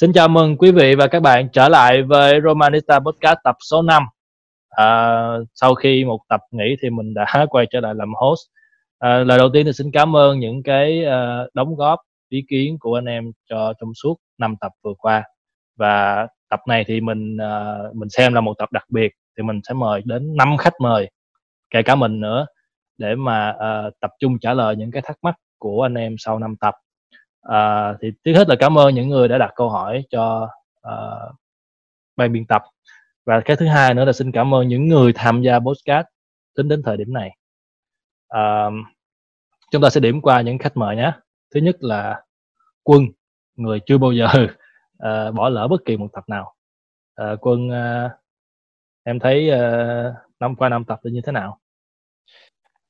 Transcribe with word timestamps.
Xin 0.00 0.12
chào 0.12 0.28
mừng 0.28 0.56
quý 0.56 0.72
vị 0.72 0.94
và 0.94 1.06
các 1.06 1.20
bạn 1.20 1.48
trở 1.52 1.68
lại 1.68 2.02
với 2.02 2.40
Romanista 2.44 2.98
Podcast 2.98 3.38
tập 3.44 3.56
số 3.70 3.82
5. 3.82 4.02
À, 4.68 5.18
sau 5.54 5.74
khi 5.74 6.04
một 6.04 6.20
tập 6.28 6.40
nghỉ 6.50 6.76
thì 6.82 6.90
mình 6.90 7.14
đã 7.14 7.46
quay 7.50 7.66
trở 7.70 7.80
lại 7.80 7.94
làm 7.96 8.12
host. 8.14 8.40
À, 8.98 9.18
lời 9.18 9.38
đầu 9.38 9.50
tiên 9.52 9.66
thì 9.66 9.72
xin 9.72 9.90
cảm 9.92 10.16
ơn 10.16 10.38
những 10.38 10.62
cái 10.62 11.04
uh, 11.06 11.54
đóng 11.54 11.76
góp 11.76 12.00
ý 12.28 12.44
kiến 12.48 12.76
của 12.80 12.94
anh 12.94 13.04
em 13.04 13.32
cho 13.50 13.72
trong 13.80 13.94
suốt 13.94 14.16
5 14.38 14.56
tập 14.60 14.72
vừa 14.82 14.94
qua. 14.98 15.24
Và 15.76 16.26
tập 16.50 16.60
này 16.68 16.84
thì 16.86 17.00
mình 17.00 17.36
uh, 17.36 17.96
mình 17.96 18.08
xem 18.08 18.34
là 18.34 18.40
một 18.40 18.54
tập 18.58 18.72
đặc 18.72 18.84
biệt 18.88 19.12
thì 19.36 19.42
mình 19.42 19.60
sẽ 19.68 19.74
mời 19.74 20.02
đến 20.04 20.36
5 20.36 20.56
khách 20.56 20.74
mời 20.80 21.10
kể 21.70 21.82
cả 21.82 21.94
mình 21.94 22.20
nữa 22.20 22.46
để 22.98 23.14
mà 23.14 23.50
uh, 23.50 23.94
tập 24.00 24.10
trung 24.20 24.38
trả 24.38 24.54
lời 24.54 24.76
những 24.76 24.90
cái 24.90 25.02
thắc 25.02 25.16
mắc 25.22 25.34
của 25.58 25.82
anh 25.82 25.94
em 25.94 26.14
sau 26.18 26.38
5 26.38 26.56
tập 26.60 26.74
à, 27.42 27.94
thì 28.02 28.12
trước 28.24 28.32
hết 28.32 28.48
là 28.48 28.56
cảm 28.60 28.78
ơn 28.78 28.94
những 28.94 29.08
người 29.08 29.28
đã 29.28 29.38
đặt 29.38 29.52
câu 29.56 29.68
hỏi 29.68 30.04
cho 30.10 30.48
à, 30.82 30.92
ban 32.16 32.32
biên 32.32 32.46
tập. 32.46 32.62
Và 33.26 33.40
cái 33.40 33.56
thứ 33.56 33.66
hai 33.66 33.94
nữa 33.94 34.04
là 34.04 34.12
xin 34.12 34.32
cảm 34.32 34.54
ơn 34.54 34.68
những 34.68 34.88
người 34.88 35.12
tham 35.12 35.42
gia 35.42 35.58
podcast 35.58 36.06
tính 36.56 36.68
đến 36.68 36.82
thời 36.82 36.96
điểm 36.96 37.12
này. 37.12 37.36
À, 38.28 38.66
chúng 39.70 39.82
ta 39.82 39.90
sẽ 39.90 40.00
điểm 40.00 40.20
qua 40.20 40.40
những 40.40 40.58
khách 40.58 40.76
mời 40.76 40.96
nhé. 40.96 41.12
Thứ 41.54 41.60
nhất 41.60 41.76
là 41.80 42.22
quân 42.82 43.06
người 43.56 43.80
chưa 43.86 43.98
bao 43.98 44.12
giờ 44.12 44.26
uh, 44.34 45.34
bỏ 45.34 45.48
lỡ 45.48 45.68
bất 45.68 45.84
kỳ 45.84 45.96
một 45.96 46.08
tập 46.12 46.24
nào. 46.28 46.54
Uh, 47.22 47.38
quân 47.40 47.68
uh, 47.68 48.10
em 49.04 49.18
thấy 49.18 49.50
uh, 49.50 50.14
năm 50.40 50.56
qua 50.56 50.68
năm 50.68 50.84
tập 50.84 51.00
thì 51.04 51.10
như 51.10 51.20
thế 51.26 51.32
nào? 51.32 51.58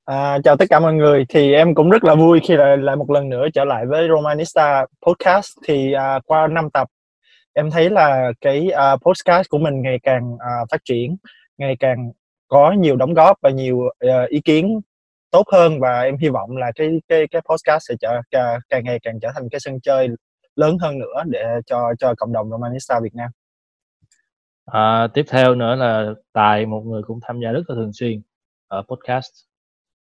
À, 0.08 0.38
chào 0.44 0.56
tất 0.56 0.64
cả 0.70 0.80
mọi 0.80 0.94
người. 0.94 1.24
Thì 1.28 1.52
em 1.52 1.74
cũng 1.74 1.90
rất 1.90 2.04
là 2.04 2.14
vui 2.14 2.40
khi 2.44 2.56
lại 2.56 2.76
lại 2.76 2.96
một 2.96 3.10
lần 3.10 3.28
nữa 3.28 3.46
trở 3.54 3.64
lại 3.64 3.86
với 3.86 4.08
Romanista 4.08 4.86
podcast. 5.06 5.58
Thì 5.66 5.92
à, 5.92 6.20
qua 6.26 6.46
năm 6.46 6.70
tập 6.70 6.88
em 7.52 7.70
thấy 7.70 7.90
là 7.90 8.32
cái 8.40 8.70
à, 8.70 8.96
podcast 8.96 9.48
của 9.48 9.58
mình 9.58 9.82
ngày 9.82 9.98
càng 10.02 10.36
à, 10.38 10.52
phát 10.70 10.80
triển 10.84 11.16
ngày 11.58 11.76
càng 11.80 12.12
có 12.48 12.72
nhiều 12.72 12.96
đóng 12.96 13.14
góp 13.14 13.36
và 13.42 13.50
nhiều 13.50 13.80
à, 13.98 14.24
ý 14.28 14.40
kiến 14.40 14.80
tốt 15.30 15.46
hơn. 15.52 15.80
Và 15.80 16.02
em 16.02 16.16
hy 16.16 16.28
vọng 16.28 16.56
là 16.56 16.72
cái 16.74 16.88
cái 17.08 17.26
cái 17.30 17.42
podcast 17.50 17.82
sẽ 17.88 17.94
trở 18.00 18.20
càng, 18.30 18.60
càng 18.68 18.84
ngày 18.84 18.98
càng 19.02 19.20
trở 19.20 19.28
thành 19.34 19.48
cái 19.50 19.60
sân 19.60 19.80
chơi 19.80 20.08
lớn 20.56 20.78
hơn 20.80 20.98
nữa 20.98 21.22
để 21.26 21.44
cho 21.66 21.94
cho 21.98 22.14
cộng 22.18 22.32
đồng 22.32 22.50
Romanista 22.50 23.00
Việt 23.02 23.14
Nam. 23.14 23.30
À, 24.66 25.08
tiếp 25.14 25.24
theo 25.28 25.54
nữa 25.54 25.74
là 25.74 26.06
Tài 26.32 26.66
một 26.66 26.82
người 26.86 27.02
cũng 27.02 27.18
tham 27.22 27.40
gia 27.40 27.52
rất 27.52 27.62
là 27.68 27.74
thường 27.74 27.92
xuyên 27.92 28.22
ở 28.68 28.82
podcast 28.82 29.47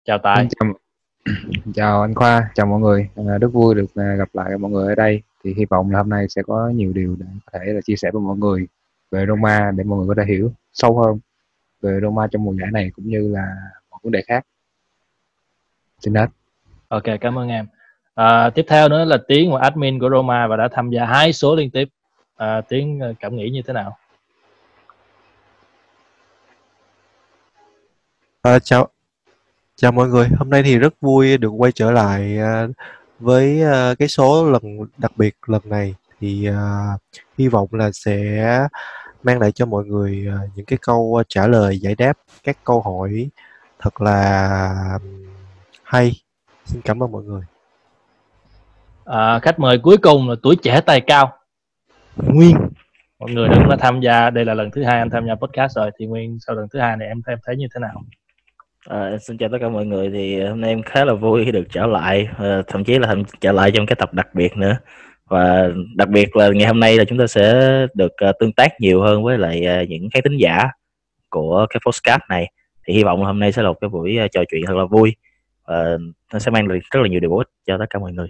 chào 0.05 0.17
tài. 0.17 0.47
Chào, 0.59 0.73
chào 1.75 2.01
anh 2.01 2.15
khoa 2.15 2.49
chào 2.55 2.65
mọi 2.65 2.79
người. 2.79 3.09
À, 3.15 3.37
rất 3.41 3.47
vui 3.47 3.75
được 3.75 3.95
à, 3.95 4.15
gặp 4.17 4.29
lại 4.33 4.57
mọi 4.57 4.71
người 4.71 4.87
ở 4.87 4.95
đây. 4.95 5.21
Thì 5.43 5.53
hy 5.57 5.65
vọng 5.65 5.91
là 5.91 5.97
hôm 5.97 6.09
nay 6.09 6.25
sẽ 6.29 6.41
có 6.47 6.69
nhiều 6.75 6.93
điều 6.93 7.15
để 7.19 7.25
có 7.45 7.59
thể 7.59 7.73
là 7.73 7.81
chia 7.81 7.95
sẻ 7.95 8.11
với 8.13 8.21
mọi 8.21 8.37
người 8.37 8.67
về 9.11 9.25
Roma 9.27 9.71
để 9.75 9.83
mọi 9.83 9.99
người 9.99 10.07
có 10.07 10.13
thể 10.17 10.33
hiểu 10.33 10.53
sâu 10.73 11.01
hơn 11.01 11.19
về 11.81 11.99
Roma 12.01 12.27
trong 12.31 12.43
mùa 12.43 12.53
giải 12.53 12.69
này 12.71 12.91
cũng 12.95 13.09
như 13.09 13.31
là 13.33 13.55
một 13.91 13.97
vấn 14.03 14.11
đề 14.11 14.21
khác. 14.27 14.45
Xin 15.99 16.13
hết. 16.13 16.27
Ok 16.87 17.03
cảm 17.21 17.37
ơn 17.37 17.49
em. 17.49 17.67
À, 18.15 18.49
tiếp 18.49 18.65
theo 18.67 18.89
nữa 18.89 19.05
là 19.05 19.17
tiến 19.27 19.49
một 19.49 19.57
admin 19.57 19.99
của 19.99 20.09
Roma 20.09 20.47
và 20.47 20.55
đã 20.57 20.67
tham 20.71 20.89
gia 20.89 21.05
hai 21.05 21.33
số 21.33 21.55
liên 21.55 21.71
tiếp. 21.71 21.89
À, 22.35 22.61
tiến 22.61 22.99
à, 22.99 23.07
cảm 23.19 23.35
nghĩ 23.35 23.49
như 23.49 23.61
thế 23.67 23.73
nào? 23.73 23.97
À, 28.41 28.59
chào 28.59 28.89
Chào 29.81 29.91
mọi 29.91 30.07
người, 30.07 30.27
hôm 30.37 30.49
nay 30.49 30.63
thì 30.63 30.77
rất 30.77 30.93
vui 31.01 31.37
được 31.37 31.49
quay 31.49 31.71
trở 31.71 31.91
lại 31.91 32.37
à, 32.37 32.67
với 33.19 33.63
à, 33.63 33.93
cái 33.99 34.07
số 34.07 34.51
lần 34.51 34.61
đặc 34.97 35.11
biệt 35.15 35.35
lần 35.47 35.61
này 35.65 35.95
thì 36.19 36.49
uh, 36.49 37.01
hy 37.37 37.47
vọng 37.47 37.67
là 37.71 37.91
sẽ 37.93 38.59
mang 39.23 39.39
lại 39.39 39.51
cho 39.51 39.65
mọi 39.65 39.85
người 39.85 40.27
những 40.55 40.65
cái 40.65 40.79
câu 40.81 41.23
trả 41.27 41.47
lời 41.47 41.79
giải 41.79 41.95
đáp 41.95 42.13
các 42.43 42.57
câu 42.63 42.81
hỏi 42.81 43.29
thật 43.79 44.01
là 44.01 44.99
hay. 45.83 46.11
Xin 46.65 46.81
cảm 46.81 47.03
ơn 47.03 47.11
mọi 47.11 47.23
người. 47.23 47.41
À, 49.05 49.39
khách 49.39 49.59
mời 49.59 49.79
cuối 49.83 49.97
cùng 49.97 50.29
là 50.29 50.35
tuổi 50.43 50.55
trẻ 50.55 50.81
tài 50.81 51.01
cao 51.01 51.37
Nguyên 52.15 52.57
mọi 53.19 53.31
người 53.31 53.49
đã 53.69 53.77
tham 53.79 54.01
gia 54.01 54.29
đây 54.29 54.45
là 54.45 54.53
lần 54.53 54.71
thứ 54.71 54.83
hai 54.83 54.99
anh 54.99 55.09
tham 55.09 55.27
gia 55.27 55.35
podcast 55.35 55.75
rồi 55.75 55.91
thì 55.99 56.05
Nguyên 56.05 56.37
sau 56.39 56.55
lần 56.55 56.67
thứ 56.73 56.79
hai 56.79 56.97
này 56.97 57.07
em 57.07 57.21
em 57.27 57.39
thấy 57.45 57.55
như 57.55 57.67
thế 57.73 57.79
nào 57.79 58.03
À, 58.89 59.17
xin 59.17 59.37
chào 59.37 59.49
tất 59.49 59.57
cả 59.61 59.69
mọi 59.69 59.85
người 59.85 60.09
thì 60.09 60.43
hôm 60.43 60.61
nay 60.61 60.69
em 60.69 60.83
khá 60.83 61.05
là 61.05 61.13
vui 61.13 61.45
khi 61.45 61.51
được 61.51 61.63
trở 61.71 61.85
lại 61.85 62.29
à, 62.37 62.61
thậm 62.67 62.83
chí 62.83 62.99
là 62.99 63.15
trở 63.41 63.51
lại 63.51 63.71
trong 63.71 63.85
cái 63.85 63.95
tập 63.95 64.13
đặc 64.13 64.27
biệt 64.35 64.57
nữa. 64.57 64.77
Và 65.25 65.69
đặc 65.95 66.09
biệt 66.09 66.35
là 66.35 66.49
ngày 66.49 66.67
hôm 66.67 66.79
nay 66.79 66.97
là 66.97 67.05
chúng 67.05 67.17
ta 67.17 67.27
sẽ 67.27 67.61
được 67.93 68.11
uh, 68.29 68.35
tương 68.39 68.53
tác 68.53 68.71
nhiều 68.79 69.01
hơn 69.01 69.23
với 69.23 69.37
lại 69.37 69.81
uh, 69.83 69.89
những 69.89 70.09
khán 70.13 70.23
thính 70.23 70.37
giả 70.37 70.69
của 71.29 71.65
cái 71.69 71.81
postcard 71.85 72.23
này. 72.29 72.51
Thì 72.87 72.93
hy 72.93 73.03
vọng 73.03 73.21
là 73.21 73.27
hôm 73.27 73.39
nay 73.39 73.51
sẽ 73.51 73.61
là 73.61 73.69
một 73.69 73.77
cái 73.81 73.89
buổi 73.89 74.17
uh, 74.25 74.31
trò 74.31 74.41
chuyện 74.51 74.61
thật 74.67 74.75
là 74.75 74.85
vui 74.85 75.15
và 75.67 75.97
nó 76.33 76.39
sẽ 76.39 76.51
mang 76.51 76.67
lại 76.67 76.79
rất 76.91 76.99
là 77.01 77.07
nhiều 77.07 77.19
điều 77.19 77.29
bổ 77.29 77.37
ích 77.37 77.49
cho 77.67 77.77
tất 77.77 77.85
cả 77.89 77.99
mọi 77.99 78.11
người. 78.13 78.29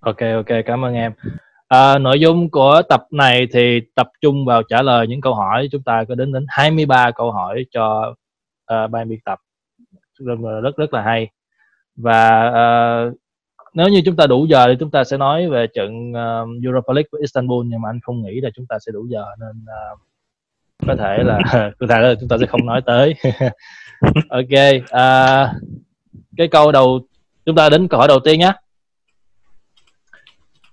Ok 0.00 0.20
ok 0.20 0.56
cảm 0.66 0.84
ơn 0.84 0.94
em. 0.94 1.12
À, 1.68 1.98
nội 1.98 2.20
dung 2.20 2.50
của 2.50 2.82
tập 2.88 3.02
này 3.10 3.46
thì 3.52 3.80
tập 3.94 4.08
trung 4.20 4.44
vào 4.44 4.62
trả 4.62 4.82
lời 4.82 5.06
những 5.06 5.20
câu 5.20 5.34
hỏi. 5.34 5.68
Chúng 5.72 5.82
ta 5.82 6.04
có 6.08 6.14
đến 6.14 6.32
đến 6.32 6.46
23 6.48 7.10
câu 7.10 7.32
hỏi 7.32 7.64
cho 7.70 8.14
uh, 8.74 8.90
ban 8.90 9.08
biên 9.08 9.18
tập 9.24 9.38
rất 10.62 10.76
rất 10.76 10.94
là 10.94 11.02
hay. 11.02 11.28
Và 11.96 12.48
uh, 12.48 13.18
nếu 13.74 13.88
như 13.88 14.02
chúng 14.04 14.16
ta 14.16 14.26
đủ 14.26 14.46
giờ 14.46 14.66
thì 14.68 14.74
chúng 14.80 14.90
ta 14.90 15.04
sẽ 15.04 15.16
nói 15.16 15.48
về 15.48 15.66
trận 15.74 16.10
uh, 16.10 16.64
Europa 16.64 16.92
League 16.92 17.08
với 17.12 17.20
Istanbul 17.20 17.66
nhưng 17.66 17.80
mà 17.80 17.88
anh 17.88 18.00
không 18.02 18.22
nghĩ 18.22 18.40
là 18.40 18.50
chúng 18.54 18.66
ta 18.66 18.78
sẽ 18.86 18.92
đủ 18.92 19.06
giờ 19.10 19.24
nên 19.40 19.64
uh, 19.64 19.98
có 20.86 20.96
thể 20.96 21.18
là 21.24 21.38
có 21.78 21.86
thể 21.88 22.00
là 22.00 22.14
chúng 22.20 22.28
ta 22.28 22.36
sẽ 22.40 22.46
không 22.46 22.66
nói 22.66 22.82
tới. 22.86 23.14
Ok 24.28 24.44
uh, 24.78 25.48
cái 26.36 26.48
câu 26.50 26.72
đầu 26.72 27.00
chúng 27.46 27.56
ta 27.56 27.68
đến 27.68 27.88
câu 27.88 27.98
hỏi 27.98 28.08
đầu 28.08 28.20
tiên 28.24 28.40
nhé 28.40 28.52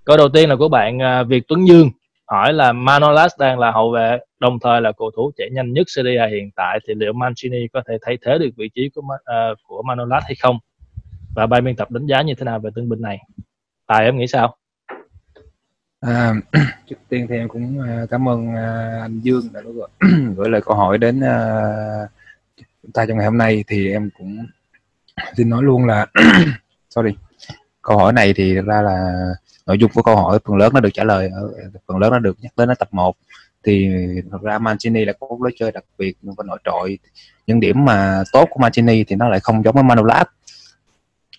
câu 0.04 0.16
đầu 0.16 0.28
tiên 0.28 0.48
là 0.48 0.56
của 0.56 0.68
bạn 0.68 0.98
uh, 0.98 1.28
Việt 1.28 1.48
Tuấn 1.48 1.68
Dương 1.68 1.90
hỏi 2.26 2.52
là 2.52 2.72
Manolas 2.72 3.32
đang 3.38 3.58
là 3.58 3.70
hậu 3.70 3.90
vệ 3.90 4.18
đồng 4.38 4.58
thời 4.58 4.80
là 4.80 4.92
cầu 4.92 5.10
thủ 5.16 5.32
chạy 5.36 5.50
nhanh 5.52 5.72
nhất 5.72 5.86
Serie 5.90 6.18
A 6.18 6.26
hiện 6.26 6.50
tại 6.56 6.78
thì 6.88 6.94
liệu 6.94 7.12
Mancini 7.12 7.68
có 7.72 7.82
thể 7.88 7.98
thay 8.02 8.18
thế 8.22 8.38
được 8.38 8.50
vị 8.56 8.70
trí 8.74 8.90
của 8.94 9.00
uh, 9.00 9.58
của 9.66 9.82
Manolas 9.82 10.24
hay 10.24 10.34
không? 10.42 10.58
Và 11.34 11.46
ban 11.46 11.64
biên 11.64 11.76
tập 11.76 11.90
đánh 11.90 12.06
giá 12.06 12.22
như 12.22 12.34
thế 12.34 12.44
nào 12.44 12.58
về 12.58 12.70
tân 12.74 12.88
binh 12.88 13.00
này? 13.00 13.18
Tài 13.86 14.04
em 14.04 14.18
nghĩ 14.18 14.26
sao? 14.26 14.56
À, 16.00 16.34
trước 16.86 16.96
tiên 17.08 17.26
thì 17.28 17.36
em 17.36 17.48
cũng 17.48 17.80
ờ, 17.80 18.06
cảm 18.10 18.28
ơn 18.28 18.54
ờ, 18.54 19.00
anh 19.00 19.20
Dương 19.20 19.42
đã 19.52 19.60
gửi, 19.60 20.10
gửi 20.36 20.48
lời 20.48 20.60
câu 20.64 20.76
hỏi 20.76 20.98
đến 20.98 21.18
uh, 21.18 22.10
chúng 22.82 22.92
ta 22.92 23.06
trong 23.06 23.16
ngày 23.16 23.26
hôm 23.26 23.38
nay. 23.38 23.64
Thì 23.66 23.92
em 23.92 24.10
cũng 24.18 24.46
xin 25.36 25.50
nói 25.50 25.62
luôn 25.62 25.86
là 25.86 26.06
sorry 26.90 27.10
câu 27.82 27.98
hỏi 27.98 28.12
này 28.12 28.32
thì 28.36 28.54
ra 28.54 28.82
là 28.82 29.14
nội 29.66 29.78
dung 29.78 29.90
của 29.94 30.02
câu 30.02 30.16
hỏi 30.16 30.38
phần 30.44 30.56
lớn 30.56 30.72
nó 30.74 30.80
được 30.80 30.90
trả 30.94 31.04
lời 31.04 31.30
ở 31.34 31.50
phần 31.88 31.98
lớn 31.98 32.12
nó 32.12 32.18
được 32.18 32.36
nhắc 32.40 32.52
đến 32.56 32.68
ở 32.68 32.74
tập 32.74 32.88
1 32.90 33.16
thì 33.64 33.90
thật 34.30 34.42
ra 34.42 34.58
Mancini 34.58 35.04
là 35.04 35.12
có 35.20 35.26
lối 35.40 35.52
chơi 35.58 35.72
đặc 35.72 35.84
biệt 35.98 36.14
và 36.22 36.44
nội 36.46 36.58
trội. 36.64 36.98
Những 37.46 37.60
điểm 37.60 37.84
mà 37.84 38.22
tốt 38.32 38.48
của 38.50 38.60
Mancini 38.60 39.04
thì 39.04 39.16
nó 39.16 39.28
lại 39.28 39.40
không 39.40 39.64
giống 39.64 39.74
với 39.74 39.82
Manolas. 39.84 40.26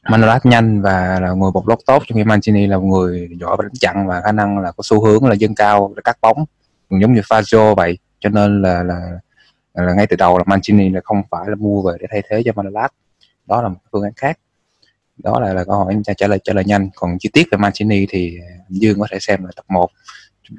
Manolas 0.09 0.45
nhanh 0.45 0.81
và 0.81 1.19
là 1.19 1.31
người 1.31 1.51
bộc 1.53 1.67
lót 1.67 1.79
tốt 1.85 2.03
trong 2.07 2.15
khi 2.15 2.23
Mancini 2.23 2.67
là 2.67 2.77
một 2.77 2.83
người 2.83 3.29
giỏi 3.39 3.55
và 3.57 3.63
đánh 3.63 3.75
chặn 3.79 4.07
và 4.07 4.21
khả 4.21 4.31
năng 4.31 4.59
là 4.59 4.71
có 4.71 4.81
xu 4.83 5.06
hướng 5.06 5.25
là 5.25 5.33
dâng 5.33 5.56
cao 5.56 5.94
để 5.95 6.01
cắt 6.03 6.18
bóng. 6.21 6.45
Giống 6.89 7.13
như 7.13 7.21
Fazio 7.21 7.75
vậy 7.75 7.97
cho 8.19 8.29
nên 8.29 8.62
là, 8.62 8.83
là 8.83 9.19
là 9.74 9.94
ngay 9.94 10.07
từ 10.07 10.15
đầu 10.15 10.38
là 10.38 10.44
Mancini 10.47 10.89
là 10.89 11.01
không 11.03 11.21
phải 11.31 11.45
là 11.47 11.56
mua 11.56 11.81
về 11.81 11.97
để 12.00 12.07
thay 12.12 12.21
thế 12.29 12.41
cho 12.45 12.51
Manolas. 12.56 12.91
Đó 13.45 13.62
là 13.62 13.68
một 13.68 13.79
phương 13.91 14.03
án 14.03 14.13
khác 14.15 14.39
đó 15.17 15.39
là 15.39 15.53
là 15.53 15.63
câu 15.63 15.75
hỏi 15.75 16.01
trả 16.17 16.27
lời 16.27 16.39
trả 16.43 16.53
lời 16.53 16.63
nhanh 16.65 16.89
còn 16.95 17.17
chi 17.19 17.29
tiết 17.33 17.47
về 17.51 17.57
Mancini 17.57 18.05
thì 18.09 18.37
à, 18.41 18.49
anh 18.69 18.73
Dương 18.73 18.99
có 18.99 19.07
thể 19.11 19.19
xem 19.19 19.43
là 19.43 19.51
tập 19.55 19.65
1 19.69 19.89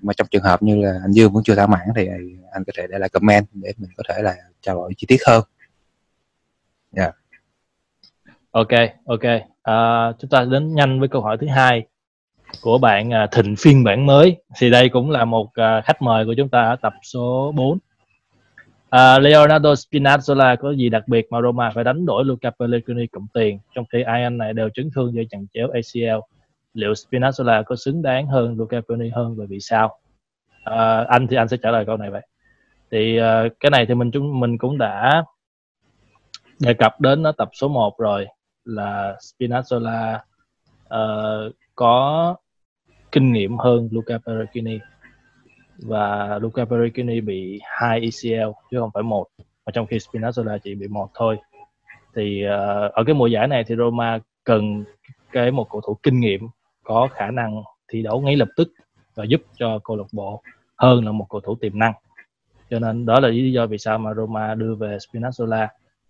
mà 0.03 0.13
trong 0.13 0.27
trường 0.31 0.43
hợp 0.43 0.63
như 0.63 0.77
là 0.77 0.99
anh 1.03 1.13
Dương 1.13 1.33
vẫn 1.33 1.43
chưa 1.45 1.55
thỏa 1.55 1.67
mãn 1.67 1.89
thì 1.97 2.07
à, 2.07 2.17
anh 2.53 2.65
có 2.65 2.73
thể 2.77 2.87
để 2.91 2.99
lại 2.99 3.09
comment 3.09 3.47
để 3.53 3.73
mình 3.77 3.91
có 3.97 4.03
thể 4.09 4.23
là 4.23 4.37
trao 4.61 4.75
đổi 4.75 4.93
chi 4.97 5.07
tiết 5.07 5.19
hơn. 5.27 5.45
Yeah. 6.97 7.15
Ok, 8.51 8.69
ok. 9.05 9.25
À, 9.63 10.13
chúng 10.19 10.31
ta 10.31 10.45
đến 10.45 10.75
nhanh 10.75 11.01
với 11.01 11.09
câu 11.09 11.23
hỏi 11.23 11.37
thứ 11.41 11.47
hai 11.47 11.87
của 12.63 12.79
bạn 12.79 13.13
à, 13.13 13.27
Thịnh 13.33 13.55
phiên 13.59 13.85
bản 13.85 14.07
mới. 14.07 14.37
Thì 14.59 14.71
đây 14.71 14.89
cũng 14.89 15.11
là 15.11 15.25
một 15.25 15.51
khách 15.85 16.03
mời 16.03 16.25
của 16.27 16.35
chúng 16.37 16.49
ta 16.49 16.63
ở 16.63 16.77
tập 16.83 16.93
số 17.03 17.53
4. 17.57 17.79
Uh, 18.97 19.23
Leonardo 19.23 19.75
Spinazzola 19.75 20.57
có 20.57 20.71
gì 20.71 20.89
đặc 20.89 21.09
biệt 21.09 21.27
mà 21.31 21.43
Roma 21.43 21.71
phải 21.75 21.85
đánh 21.85 22.07
đổi 22.07 22.25
Luca 22.25 22.51
Pellegrini 22.51 23.07
cộng 23.07 23.27
tiền 23.35 23.59
trong 23.75 23.85
khi 23.93 24.03
ai 24.03 24.23
anh 24.23 24.39
này 24.39 24.53
đều 24.53 24.69
chấn 24.75 24.91
thương 24.95 25.15
do 25.15 25.23
chằng 25.31 25.47
chéo 25.55 25.69
ACL 25.69 26.21
liệu 26.75 26.93
Spinazzola 26.93 27.63
có 27.63 27.77
xứng 27.77 28.03
đáng 28.03 28.27
hơn 28.27 28.59
Luca 28.59 28.81
Pellegrini 28.81 29.11
hơn 29.11 29.37
và 29.37 29.45
vì 29.49 29.61
sao? 29.61 29.99
Uh, 30.71 31.09
anh 31.09 31.27
thì 31.31 31.37
anh 31.37 31.49
sẽ 31.49 31.57
trả 31.57 31.71
lời 31.71 31.85
câu 31.87 31.97
này 31.97 32.11
vậy. 32.11 32.27
Thì 32.91 33.21
uh, 33.21 33.53
cái 33.61 33.71
này 33.71 33.87
thì 33.87 33.95
mình 33.95 34.11
chúng 34.11 34.41
mình 34.41 34.59
cũng 34.59 34.79
đã 34.79 35.25
đề 36.61 36.75
cập 36.75 37.01
đến 37.01 37.27
ở 37.27 37.33
tập 37.33 37.49
số 37.53 37.69
1 37.69 37.99
rồi 37.99 38.27
là 38.65 39.17
Spinazzola 39.21 40.19
uh, 40.85 41.55
có 41.75 42.37
kinh 43.13 43.33
nghiệm 43.33 43.59
hơn 43.59 43.89
Luca 43.93 44.19
Pellegrini 44.27 44.79
và 45.79 46.39
Luca 46.43 46.65
Pericini 46.65 47.21
bị 47.21 47.61
hai 47.65 48.01
ECL 48.01 48.51
chứ 48.71 48.79
không 48.81 48.91
phải 48.95 49.03
một. 49.03 49.27
Và 49.67 49.73
trong 49.73 49.87
khi 49.87 49.97
Spinazzola 49.97 50.59
chỉ 50.59 50.75
bị 50.75 50.89
một 50.89 51.09
thôi. 51.15 51.37
Thì 52.15 52.45
uh, 52.47 52.93
ở 52.93 53.05
cái 53.07 53.15
mùa 53.15 53.27
giải 53.27 53.49
này 53.49 53.65
thì 53.65 53.77
Roma 53.77 54.19
cần 54.45 54.85
cái 55.33 55.51
một 55.51 55.67
cầu 55.71 55.81
thủ 55.87 55.97
kinh 56.03 56.21
nghiệm 56.21 56.41
có 56.85 57.09
khả 57.13 57.31
năng 57.31 57.63
thi 57.89 58.03
đấu 58.03 58.21
ngay 58.21 58.37
lập 58.37 58.49
tức 58.57 58.73
và 59.15 59.25
giúp 59.25 59.43
cho 59.57 59.79
câu 59.85 59.97
lạc 59.97 60.09
bộ 60.13 60.43
hơn 60.77 61.05
là 61.05 61.13
một 61.13 61.27
cầu 61.31 61.41
thủ 61.41 61.55
tiềm 61.61 61.79
năng. 61.79 61.93
Cho 62.71 62.79
nên 62.79 63.07
đó 63.07 63.21
là 63.21 63.29
lý 63.29 63.53
do 63.53 63.67
vì 63.67 63.79
sao 63.79 63.99
mà 63.99 64.15
Roma 64.15 64.55
đưa 64.55 64.75
về 64.75 64.97
Spinazzola. 64.97 65.67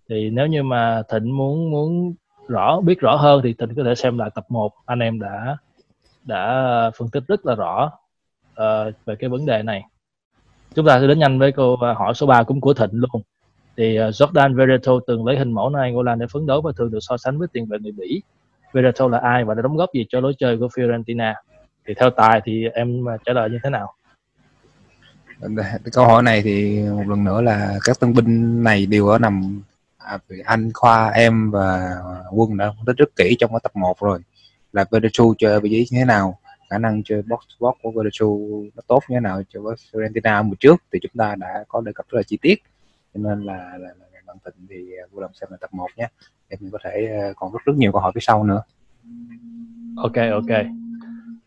Thì 0.09 0.31
nếu 0.31 0.47
như 0.47 0.62
mà 0.62 1.03
Thịnh 1.12 1.37
muốn 1.37 1.70
muốn 1.70 2.15
rõ 2.49 2.81
biết 2.81 3.00
rõ 3.00 3.17
hơn 3.17 3.41
thì 3.44 3.53
Thịnh 3.53 3.75
có 3.76 3.82
thể 3.85 3.94
xem 3.94 4.19
lại 4.19 4.31
tập 4.35 4.44
1 4.49 4.73
anh 4.87 4.99
em 4.99 5.20
đã 5.20 5.56
đã 6.25 6.91
phân 6.99 7.09
tích 7.09 7.23
rất 7.29 7.47
là 7.47 7.55
rõ 7.55 7.91
uh, 8.62 8.94
về 9.06 9.16
cái 9.19 9.31
vấn 9.31 9.46
đề 9.46 9.62
này. 9.62 9.82
Chúng 10.75 10.87
ta 10.87 11.00
sẽ 11.00 11.06
đến 11.06 11.19
nhanh 11.19 11.38
với 11.38 11.52
câu 11.52 11.76
à, 11.76 11.94
hỏi 11.94 12.14
số 12.14 12.26
3 12.26 12.43
cũng 12.43 12.60
của 12.60 12.75
Thịnh 12.75 12.90
luôn. 12.93 13.22
Thì 13.76 14.00
uh, 14.00 14.14
Jordan 14.14 14.55
Veretout 14.55 15.02
từng 15.06 15.26
lấy 15.26 15.38
hình 15.38 15.52
mẫu 15.52 15.72
Angola 15.75 16.14
để 16.14 16.26
phấn 16.32 16.46
đấu 16.46 16.60
và 16.60 16.72
thường 16.76 16.90
được 16.90 16.99
so 17.00 17.16
sánh 17.16 17.38
với 17.38 17.49
tiền 17.52 17.66
vệ 17.66 17.78
người 17.78 17.93
Bỉ. 17.93 18.22
Veretout 18.72 19.12
là 19.12 19.19
ai 19.19 19.44
và 19.44 19.55
đã 19.55 19.62
đóng 19.62 19.76
góp 19.76 19.90
gì 19.94 20.06
cho 20.08 20.20
lối 20.20 20.34
chơi 20.38 20.58
của 20.58 20.66
Fiorentina? 20.66 21.34
Thì 21.87 21.94
theo 21.94 22.10
tài 22.10 22.40
thì 22.44 22.64
em 22.75 23.08
à, 23.08 23.16
trả 23.26 23.32
lời 23.32 23.50
như 23.50 23.58
thế 23.64 23.70
nào? 23.70 23.94
Câu 25.93 26.05
hỏi 26.05 26.22
này 26.22 26.43
thì 26.43 26.82
một 26.82 27.06
lần 27.08 27.25
nữa 27.25 27.40
là 27.40 27.78
các 27.84 28.00
tân 28.00 28.14
binh 28.14 28.62
này 28.64 28.87
đều 28.87 29.08
ở 29.08 29.19
nằm 29.19 29.62
à, 29.99 30.19
anh 30.44 30.70
khoa 30.75 31.10
em 31.10 31.50
và 31.50 31.96
quân 32.31 32.56
đã 32.56 32.70
phân 32.76 32.84
tích 32.87 32.96
rất 32.96 33.16
kỹ 33.16 33.37
trong 33.38 33.50
cái 33.50 33.60
tập 33.62 33.76
1 33.76 34.00
rồi. 34.00 34.20
Là 34.72 34.84
Veretu 34.90 35.34
chơi 35.38 35.60
vị 35.60 35.70
trí 35.70 35.78
như 35.90 35.99
thế 35.99 36.05
nào? 36.05 36.38
Khả 36.70 36.79
năng 36.79 37.03
chơi 37.03 37.23
box 37.23 37.41
box 37.61 37.75
của 37.82 37.91
Veretu 37.91 38.65
nó 38.76 38.82
tốt 38.87 39.00
như 39.09 39.17
thế 39.17 39.20
nào 39.20 39.43
cho 39.49 39.61
với 39.61 39.76
Fiorentina. 39.93 40.44
Mùa 40.44 40.55
trước 40.61 40.82
thì 40.93 40.99
chúng 41.03 41.12
ta 41.19 41.35
đã 41.38 41.65
có 41.69 41.81
đề 41.81 41.93
cập 41.94 42.09
rất 42.09 42.17
là 42.17 42.23
chi 42.23 42.38
tiết 42.43 42.62
cho 43.15 43.20
nên 43.29 43.43
là, 43.43 43.55
là, 43.55 43.88
là 43.99 44.06
bạn 44.26 44.37
thịnh 44.44 44.67
thì 44.70 44.76
à, 44.76 45.05
vui 45.11 45.23
lòng 45.23 45.31
xem 45.35 45.49
là 45.50 45.56
tập 45.61 45.75
1 45.75 45.87
nhé. 45.97 46.09
Để 46.50 46.56
mình 46.61 46.70
có 46.70 46.79
thể 46.85 47.19
à, 47.20 47.32
còn 47.37 47.53
rất 47.53 47.59
rất 47.65 47.76
nhiều 47.76 47.93
câu 47.93 48.00
hỏi 48.00 48.12
phía 48.15 48.20
sau 48.20 48.44
nữa. 48.44 48.62
Ok 49.97 50.17
ok. 50.32 50.65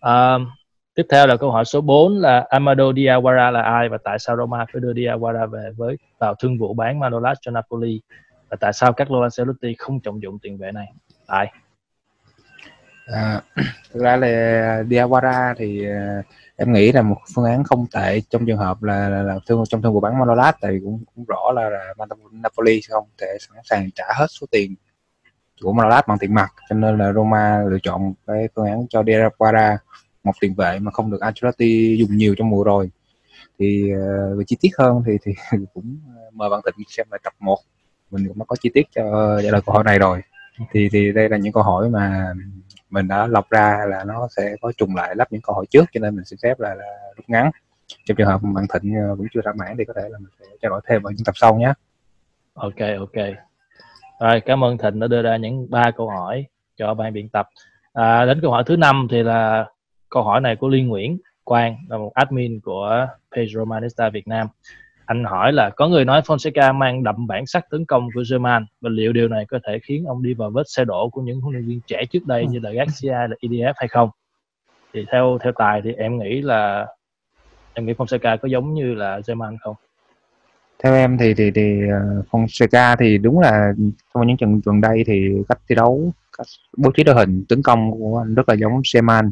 Um, 0.02 0.48
tiếp 0.96 1.04
theo 1.10 1.28
là 1.28 1.38
câu 1.38 1.52
hỏi 1.52 1.66
số 1.66 1.82
4 1.82 2.18
là 2.18 2.46
Amado 2.50 2.84
Diawara 2.92 3.52
là 3.52 3.62
ai 3.62 3.90
và 3.90 3.98
tại 4.04 4.20
sao 4.20 4.38
Roma 4.38 4.66
phải 4.74 4.82
đưa 4.82 4.94
Diawara 4.94 5.48
về 5.48 5.72
với 5.78 5.98
vào 6.20 6.36
thương 6.36 6.58
vụ 6.58 6.74
bán 6.74 7.00
Manolas 7.00 7.38
cho 7.42 7.52
Napoli? 7.52 8.02
Và 8.50 8.58
tại 8.60 8.74
sao 8.74 8.94
các 8.94 9.06
Carlo 9.06 9.22
Ancelotti 9.22 9.76
không 9.78 10.00
trọng 10.00 10.22
dụng 10.22 10.40
tiền 10.40 10.58
vệ 10.58 10.72
này? 10.72 10.94
Tại 11.28 11.52
à, 13.06 13.42
thực 13.94 14.03
ra 14.03 14.18
là 14.18 14.27
Diawara 14.83 15.56
thì 15.57 15.86
à, 15.86 16.24
em 16.56 16.74
nghĩ 16.74 16.92
là 16.92 17.01
một 17.01 17.18
phương 17.36 17.45
án 17.45 17.63
không 17.63 17.86
tệ 17.94 18.21
trong 18.30 18.45
trường 18.45 18.57
hợp 18.57 18.83
là, 18.83 19.09
là, 19.09 19.24
là 19.24 19.36
thương 19.48 19.63
trong 19.69 19.81
thương 19.81 19.94
vụ 19.94 20.00
bán 20.00 20.19
Manolas 20.19 20.56
tại 20.62 20.71
vì 20.71 20.80
cũng, 20.83 21.03
cũng 21.15 21.25
rõ 21.25 21.51
là, 21.56 21.69
là 21.69 21.94
Napoli 22.31 22.81
không 22.89 23.07
thể 23.21 23.38
sẵn 23.39 23.57
sàng 23.63 23.89
trả 23.95 24.06
hết 24.15 24.27
số 24.30 24.48
tiền 24.51 24.75
của 25.62 25.74
Manolas 25.74 26.06
bằng 26.07 26.18
tiền 26.18 26.33
mặt. 26.33 26.50
Cho 26.69 26.75
nên 26.75 26.98
là 26.98 27.13
Roma 27.13 27.63
lựa 27.69 27.80
chọn 27.83 28.13
cái 28.27 28.50
phương 28.56 28.65
án 28.65 28.88
cho 28.89 29.01
Diawara 29.01 29.77
một 30.24 30.31
tiền 30.42 30.53
vệ 30.53 30.80
mà 30.80 30.92
không 30.92 31.12
được 31.12 31.21
Ancelotti 31.21 31.98
dùng 32.00 32.18
nhiều 32.18 32.36
trong 32.38 32.50
mùa 32.50 32.63
rồi. 32.63 32.92
Thì 33.59 33.92
uh, 33.94 34.38
về 34.38 34.44
chi 34.48 34.57
tiết 34.62 34.69
hơn 34.77 35.03
thì 35.06 35.13
thì 35.24 35.31
cũng 35.74 36.00
à, 36.07 36.21
mời 36.33 36.50
bạn 36.50 36.62
Thịnh 36.77 36.86
xem 36.89 37.07
lại 37.12 37.19
tập 37.24 37.33
1 37.39 37.57
mình 38.12 38.27
cũng 38.27 38.39
đã 38.39 38.45
có 38.48 38.56
chi 38.56 38.69
tiết 38.74 38.88
cho 38.95 39.38
trả 39.44 39.50
lời 39.51 39.62
câu 39.65 39.75
hỏi 39.75 39.83
này 39.83 40.00
rồi. 40.00 40.21
Thì 40.71 40.89
thì 40.92 41.12
đây 41.12 41.30
là 41.30 41.38
những 41.38 41.53
câu 41.53 41.63
hỏi 41.63 41.89
mà 41.89 42.33
mình 42.92 43.08
đã 43.08 43.28
lọc 43.28 43.50
ra 43.50 43.86
là 43.88 44.04
nó 44.04 44.28
sẽ 44.38 44.56
có 44.62 44.72
trùng 44.78 44.96
lại 44.96 45.16
lắp 45.16 45.32
những 45.32 45.42
câu 45.42 45.56
hỏi 45.56 45.66
trước 45.70 45.86
cho 45.94 46.00
nên 46.00 46.16
mình 46.16 46.26
xin 46.26 46.40
phép 46.44 46.60
là, 46.60 46.76
là 46.76 46.86
rút 47.16 47.30
ngắn. 47.30 47.52
Trong 48.06 48.18
trường 48.18 48.28
hợp 48.28 48.42
bạn 48.44 48.66
Thịnh 48.74 48.96
ờ, 48.96 49.16
vẫn 49.16 49.28
chưa 49.34 49.42
thỏa 49.44 49.54
mãn 49.54 49.76
thì 49.78 49.86
có 49.86 49.94
thể 49.96 50.10
là 50.10 50.18
mình 50.20 50.32
sẽ 50.40 50.46
trao 50.62 50.70
đổi 50.70 50.82
thêm 50.88 51.04
ở 51.04 51.12
những 51.12 51.26
tập 51.26 51.36
sau 51.36 51.56
nhé. 51.56 51.74
Ok 52.54 52.80
ok. 53.00 53.26
Rồi 54.20 54.42
cảm 54.46 54.64
ơn 54.64 54.78
Thịnh 54.78 55.00
đã 55.00 55.08
đưa 55.08 55.22
ra 55.22 55.38
những 55.38 55.68
ba 55.70 55.92
câu 55.98 56.10
hỏi 56.10 56.46
cho 56.78 56.94
ban 56.94 57.14
biên 57.14 57.30
tập. 57.30 57.50
À, 57.94 58.26
đến 58.26 58.42
câu 58.42 58.52
hỏi 58.52 58.64
thứ 58.66 58.78
năm 58.78 59.08
thì 59.12 59.24
là 59.24 59.66
câu 60.10 60.24
hỏi 60.24 60.42
này 60.42 60.56
của 60.56 60.70
Liên 60.70 60.88
Nguyễn 60.88 61.18
Quang 61.44 61.78
là 61.90 61.98
một 61.98 62.12
admin 62.14 62.60
của 62.60 63.08
page 63.36 63.48
Romanista 63.48 64.10
Việt 64.10 64.28
Nam 64.28 64.48
anh 65.06 65.24
hỏi 65.24 65.53
là, 65.53 65.69
có 65.69 65.88
người 65.88 66.06
nói 66.06 66.21
Fonseca 66.21 66.75
mang 66.75 67.03
đậm 67.03 67.27
bản 67.27 67.45
sắc 67.45 67.65
tấn 67.69 67.86
công 67.86 68.07
của 68.13 68.24
German 68.31 68.65
và 68.81 68.89
liệu 68.89 69.13
điều 69.13 69.27
này 69.27 69.45
có 69.50 69.59
thể 69.68 69.80
khiến 69.83 70.06
ông 70.06 70.24
đi 70.24 70.33
vào 70.33 70.50
vết 70.50 70.63
xe 70.65 70.86
đổ 70.86 71.09
của 71.09 71.21
những 71.21 71.42
huấn 71.42 71.53
luyện 71.53 71.68
viên 71.68 71.80
trẻ 71.88 72.03
trước 72.12 72.25
đây 72.25 72.45
như 72.48 72.59
là 72.59 72.71
Garcia, 72.71 73.12
là 73.12 73.36
EDF 73.42 73.74
hay 73.75 73.88
không? 73.88 74.09
Thì 74.94 75.06
theo 75.12 75.38
theo 75.44 75.51
tài 75.57 75.81
thì 75.83 75.94
em 75.94 76.19
nghĩ 76.19 76.42
là, 76.42 76.88
em 77.74 77.86
nghĩ 77.86 77.94
Fonseca 77.94 78.38
có 78.38 78.48
giống 78.48 78.74
như 78.74 78.94
là 78.94 79.19
German 79.27 79.57
không? 79.62 79.75
Theo 80.83 80.94
em 80.94 81.18
thì 81.18 81.33
thì 81.33 81.51
thì 81.51 81.81
ờ, 81.92 82.24
Fonseca 82.31 82.95
thì 83.00 83.18
đúng 83.18 83.39
là 83.39 83.74
trong 84.13 84.27
những 84.27 84.38
trận 84.38 84.62
gần 84.65 84.81
đây 84.81 85.03
thì 85.07 85.30
cách 85.50 85.59
thi 85.69 85.75
đấu, 85.75 86.13
cách 86.38 86.48
bố 86.77 86.92
trí 86.92 87.03
đội 87.03 87.15
hình 87.15 87.45
tấn 87.50 87.62
công 87.63 87.92
của 87.92 88.24
anh 88.25 88.36
rất 88.36 88.50
là 88.50 88.56
giống 88.56 88.81
Seman 88.83 89.31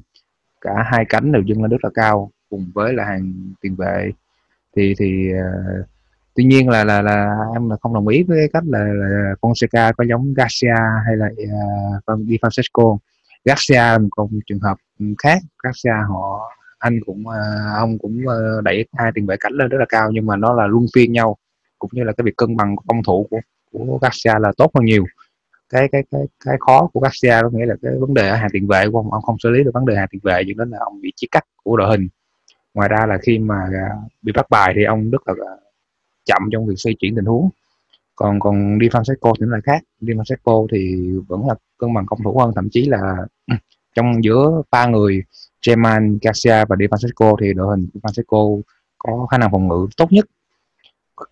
cả 0.62 0.72
hai 0.92 1.06
cánh 1.10 1.32
đều 1.32 1.42
dâng 1.42 1.62
lên 1.62 1.72
rất 1.72 1.84
là 1.84 1.90
cao 1.94 2.32
cùng 2.50 2.72
với 2.74 2.94
là 2.94 3.06
hàng 3.06 3.34
tiền 3.62 3.76
vệ 3.76 4.12
thì 4.76 4.94
thì 5.00 5.30
uh, 5.34 5.86
tuy 6.36 6.44
nhiên 6.44 6.70
là 6.70 6.84
là 6.84 7.02
là 7.02 7.36
em 7.54 7.70
là 7.70 7.76
không 7.82 7.94
đồng 7.94 8.08
ý 8.08 8.24
với 8.24 8.38
cái 8.38 8.50
cách 8.54 8.64
là, 8.68 8.80
là 8.80 9.34
Fonseca 9.42 9.94
có 9.98 10.04
giống 10.10 10.34
Garcia 10.34 10.76
hay 11.06 11.18
là 11.18 11.26
uh, 11.26 12.04
ờ, 12.06 12.18
Di 12.28 12.38
Francesco. 12.38 12.98
Garcia 13.46 13.98
một 14.18 14.30
trường 14.46 14.60
hợp 14.60 14.78
khác. 15.24 15.40
Garcia 15.64 15.94
họ 16.10 16.52
anh 16.80 17.00
cũng 17.06 17.24
uh, 17.28 17.76
ông 17.76 17.98
cũng 17.98 18.22
uh, 18.26 18.64
đẩy 18.64 18.88
hai 18.94 19.12
tiền 19.16 19.26
vệ 19.26 19.36
cánh 19.40 19.54
lên 19.54 19.70
rất 19.70 19.78
là 19.80 19.86
cao 19.90 20.12
nhưng 20.12 20.26
mà 20.26 20.36
nó 20.36 20.54
là 20.54 20.68
luân 20.68 20.86
phiên 20.96 21.12
nhau 21.12 21.38
cũng 21.80 21.90
như 21.94 22.04
là 22.04 22.14
cái 22.14 22.24
việc 22.24 22.38
cân 22.38 22.58
bằng 22.58 22.76
công 22.88 23.04
thủ 23.04 23.28
của 23.30 23.40
của 23.72 24.00
Garcia 24.02 24.40
là 24.40 24.52
tốt 24.58 24.72
hơn 24.76 24.86
nhiều. 24.86 25.06
Cái 25.70 25.88
cái 25.92 26.04
cái 26.12 26.22
cái 26.46 26.58
khó 26.60 26.90
của 26.94 27.00
Garcia 27.00 27.42
có 27.42 27.50
nghĩa 27.54 27.66
là 27.66 27.76
cái 27.82 27.92
vấn 28.00 28.14
đề 28.14 28.30
ở 28.30 28.36
hàng 28.36 28.50
tiền 28.54 28.68
vệ 28.68 28.86
của 28.92 28.98
ông 29.00 29.14
ông 29.14 29.22
không 29.22 29.36
xử 29.40 29.50
lý 29.50 29.64
được 29.64 29.72
vấn 29.74 29.86
đề 29.86 29.96
hàng 29.96 30.08
tiền 30.12 30.22
vệ 30.24 30.42
dẫn 30.48 30.58
đến 30.58 30.70
là 30.70 30.78
ông 30.80 31.02
bị 31.02 31.14
chia 31.16 31.28
cắt 31.32 31.44
của 31.64 31.78
đội 31.78 31.90
hình 31.90 32.08
ngoài 32.74 32.90
ra 32.90 33.06
là 33.06 33.18
khi 33.22 33.40
mà 33.40 33.56
à, 33.56 33.90
bị 34.22 34.32
bắt 34.36 34.50
bài 34.50 34.74
thì 34.76 34.84
ông 34.84 35.10
rất 35.10 35.22
là 35.26 35.34
chậm 36.26 36.42
trong 36.52 36.68
việc 36.68 36.76
xoay 36.78 36.96
chuyển 37.00 37.16
tình 37.16 37.26
huống. 37.26 37.50
Còn 38.16 38.40
còn 38.40 38.78
Di 38.82 38.88
Francesco 38.88 39.34
thì 39.40 39.46
lại 39.50 39.62
khác. 39.64 39.84
Di 40.02 40.14
Francesco 40.14 40.68
thì 40.72 41.12
vẫn 41.28 41.48
là 41.48 41.56
cân 41.78 41.94
bằng 41.94 42.06
công 42.06 42.20
thủ 42.24 42.38
hơn. 42.38 42.52
Thậm 42.56 42.70
chí 42.72 42.86
là 42.86 43.16
trong 43.96 44.24
giữa 44.24 44.62
ba 44.72 44.86
người 44.86 45.24
German, 45.68 46.18
Garcia 46.22 46.66
và 46.66 46.76
Di 46.80 46.88
Francesco 46.88 47.36
thì 47.42 47.54
đội 47.54 47.68
hình 47.76 47.88
Di 47.94 48.00
Francesco 48.00 48.62
có 48.98 49.28
khả 49.32 49.38
năng 49.38 49.52
phòng 49.52 49.68
ngự 49.68 49.88
tốt 49.98 50.12
nhất. 50.12 50.26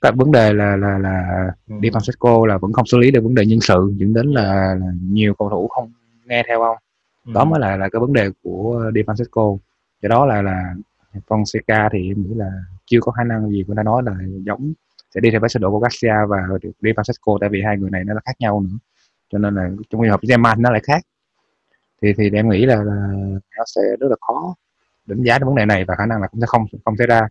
Cái 0.02 0.12
vấn 0.16 0.32
đề 0.32 0.54
là 0.54 0.76
là 0.76 0.98
là 0.98 1.48
ừ. 1.70 1.76
Di 1.82 1.90
Francesco 1.90 2.46
là 2.46 2.58
vẫn 2.58 2.74
không 2.74 2.86
xử 2.86 2.98
lý 2.98 3.12
được 3.12 3.24
vấn 3.24 3.36
đề 3.36 3.46
nhân 3.46 3.62
sự 3.62 3.94
dẫn 3.96 4.14
đến 4.14 4.28
là, 4.28 4.76
là 4.80 4.92
nhiều 5.02 5.34
cầu 5.34 5.50
thủ 5.50 5.68
không 5.68 5.92
nghe 6.26 6.44
theo 6.48 6.62
ông. 6.62 6.78
Ừ. 7.26 7.32
đó 7.34 7.46
mới 7.46 7.60
là 7.60 7.78
là 7.78 7.90
cái 7.90 8.00
vấn 8.00 8.14
đề 8.14 8.30
của 8.44 8.92
Di 8.96 9.02
Francesco. 9.02 9.58
Do 10.02 10.10
đó 10.10 10.26
là 10.26 10.42
là 10.42 10.74
Fonseca 11.28 11.90
thì 11.92 12.12
em 12.12 12.22
nghĩ 12.22 12.36
là 12.36 12.52
chưa 12.86 13.00
có 13.02 13.12
khả 13.12 13.24
năng 13.24 13.50
gì 13.50 13.64
của 13.68 13.74
ta 13.76 13.84
nói 13.84 14.04
là 14.04 14.16
giống 14.46 14.74
sẽ 15.16 15.22
đi 15.22 15.32
theo 15.32 15.40
với 15.40 15.50
sơ 15.50 15.60
đồ 15.60 15.72
của 15.72 15.80
Garcia 15.80 16.26
và 16.30 16.38
đi 16.82 16.92
Francesco 16.92 17.38
tại 17.42 17.50
vì 17.50 17.62
hai 17.62 17.78
người 17.78 17.90
này 17.90 18.04
nó 18.04 18.14
là 18.14 18.22
khác 18.26 18.36
nhau 18.40 18.60
nữa. 18.62 18.78
Cho 19.30 19.38
nên 19.38 19.56
là 19.56 19.70
trong 19.90 20.02
trường 20.02 20.12
hợp 20.12 20.22
Zeman 20.22 20.62
nó 20.62 20.72
lại 20.72 20.82
khác. 20.84 21.04
Thì 22.02 22.14
thì 22.18 22.30
em 22.34 22.50
nghĩ 22.50 22.66
là, 22.66 22.76
là 22.76 23.08
nó 23.58 23.64
sẽ 23.66 23.82
rất 24.00 24.08
là 24.10 24.16
khó 24.22 24.56
đánh 25.06 25.24
giá 25.24 25.40
cái 25.40 25.46
vấn 25.46 25.56
đề 25.56 25.66
này 25.66 25.86
và 25.86 25.96
khả 25.96 26.06
năng 26.06 26.22
là 26.22 26.28
cũng 26.28 26.42
sẽ 26.42 26.48
không 26.48 26.66
không 26.86 26.98
xảy 26.98 27.08
ra. 27.08 27.22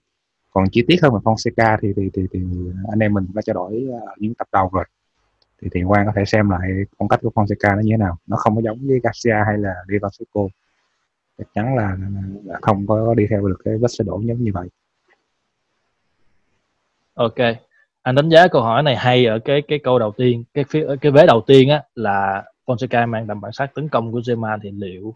Còn 0.51 0.65
chi 0.73 0.85
tiết 0.89 0.97
hơn 1.03 1.13
về 1.15 1.19
Fonseca 1.25 1.79
thì 1.83 1.93
thì, 1.97 2.11
thì 2.15 2.27
thì 2.33 2.41
anh 2.91 2.99
em 2.99 3.15
mình 3.15 3.27
đã 3.35 3.43
trao 3.43 3.55
đổi 3.55 3.89
ở 3.93 4.15
những 4.19 4.35
tập 4.35 4.49
đầu 4.53 4.71
rồi. 4.73 4.85
Thì 5.63 5.69
thiện 5.73 5.91
quan 5.91 6.07
có 6.07 6.13
thể 6.17 6.25
xem 6.25 6.51
lại 6.51 6.71
phong 6.99 7.09
cách 7.09 7.21
của 7.23 7.31
Fonseca 7.35 7.77
nó 7.77 7.81
như 7.81 7.93
thế 7.93 7.97
nào. 7.97 8.19
Nó 8.27 8.37
không 8.37 8.55
có 8.55 8.63
giống 8.63 8.79
với 8.87 9.01
Garcia 9.03 9.45
hay 9.47 9.59
là 9.59 9.75
Di 9.89 9.99
Francesco 9.99 10.49
chắc 11.39 11.47
chắn 11.55 11.77
là, 11.77 11.97
là 12.45 12.59
không 12.63 12.87
có 12.87 13.15
đi 13.15 13.27
theo 13.31 13.49
được 13.49 13.59
cái 13.65 13.75
vết 13.79 13.89
xe 13.89 14.05
đổ 14.05 14.21
giống 14.25 14.43
như 14.43 14.51
vậy. 14.55 14.69
Ok. 17.15 17.57
Anh 18.03 18.15
đánh 18.15 18.29
giá 18.29 18.49
câu 18.49 18.63
hỏi 18.63 18.83
này 18.83 18.97
hay 18.97 19.27
ở 19.27 19.39
cái 19.39 19.63
cái 19.69 19.79
câu 19.79 19.99
đầu 19.99 20.13
tiên 20.17 20.45
cái 20.55 20.65
phía 20.69 20.87
cái 21.01 21.13
vế 21.13 21.27
đầu 21.27 21.41
tiên 21.47 21.69
á 21.69 21.83
là 21.95 22.45
Fonseca 22.67 23.09
mang 23.09 23.27
đậm 23.27 23.41
bản 23.41 23.53
sắc 23.53 23.75
tấn 23.75 23.89
công 23.89 24.13
của 24.13 24.19
Zeman 24.19 24.59
thì 24.63 24.71
liệu 24.71 25.15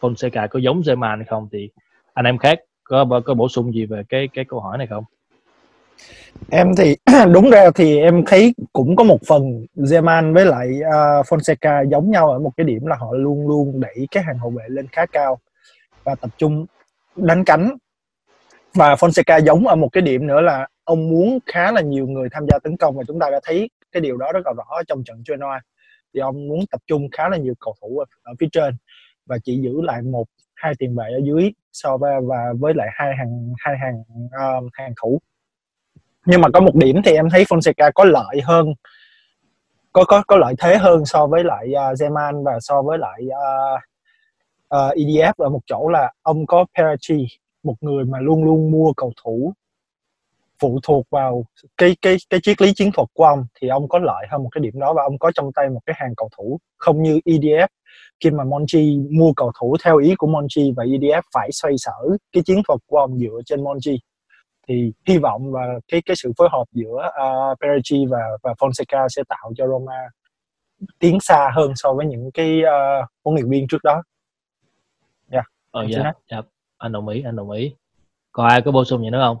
Fonseca 0.00 0.48
có 0.48 0.58
giống 0.58 0.80
Zeman 0.80 1.16
hay 1.16 1.24
không? 1.24 1.48
Thì 1.52 1.70
anh 2.14 2.24
em 2.24 2.38
khác 2.38 2.58
có 2.84 3.20
có 3.24 3.34
bổ 3.34 3.48
sung 3.48 3.74
gì 3.74 3.86
về 3.86 4.02
cái 4.08 4.28
cái 4.34 4.44
câu 4.44 4.60
hỏi 4.60 4.78
này 4.78 4.86
không? 4.86 5.04
Em 6.50 6.74
thì 6.76 6.96
đúng 7.32 7.50
ra 7.50 7.70
thì 7.74 7.98
em 7.98 8.22
thấy 8.26 8.54
cũng 8.72 8.96
có 8.96 9.04
một 9.04 9.18
phần 9.28 9.66
Zeman 9.76 10.34
với 10.34 10.46
lại 10.46 10.68
uh, 10.80 11.26
Fonseca 11.26 11.88
giống 11.88 12.10
nhau 12.10 12.30
ở 12.30 12.38
một 12.38 12.52
cái 12.56 12.64
điểm 12.64 12.86
là 12.86 12.96
họ 12.96 13.12
luôn 13.12 13.48
luôn 13.48 13.80
đẩy 13.80 14.08
các 14.10 14.24
hàng 14.24 14.38
hậu 14.38 14.50
vệ 14.50 14.64
lên 14.68 14.86
khá 14.92 15.06
cao 15.06 15.38
và 16.06 16.14
tập 16.14 16.30
trung 16.38 16.66
đánh 17.16 17.44
cánh. 17.44 17.76
Và 18.74 18.94
Fonseca 18.94 19.44
giống 19.44 19.66
ở 19.66 19.76
một 19.76 19.88
cái 19.92 20.02
điểm 20.02 20.26
nữa 20.26 20.40
là 20.40 20.68
ông 20.84 21.08
muốn 21.08 21.38
khá 21.46 21.72
là 21.72 21.80
nhiều 21.80 22.06
người 22.06 22.28
tham 22.32 22.46
gia 22.50 22.58
tấn 22.58 22.76
công 22.76 22.96
và 22.96 23.04
chúng 23.06 23.20
ta 23.20 23.30
đã 23.30 23.40
thấy 23.44 23.70
cái 23.92 24.00
điều 24.00 24.16
đó 24.16 24.32
rất 24.32 24.40
là 24.44 24.52
rõ 24.56 24.82
trong 24.88 25.04
trận 25.04 25.22
Genoa. 25.28 25.60
Thì 26.14 26.20
ông 26.20 26.48
muốn 26.48 26.60
tập 26.70 26.80
trung 26.86 27.08
khá 27.12 27.28
là 27.28 27.36
nhiều 27.36 27.54
cầu 27.60 27.74
thủ 27.80 27.98
ở, 27.98 28.04
ở 28.22 28.32
phía 28.40 28.46
trên 28.52 28.76
và 29.26 29.38
chỉ 29.44 29.60
giữ 29.62 29.82
lại 29.82 30.02
một 30.02 30.24
hai 30.54 30.72
tiền 30.78 30.96
vệ 30.96 31.04
ở 31.04 31.20
dưới 31.24 31.52
so 31.72 31.96
với 31.96 32.12
và 32.28 32.52
với 32.60 32.74
lại 32.76 32.88
hai 32.92 33.16
hàng 33.18 33.52
hai 33.58 33.74
hàng 33.78 34.00
uh, 34.26 34.70
hàng 34.72 34.92
thủ. 35.02 35.20
Nhưng 36.26 36.40
mà 36.40 36.48
có 36.54 36.60
một 36.60 36.74
điểm 36.74 37.02
thì 37.04 37.12
em 37.12 37.30
thấy 37.30 37.44
Fonseca 37.44 37.90
có 37.94 38.04
lợi 38.04 38.40
hơn 38.44 38.66
có 39.92 40.04
có 40.04 40.22
có 40.26 40.36
lợi 40.36 40.54
thế 40.58 40.76
hơn 40.76 41.04
so 41.04 41.26
với 41.26 41.44
lại 41.44 41.66
uh, 41.68 41.98
Zeman 41.98 42.44
và 42.44 42.52
so 42.60 42.82
với 42.82 42.98
lại 42.98 43.20
uh, 43.26 43.80
Ờ, 44.68 44.88
uh, 44.88 44.96
EDF 44.96 45.32
ở 45.36 45.48
một 45.48 45.60
chỗ 45.66 45.88
là 45.88 46.12
ông 46.22 46.46
có 46.46 46.66
Perachi 46.78 47.26
một 47.62 47.74
người 47.80 48.04
mà 48.04 48.20
luôn 48.20 48.44
luôn 48.44 48.70
mua 48.70 48.92
cầu 48.92 49.12
thủ 49.24 49.54
phụ 50.62 50.78
thuộc 50.82 51.06
vào 51.10 51.44
cái 51.76 51.96
cái 52.02 52.16
cái 52.30 52.40
triết 52.42 52.62
lý 52.62 52.72
chiến 52.74 52.90
thuật 52.92 53.08
của 53.14 53.24
ông 53.24 53.46
thì 53.60 53.68
ông 53.68 53.88
có 53.88 53.98
lợi 53.98 54.26
hơn 54.30 54.42
một 54.42 54.48
cái 54.52 54.60
điểm 54.60 54.80
đó 54.80 54.92
và 54.92 55.02
ông 55.02 55.18
có 55.18 55.32
trong 55.34 55.52
tay 55.52 55.68
một 55.68 55.80
cái 55.86 55.96
hàng 55.98 56.14
cầu 56.16 56.28
thủ 56.36 56.58
không 56.76 57.02
như 57.02 57.20
EDF 57.24 57.68
khi 58.20 58.30
mà 58.30 58.44
Monchi 58.44 58.98
mua 59.10 59.32
cầu 59.32 59.52
thủ 59.60 59.76
theo 59.84 59.98
ý 59.98 60.14
của 60.18 60.26
Monchi 60.26 60.72
và 60.76 60.84
EDF 60.84 61.22
phải 61.34 61.48
xoay 61.52 61.74
sở 61.78 62.16
cái 62.32 62.42
chiến 62.46 62.62
thuật 62.68 62.80
của 62.86 62.98
ông 62.98 63.18
dựa 63.18 63.40
trên 63.46 63.64
Monchi 63.64 64.00
thì 64.68 64.92
hy 65.08 65.18
vọng 65.18 65.52
và 65.52 65.60
cái 65.88 66.02
cái 66.06 66.16
sự 66.16 66.32
phối 66.38 66.48
hợp 66.52 66.64
giữa 66.72 67.10
ờ, 67.14 67.50
uh, 67.52 67.58
Perici 67.60 68.06
và 68.06 68.18
và 68.42 68.52
Fonseca 68.52 69.08
sẽ 69.08 69.22
tạo 69.28 69.52
cho 69.56 69.66
Roma 69.66 70.08
tiến 70.98 71.18
xa 71.20 71.50
hơn 71.54 71.72
so 71.74 71.92
với 71.92 72.06
những 72.06 72.30
cái 72.34 72.60
uh, 72.60 73.08
huấn 73.24 73.34
luyện 73.34 73.50
viên 73.50 73.66
trước 73.68 73.84
đó. 73.84 74.02
Dạ. 75.82 76.02
Yeah. 76.02 76.04
Ờ 76.04 76.12
dạ, 76.28 76.36
dạ. 76.36 76.42
Anh 76.78 76.92
đồng 76.92 77.08
ý, 77.08 77.22
anh 77.22 77.36
đồng 77.36 77.50
ý. 77.50 77.74
Còn 78.32 78.46
ai 78.46 78.62
có 78.62 78.70
bổ 78.70 78.84
sung 78.84 79.02
gì 79.02 79.10
nữa 79.10 79.20
không? 79.20 79.38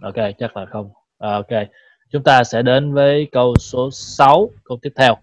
Ok, 0.00 0.14
chắc 0.38 0.56
là 0.56 0.66
không. 0.66 0.90
À, 1.18 1.32
ok. 1.32 1.68
Chúng 2.10 2.22
ta 2.22 2.44
sẽ 2.44 2.62
đến 2.62 2.94
với 2.94 3.28
câu 3.32 3.54
số 3.56 3.90
6, 3.90 4.50
câu 4.64 4.78
tiếp 4.82 4.92
theo. 4.96 5.16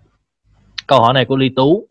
Câu 0.87 1.01
hỏi 1.01 1.13
này 1.13 1.25
của 1.25 1.35
Ly 1.35 1.49
Tú. 1.55 1.87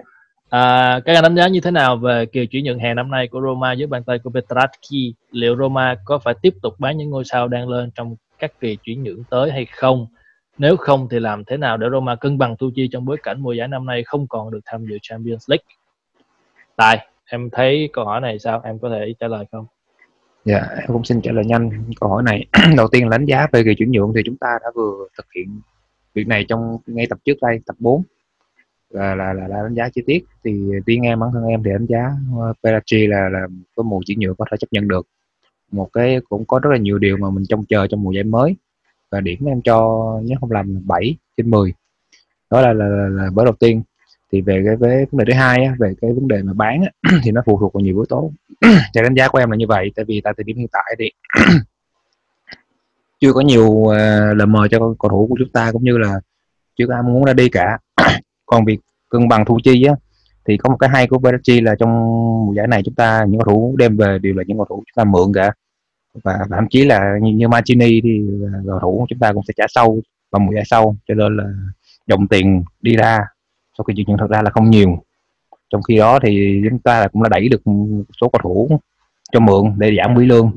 À, 0.48 1.00
các 1.04 1.14
anh 1.14 1.22
đánh 1.22 1.36
giá 1.36 1.48
như 1.48 1.60
thế 1.60 1.70
nào 1.70 1.96
về 1.96 2.26
kỳ 2.26 2.46
chuyển 2.46 2.64
nhượng 2.64 2.78
hè 2.78 2.94
năm 2.94 3.10
nay 3.10 3.28
của 3.28 3.40
Roma 3.40 3.72
dưới 3.72 3.86
bàn 3.86 4.04
tay 4.04 4.18
của 4.18 4.30
Petracchi? 4.30 5.14
Liệu 5.30 5.56
Roma 5.56 5.96
có 6.04 6.18
phải 6.18 6.34
tiếp 6.42 6.54
tục 6.62 6.74
bán 6.78 6.98
những 6.98 7.10
ngôi 7.10 7.24
sao 7.24 7.48
đang 7.48 7.68
lên 7.68 7.90
trong 7.94 8.16
các 8.38 8.60
kỳ 8.60 8.76
chuyển 8.76 9.02
nhượng 9.02 9.24
tới 9.30 9.50
hay 9.50 9.64
không? 9.64 10.06
Nếu 10.58 10.76
không 10.76 11.08
thì 11.08 11.20
làm 11.20 11.44
thế 11.44 11.56
nào 11.56 11.76
để 11.76 11.86
Roma 11.92 12.14
cân 12.14 12.38
bằng 12.38 12.56
thu 12.56 12.70
chi 12.74 12.88
trong 12.92 13.04
bối 13.04 13.16
cảnh 13.22 13.40
mùa 13.40 13.52
giải 13.52 13.68
năm 13.68 13.86
nay 13.86 14.02
không 14.04 14.26
còn 14.28 14.50
được 14.50 14.60
tham 14.64 14.86
dự 14.86 14.98
Champions 15.02 15.50
League? 15.50 15.77
Tài, 16.78 17.06
em 17.24 17.48
thấy 17.52 17.90
câu 17.92 18.04
hỏi 18.04 18.20
này 18.20 18.38
sao? 18.38 18.60
Em 18.64 18.78
có 18.78 18.90
thể 18.90 19.14
trả 19.20 19.28
lời 19.28 19.44
không? 19.52 19.66
Dạ, 20.44 20.60
em 20.80 20.86
cũng 20.86 21.04
xin 21.04 21.20
trả 21.20 21.32
lời 21.32 21.44
nhanh 21.44 21.70
câu 22.00 22.08
hỏi 22.08 22.22
này. 22.22 22.46
Đầu 22.76 22.88
tiên 22.88 23.08
là 23.08 23.18
đánh 23.18 23.26
giá 23.26 23.46
về 23.52 23.62
kỳ 23.64 23.74
chuyển 23.74 23.92
nhượng 23.92 24.12
thì 24.16 24.22
chúng 24.24 24.36
ta 24.36 24.58
đã 24.62 24.70
vừa 24.74 25.08
thực 25.16 25.26
hiện 25.36 25.60
việc 26.14 26.26
này 26.26 26.44
trong 26.48 26.78
ngay 26.86 27.06
tập 27.10 27.18
trước 27.24 27.34
đây, 27.40 27.60
tập 27.66 27.76
4 27.78 28.02
là 28.90 29.14
là 29.14 29.32
là, 29.32 29.48
là 29.48 29.62
đánh 29.62 29.74
giá 29.74 29.88
chi 29.88 30.02
tiết 30.06 30.24
thì 30.44 30.70
riêng 30.86 31.02
em 31.02 31.20
bản 31.20 31.30
thân 31.32 31.44
em 31.44 31.62
thì 31.62 31.70
đánh 31.70 31.86
giá 31.86 32.10
uh, 32.38 32.56
Perachi 32.62 33.06
là 33.06 33.28
là 33.28 33.46
có 33.76 33.82
mùa 33.82 34.00
chuyển 34.06 34.20
nhượng 34.20 34.36
có 34.36 34.44
thể 34.50 34.56
chấp 34.56 34.66
nhận 34.70 34.88
được 34.88 35.06
một 35.72 35.88
cái 35.92 36.20
cũng 36.28 36.44
có 36.44 36.58
rất 36.58 36.70
là 36.70 36.76
nhiều 36.76 36.98
điều 36.98 37.16
mà 37.16 37.30
mình 37.30 37.44
trông 37.48 37.64
chờ 37.64 37.86
trong 37.86 38.02
mùa 38.02 38.12
giải 38.12 38.24
mới 38.24 38.56
và 39.10 39.20
điểm 39.20 39.44
em 39.46 39.62
cho 39.62 40.00
nhớ 40.22 40.36
không 40.40 40.50
làm 40.50 40.86
7 40.86 41.16
trên 41.36 41.50
10 41.50 41.72
đó 42.50 42.60
là 42.60 42.72
là, 42.72 42.86
là, 42.86 43.08
là 43.08 43.30
bởi 43.34 43.44
đầu 43.44 43.54
tiên 43.54 43.82
thì 44.32 44.40
về 44.40 44.62
cái 44.66 44.76
với 44.76 45.06
vấn 45.10 45.18
đề 45.18 45.32
thứ 45.32 45.38
hai 45.38 45.64
á, 45.64 45.74
về 45.78 45.94
cái 46.00 46.12
vấn 46.12 46.28
đề 46.28 46.42
mà 46.42 46.52
bán 46.52 46.82
á, 46.82 47.10
thì 47.24 47.30
nó 47.30 47.42
phụ 47.46 47.58
thuộc 47.60 47.72
vào 47.72 47.80
nhiều 47.80 47.94
yếu 47.94 48.04
tố. 48.08 48.32
Thì 48.94 49.02
đánh 49.02 49.14
giá 49.14 49.28
của 49.28 49.38
em 49.38 49.50
là 49.50 49.56
như 49.56 49.66
vậy 49.68 49.92
tại 49.96 50.04
vì 50.08 50.20
tại 50.24 50.32
thời 50.36 50.44
điểm 50.44 50.56
hiện 50.56 50.68
tại 50.72 50.96
thì 50.98 51.10
chưa 53.20 53.32
có 53.32 53.40
nhiều 53.40 53.86
ờ, 53.86 54.30
uh, 54.30 54.36
lời 54.36 54.46
mời 54.46 54.68
cho 54.68 54.78
cầu 54.78 55.08
thủ 55.10 55.26
của 55.30 55.36
chúng 55.38 55.48
ta 55.48 55.72
cũng 55.72 55.84
như 55.84 55.98
là 55.98 56.20
chưa 56.76 56.86
có 56.86 56.94
ai 56.94 57.02
muốn 57.02 57.24
ra 57.24 57.32
đi 57.32 57.48
cả. 57.48 57.78
Còn 58.46 58.64
việc 58.64 58.80
cân 59.08 59.28
bằng 59.28 59.44
thu 59.44 59.58
chi 59.64 59.84
á 59.84 59.94
thì 60.48 60.56
có 60.56 60.70
một 60.70 60.76
cái 60.76 60.90
hay 60.90 61.06
của 61.06 61.18
Verratti 61.18 61.60
là 61.60 61.74
trong 61.78 61.90
mùa 62.46 62.52
giải 62.52 62.66
này 62.66 62.82
chúng 62.84 62.94
ta 62.94 63.24
những 63.28 63.40
cầu 63.40 63.54
thủ 63.54 63.76
đem 63.78 63.96
về 63.96 64.18
đều 64.18 64.34
là 64.34 64.42
những 64.46 64.58
cầu 64.58 64.66
thủ 64.68 64.76
chúng 64.76 64.94
ta 64.96 65.04
mượn 65.04 65.32
cả. 65.34 65.52
Và 66.24 66.38
thậm 66.50 66.66
chí 66.70 66.84
là 66.84 67.18
như, 67.22 67.32
như 67.32 67.48
Mancini 67.48 68.00
thì 68.00 68.20
ờ, 68.52 68.60
cầu 68.66 68.78
thủ 68.82 69.06
chúng 69.08 69.18
ta 69.18 69.32
cũng 69.32 69.42
sẽ 69.48 69.54
trả 69.56 69.64
sâu 69.68 70.00
vào 70.30 70.40
mùa 70.40 70.52
giải 70.54 70.64
sau 70.66 70.96
cho 71.08 71.14
nên 71.14 71.36
là 71.36 71.44
dòng 72.06 72.28
tiền 72.28 72.64
đi 72.80 72.96
ra 72.96 73.18
sau 73.78 73.84
khi 73.84 73.94
chuyển 73.96 74.06
nhượng 74.08 74.18
thật 74.18 74.30
ra 74.30 74.42
là 74.42 74.50
không 74.50 74.70
nhiều. 74.70 75.04
Trong 75.70 75.82
khi 75.82 75.96
đó 75.96 76.18
thì 76.22 76.62
chúng 76.70 76.78
ta 76.78 77.08
cũng 77.08 77.22
đã 77.22 77.28
đẩy 77.28 77.48
được 77.48 77.62
số 78.20 78.28
cầu 78.28 78.40
thủ 78.42 78.80
cho 79.32 79.40
mượn 79.40 79.64
để 79.78 79.96
giảm 79.96 80.16
quỹ 80.16 80.26
lương. 80.26 80.52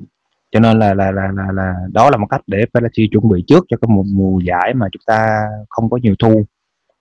Cho 0.52 0.60
nên 0.60 0.80
là 0.80 0.94
là 0.94 1.12
là 1.12 1.32
là, 1.32 1.52
là 1.52 1.74
đó 1.92 2.10
là 2.10 2.18
một 2.18 2.28
cách 2.30 2.42
để 2.48 2.66
Verratti 2.74 3.08
chuẩn 3.12 3.30
bị 3.30 3.44
trước 3.48 3.66
cho 3.70 3.78
cái 3.78 3.88
mùa, 3.92 4.04
mùa 4.14 4.40
giải 4.40 4.74
mà 4.74 4.88
chúng 4.92 5.02
ta 5.06 5.42
không 5.70 5.90
có 5.90 5.98
nhiều 5.98 6.16
thu. 6.20 6.46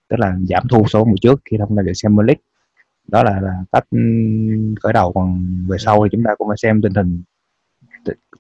Tức 0.08 0.16
là 0.18 0.36
giảm 0.48 0.62
thu 0.70 0.84
số 0.88 1.04
mùa 1.04 1.14
trước 1.20 1.40
khi 1.50 1.56
tham 1.58 1.68
gia 1.76 1.82
được 1.82 1.92
Champions 1.94 2.26
League. 2.26 2.42
Đó 3.08 3.22
là, 3.22 3.40
là 3.40 3.52
cách 3.72 3.84
khởi 4.80 4.92
đầu. 4.92 5.12
Còn 5.12 5.46
về 5.68 5.78
sau 5.78 6.04
thì 6.04 6.08
chúng 6.12 6.24
ta 6.24 6.34
cũng 6.38 6.48
phải 6.48 6.56
xem 6.56 6.82
tình 6.82 6.94
hình 6.94 7.22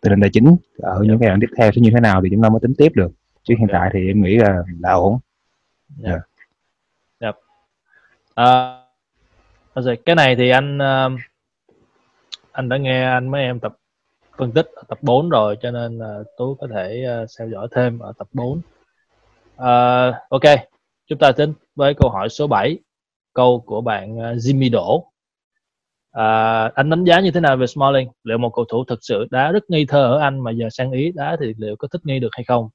tình 0.00 0.10
hình 0.10 0.20
tài 0.20 0.30
chính 0.32 0.56
ở 0.76 1.02
những 1.02 1.18
giai 1.20 1.28
đoạn 1.28 1.40
tiếp 1.40 1.50
theo 1.58 1.70
sẽ 1.72 1.80
như 1.80 1.90
thế 1.94 2.00
nào 2.00 2.22
thì 2.22 2.28
chúng 2.32 2.42
ta 2.42 2.48
mới 2.48 2.60
tính 2.60 2.74
tiếp 2.78 2.92
được. 2.94 3.12
Chứ 3.42 3.54
hiện 3.58 3.68
tại 3.72 3.90
thì 3.92 4.06
em 4.06 4.22
nghĩ 4.22 4.36
là 4.36 4.62
là 4.80 4.92
ổn. 4.92 5.18
Yeah. 6.04 6.20
À, 8.34 8.82
à, 9.74 9.82
rồi 9.82 9.98
cái 10.06 10.16
này 10.16 10.36
thì 10.36 10.50
anh 10.50 10.78
uh, 10.78 11.20
anh 12.52 12.68
đã 12.68 12.76
nghe 12.76 13.04
anh 13.04 13.30
mấy 13.30 13.42
em 13.42 13.60
tập 13.60 13.76
phân 14.38 14.52
tích 14.52 14.66
ở 14.74 14.82
tập 14.88 14.98
4 15.02 15.28
rồi 15.28 15.56
cho 15.62 15.70
nên 15.70 15.98
uh, 15.98 16.26
tú 16.36 16.54
có 16.60 16.66
thể 16.74 17.06
uh, 17.22 17.28
theo 17.38 17.48
dõi 17.48 17.68
thêm 17.74 17.98
ở 17.98 18.12
tập 18.18 18.28
4 18.32 18.50
uh, 18.50 18.62
à, 19.56 20.12
ok 20.28 20.44
Chúng 21.10 21.18
ta 21.18 21.32
đến 21.36 21.54
với 21.74 21.94
câu 21.94 22.10
hỏi 22.10 22.28
số 22.28 22.46
7, 22.46 22.78
câu 23.34 23.62
của 23.66 23.80
bạn 23.80 24.18
uh, 24.18 24.22
Jimmy 24.36 24.70
Đỗ. 24.70 25.04
À, 26.12 26.64
anh 26.74 26.90
đánh 26.90 27.04
giá 27.04 27.20
như 27.20 27.30
thế 27.30 27.40
nào 27.40 27.56
về 27.56 27.66
Smalling? 27.66 28.08
Liệu 28.24 28.38
một 28.38 28.50
cầu 28.54 28.64
thủ 28.64 28.84
thực 28.84 28.98
sự 29.02 29.26
đá 29.30 29.52
rất 29.52 29.70
nghi 29.70 29.86
thơ 29.86 30.02
ở 30.02 30.18
Anh 30.18 30.40
mà 30.40 30.50
giờ 30.50 30.68
sang 30.70 30.90
Ý 30.90 31.12
đá 31.14 31.36
thì 31.40 31.54
liệu 31.58 31.76
có 31.76 31.88
thích 31.88 32.00
nghi 32.04 32.18
được 32.18 32.28
hay 32.32 32.44
không? 32.44 32.68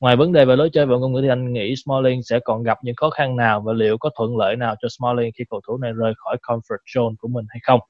Ngoài 0.00 0.16
vấn 0.16 0.32
đề 0.32 0.44
về 0.44 0.56
lối 0.56 0.70
chơi 0.72 0.86
và 0.86 0.96
ngôn 0.96 1.12
ngữ 1.12 1.20
thì 1.22 1.28
anh 1.28 1.52
nghĩ 1.52 1.76
Smalling 1.76 2.22
sẽ 2.22 2.38
còn 2.44 2.62
gặp 2.62 2.78
những 2.82 2.96
khó 2.96 3.10
khăn 3.10 3.36
nào 3.36 3.60
và 3.60 3.72
liệu 3.72 3.98
có 3.98 4.10
thuận 4.16 4.36
lợi 4.36 4.56
nào 4.56 4.74
cho 4.82 4.88
Smalling 4.98 5.32
khi 5.38 5.44
cầu 5.50 5.60
thủ 5.66 5.78
này 5.78 5.92
rời 5.92 6.12
khỏi 6.16 6.36
comfort 6.42 6.78
zone 6.94 7.14
của 7.18 7.28
mình 7.28 7.44
hay 7.48 7.60
không? 7.62 7.80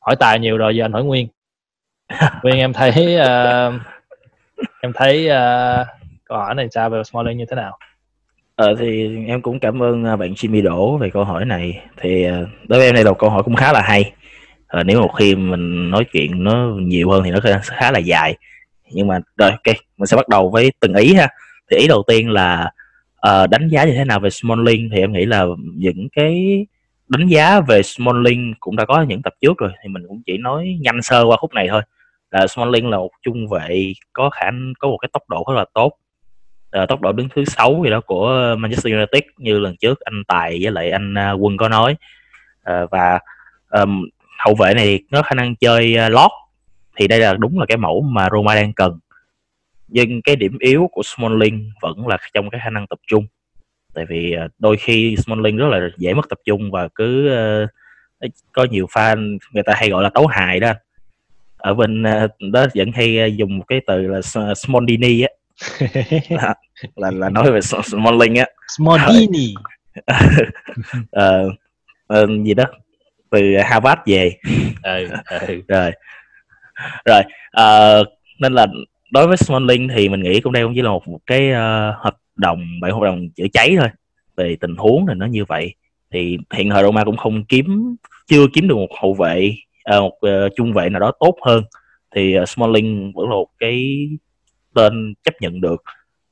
Hỏi 0.00 0.16
tài 0.20 0.38
nhiều 0.38 0.56
rồi 0.56 0.76
giờ 0.76 0.84
anh 0.84 0.92
hỏi 0.92 1.04
Nguyên. 1.04 1.28
Nguyên 2.42 2.56
em 2.56 2.72
thấy 2.72 3.16
uh, 3.20 3.80
em 4.82 4.92
thấy 4.94 5.28
uh, 5.28 5.86
câu 6.24 6.38
hỏi 6.38 6.54
này 6.54 6.68
sao 6.70 6.90
về 6.90 7.02
Smalling 7.04 7.38
như 7.38 7.44
thế 7.50 7.56
nào? 7.56 7.78
Ờ, 8.56 8.74
thì 8.78 9.08
em 9.26 9.42
cũng 9.42 9.60
cảm 9.60 9.82
ơn, 9.82 10.04
ờ, 10.04 10.16
bạn 10.16 10.32
Jimmy 10.32 10.62
Đỗ 10.62 10.96
về 10.96 11.10
câu 11.10 11.24
hỏi 11.24 11.44
này. 11.44 11.80
Thì, 11.96 12.24
đối 12.68 12.78
với 12.78 12.86
em 12.86 12.94
đây 12.94 13.04
là 13.04 13.10
một 13.10 13.18
câu 13.18 13.30
hỏi 13.30 13.42
cũng 13.42 13.54
khá 13.54 13.72
là 13.72 13.82
hay. 13.82 14.12
Ờ, 14.66 14.82
nếu 14.84 15.00
một 15.00 15.12
khi 15.18 15.34
mình 15.34 15.90
nói 15.90 16.04
chuyện 16.12 16.44
nó 16.44 16.66
nhiều 16.80 17.10
hơn 17.10 17.22
thì 17.24 17.30
nó 17.30 17.38
khá 17.62 17.90
là 17.90 17.98
dài. 17.98 18.36
Nhưng 18.94 19.06
mà 19.06 19.18
rồi, 19.36 19.50
ok 19.50 19.76
mình 19.96 20.06
sẽ 20.06 20.16
bắt 20.16 20.28
đầu 20.28 20.50
với 20.50 20.72
từng 20.80 20.94
ý 20.94 21.14
ha. 21.14 21.28
Thì 21.70 21.76
ý 21.76 21.88
đầu 21.88 22.02
tiên 22.06 22.30
là, 22.30 22.70
uh, 23.28 23.50
đánh 23.50 23.68
giá 23.68 23.84
như 23.84 23.92
thế 23.92 24.04
nào 24.04 24.20
về 24.20 24.30
Smalling 24.30 24.88
thì 24.92 25.00
em 25.00 25.12
nghĩ 25.12 25.24
là 25.24 25.44
những 25.76 26.08
cái 26.12 26.66
đánh 27.08 27.28
giá 27.28 27.60
về 27.60 27.82
Smalling 27.82 28.54
cũng 28.60 28.76
đã 28.76 28.84
có 28.84 29.02
những 29.02 29.22
tập 29.22 29.34
trước 29.40 29.58
rồi, 29.58 29.70
thì 29.82 29.88
mình 29.88 30.02
cũng 30.08 30.22
chỉ 30.26 30.38
nói 30.38 30.78
nhanh 30.80 31.02
sơ 31.02 31.24
qua 31.24 31.36
khúc 31.36 31.54
này 31.54 31.68
thôi. 31.70 31.82
Là 32.30 32.46
Smalling 32.46 32.90
là 32.90 32.96
một 32.96 33.10
trung 33.22 33.48
vệ 33.48 33.92
có 34.12 34.30
khả 34.30 34.46
có 34.78 34.88
một 34.88 34.98
cái 35.00 35.08
tốc 35.12 35.22
độ 35.28 35.44
rất 35.48 35.54
là 35.56 35.64
tốt 35.74 35.92
uh, 36.82 36.88
tốc 36.88 37.00
độ 37.00 37.12
đứng 37.12 37.28
thứ 37.34 37.44
sáu 37.44 37.80
gì 37.84 37.90
đó 37.90 38.00
của 38.00 38.54
Manchester 38.58 38.92
United 38.92 39.22
như 39.38 39.58
lần 39.58 39.76
trước 39.76 40.00
anh 40.00 40.22
Tài 40.28 40.58
với 40.62 40.72
lại 40.72 40.90
anh 40.90 41.14
uh, 41.14 41.42
Quân 41.42 41.56
có 41.56 41.68
nói 41.68 41.96
uh, 42.70 42.90
và 42.90 43.18
um, 43.70 44.08
hậu 44.38 44.54
vệ 44.54 44.74
này 44.74 45.00
có 45.12 45.22
khả 45.22 45.34
năng 45.34 45.56
chơi 45.56 45.96
uh, 46.06 46.12
lót 46.12 46.30
thì 46.96 47.08
đây 47.08 47.18
là 47.18 47.34
đúng 47.34 47.58
là 47.58 47.66
cái 47.66 47.76
mẫu 47.76 48.00
mà 48.00 48.28
Roma 48.32 48.54
đang 48.54 48.72
cần. 48.72 48.98
Nhưng 49.88 50.22
cái 50.22 50.36
điểm 50.36 50.58
yếu 50.58 50.88
của 50.92 51.02
Smalling 51.02 51.70
vẫn 51.80 52.06
là 52.06 52.18
trong 52.34 52.50
cái 52.50 52.60
khả 52.64 52.70
năng 52.70 52.86
tập 52.86 52.98
trung. 53.06 53.26
Tại 53.94 54.04
vì 54.08 54.36
uh, 54.44 54.50
đôi 54.58 54.76
khi 54.76 55.16
Smalling 55.16 55.56
rất 55.56 55.68
là 55.68 55.88
dễ 55.98 56.14
mất 56.14 56.28
tập 56.28 56.38
trung 56.44 56.70
và 56.70 56.88
cứ 56.94 57.30
uh, 58.24 58.30
có 58.52 58.66
nhiều 58.70 58.86
fan 58.86 59.38
người 59.52 59.62
ta 59.62 59.72
hay 59.76 59.90
gọi 59.90 60.02
là 60.02 60.08
tấu 60.08 60.26
hài 60.26 60.60
đó. 60.60 60.72
Ở 61.56 61.74
bên 61.74 62.02
uh, 62.02 62.30
đó 62.52 62.66
vẫn 62.74 62.92
hay 62.92 63.34
dùng 63.36 63.58
một 63.58 63.64
cái 63.68 63.80
từ 63.86 64.06
là 64.06 64.20
Smondini 64.54 65.22
á. 65.22 65.28
Là, 66.28 66.54
là 66.96 67.10
là 67.10 67.28
nói 67.28 67.52
về 67.52 67.60
Smalling 67.60 68.34
á. 68.34 68.46
Smallini 68.76 69.54
uh, 69.98 71.52
uh, 72.22 72.44
gì 72.44 72.54
đó. 72.54 72.64
Từ 73.30 73.56
Harvard 73.64 74.00
về. 74.06 74.36
Ừ, 74.82 75.08
ừ. 75.48 75.62
rồi 75.68 75.92
rồi 77.04 77.20
uh, 77.60 78.08
nên 78.38 78.52
là 78.52 78.66
đối 79.10 79.26
với 79.26 79.36
Smalling 79.36 79.88
thì 79.88 80.08
mình 80.08 80.22
nghĩ 80.22 80.40
cũng 80.40 80.52
đây 80.52 80.62
cũng 80.62 80.72
chỉ 80.74 80.82
là 80.82 80.90
một, 80.90 81.08
một 81.08 81.20
cái 81.26 81.50
uh, 81.50 81.94
hợp 81.98 82.16
đồng 82.36 82.80
bảy 82.80 82.92
hợp 82.92 83.02
đồng 83.02 83.28
chữa 83.30 83.46
cháy 83.52 83.76
thôi 83.78 83.88
về 84.36 84.56
tình 84.60 84.76
huống 84.76 85.06
thì 85.08 85.14
nó 85.16 85.26
như 85.26 85.44
vậy. 85.44 85.74
Thì 86.10 86.38
hiện 86.54 86.70
thời 86.70 86.82
Roma 86.82 87.04
cũng 87.04 87.16
không 87.16 87.44
kiếm 87.44 87.96
chưa 88.26 88.46
kiếm 88.52 88.68
được 88.68 88.74
một 88.74 88.88
hậu 89.00 89.14
vệ 89.14 89.54
à, 89.84 90.00
một 90.00 90.18
uh, 90.26 90.52
trung 90.56 90.72
vệ 90.72 90.88
nào 90.88 91.00
đó 91.00 91.12
tốt 91.20 91.36
hơn. 91.46 91.64
Thì 92.14 92.38
uh, 92.38 92.48
Smalling 92.48 93.12
vẫn 93.14 93.28
là 93.28 93.34
một 93.34 93.48
cái 93.58 94.08
tên 94.74 95.14
chấp 95.24 95.34
nhận 95.40 95.60
được. 95.60 95.82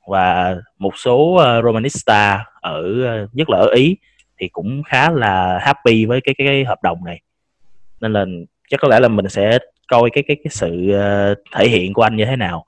Và 0.06 0.56
một 0.78 0.92
số 0.96 1.16
uh, 1.18 1.64
Romanista 1.64 2.44
ở 2.60 2.82
uh, 3.24 3.34
nhất 3.34 3.50
là 3.50 3.58
ở 3.58 3.66
Ý 3.74 3.96
thì 4.38 4.48
cũng 4.48 4.82
khá 4.82 5.10
là 5.10 5.58
happy 5.62 6.04
với 6.06 6.20
cái 6.20 6.34
cái, 6.38 6.46
cái 6.46 6.64
hợp 6.64 6.82
đồng 6.82 7.04
này. 7.04 7.20
Nên 8.00 8.12
là 8.12 8.24
chắc 8.68 8.80
có 8.80 8.88
lẽ 8.88 9.00
là 9.00 9.08
mình 9.08 9.28
sẽ 9.28 9.58
coi 9.90 10.10
cái 10.12 10.24
cái 10.26 10.36
cái 10.44 10.50
sự 10.50 10.90
uh, 10.90 11.38
thể 11.56 11.68
hiện 11.68 11.92
của 11.92 12.02
anh 12.02 12.16
như 12.16 12.24
thế 12.24 12.36
nào. 12.36 12.64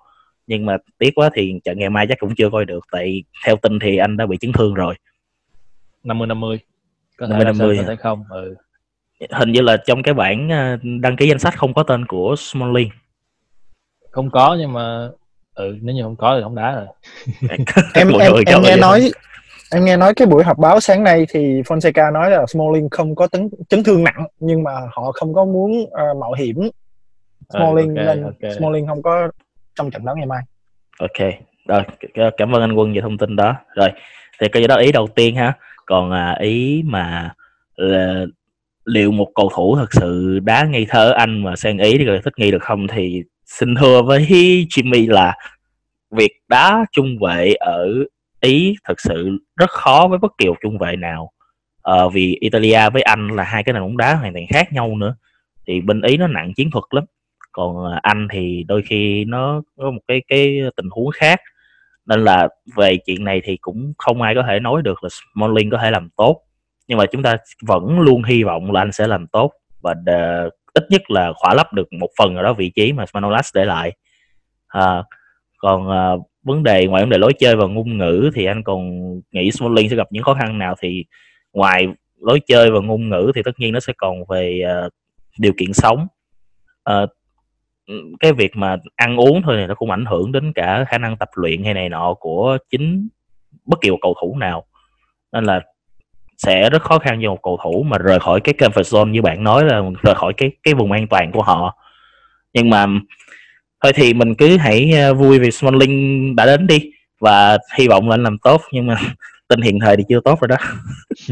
Nhưng 0.47 0.67
mà 0.67 0.76
tiếc 0.99 1.11
quá 1.14 1.31
thì 1.35 1.55
trận 1.64 1.79
ngày 1.79 1.91
mai 1.91 2.07
chắc 2.09 2.19
cũng 2.21 2.35
chưa 2.35 2.50
coi 2.50 2.64
được 2.64 2.87
tại 2.93 3.23
theo 3.47 3.57
tin 3.57 3.79
thì 3.79 3.97
anh 3.97 4.17
đã 4.17 4.26
bị 4.26 4.37
chấn 4.41 4.52
thương 4.52 4.75
rồi. 4.75 4.95
50 6.05 6.26
50 6.26 6.59
có 7.17 7.26
thể 7.26 7.45
50 7.45 7.45
là 7.45 7.52
50 7.52 7.76
có 7.79 7.85
thể 7.88 7.97
không 7.97 8.25
ừ. 8.31 8.55
hình 9.31 9.52
như 9.52 9.61
là 9.61 9.76
trong 9.76 10.02
cái 10.02 10.14
bảng 10.14 10.49
ờ, 10.49 10.76
đăng 11.00 11.17
ký 11.17 11.29
danh 11.29 11.38
sách 11.38 11.59
không 11.59 11.75
có 11.75 11.83
tên 11.83 12.07
của 12.07 12.35
Smalling. 12.38 12.91
Không 14.11 14.31
có 14.31 14.57
nhưng 14.59 14.73
mà 14.73 15.09
ừ 15.55 15.79
nếu 15.83 15.95
như 15.95 16.02
không 16.02 16.17
có 16.17 16.37
thì 16.37 16.43
không 16.43 16.55
đá 16.55 16.75
rồi. 16.75 16.87
Em 17.49 18.09
em 18.21 18.33
người 18.33 18.45
em 18.47 18.62
nghe 18.62 18.76
nói 18.76 19.12
em 19.71 19.85
nghe 19.85 19.97
nói 19.97 20.14
cái 20.14 20.26
buổi 20.26 20.45
họp 20.45 20.59
báo 20.59 20.81
sáng 20.81 21.05
nay 21.05 21.26
thì 21.29 21.62
Fonseca 21.62 22.12
nói 22.12 22.31
là 22.31 22.47
Smalling 22.47 22.88
không 22.91 23.14
có 23.14 23.26
tấn, 23.26 23.49
chấn 23.69 23.85
thương 23.85 24.05
nặng 24.05 24.26
nhưng 24.41 24.62
mà 24.62 24.73
họ 24.93 25.12
không 25.12 25.35
có 25.35 25.45
muốn 25.45 25.87
ờ, 25.91 26.14
mạo 26.21 26.33
hiểm 26.33 26.71
Smalling 27.52 27.94
ok, 27.97 28.06
nên 28.06 28.23
ok. 28.23 28.52
Smalling 28.59 28.87
không 28.87 29.02
có 29.02 29.28
trong 29.75 29.90
trận 29.90 30.04
đấu 30.04 30.16
ngày 30.16 30.26
mai. 30.26 30.42
Ok 30.99 31.32
rồi 31.68 31.82
cảm 32.37 32.54
ơn 32.54 32.61
anh 32.61 32.73
quân 32.73 32.92
về 32.94 33.00
thông 33.00 33.18
tin 33.18 33.37
đó. 33.37 33.54
Rồi 33.75 33.88
thì 34.40 34.49
cái 34.49 34.68
đó 34.68 34.76
ý 34.76 34.92
đầu 34.92 35.06
tiên 35.06 35.37
ha. 35.37 35.52
Còn 35.87 36.11
à, 36.11 36.37
ý 36.40 36.82
mà 36.87 37.35
là 37.76 38.25
liệu 38.85 39.12
một 39.12 39.28
cầu 39.35 39.50
thủ 39.54 39.76
thật 39.76 39.92
sự 39.92 40.38
đá 40.38 40.64
ngây 40.64 40.87
thơ 40.88 41.12
anh 41.12 41.42
mà 41.42 41.56
sang 41.56 41.78
ý 41.78 41.99
thì 41.99 42.04
rồi 42.04 42.21
thích 42.25 42.35
nghi 42.37 42.50
được 42.50 42.62
không? 42.62 42.87
Thì 42.88 43.23
xin 43.47 43.75
thưa 43.75 44.02
với 44.02 44.26
Jimmy 44.71 45.12
là 45.12 45.37
việc 46.11 46.32
đá 46.49 46.87
trung 46.92 47.18
vệ 47.21 47.54
ở 47.54 47.88
ý 48.40 48.75
thật 48.85 49.00
sự 49.00 49.38
rất 49.56 49.71
khó 49.71 50.06
với 50.11 50.18
bất 50.18 50.32
kỳ 50.38 50.49
một 50.49 50.56
trung 50.62 50.78
vệ 50.78 50.97
nào. 50.97 51.30
Ờ, 51.82 52.09
vì 52.09 52.37
Italia 52.40 52.90
với 52.90 53.02
Anh 53.02 53.28
là 53.28 53.42
hai 53.42 53.62
cái 53.62 53.73
nền 53.73 53.82
bóng 53.82 53.97
đá 53.97 54.14
hoàn 54.14 54.32
toàn 54.32 54.47
khác 54.50 54.73
nhau 54.73 54.97
nữa. 54.97 55.16
Thì 55.66 55.80
bên 55.80 56.02
ý 56.02 56.16
nó 56.16 56.26
nặng 56.26 56.52
chiến 56.56 56.71
thuật 56.71 56.85
lắm 56.90 57.04
còn 57.52 57.92
à, 57.92 58.00
Anh 58.02 58.28
thì 58.30 58.64
đôi 58.68 58.82
khi 58.82 59.25
nó 59.25 59.62
có 59.76 59.90
một 59.90 60.00
cái 60.09 60.23
cái 60.28 60.61
tình 60.76 60.88
huống 60.90 61.11
khác. 61.14 61.40
Nên 62.06 62.25
là 62.25 62.49
về 62.76 62.97
chuyện 63.06 63.25
này 63.25 63.40
thì 63.44 63.56
cũng 63.56 63.92
không 63.99 64.23
ai 64.23 64.35
có 64.35 64.42
thể 64.49 64.61
nói 64.61 64.82
được 64.82 65.04
là 65.04 65.09
Smalling 65.09 65.71
có 65.71 65.78
thể 65.78 65.90
làm 65.90 66.09
tốt. 66.16 66.42
Nhưng 66.88 66.99
mà 66.99 67.06
chúng 67.06 67.23
ta 67.23 67.37
vẫn 67.62 68.00
luôn 68.00 68.23
hy 68.23 68.42
vọng 68.42 68.73
là 68.73 68.80
anh 68.80 68.92
sẽ 68.92 69.06
làm 69.06 69.26
tốt. 69.26 69.52
Và 69.82 69.94
đờ- 69.94 70.50
ít 70.75 70.85
nhất 70.90 71.11
là 71.11 71.32
khỏa 71.37 71.54
lấp 71.54 71.73
được 71.73 71.92
một 71.92 72.09
phần 72.18 72.37
ở 72.37 72.42
đó 72.42 72.52
vị 72.52 72.71
trí 72.75 72.92
mà 72.92 73.04
Manolas 73.14 73.54
để 73.54 73.64
lại. 73.64 73.92
À, 74.68 75.02
còn 75.59 75.90
à, 75.90 76.11
vấn 76.42 76.62
đề 76.62 76.87
ngoài 76.87 77.02
vấn 77.02 77.11
đề 77.11 77.18
lối 77.18 77.32
chơi 77.38 77.56
và 77.56 77.66
ngôn 77.66 77.99
ngữ 77.99 78.30
thì 78.35 78.44
anh 78.44 78.62
còn 78.62 79.00
nghĩ 79.32 79.50
Smalling 79.50 79.90
sẽ 79.90 79.97
gặp 79.97 80.06
những 80.11 80.23
khó 80.23 80.35
khăn 80.35 80.59
nào 80.59 80.75
thì 80.80 81.04
ngoài 81.52 81.87
lối 82.21 82.40
chơi 82.47 82.71
và 82.71 82.80
ngôn 82.80 83.09
ngữ 83.09 83.32
thì 83.35 83.42
tất 83.44 83.52
nhiên 83.59 83.73
nó 83.73 83.80
sẽ 83.80 83.92
còn 83.97 84.16
về 84.28 84.61
à, 84.66 84.88
điều 85.38 85.52
kiện 85.56 85.73
sống. 85.73 86.06
À, 86.85 87.06
cái 88.21 88.33
việc 88.33 88.57
mà 88.57 88.77
ăn 88.97 89.17
uống 89.17 89.43
thôi 89.43 89.57
này 89.57 89.67
nó 89.67 89.75
cũng 89.75 89.91
ảnh 89.91 90.05
hưởng 90.05 90.33
đến 90.33 90.53
cả 90.53 90.85
khả 90.89 90.99
năng 90.99 91.17
tập 91.17 91.29
luyện 91.35 91.65
hay 91.65 91.75
này 91.75 91.89
nọ 91.89 92.15
của 92.15 92.59
chính 92.71 93.09
bất 93.67 93.81
kỳ 93.81 93.91
một 93.91 93.99
cầu 94.03 94.15
thủ 94.21 94.37
nào. 94.37 94.65
Nên 95.33 95.45
là 95.45 95.61
sẽ 96.39 96.71
rất 96.71 96.83
khó 96.83 96.99
khăn 96.99 97.21
cho 97.23 97.31
một 97.31 97.43
cầu 97.43 97.59
thủ 97.65 97.83
mà 97.83 97.99
rời 97.99 98.21
khỏi 98.21 98.41
cái 98.41 98.55
comfort 98.59 98.83
zone 98.83 99.11
như 99.11 99.23
bạn 99.23 99.45
nói 99.45 99.65
là 99.65 99.83
rời 100.03 100.15
khỏi 100.15 100.33
cái 100.37 100.51
cái 100.62 100.75
vùng 100.75 100.93
an 100.93 101.07
toàn 101.09 101.33
của 101.33 101.43
họ. 101.43 101.77
Nhưng 102.53 102.71
mà 102.71 102.87
thôi 103.83 103.93
thì 103.95 104.15
mình 104.15 104.35
cứ 104.35 104.56
hãy 104.56 104.93
ờ, 104.93 105.15
vui 105.15 105.39
vì 105.39 105.50
Smalling 105.50 106.37
đã 106.37 106.47
đến 106.47 106.67
đi 106.67 106.91
và 107.21 107.59
hy 107.78 107.89
vọng 107.89 108.09
là 108.09 108.15
anh 108.15 108.23
làm 108.23 108.39
tốt 108.39 108.61
nhưng 108.73 108.87
mà 108.87 108.97
tình 109.49 109.61
hiện 109.61 109.80
thời 109.80 109.97
thì 109.97 110.04
chưa 110.09 110.21
tốt 110.25 110.41
rồi 110.41 110.49
đó. 110.49 110.56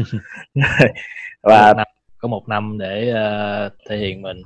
Và 1.43 1.73
có 2.17 2.27
một 2.27 2.49
năm, 2.49 2.77
để 2.79 3.09
ờ, 3.09 3.69
thể 3.89 3.97
hiện 3.97 4.21
mình 4.21 4.41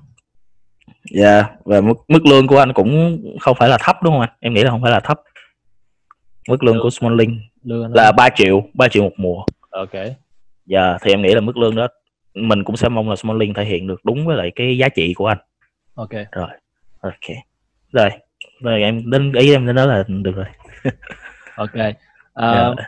dạ 1.11 1.43
và 1.65 1.81
mức 1.81 1.93
mức 2.07 2.25
lương 2.25 2.47
của 2.47 2.57
anh 2.59 2.73
cũng 2.73 3.21
không 3.39 3.55
phải 3.59 3.69
là 3.69 3.77
thấp 3.81 3.95
đúng 4.03 4.13
không 4.13 4.21
anh? 4.21 4.29
Em 4.39 4.53
nghĩ 4.53 4.63
là 4.63 4.69
không 4.69 4.81
phải 4.81 4.91
là 4.91 4.99
thấp. 4.99 5.19
Mức 6.49 6.63
lương 6.63 6.79
của 6.81 6.89
Smalling 6.89 7.39
lương 7.63 7.93
là 7.93 8.11
3 8.11 8.29
triệu 8.35 8.63
3 8.73 8.87
triệu 8.87 9.03
một 9.03 9.13
mùa. 9.17 9.43
Ok. 9.69 9.93
Dạ 10.65 10.97
thì 11.01 11.11
em 11.11 11.21
nghĩ 11.21 11.33
là 11.33 11.41
mức 11.41 11.57
lương 11.57 11.75
đó 11.75 11.87
mình 12.33 12.63
cũng 12.63 12.77
sẽ 12.77 12.89
mong 12.89 13.09
là 13.09 13.15
Smalling 13.15 13.53
thể 13.53 13.65
hiện 13.65 13.87
được 13.87 14.01
đúng 14.05 14.25
với 14.25 14.37
lại 14.37 14.51
cái 14.55 14.77
giá 14.77 14.89
trị 14.89 15.13
của 15.13 15.27
anh. 15.27 15.37
Ok. 15.95 16.09
Ok. 17.01 17.35
Rồi 17.91 18.09
rồi 18.61 18.81
em 18.81 19.09
đến 19.11 19.31
ý 19.33 19.51
em 19.53 19.65
đến 19.67 19.75
đó 19.75 19.85
là 19.85 20.03
được 20.07 20.35
rồi. 20.35 20.45
Ok. 21.55 21.75
Ờ, 22.33 22.75
Dạ. 22.77 22.83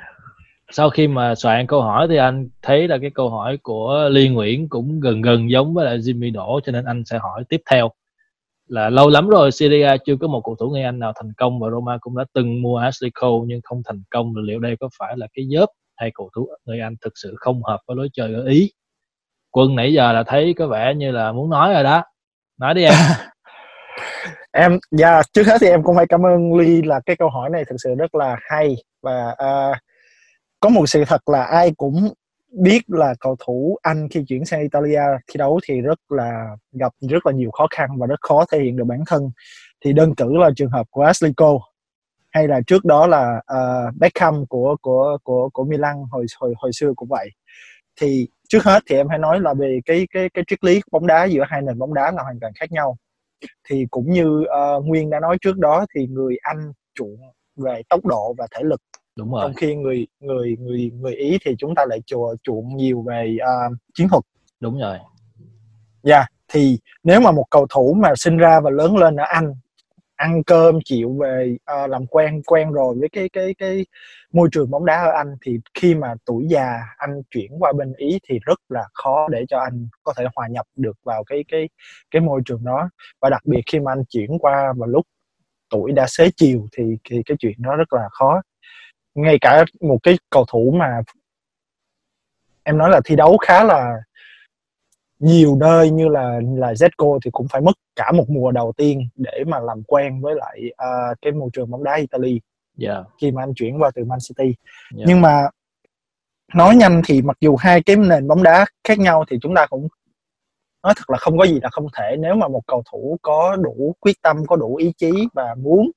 sau 0.72 0.90
khi 0.90 1.08
mà 1.08 1.36
soạn 1.36 1.68
câu 1.68 1.82
hỏi 1.82 2.08
thì 2.10 2.16
anh 2.18 2.50
thấy 2.62 2.88
là 2.88 2.98
cái 3.02 3.10
câu 3.10 3.30
hỏi 3.30 3.58
của 3.58 4.10
Liên 4.12 4.34
Nguyễn 4.34 4.70
cũng 4.70 5.00
gần 5.00 5.22
gần 5.22 5.52
giống 5.52 5.74
với 5.74 5.86
lại 5.86 5.98
Jimmy 5.98 6.34
Đỗ 6.34 6.60
cho 6.66 6.72
nên 6.72 6.86
anh 6.86 7.06
sẽ 7.06 7.18
hỏi 7.18 7.44
tiếp 7.50 7.62
theo 7.72 7.92
là 8.68 8.90
lâu 8.90 9.10
lắm 9.10 9.30
rồi 9.30 9.52
Serie 9.52 9.86
A 9.86 9.98
chưa 10.06 10.16
có 10.22 10.28
một 10.28 10.42
cầu 10.46 10.56
thủ 10.60 10.70
người 10.70 10.84
Anh 10.84 11.00
nào 11.00 11.14
thành 11.16 11.34
công 11.38 11.60
và 11.60 11.70
Roma 11.70 11.98
cũng 12.02 12.18
đã 12.18 12.26
từng 12.34 12.62
mua 12.62 12.78
Ashley 12.78 13.12
Cole 13.22 13.46
nhưng 13.48 13.62
không 13.64 13.82
thành 13.86 14.02
công. 14.10 14.34
Rồi 14.34 14.46
liệu 14.48 14.60
đây 14.60 14.76
có 14.80 14.90
phải 15.00 15.18
là 15.18 15.28
cái 15.34 15.46
dớp 15.54 15.70
hay 15.96 16.12
cầu 16.14 16.30
thủ 16.36 16.48
người 16.66 16.80
Anh 16.80 16.96
thực 17.02 17.14
sự 17.16 17.36
không 17.38 17.64
hợp 17.64 17.80
với 17.88 17.98
lối 17.98 18.10
chơi 18.14 18.34
ở 18.34 18.46
Ý? 18.46 18.72
Quân 19.52 19.76
nãy 19.76 19.94
giờ 19.94 20.12
là 20.14 20.24
thấy 20.24 20.54
có 20.58 20.68
vẻ 20.68 20.94
như 20.96 21.12
là 21.12 21.32
muốn 21.32 21.50
nói 21.50 21.74
rồi 21.74 21.84
đó. 21.84 22.04
Nói 22.58 22.74
đi 22.74 22.84
em. 22.84 22.94
Em 24.52 24.80
dạ 24.92 25.22
trước 25.34 25.48
hết 25.48 25.58
thì 25.62 25.68
em 25.68 25.84
cũng 25.84 25.96
phải 25.96 26.06
cảm 26.10 26.26
ơn 26.26 26.54
Ly 26.54 26.82
là 26.82 27.00
cái 27.06 27.16
câu 27.16 27.30
hỏi 27.30 27.50
này 27.50 27.64
thực 27.70 27.76
sự 27.84 27.96
rất 27.96 28.16
là 28.16 28.38
hay. 28.42 28.76
Và 29.02 29.28
uh, 29.32 29.78
có 30.60 30.70
một 30.70 30.86
sự 30.86 31.04
thật 31.08 31.30
là 31.30 31.44
ai 31.44 31.72
cũng 31.78 32.14
biết 32.52 32.82
là 32.88 33.14
cầu 33.20 33.36
thủ 33.46 33.78
Anh 33.82 34.08
khi 34.10 34.24
chuyển 34.28 34.46
sang 34.46 34.62
Italia 34.62 35.02
thi 35.28 35.38
đấu 35.38 35.60
thì 35.68 35.82
rất 35.82 36.12
là 36.12 36.58
gặp 36.72 36.94
rất 37.10 37.26
là 37.26 37.32
nhiều 37.32 37.52
khó 37.52 37.68
khăn 37.76 37.90
và 37.98 38.08
rất 38.08 38.22
khó 38.22 38.46
thể 38.52 38.60
hiện 38.60 38.76
được 38.76 38.86
bản 38.86 39.04
thân. 39.08 39.32
Thì 39.86 39.94
đơn 39.94 40.16
cử 40.16 40.38
là 40.38 40.50
trường 40.56 40.72
hợp 40.72 40.88
của 40.92 41.02
Ashley 41.02 41.34
Cole 41.34 41.60
hay 42.32 42.48
là 42.48 42.62
trước 42.68 42.86
đó 42.86 43.08
là 43.08 43.42
uh, 43.54 43.96
Beckham 44.00 44.46
của 44.46 44.76
của 44.82 45.18
của 45.24 45.50
của 45.54 45.64
Milan 45.64 45.96
hồi 46.12 46.26
hồi 46.40 46.54
hồi 46.58 46.72
xưa 46.74 46.94
cũng 46.96 47.10
vậy. 47.10 47.30
Thì 48.02 48.28
trước 48.50 48.64
hết 48.64 48.84
thì 48.90 48.96
em 48.96 49.08
hãy 49.10 49.20
nói 49.20 49.40
là 49.40 49.54
về 49.54 49.80
cái 49.86 50.08
cái 50.14 50.30
cái 50.34 50.44
triết 50.48 50.64
lý 50.64 50.82
bóng 50.92 51.08
đá 51.08 51.26
giữa 51.26 51.44
hai 51.48 51.62
nền 51.62 51.80
bóng 51.80 51.94
đá 51.94 52.12
là 52.12 52.24
hoàn 52.24 52.40
toàn 52.40 52.54
khác 52.60 52.72
nhau. 52.72 52.98
Thì 53.70 53.86
cũng 53.92 54.12
như 54.12 54.28
uh, 54.28 54.86
Nguyên 54.86 55.10
đã 55.10 55.20
nói 55.20 55.38
trước 55.42 55.58
đó 55.58 55.86
thì 55.96 56.08
người 56.08 56.38
Anh 56.42 56.72
chuộng 56.96 57.18
về 57.56 57.82
tốc 57.90 58.06
độ 58.06 58.36
và 58.38 58.48
thể 58.52 58.64
lực 58.64 58.82
đúng 59.18 59.32
rồi. 59.32 59.42
Trong 59.44 59.54
khi 59.54 59.76
người 59.76 60.08
người 60.20 60.56
người 60.60 60.92
người 61.00 61.16
Ý 61.16 61.38
thì 61.46 61.56
chúng 61.60 61.76
ta 61.76 61.86
lại 61.90 62.02
chùa 62.06 62.36
chuộng 62.44 62.78
nhiều 62.78 63.02
về 63.02 63.38
uh, 63.42 63.78
chiến 63.94 64.08
thuật. 64.10 64.24
Đúng 64.60 64.80
rồi. 64.80 64.98
Dạ, 66.04 66.26
thì 66.48 66.80
nếu 67.04 67.22
mà 67.22 67.32
một 67.32 67.46
cầu 67.50 67.68
thủ 67.70 67.94
mà 67.94 68.14
sinh 68.16 68.38
ra 68.38 68.60
và 68.60 68.70
lớn 68.70 68.98
lên 68.98 69.16
ở 69.16 69.26
Anh 69.28 69.54
ăn 70.18 70.44
cơm 70.44 70.80
chịu 70.86 71.18
về 71.22 71.58
ờ, 71.66 71.88
làm 71.88 72.08
quen 72.08 72.42
quen 72.46 72.72
rồi 72.72 72.96
với 73.00 73.10
cái 73.10 73.30
cái 73.30 73.56
cái 73.58 73.86
môi 74.34 74.50
trường 74.52 74.72
bóng 74.72 74.86
đá 74.86 75.04
ở 75.04 75.12
Anh 75.12 75.36
thì 75.46 75.60
khi 75.74 75.96
mà 75.96 76.14
tuổi 76.26 76.46
già 76.50 76.80
anh 76.98 77.22
chuyển 77.32 77.52
qua 77.60 77.74
bên 77.78 77.94
Ý 77.98 78.20
thì 78.30 78.40
rất 78.46 78.60
là 78.70 78.84
khó 78.94 79.28
để 79.32 79.46
cho 79.50 79.60
anh 79.60 79.88
có 80.04 80.14
thể 80.18 80.26
hòa 80.36 80.48
nhập 80.48 80.66
được 80.76 80.98
vào 81.04 81.24
cái 81.24 81.44
cái 81.48 81.70
cái 82.12 82.22
môi 82.22 82.42
trường 82.46 82.64
đó. 82.64 82.90
Và 83.22 83.30
đặc 83.30 83.42
biệt 83.46 83.62
khi 83.72 83.80
mà 83.80 83.92
anh 83.92 84.04
chuyển 84.10 84.40
qua 84.40 84.74
vào 84.78 84.90
lúc 84.90 85.06
tuổi 85.70 85.92
đã 85.92 86.06
xế 86.08 86.30
chiều 86.36 86.68
thì 86.78 86.84
thì 87.10 87.22
cái 87.26 87.38
chuyện 87.40 87.56
đó 87.58 87.76
rất 87.76 87.94
là 87.94 88.10
khó 88.12 88.42
ngay 89.18 89.38
cả 89.42 89.66
một 89.82 89.98
cái 90.04 90.18
cầu 90.30 90.46
thủ 90.52 90.74
mà 90.80 91.02
em 92.64 92.78
nói 92.78 92.90
là 92.90 93.02
thi 93.06 93.16
đấu 93.16 93.38
khá 93.38 93.64
là 93.64 93.94
nhiều 95.20 95.56
nơi 95.56 95.92
như 95.92 96.08
là 96.08 96.40
là 96.58 96.74
Zeko 96.74 97.20
thì 97.26 97.32
cũng 97.32 97.48
phải 97.48 97.62
mất 97.62 97.72
cả 97.96 98.12
một 98.12 98.30
mùa 98.30 98.52
đầu 98.52 98.74
tiên 98.78 99.10
để 99.16 99.44
mà 99.48 99.60
làm 99.60 99.84
quen 99.84 100.22
với 100.22 100.36
lại 100.36 100.62
ờ, 100.78 101.16
cái 101.22 101.32
môi 101.32 101.50
trường 101.54 101.72
bóng 101.72 101.84
đá 101.84 101.96
Italy 101.96 102.40
dạ. 102.78 103.04
khi 103.22 103.32
mà 103.32 103.44
anh 103.44 103.54
chuyển 103.56 103.82
qua 103.82 103.92
từ 103.96 104.04
Man 104.06 104.20
City. 104.28 104.56
Dạ. 104.96 105.04
nhưng 105.08 105.22
mà 105.22 105.50
nói 106.54 106.76
nhanh 106.76 107.02
thì 107.06 107.22
mặc 107.22 107.38
dù 107.42 107.56
hai 107.56 107.84
cái 107.84 107.96
nền 107.96 108.28
bóng 108.28 108.44
đá 108.44 108.66
khác 108.88 109.00
nhau 109.00 109.26
thì 109.30 109.38
chúng 109.42 109.56
ta 109.56 109.66
cũng 109.66 109.88
nói 110.84 110.94
thật 110.98 111.10
là 111.10 111.18
không 111.18 111.38
có 111.38 111.46
gì 111.46 111.60
là 111.64 111.70
không 111.70 111.88
thể. 111.98 112.16
Nếu 112.20 112.36
mà 112.36 112.48
một 112.48 112.62
cầu 112.68 112.84
thủ 112.92 113.18
có 113.22 113.56
đủ 113.56 113.96
quyết 114.00 114.22
tâm 114.22 114.46
có 114.46 114.56
đủ 114.56 114.76
ý 114.76 114.94
chí 114.98 115.12
và 115.34 115.56
muốn 115.58 115.92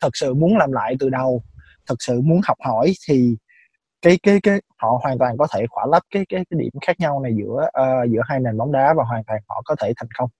thật 0.00 0.10
sự 0.12 0.34
muốn 0.34 0.56
làm 0.56 0.72
lại 0.72 0.96
từ 1.00 1.10
đầu 1.10 1.42
thật 1.86 1.96
sự 1.98 2.20
muốn 2.20 2.40
học 2.44 2.56
hỏi 2.64 2.92
thì 3.08 3.36
cái 4.02 4.18
cái 4.22 4.40
cái 4.42 4.60
họ 4.78 5.00
hoàn 5.02 5.18
toàn 5.18 5.36
có 5.38 5.46
thể 5.54 5.66
khỏa 5.70 5.86
lấp 5.92 6.02
cái 6.10 6.24
cái 6.28 6.44
cái 6.50 6.58
điểm 6.60 6.70
khác 6.86 7.00
nhau 7.00 7.20
này 7.20 7.32
giữa 7.38 7.68
ờ, 7.72 7.84
giữa 8.10 8.20
hai 8.28 8.40
nền 8.40 8.56
bóng 8.58 8.72
đá 8.72 8.94
và 8.96 9.04
hoàn 9.04 9.24
toàn 9.24 9.40
họ 9.48 9.62
có 9.64 9.76
thể 9.82 9.92
thành 9.96 10.08
công. 10.18 10.30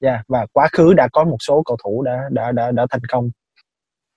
Yeah, 0.00 0.20
và 0.28 0.46
quá 0.52 0.68
khứ 0.72 0.94
đã 0.94 1.08
có 1.12 1.24
một 1.24 1.36
số 1.40 1.62
cầu 1.66 1.76
thủ 1.84 2.02
đã 2.02 2.28
đã 2.30 2.52
đã 2.52 2.70
đã 2.72 2.86
thành 2.90 3.00
công 3.08 3.30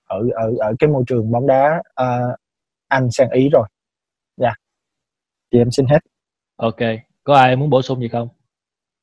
ở 0.08 0.18
ở 0.34 0.52
ở 0.58 0.74
cái 0.78 0.90
môi 0.90 1.04
trường 1.06 1.32
bóng 1.32 1.46
đá 1.46 1.82
ờ, 1.94 2.36
Anh 2.88 3.10
sang 3.10 3.30
Ý 3.30 3.48
rồi. 3.52 3.68
Dạ. 4.36 4.54
Thì 5.52 5.58
em 5.58 5.70
xin 5.70 5.86
hết. 5.86 5.98
ok 6.56 6.76
có 7.24 7.34
ai 7.34 7.56
muốn 7.56 7.70
bổ 7.70 7.82
sung 7.82 8.00
gì 8.00 8.08
không 8.08 8.28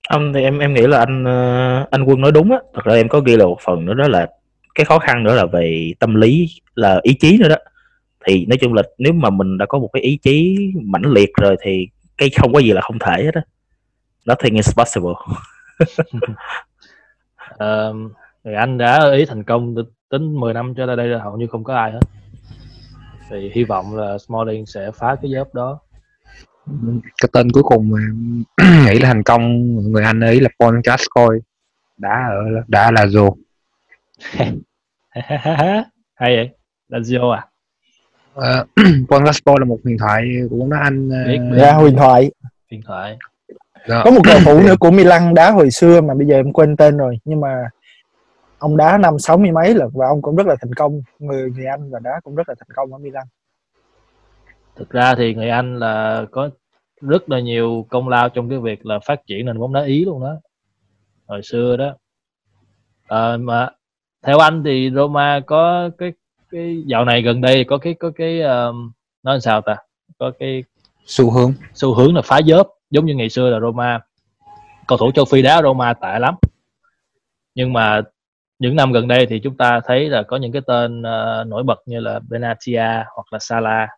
Không 0.09 0.33
thì 0.33 0.41
em 0.43 0.59
em 0.59 0.73
nghĩ 0.73 0.87
là 0.87 0.99
anh 0.99 1.23
ờ, 1.25 1.87
anh 1.91 2.03
Quân 2.07 2.21
nói 2.21 2.31
đúng 2.31 2.51
á. 2.51 2.57
Thật 2.73 2.81
ra 2.85 2.93
em 2.93 3.09
có 3.09 3.19
ghi 3.19 3.37
là 3.37 3.45
một 3.45 3.57
phần 3.61 3.85
nữa 3.85 3.93
đó 3.93 4.07
là 4.07 4.27
cái 4.75 4.85
khó 4.85 4.99
khăn 4.99 5.23
nữa 5.23 5.35
là 5.35 5.45
về 5.45 5.93
tâm 5.99 6.15
lý 6.15 6.47
là 6.75 6.99
ý 7.03 7.13
chí 7.13 7.38
nữa 7.38 7.49
đó. 7.49 7.55
Thì 8.25 8.45
nói 8.45 8.57
chung 8.61 8.73
là 8.73 8.83
nếu 8.97 9.13
mà 9.13 9.29
mình 9.29 9.57
đã 9.57 9.65
có 9.65 9.79
một 9.79 9.89
cái 9.93 10.03
ý 10.03 10.17
chí 10.21 10.57
mãnh 10.83 11.05
liệt 11.05 11.29
rồi 11.41 11.55
thì 11.61 11.88
cái 12.17 12.29
không 12.29 12.53
có 12.53 12.59
gì 12.59 12.71
là 12.71 12.81
không 12.81 12.99
thể 12.99 13.23
hết 13.23 13.33
á. 13.33 13.41
Nothing 14.29 14.55
is 14.55 14.77
possible. 14.77 15.13
Ờ, 17.57 17.93
người 18.43 18.55
Anh 18.55 18.77
đã 18.77 18.97
ở 18.97 19.11
ý 19.11 19.25
thành 19.25 19.43
công 19.43 19.75
tính 20.09 20.39
10 20.39 20.53
năm 20.53 20.73
cho 20.77 20.88
tới 20.88 20.95
đây 20.95 21.07
là 21.07 21.23
hầu 21.23 21.38
như 21.38 21.47
không 21.47 21.63
có 21.63 21.75
ai 21.75 21.91
hết. 21.91 21.99
Thì 23.29 23.51
hy 23.53 23.63
vọng 23.63 23.95
là 23.95 24.17
Smalling 24.17 24.65
sẽ 24.65 24.91
phá 24.91 25.15
cái 25.21 25.31
giớp 25.31 25.53
đó. 25.53 25.79
Cái 27.21 27.29
tên 27.33 27.51
cuối 27.51 27.63
cùng 27.63 27.89
mà 27.89 27.99
nghĩ 28.85 28.99
là 28.99 29.07
thành 29.07 29.23
công 29.23 29.75
người 29.91 30.03
Anh 30.03 30.19
ấy 30.19 30.39
là 30.39 30.49
Paul 30.59 30.79
Gascoigne. 30.83 31.39
Đã 31.97 32.27
ở 32.29 32.63
đã 32.67 32.83
ở 32.83 32.91
Lazio 32.91 33.35
hay 36.15 36.36
vậy 36.36 36.49
Lazio 36.89 37.30
à 37.32 37.47
Ờ, 38.34 38.65
Paul 39.10 39.25
Gascoigne 39.25 39.60
là 39.60 39.65
một 39.65 39.80
huyền 39.84 39.97
thoại 39.99 40.23
của 40.49 40.58
bóng 40.58 40.69
đá 40.69 40.78
Anh 40.78 41.10
ờ, 41.10 41.25
Biết, 41.28 41.38
biết. 41.51 41.58
Dạ, 41.58 41.73
huyền 41.73 41.95
thoại. 41.97 42.32
điện 42.71 42.82
thoại 42.86 43.17
đó. 43.88 44.01
Có 44.06 44.12
một 44.12 44.21
cầu 44.23 44.39
thủ 44.45 44.60
nữa 44.62 44.75
của 44.80 44.91
Milan 44.91 45.34
đá 45.34 45.51
hồi 45.51 45.71
xưa 45.71 46.01
mà 46.01 46.13
bây 46.13 46.28
giờ 46.28 46.36
em 46.36 46.54
quên 46.54 46.78
tên 46.78 46.97
rồi, 46.97 47.17
nhưng 47.25 47.41
mà 47.41 47.63
ông 48.58 48.78
đá 48.78 48.97
năm 48.97 49.19
sáu 49.19 49.38
mươi 49.38 49.51
mấy 49.51 49.73
lận 49.73 49.88
và 49.93 50.08
ông 50.08 50.21
cũng 50.21 50.36
rất 50.36 50.47
là 50.47 50.56
thành 50.62 50.73
công, 50.73 51.01
người 51.19 51.51
người 51.51 51.65
Anh 51.65 51.91
và 51.91 51.99
đá 51.99 52.19
cũng 52.23 52.36
rất 52.36 52.49
là 52.49 52.56
thành 52.60 52.75
công 52.75 52.93
ở 52.93 52.97
Milan. 52.97 53.23
thực 54.75 54.89
ra 54.89 55.15
thì 55.15 55.34
người 55.36 55.49
Anh 55.49 55.80
là 55.80 56.25
có 56.32 56.49
rất 57.01 57.30
là 57.30 57.39
nhiều 57.39 57.86
công 57.89 58.10
lao 58.10 58.30
trong 58.30 58.49
cái 58.49 58.60
việc 58.60 58.86
là 58.86 58.99
phát 59.06 59.19
triển 59.28 59.45
nền 59.45 59.60
bóng 59.60 59.73
đá 59.73 59.84
Ý 59.84 60.06
luôn 60.06 60.21
đó 60.21 60.36
hồi 61.28 61.41
xưa 61.43 61.78
đó 61.78 61.95
Ờ, 63.08 63.38
mà 63.38 63.69
theo 64.25 64.39
anh 64.39 64.63
thì 64.63 64.91
Roma 64.95 65.39
có 65.45 65.89
cái 65.97 66.13
cái 66.51 66.83
dạo 66.85 67.05
này 67.05 67.21
gần 67.21 67.41
đây 67.41 67.63
có 67.63 67.77
cái 67.77 67.93
có 67.93 68.11
cái 68.15 68.41
um, 68.41 68.91
nói 69.23 69.41
sao 69.41 69.61
ta? 69.61 69.77
Có 70.19 70.31
cái 70.39 70.63
xu 71.05 71.31
hướng. 71.31 71.53
xu 71.73 71.93
hướng 71.93 72.15
là 72.15 72.21
phá 72.21 72.41
dớp 72.47 72.67
giống 72.89 73.05
như 73.05 73.15
ngày 73.15 73.29
xưa 73.29 73.49
là 73.49 73.59
Roma. 73.59 73.99
Cầu 74.88 74.97
thủ 74.97 75.11
châu 75.11 75.25
Phi 75.25 75.41
đá 75.41 75.61
Roma 75.61 75.93
tệ 75.93 76.19
lắm. 76.19 76.35
Nhưng 77.55 77.73
mà 77.73 78.01
những 78.59 78.75
năm 78.75 78.91
gần 78.91 79.07
đây 79.07 79.25
thì 79.25 79.39
chúng 79.39 79.57
ta 79.57 79.79
thấy 79.85 80.09
là 80.09 80.23
có 80.23 80.38
những 80.38 80.51
cái 80.51 80.61
tên 80.67 81.01
ờ, 81.01 81.43
nổi 81.47 81.63
bật 81.63 81.79
như 81.85 81.99
là 81.99 82.19
Benatia 82.29 83.03
hoặc 83.15 83.25
là 83.31 83.39
Salah. 83.39 83.89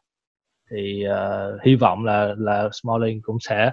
Thì 0.71 1.03
ờ, 1.03 1.57
hy 1.65 1.75
vọng 1.75 2.05
là 2.05 2.33
là 2.37 2.69
Smalling 2.81 3.21
cũng 3.21 3.37
sẽ 3.39 3.71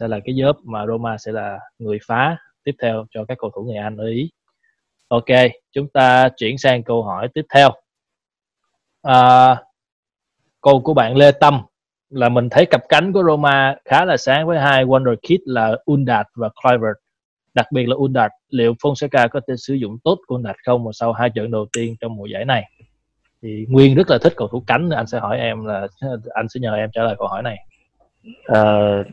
sẽ 0.00 0.08
là 0.08 0.20
cái 0.24 0.34
dớp 0.42 0.56
mà 0.64 0.86
Roma 0.86 1.18
sẽ 1.18 1.32
là 1.32 1.58
người 1.78 1.98
phá 2.06 2.36
tiếp 2.64 2.72
theo 2.82 3.06
cho 3.10 3.24
các 3.28 3.38
cầu 3.40 3.50
thủ 3.54 3.62
người 3.62 3.76
Anh 3.76 3.96
ở 3.96 4.06
Ý. 4.06 4.30
Ok, 5.08 5.24
chúng 5.72 5.88
ta 5.88 6.28
chuyển 6.36 6.58
sang 6.58 6.82
câu 6.82 7.02
hỏi 7.02 7.28
tiếp 7.34 7.42
theo. 7.54 7.70
À, 9.02 9.56
câu 10.60 10.80
của 10.80 10.94
bạn 10.94 11.16
Lê 11.16 11.32
Tâm 11.32 11.60
là 12.10 12.28
mình 12.28 12.48
thấy 12.50 12.66
cặp 12.66 12.80
cánh 12.88 13.12
của 13.12 13.22
Roma 13.22 13.76
khá 13.84 14.04
là 14.04 14.16
sáng 14.16 14.46
với 14.46 14.58
hai 14.58 14.84
wonder 14.84 15.16
kid 15.16 15.40
là 15.44 15.76
Undat 15.84 16.26
và 16.34 16.48
Kluivert. 16.62 16.96
Đặc 17.54 17.66
biệt 17.72 17.88
là 17.88 17.94
Undat, 17.96 18.32
liệu 18.48 18.74
Fonseca 18.74 19.28
có 19.28 19.40
thể 19.48 19.54
sử 19.56 19.74
dụng 19.74 19.98
tốt 20.04 20.18
Undat 20.26 20.56
không 20.66 20.84
mà 20.84 20.90
sau 20.92 21.12
hai 21.12 21.30
trận 21.30 21.50
đầu 21.50 21.66
tiên 21.72 21.96
trong 22.00 22.16
mùa 22.16 22.26
giải 22.26 22.44
này? 22.44 22.64
Thì 23.42 23.66
Nguyên 23.68 23.94
rất 23.94 24.10
là 24.10 24.18
thích 24.22 24.32
cầu 24.36 24.48
thủ 24.48 24.62
cánh, 24.66 24.90
anh 24.90 25.06
sẽ 25.06 25.18
hỏi 25.18 25.38
em 25.38 25.64
là 25.64 25.86
anh 26.34 26.48
sẽ 26.48 26.60
nhờ 26.60 26.74
em 26.74 26.90
trả 26.92 27.02
lời 27.02 27.14
câu 27.18 27.28
hỏi 27.28 27.42
này. 27.42 27.56
À, 28.44 28.62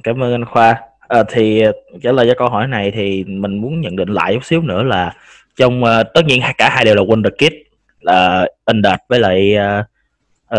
cảm 0.04 0.24
ơn 0.24 0.32
anh 0.32 0.46
Khoa. 0.46 0.82
À, 1.08 1.24
thì 1.30 1.64
trả 2.04 2.12
lời 2.12 2.28
cho 2.30 2.34
câu 2.38 2.50
hỏi 2.50 2.68
này 2.68 2.92
thì 2.92 3.24
mình 3.24 3.62
muốn 3.62 3.82
nhận 3.82 3.96
định 3.96 4.10
lại 4.10 4.34
chút 4.34 4.46
xíu 4.46 4.62
nữa 4.62 4.84
là 4.84 5.14
trong 5.56 5.84
ờ, 5.84 6.04
tất 6.04 6.26
nhiên 6.26 6.42
cả 6.58 6.70
hai 6.70 6.86
đều 6.86 6.96
là 6.96 7.02
Wonder 7.02 7.30
Kid 7.30 7.54
là 8.02 8.48
Undat 8.66 9.02
với 9.10 9.20
lại 9.20 9.56
uh, 9.58 9.86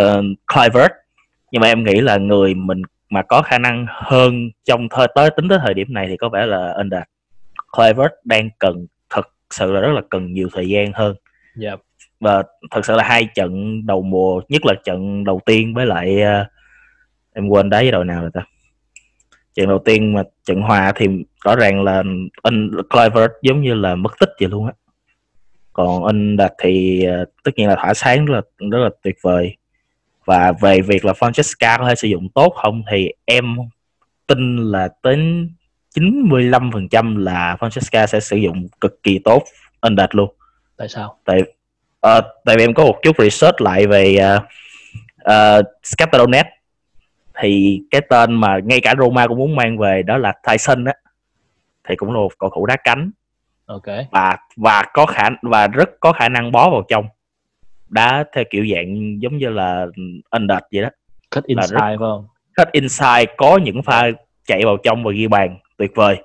uh, 0.00 0.24
Kluivert 0.46 0.92
nhưng 1.50 1.61
mà 1.61 1.66
em 1.66 1.85
nghĩ 1.85 2.00
là 2.00 2.16
người 2.16 2.54
mình 2.54 2.83
mà 3.11 3.22
có 3.22 3.42
khả 3.42 3.59
năng 3.59 3.87
hơn 3.88 4.50
trong 4.64 4.88
thời 4.88 5.09
tới 5.14 5.30
tính 5.30 5.48
tới 5.48 5.59
thời 5.62 5.74
điểm 5.74 5.87
này 5.90 6.07
thì 6.09 6.16
có 6.16 6.28
vẻ 6.28 6.46
là 6.46 6.72
Undat. 6.72 7.09
Kluivert 7.76 8.12
đang 8.24 8.48
cần 8.59 8.87
thật 9.11 9.28
sự 9.50 9.72
là 9.72 9.80
rất 9.80 9.92
là 9.92 10.00
cần 10.11 10.33
nhiều 10.33 10.48
thời 10.52 10.68
gian 10.68 10.92
hơn 10.92 11.16
Dạ. 11.57 11.76
và 12.20 12.42
thật 12.70 12.85
sự 12.85 12.94
là 12.94 13.04
hai 13.04 13.28
trận 13.35 13.83
đầu 13.87 14.02
mùa 14.02 14.40
nhất 14.48 14.64
là 14.64 14.74
trận 14.85 15.24
đầu 15.24 15.40
tiên 15.46 15.74
với 15.74 15.87
lại 15.87 16.22
ờ, 16.22 16.46
em 17.33 17.48
quên 17.48 17.70
đá 17.70 17.78
với 17.78 17.90
đội 17.90 18.04
nào 18.04 18.20
rồi 18.20 18.30
ta 18.35 18.46
trận 19.54 19.68
đầu 19.68 19.78
tiên 19.85 20.12
mà 20.12 20.22
trận 20.44 20.61
hòa 20.61 20.92
thì 20.96 21.09
rõ 21.44 21.57
ràng 21.57 21.83
là 21.83 22.02
anh 22.42 22.70
Clivert 22.90 23.33
giống 23.42 23.61
như 23.62 23.74
là 23.74 23.94
mất 23.94 24.12
tích 24.20 24.30
vậy 24.40 24.48
luôn 24.48 24.66
á 24.66 24.72
còn 25.74 26.04
anh 26.04 26.37
đạt 26.37 26.52
thì 26.62 27.04
ờ, 27.04 27.24
tất 27.44 27.50
nhiên 27.56 27.68
là 27.68 27.76
thỏa 27.76 27.94
sáng 27.94 28.24
rất 28.24 28.34
là 28.34 28.68
rất 28.70 28.78
là 28.78 28.90
tuyệt 29.02 29.16
vời. 29.22 29.56
Và 30.24 30.52
về 30.60 30.80
việc 30.80 31.04
là 31.04 31.12
Francesca 31.12 31.78
có 31.78 31.88
thể 31.88 31.94
sử 31.94 32.08
dụng 32.08 32.28
tốt 32.28 32.54
không 32.62 32.82
thì 32.90 33.08
em 33.24 33.56
tin 34.26 34.56
là 34.70 34.88
đến 35.02 35.50
95% 35.94 37.18
là 37.18 37.56
Francesca 37.60 38.06
sẽ 38.06 38.20
sử 38.20 38.37
dụng 38.37 38.68
cực 38.80 39.02
kỳ 39.02 39.18
tốt 39.18 39.42
anh 39.80 39.96
đạt 39.96 40.14
luôn. 40.14 40.34
Tại 40.76 40.88
sao? 40.88 41.18
tại 41.24 41.42
ờ, 42.00 42.20
tại 42.44 42.56
vì 42.56 42.64
em 42.64 42.74
có 42.74 42.84
một 42.84 42.98
chút 43.02 43.16
research 43.18 43.60
lại 43.60 43.87
về 43.87 44.16
uh, 44.37 44.42
uh, 45.22 45.66
Scatteronet 45.82 46.46
thì 47.40 47.80
cái 47.90 48.00
tên 48.10 48.34
mà 48.34 48.58
ngay 48.64 48.80
cả 48.80 48.94
Roma 48.98 49.26
cũng 49.26 49.38
muốn 49.38 49.56
mang 49.56 49.78
về 49.78 50.02
đó 50.02 50.18
là 50.18 50.32
Tyson 50.48 50.84
á. 50.84 50.94
Thì 51.88 51.96
cũng 51.96 52.08
là 52.08 52.14
một 52.14 52.38
cầu 52.38 52.50
thủ 52.54 52.66
đá 52.66 52.76
cánh 52.84 53.10
Ok. 53.66 53.85
và 54.11 54.37
và 54.57 54.83
có 54.92 55.07
khả 55.07 55.29
và 55.42 55.66
rất 55.66 55.90
có 56.00 56.12
khả 56.12 56.29
năng 56.29 56.53
bó 56.53 56.70
vào 56.70 56.83
trong 56.88 57.07
đá 57.88 58.24
theo 58.35 58.44
kiểu 58.50 58.66
dạng 58.74 59.22
giống 59.22 59.38
như 59.38 59.48
là 59.48 59.87
under 60.31 60.59
vậy 60.72 60.83
đó 60.83 60.88
Cut 61.31 61.44
inside 61.44 61.72
rất- 61.74 61.81
phải 61.81 61.96
không? 61.98 62.27
cut 62.57 62.68
inside 62.72 63.24
có 63.37 63.59
những 63.64 63.83
pha 63.83 64.11
chạy 64.46 64.64
vào 64.64 64.77
trong 64.77 65.05
và 65.05 65.12
ghi 65.12 65.29
bàn 65.29 65.59
tuyệt 65.77 65.90
vời 65.94 66.16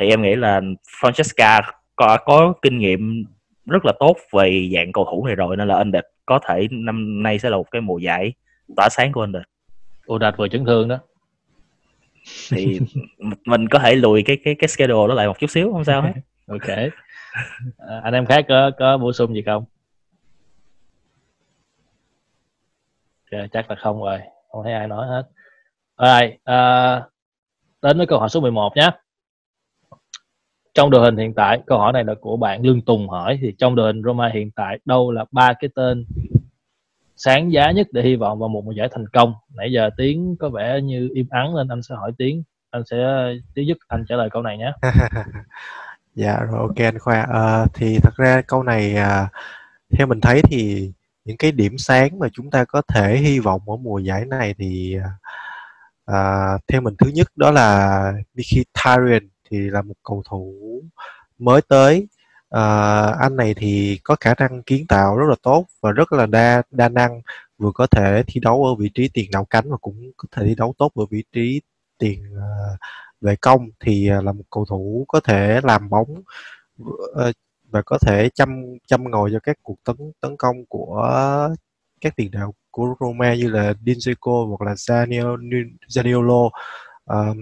thì 0.00 0.06
em 0.08 0.22
nghĩ 0.22 0.34
là 0.36 0.60
Francesca 1.00 1.62
có, 1.96 2.16
có 2.24 2.54
kinh 2.62 2.78
nghiệm 2.78 3.24
rất 3.66 3.84
là 3.84 3.92
tốt 4.00 4.16
về 4.32 4.68
dạng 4.74 4.92
cầu 4.92 5.04
thủ 5.10 5.26
này 5.26 5.34
rồi 5.34 5.56
nên 5.56 5.68
là 5.68 5.74
Under 5.78 6.02
có 6.26 6.38
thể 6.48 6.68
năm 6.70 7.22
nay 7.22 7.38
sẽ 7.38 7.50
là 7.50 7.56
một 7.56 7.70
cái 7.70 7.80
mùa 7.82 7.98
giải 7.98 8.32
tỏa 8.76 8.88
sáng 8.88 9.12
của 9.12 9.20
Under 9.20 9.42
Ồ 10.06 10.18
đạt 10.18 10.36
vừa 10.36 10.48
chấn 10.48 10.64
thương 10.64 10.88
đó. 10.88 10.98
thì 12.50 12.80
mình 13.46 13.68
có 13.68 13.78
thể 13.78 13.94
lùi 13.94 14.22
cái 14.22 14.36
cái 14.44 14.54
cái 14.54 14.68
schedule 14.68 15.08
đó 15.08 15.14
lại 15.14 15.26
một 15.26 15.38
chút 15.38 15.50
xíu 15.50 15.72
không 15.72 15.84
sao 15.84 16.02
hết 16.02 16.12
Ok. 16.52 16.68
À, 17.78 18.00
anh 18.02 18.14
em 18.14 18.26
khác 18.26 18.44
có 18.48 18.70
có 18.78 18.98
bổ 18.98 19.12
sung 19.12 19.34
gì 19.34 19.42
không? 19.46 19.64
okay, 23.32 23.48
chắc 23.52 23.70
là 23.70 23.76
không 23.76 24.02
rồi. 24.02 24.18
Không 24.50 24.64
thấy 24.64 24.72
ai 24.72 24.88
nói 24.88 25.06
hết. 25.08 25.22
Rồi, 25.98 26.38
à, 26.44 27.02
đến 27.82 27.96
với 27.96 28.06
câu 28.06 28.18
hỏi 28.18 28.28
số 28.28 28.40
11 28.40 28.76
nhé. 28.76 28.90
Trong 30.74 30.90
đội 30.90 31.04
hình 31.04 31.16
hiện 31.16 31.34
tại, 31.34 31.62
câu 31.66 31.78
hỏi 31.78 31.92
này 31.92 32.04
là 32.04 32.14
của 32.20 32.36
bạn 32.36 32.62
Lương 32.62 32.80
Tùng 32.80 33.08
hỏi 33.08 33.38
thì 33.42 33.54
trong 33.58 33.74
đội 33.74 33.86
hình 33.86 34.02
Roma 34.02 34.30
hiện 34.34 34.50
tại 34.50 34.78
đâu 34.84 35.10
là 35.10 35.24
ba 35.30 35.52
cái 35.52 35.70
tên 35.74 36.06
sáng 37.16 37.52
giá 37.52 37.70
nhất 37.70 37.86
để 37.92 38.02
hy 38.02 38.16
vọng 38.16 38.38
vào 38.38 38.48
một 38.48 38.64
mùa 38.64 38.72
giải 38.72 38.88
thành 38.92 39.08
công. 39.12 39.34
Nãy 39.56 39.72
giờ 39.72 39.90
tiếng 39.96 40.36
có 40.40 40.48
vẻ 40.48 40.80
như 40.80 41.10
im 41.14 41.26
ắng 41.30 41.54
nên 41.56 41.68
anh 41.68 41.82
sẽ 41.82 41.94
hỏi 41.94 42.12
tiếng. 42.18 42.42
Anh 42.70 42.82
sẽ 42.90 42.96
Tiến 43.54 43.66
giúp 43.68 43.78
anh 43.88 44.04
trả 44.08 44.16
lời 44.16 44.30
câu 44.30 44.42
này 44.42 44.58
nhé. 44.58 44.72
dạ 46.14 46.40
rồi 46.40 46.58
ok 46.58 46.76
anh 46.76 46.98
Khoa. 46.98 47.22
À, 47.22 47.66
thì 47.74 47.98
thật 48.02 48.14
ra 48.16 48.42
câu 48.46 48.62
này 48.62 48.96
à, 48.96 49.28
theo 49.90 50.06
mình 50.06 50.20
thấy 50.20 50.42
thì 50.42 50.92
những 51.24 51.36
cái 51.36 51.52
điểm 51.52 51.78
sáng 51.78 52.18
mà 52.18 52.28
chúng 52.32 52.50
ta 52.50 52.64
có 52.64 52.82
thể 52.88 53.16
hy 53.16 53.38
vọng 53.38 53.62
ở 53.66 53.76
mùa 53.76 53.98
giải 53.98 54.24
này 54.24 54.54
thì 54.58 54.96
à, 56.06 56.58
theo 56.68 56.80
mình 56.80 56.94
thứ 56.98 57.08
nhất 57.14 57.28
đó 57.36 57.50
là 57.50 58.12
Mkhitaryan 58.34 59.28
thì 59.50 59.58
là 59.70 59.82
một 59.82 59.94
cầu 60.02 60.22
thủ 60.30 60.54
mới 61.38 61.60
tới. 61.68 62.08
À, 62.50 63.06
anh 63.20 63.36
này 63.36 63.54
thì 63.54 64.00
có 64.04 64.16
khả 64.20 64.34
năng 64.38 64.62
kiến 64.62 64.86
tạo 64.86 65.16
rất 65.16 65.26
là 65.28 65.36
tốt 65.42 65.66
và 65.80 65.92
rất 65.92 66.12
là 66.12 66.26
đa 66.26 66.62
đa 66.70 66.88
năng 66.88 67.20
vừa 67.58 67.70
có 67.74 67.86
thể 67.86 68.22
thi 68.26 68.40
đấu 68.40 68.64
ở 68.64 68.74
vị 68.74 68.90
trí 68.94 69.08
tiền 69.14 69.30
đạo 69.32 69.44
cánh 69.50 69.70
và 69.70 69.76
cũng 69.76 70.12
có 70.16 70.28
thể 70.32 70.46
thi 70.46 70.54
đấu 70.54 70.74
tốt 70.78 70.92
ở 70.94 71.06
vị 71.10 71.24
trí 71.32 71.60
tiền 71.98 72.24
ờ, 72.36 72.76
vệ 73.22 73.36
công 73.36 73.68
thì 73.80 74.08
ờ, 74.08 74.22
là 74.22 74.32
một 74.32 74.44
cầu 74.50 74.64
thủ 74.64 75.04
có 75.08 75.20
thể 75.20 75.60
làm 75.64 75.88
bóng 75.88 76.22
ờ, 77.14 77.32
và 77.70 77.82
có 77.86 77.98
thể 78.06 78.28
chăm 78.34 78.62
chăm 78.86 79.04
ngồi 79.10 79.30
cho 79.32 79.38
các 79.42 79.56
cuộc 79.62 79.76
tấn 79.84 79.96
tấn 80.20 80.36
công 80.36 80.66
của 80.66 81.08
các 82.00 82.16
tiền 82.16 82.30
đạo 82.30 82.54
của 82.70 82.94
Roma 83.00 83.34
như 83.34 83.50
là 83.50 83.74
Dinseco 83.86 84.44
hoặc 84.48 84.60
là 84.66 84.74
Zaniolo. 85.88 86.50
Ờm, 87.04 87.38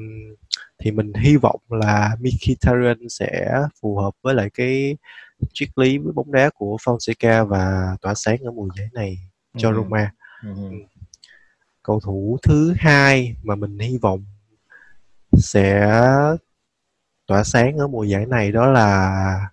thì 0.79 0.91
mình 0.91 1.13
hy 1.15 1.37
vọng 1.37 1.61
là 1.69 2.17
Mkhitaryan 2.21 3.09
sẽ 3.09 3.61
phù 3.83 3.97
hợp 3.97 4.11
với 4.23 4.35
lại 4.35 4.51
cái 4.55 4.97
triết 5.53 5.69
lý 5.77 5.99
với 5.99 6.13
bóng 6.13 6.33
đá 6.33 6.51
của 6.55 6.77
Fonseca 6.85 7.47
và 7.47 7.97
tỏa 8.01 8.15
sáng 8.15 8.37
ở 8.45 8.51
mùa 8.51 8.69
giải 8.79 8.89
này 8.93 9.19
cho 9.57 9.71
Ừ. 9.71 9.75
Roma. 9.75 10.13
Ừ. 10.43 10.49
Cầu 11.83 12.01
thủ 12.01 12.39
thứ 12.43 12.75
hai 12.79 13.37
mà 13.43 13.55
mình 13.55 13.79
hy 13.79 13.99
vọng 13.99 14.25
sẽ 15.41 15.91
tỏa 17.27 17.45
sáng 17.45 17.79
ở 17.79 17.89
mùa 17.89 18.05
giải 18.05 18.27
này 18.27 18.53
đó 18.53 18.67
là 18.67 19.51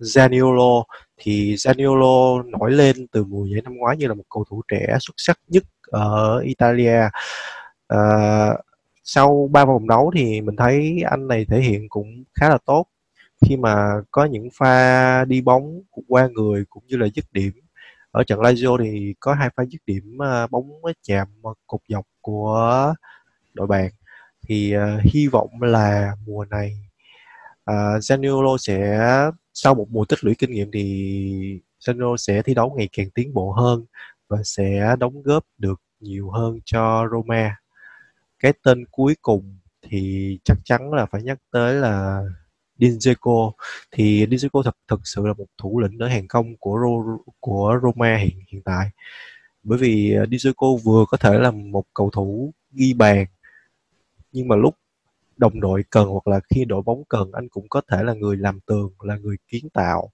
Zaniolo. 0.00 0.84
Thì 1.18 1.54
Zaniolo 1.54 2.50
nổi 2.50 2.72
lên 2.72 3.06
từ 3.12 3.24
mùa 3.24 3.46
giải 3.46 3.62
năm 3.64 3.76
ngoái 3.76 3.96
như 3.96 4.06
là 4.06 4.14
một 4.14 4.24
cầu 4.30 4.44
thủ 4.50 4.62
trẻ 4.68 4.96
xuất 5.00 5.14
sắc 5.16 5.38
nhất 5.48 5.64
ở 5.90 6.38
Italia. 6.38 7.00
À, 7.88 7.98
sau 9.04 9.48
ba 9.52 9.64
vòng 9.64 9.88
đấu 9.88 10.12
thì 10.14 10.40
mình 10.40 10.56
thấy 10.56 11.02
anh 11.10 11.28
này 11.28 11.44
thể 11.50 11.60
hiện 11.60 11.88
cũng 11.88 12.24
khá 12.34 12.48
là 12.48 12.58
tốt. 12.66 12.86
Khi 13.46 13.56
mà 13.56 13.92
có 14.10 14.24
những 14.24 14.48
pha 14.54 15.24
đi 15.24 15.40
bóng 15.40 15.82
qua 16.08 16.28
người 16.28 16.64
cũng 16.70 16.82
như 16.86 16.96
là 16.96 17.06
dứt 17.14 17.24
điểm 17.32 17.52
ở 18.10 18.24
trận 18.24 18.40
Lazio 18.40 18.78
thì 18.84 19.14
có 19.20 19.34
hai 19.34 19.50
pha 19.56 19.64
dứt 19.64 19.78
điểm 19.86 20.18
ờ, 20.18 20.46
bóng 20.46 20.70
chạm 21.08 21.28
cột 21.66 21.80
dọc 21.88 22.06
của 22.20 22.94
đội 23.54 23.66
bạn 23.66 23.90
thì 24.46 24.76
uh, 24.76 25.02
hy 25.02 25.26
vọng 25.26 25.62
là 25.62 26.16
mùa 26.26 26.44
này 26.44 26.76
uh, 27.70 28.00
Zaniolo 28.00 28.56
sẽ 28.56 29.00
sau 29.54 29.74
một 29.74 29.86
mùa 29.90 30.04
tích 30.04 30.24
lũy 30.24 30.34
kinh 30.38 30.50
nghiệm 30.50 30.70
thì 30.72 31.60
Zaniolo 31.80 32.16
sẽ 32.16 32.42
thi 32.42 32.54
đấu 32.54 32.74
ngày 32.76 32.88
càng 32.92 33.10
tiến 33.10 33.34
bộ 33.34 33.52
hơn 33.52 33.84
và 34.28 34.38
sẽ 34.44 34.96
đóng 34.98 35.22
góp 35.22 35.44
được 35.58 35.80
nhiều 36.00 36.30
hơn 36.30 36.58
cho 36.64 37.08
Roma. 37.12 37.56
Cái 38.38 38.52
tên 38.64 38.84
cuối 38.90 39.16
cùng 39.22 39.58
thì 39.82 40.38
chắc 40.44 40.56
chắn 40.64 40.92
là 40.92 41.06
phải 41.06 41.22
nhắc 41.22 41.38
tới 41.50 41.74
là 41.74 42.22
Dinzeko. 42.78 43.52
Thì 43.90 44.26
Dinzeko 44.26 44.62
thật 44.62 44.76
thực 44.88 45.00
sự 45.04 45.26
là 45.26 45.32
một 45.32 45.46
thủ 45.58 45.80
lĩnh 45.80 45.98
ở 45.98 46.08
hàng 46.08 46.28
công 46.28 46.56
của 46.56 46.78
Ro, 46.82 47.18
của 47.40 47.78
Roma 47.82 48.16
hiện 48.16 48.40
hiện 48.48 48.62
tại. 48.62 48.90
Bởi 49.62 49.78
vì 49.78 50.12
ờ, 50.12 50.24
Dinzeko 50.24 50.76
vừa 50.76 51.04
có 51.08 51.16
thể 51.16 51.38
là 51.38 51.50
một 51.50 51.84
cầu 51.94 52.10
thủ 52.10 52.52
ghi 52.72 52.94
bàn 52.94 53.26
nhưng 54.36 54.48
mà 54.48 54.56
lúc 54.56 54.76
đồng 55.36 55.60
đội 55.60 55.84
cần 55.90 56.08
hoặc 56.08 56.28
là 56.28 56.40
khi 56.50 56.64
đội 56.64 56.82
bóng 56.82 57.04
cần 57.04 57.32
anh 57.32 57.48
cũng 57.48 57.68
có 57.68 57.80
thể 57.88 58.02
là 58.02 58.14
người 58.14 58.36
làm 58.36 58.60
tường 58.60 58.92
là 59.00 59.16
người 59.16 59.36
kiến 59.48 59.68
tạo 59.72 60.10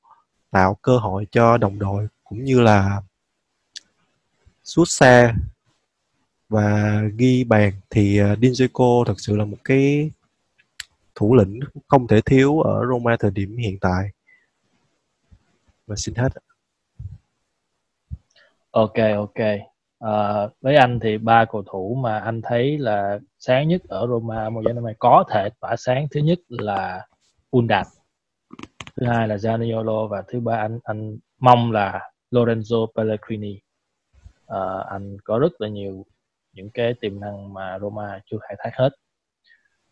tạo 0.51 0.75
cơ 0.83 0.99
hội 0.99 1.27
cho 1.31 1.57
đồng 1.59 1.79
đội 1.79 2.09
cũng 2.25 2.45
như 2.45 2.61
là 2.61 3.03
sút 4.65 4.89
xa 4.89 5.35
và 6.49 7.01
ghi 7.17 7.45
bàn. 7.45 7.73
Thì 7.91 8.19
ờ, 8.19 8.33
uh, 8.33 8.39
Dinzeco 8.39 9.05
thật 9.05 9.15
sự 9.21 9.37
là 9.37 9.45
một 9.45 9.57
cái 9.65 10.11
thủ 11.15 11.35
lĩnh 11.35 11.61
không 11.89 12.07
thể 12.07 12.21
thiếu 12.21 12.61
ở 12.61 12.87
Roma 12.87 13.17
thời 13.21 13.31
điểm 13.31 13.57
hiện 13.57 13.79
tại. 13.81 14.11
Và 15.87 15.97
xin 15.97 16.15
hết 16.15 16.33
ok 18.71 18.97
ok 19.17 19.72
à, 20.03 20.47
với 20.61 20.77
anh 20.77 21.01
thì 21.01 21.19
ba 21.19 21.45
cầu 21.45 21.63
thủ 21.63 21.99
mà 22.03 22.19
anh 22.19 22.43
thấy 22.43 22.79
là 22.79 23.19
sáng 23.39 23.69
nhất 23.69 23.83
ở 23.89 24.07
Roma 24.07 24.51
mùa 24.51 24.63
giải 24.65 24.75
năm 24.75 24.85
nay 24.85 24.95
có 24.99 25.25
thể 25.31 25.49
tỏa 25.61 25.77
sáng. 25.77 26.07
Thứ 26.11 26.21
nhất 26.21 26.39
là 26.49 27.07
Undat 27.51 27.87
thứ 28.97 29.07
hai 29.07 29.29
là 29.29 29.37
Zaniolo 29.37 30.09
và 30.09 30.23
thứ 30.29 30.41
ba 30.41 30.57
anh 30.57 30.79
anh 30.85 31.19
mong 31.39 31.73
là 31.73 32.11
Lorenzo 32.31 32.87
Pellegrini. 32.97 33.61
À, 34.47 34.61
anh 34.91 35.17
có 35.25 35.39
rất 35.39 35.61
là 35.61 35.69
nhiều 35.69 36.07
những 36.53 36.71
cái 36.71 36.95
tiềm 37.01 37.21
năng 37.21 37.55
mà 37.55 37.79
Roma 37.79 38.21
chưa 38.31 38.39
khai 38.39 38.57
thác 38.59 38.71
hết. 38.75 38.91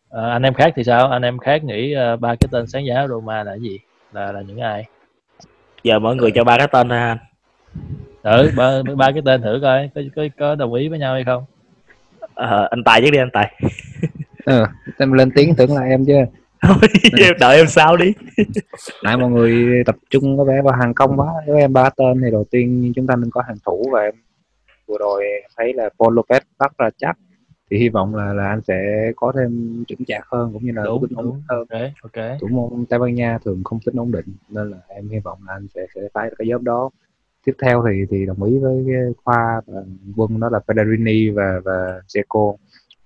À, 0.09 0.31
anh 0.31 0.43
em 0.43 0.53
khác 0.53 0.73
thì 0.75 0.83
sao? 0.83 1.07
Anh 1.07 1.21
em 1.21 1.37
khác 1.37 1.63
nghĩ 1.63 1.95
uh, 1.95 2.19
ba 2.19 2.35
cái 2.35 2.47
tên 2.51 2.67
sáng 2.67 2.85
giá 2.85 3.07
Roma 3.07 3.43
là 3.43 3.57
gì? 3.57 3.79
Là 4.11 4.31
là 4.31 4.41
những 4.41 4.59
ai? 4.59 4.85
Giờ 5.83 5.99
mọi 5.99 6.15
người 6.15 6.31
cho 6.35 6.43
ba 6.43 6.57
cái 6.57 6.67
tên 6.71 6.89
thôi 6.89 6.97
anh 6.97 7.17
ừ 8.23 8.51
ba, 8.57 8.81
ba 8.97 9.11
cái 9.11 9.21
tên 9.25 9.41
thử 9.41 9.59
coi 9.61 9.89
có, 9.95 10.01
có 10.15 10.23
có 10.37 10.55
đồng 10.55 10.73
ý 10.73 10.89
với 10.89 10.99
nhau 10.99 11.13
hay 11.13 11.23
không? 11.23 11.43
À, 12.35 12.67
anh 12.69 12.83
tài 12.83 13.01
trước 13.01 13.11
đi 13.11 13.17
anh 13.17 13.29
tài. 13.33 13.61
Ừ, 14.45 14.65
em 14.97 15.11
lên 15.11 15.31
tiếng 15.35 15.55
tưởng 15.55 15.75
là 15.75 15.81
em 15.81 16.05
chứ. 16.05 16.13
Đợi 17.39 17.57
em 17.57 17.67
sao 17.67 17.97
đi. 17.97 18.13
Nãy 19.03 19.17
mọi 19.17 19.29
người 19.29 19.83
tập 19.85 19.95
trung 20.09 20.37
có 20.37 20.43
vẻ 20.43 20.61
vào 20.61 20.73
hàng 20.79 20.93
công 20.93 21.19
quá. 21.19 21.33
Nếu 21.47 21.55
em 21.55 21.73
ba 21.73 21.89
tên 21.89 22.21
thì 22.23 22.31
đầu 22.31 22.45
tiên 22.51 22.91
chúng 22.95 23.07
ta 23.07 23.15
nên 23.15 23.31
có 23.31 23.41
hàng 23.47 23.57
thủ 23.65 23.89
và 23.91 24.01
em 24.01 24.13
vừa 24.87 24.97
rồi 24.99 25.23
thấy 25.57 25.73
là 25.73 25.89
Paul 25.99 26.19
Lopez 26.19 26.39
bắt 26.59 26.77
ra 26.77 26.89
chắc. 26.97 27.17
Thì 27.71 27.77
hy 27.77 27.89
vọng 27.89 28.15
là 28.15 28.33
là 28.33 28.47
anh 28.49 28.61
sẽ 28.61 29.11
có 29.15 29.31
thêm 29.35 29.83
chững 29.87 30.05
chạc 30.05 30.27
hơn 30.27 30.49
cũng 30.53 30.65
như 30.65 30.71
là 30.75 30.83
đúng, 30.83 31.01
tính 31.01 31.17
đúng. 31.17 31.41
hơn. 31.49 31.65
Ok 31.69 31.81
ok. 32.01 32.39
Thủ 32.41 32.47
môn 32.47 32.85
Tây 32.85 32.99
Ban 32.99 33.15
Nha 33.15 33.37
thường 33.45 33.63
không 33.63 33.79
tính 33.85 33.95
ổn 33.95 34.11
định 34.11 34.25
nên 34.49 34.71
là 34.71 34.77
em 34.87 35.09
hy 35.09 35.19
vọng 35.19 35.39
là 35.47 35.53
anh 35.53 35.67
sẽ 35.75 35.81
sẽ 35.95 36.01
phái 36.13 36.29
cái 36.37 36.47
job 36.47 36.63
đó 36.63 36.89
tiếp 37.45 37.53
theo 37.61 37.83
thì 37.87 38.05
thì 38.09 38.25
đồng 38.25 38.43
ý 38.43 38.59
với 38.59 38.85
cái 38.87 39.01
khoa 39.23 39.61
và 39.67 39.81
quân 40.15 40.39
đó 40.39 40.49
là 40.49 40.59
Pellegrini 40.59 41.29
và 41.29 41.59
và 41.63 42.01
Seco 42.07 42.53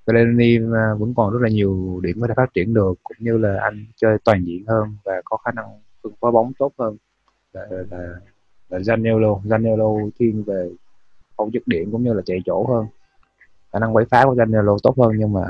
Pellegrini 0.07 0.57
à, 0.75 0.93
vẫn 0.99 1.13
còn 1.15 1.33
rất 1.33 1.39
là 1.41 1.49
nhiều 1.49 1.99
điểm 2.03 2.21
có 2.21 2.27
thể 2.27 2.33
phát 2.37 2.53
triển 2.53 2.73
được 2.73 2.93
cũng 3.03 3.17
như 3.19 3.37
là 3.37 3.59
anh 3.61 3.85
chơi 3.95 4.17
toàn 4.23 4.45
diện 4.45 4.65
hơn 4.67 4.97
và 5.03 5.21
có 5.25 5.37
khả 5.37 5.51
năng 5.51 5.65
phân 6.03 6.13
phối 6.19 6.31
bóng 6.31 6.53
tốt 6.59 6.73
hơn. 6.79 6.97
Là 7.53 7.67
là, 7.91 8.19
là 8.69 8.79
Zaniolo 8.79 9.41
Zaniolo 9.41 10.09
thiên 10.19 10.43
về 10.43 10.69
phong 11.37 11.53
dứt 11.53 11.63
điểm 11.67 11.91
cũng 11.91 12.03
như 12.03 12.13
là 12.13 12.21
chạy 12.25 12.39
chỗ 12.45 12.65
hơn. 12.67 12.85
Khả 13.73 13.79
năng 13.79 13.95
quấy 13.95 14.05
phá 14.05 14.25
của 14.25 14.35
Zaniolo 14.35 14.77
tốt 14.83 14.97
hơn 14.97 15.11
nhưng 15.17 15.33
mà 15.33 15.45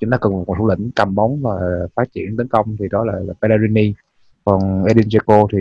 chúng 0.00 0.10
ta 0.10 0.18
cần 0.20 0.32
một 0.32 0.54
thủ 0.58 0.68
lĩnh 0.68 0.90
cầm 0.96 1.14
bóng 1.14 1.40
và 1.42 1.58
phát 1.94 2.12
triển 2.12 2.36
tấn 2.36 2.48
công 2.48 2.76
thì 2.78 2.88
đó 2.90 3.04
là, 3.04 3.12
là 3.12 3.34
Pellegrini. 3.42 3.94
Còn 4.44 4.84
Edin 4.84 5.08
Dzeko 5.08 5.46
thì 5.52 5.58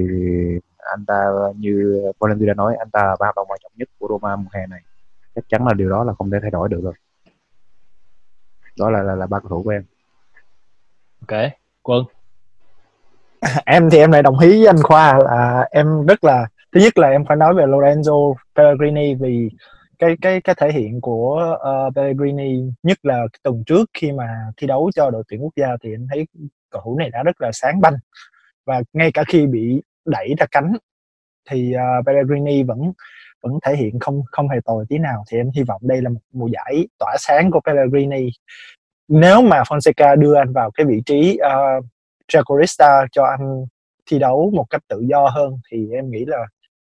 anh 0.91 1.05
ta 1.05 1.25
như 1.55 2.03
Valentino 2.19 2.47
đã 2.47 2.53
nói 2.53 2.75
anh 2.79 2.89
ta 2.89 3.03
là 3.03 3.15
ba 3.19 3.25
hợp 3.25 3.33
đồng 3.35 3.47
quan 3.47 3.59
trọng 3.63 3.71
nhất 3.75 3.89
của 3.99 4.07
Roma 4.09 4.35
mùa 4.35 4.49
hè 4.53 4.67
này. 4.67 4.81
Chắc 5.35 5.45
chắn 5.49 5.67
là 5.67 5.73
điều 5.73 5.89
đó 5.89 6.03
là 6.03 6.13
không 6.13 6.31
thể 6.31 6.37
thay 6.41 6.51
đổi 6.51 6.69
được 6.69 6.81
rồi. 6.83 6.93
Đó 8.79 8.89
là 8.89 9.03
là, 9.03 9.15
là 9.15 9.27
ba 9.27 9.39
cầu 9.39 9.49
thủ 9.49 9.63
của 9.63 9.69
em. 9.69 9.83
Ok 11.27 11.51
quân. 11.81 12.05
Em 13.65 13.89
thì 13.89 13.97
em 13.97 14.11
lại 14.11 14.23
đồng 14.23 14.39
ý 14.39 14.49
với 14.49 14.67
anh 14.67 14.83
Khoa 14.83 15.19
là 15.23 15.67
em 15.71 16.05
rất 16.05 16.23
là 16.23 16.47
thứ 16.71 16.81
nhất 16.81 16.97
là 16.97 17.07
em 17.07 17.25
phải 17.25 17.37
nói 17.37 17.53
về 17.53 17.65
Lorenzo 17.65 18.33
Pellegrini 18.55 19.15
vì 19.15 19.49
cái 19.99 20.15
cái 20.21 20.41
cái 20.41 20.55
thể 20.55 20.71
hiện 20.71 21.01
của 21.01 21.57
uh, 21.87 21.95
Pellegrini 21.95 22.61
nhất 22.83 22.97
là 23.03 23.23
tuần 23.43 23.63
trước 23.65 23.89
khi 23.93 24.11
mà 24.11 24.27
thi 24.57 24.67
đấu 24.67 24.91
cho 24.95 25.09
đội 25.09 25.23
tuyển 25.27 25.43
quốc 25.43 25.53
gia 25.55 25.67
thì 25.83 25.93
anh 25.93 26.07
thấy 26.09 26.27
cầu 26.69 26.81
thủ 26.85 26.97
này 26.99 27.09
đã 27.09 27.23
rất 27.23 27.41
là 27.41 27.51
sáng 27.53 27.81
banh. 27.81 27.93
Và 28.65 28.81
ngay 28.93 29.11
cả 29.11 29.23
khi 29.27 29.45
bị 29.47 29.81
đẩy 30.05 30.33
ra 30.37 30.45
cánh 30.51 30.73
thì 31.49 31.73
uh, 31.75 32.05
Pellegrini 32.05 32.63
vẫn 32.63 32.91
vẫn 33.41 33.59
thể 33.63 33.75
hiện 33.75 33.99
không 33.99 34.21
không 34.31 34.49
hề 34.49 34.57
tồi 34.65 34.85
tí 34.89 34.97
nào. 34.97 35.23
Thì 35.31 35.37
em 35.37 35.51
hy 35.55 35.63
vọng 35.63 35.81
đây 35.83 36.01
là 36.01 36.09
một 36.09 36.19
mùa 36.33 36.47
giải 36.47 36.87
tỏa 36.99 37.15
sáng 37.19 37.51
của 37.51 37.59
Pellegrini. 37.65 38.29
Nếu 39.07 39.41
mà 39.41 39.61
Fonseca 39.61 40.15
đưa 40.15 40.35
anh 40.35 40.53
vào 40.53 40.71
cái 40.71 40.85
vị 40.85 41.01
trí 41.05 41.39
uh, 41.45 41.85
Jacorista 42.33 43.07
cho 43.11 43.23
anh 43.23 43.65
thi 44.05 44.19
đấu 44.19 44.51
một 44.55 44.65
cách 44.69 44.81
tự 44.87 45.03
do 45.09 45.27
hơn 45.27 45.59
thì 45.71 45.89
em 45.91 46.09
nghĩ 46.09 46.25
là 46.25 46.37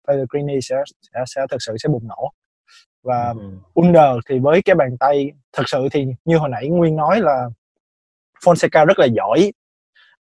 Pellegrini 0.08 0.60
sẽ 0.62 0.76
sẽ, 1.12 1.20
sẽ 1.26 1.46
thực 1.50 1.62
sự 1.62 1.76
sẽ 1.78 1.88
bùng 1.88 2.08
nổ. 2.08 2.30
Và 3.02 3.34
ừ. 3.38 3.50
Under 3.74 4.14
thì 4.28 4.38
với 4.38 4.62
cái 4.62 4.74
bàn 4.74 4.96
tay 5.00 5.32
thật 5.52 5.62
sự 5.66 5.88
thì 5.92 6.06
như 6.24 6.36
hồi 6.36 6.48
nãy 6.48 6.68
Nguyên 6.68 6.96
nói 6.96 7.20
là 7.20 7.50
Fonseca 8.44 8.86
rất 8.86 8.98
là 8.98 9.06
giỏi 9.06 9.52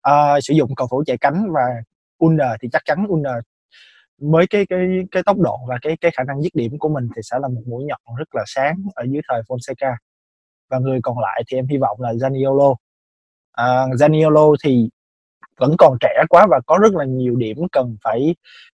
uh, 0.08 0.44
sử 0.44 0.54
dụng 0.54 0.74
cầu 0.74 0.88
thủ 0.90 1.02
chạy 1.06 1.16
cánh 1.18 1.52
và 1.52 1.82
Under 2.18 2.48
thì 2.60 2.68
chắc 2.72 2.82
chắn 2.84 3.06
Under 3.08 3.34
với 4.18 4.46
cái 4.46 4.66
cái 4.66 4.88
cái 5.10 5.22
tốc 5.22 5.38
độ 5.38 5.58
và 5.68 5.78
cái 5.82 5.96
cái 6.00 6.10
khả 6.10 6.24
năng 6.24 6.42
dứt 6.42 6.54
điểm 6.54 6.78
của 6.78 6.88
mình 6.88 7.08
thì 7.16 7.22
sẽ 7.22 7.38
là 7.42 7.48
một 7.48 7.62
mũi 7.66 7.84
nhọn 7.84 8.16
rất 8.18 8.34
là 8.34 8.42
sáng 8.46 8.76
ở 8.94 9.04
dưới 9.08 9.22
thời 9.28 9.42
Fonseca 9.42 9.94
và 10.70 10.78
người 10.78 11.00
còn 11.02 11.18
lại 11.18 11.42
thì 11.48 11.58
em 11.58 11.66
hy 11.66 11.76
vọng 11.76 12.00
là 12.00 12.12
Zaniolo 12.12 12.74
à, 13.52 13.86
Zaniolo 13.86 14.54
thì 14.64 14.88
vẫn 15.56 15.74
còn 15.78 15.96
trẻ 16.00 16.22
quá 16.28 16.46
và 16.50 16.60
có 16.66 16.78
rất 16.82 16.94
là 16.94 17.04
nhiều 17.04 17.36
điểm 17.36 17.56
cần 17.72 17.96
phải 18.02 18.34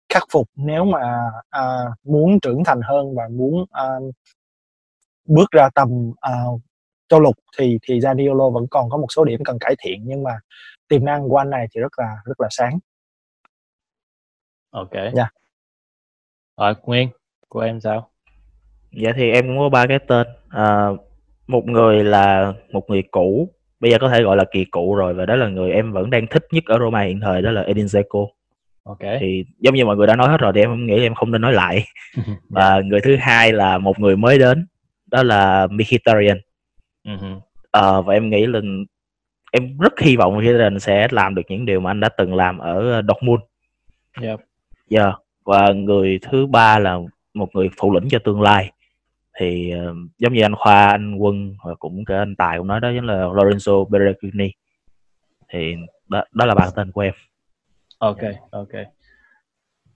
khắc 0.08 0.22
phục 0.32 0.48
nếu 0.56 0.84
mà 0.84 1.30
à, 1.50 1.84
muốn 2.04 2.40
trưởng 2.40 2.64
thành 2.64 2.80
hơn 2.82 3.14
và 3.14 3.28
muốn 3.30 3.64
à, 3.70 3.84
bước 5.24 5.50
ra 5.50 5.68
tầm 5.74 6.12
à, 6.20 6.32
châu 7.08 7.20
lục 7.20 7.34
thì 7.58 7.78
thì 7.82 7.98
Zaniolo 7.98 8.50
vẫn 8.50 8.66
còn 8.70 8.90
có 8.90 8.96
một 8.96 9.06
số 9.16 9.24
điểm 9.24 9.40
cần 9.44 9.58
cải 9.58 9.74
thiện 9.78 10.02
nhưng 10.04 10.22
mà 10.22 10.38
tiềm 10.88 11.04
năng 11.04 11.28
của 11.28 11.36
anh 11.36 11.50
này 11.50 11.66
thì 11.74 11.80
rất 11.80 11.98
là 11.98 12.16
rất 12.24 12.40
là 12.40 12.48
sáng. 12.50 12.78
Ok. 14.70 14.92
Dạ. 14.92 15.10
Yeah. 15.14 15.32
Rồi 16.56 16.74
Nguyên, 16.82 17.08
của 17.48 17.60
em 17.60 17.80
sao? 17.80 18.10
Dạ 18.92 19.12
thì 19.16 19.30
em 19.30 19.46
cũng 19.46 19.58
có 19.58 19.68
ba 19.68 19.86
cái 19.86 19.98
tên. 19.98 20.26
À, 20.48 20.88
một 21.46 21.66
người 21.66 22.04
là 22.04 22.52
một 22.72 22.90
người 22.90 23.02
cũ, 23.10 23.56
bây 23.80 23.90
giờ 23.90 23.98
có 24.00 24.08
thể 24.08 24.22
gọi 24.22 24.36
là 24.36 24.44
kỳ 24.52 24.64
cựu 24.72 24.94
rồi 24.94 25.14
và 25.14 25.26
đó 25.26 25.36
là 25.36 25.48
người 25.48 25.72
em 25.72 25.92
vẫn 25.92 26.10
đang 26.10 26.26
thích 26.26 26.46
nhất 26.50 26.64
ở 26.66 26.78
Roma 26.78 27.00
hiện 27.00 27.20
thời 27.20 27.42
đó 27.42 27.50
là 27.50 27.62
Edin 27.62 27.86
Dzeko 27.86 28.26
ok 28.82 28.98
thì 29.20 29.44
giống 29.58 29.74
như 29.74 29.84
mọi 29.84 29.96
người 29.96 30.06
đã 30.06 30.16
nói 30.16 30.28
hết 30.28 30.40
rồi 30.40 30.52
thì 30.54 30.60
em 30.60 30.86
nghĩ 30.86 31.02
em 31.02 31.14
không 31.14 31.30
nên 31.32 31.40
nói 31.40 31.52
lại 31.52 31.84
và 32.48 32.72
yeah. 32.72 32.84
người 32.84 33.00
thứ 33.00 33.16
hai 33.16 33.52
là 33.52 33.78
một 33.78 33.98
người 33.98 34.16
mới 34.16 34.38
đến 34.38 34.66
đó 35.06 35.22
là 35.22 35.66
Mkhitaryan 35.70 36.38
uh-huh. 37.04 37.40
ờ, 37.70 38.02
và 38.02 38.14
em 38.14 38.30
nghĩ 38.30 38.46
là 38.46 38.60
em 39.52 39.78
rất 39.78 40.00
hy 40.00 40.16
vọng 40.16 40.36
Mkhitaryan 40.36 40.80
sẽ 40.80 41.08
làm 41.10 41.34
được 41.34 41.42
những 41.48 41.66
điều 41.66 41.80
mà 41.80 41.90
anh 41.90 42.00
đã 42.00 42.08
từng 42.08 42.34
làm 42.34 42.58
ở 42.58 43.02
Dortmund 43.08 43.40
yep. 44.20 44.40
Yeah. 44.90 45.14
và 45.44 45.72
người 45.72 46.18
thứ 46.22 46.46
ba 46.46 46.78
là 46.78 46.98
một 47.34 47.48
người 47.54 47.70
thủ 47.76 47.92
lĩnh 47.92 48.08
cho 48.10 48.18
tương 48.24 48.40
lai. 48.40 48.72
Thì 49.38 49.72
uh, 49.74 49.96
giống 50.18 50.32
như 50.32 50.42
anh 50.42 50.54
Khoa, 50.54 50.86
anh 50.86 51.16
Quân 51.18 51.54
và 51.64 51.74
cũng 51.74 52.04
cả 52.04 52.18
anh 52.18 52.36
Tài 52.36 52.58
cũng 52.58 52.66
nói 52.66 52.80
đó 52.80 52.88
chính 52.94 53.06
là 53.06 53.14
Lorenzo 53.14 53.84
Berrettini 53.84 54.50
thì 55.48 55.74
đó, 56.08 56.24
đó 56.32 56.46
là 56.46 56.54
bạn 56.54 56.68
tên 56.76 56.92
của 56.92 57.00
em. 57.00 57.14
Ok 57.98 58.20
ok. 58.50 58.72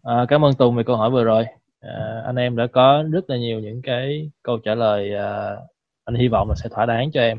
À, 0.03 0.25
cảm 0.29 0.45
ơn 0.45 0.55
tùng 0.55 0.77
về 0.77 0.85
câu 0.85 0.97
hỏi 0.97 1.11
vừa 1.11 1.25
rồi. 1.25 1.45
À, 1.81 2.23
anh 2.27 2.37
em 2.37 2.57
đã 2.57 2.67
có 2.67 3.05
rất 3.11 3.31
là 3.31 3.37
nhiều 3.37 3.61
những 3.61 3.83
cái 3.83 4.31
câu 4.43 4.59
trả 4.59 4.75
lời 4.75 5.15
à, 5.15 5.57
anh 6.05 6.15
hy 6.15 6.29
vọng 6.29 6.49
là 6.49 6.55
sẽ 6.55 6.69
thỏa 6.69 6.87
đáng 6.87 7.11
cho 7.13 7.21
em. 7.21 7.39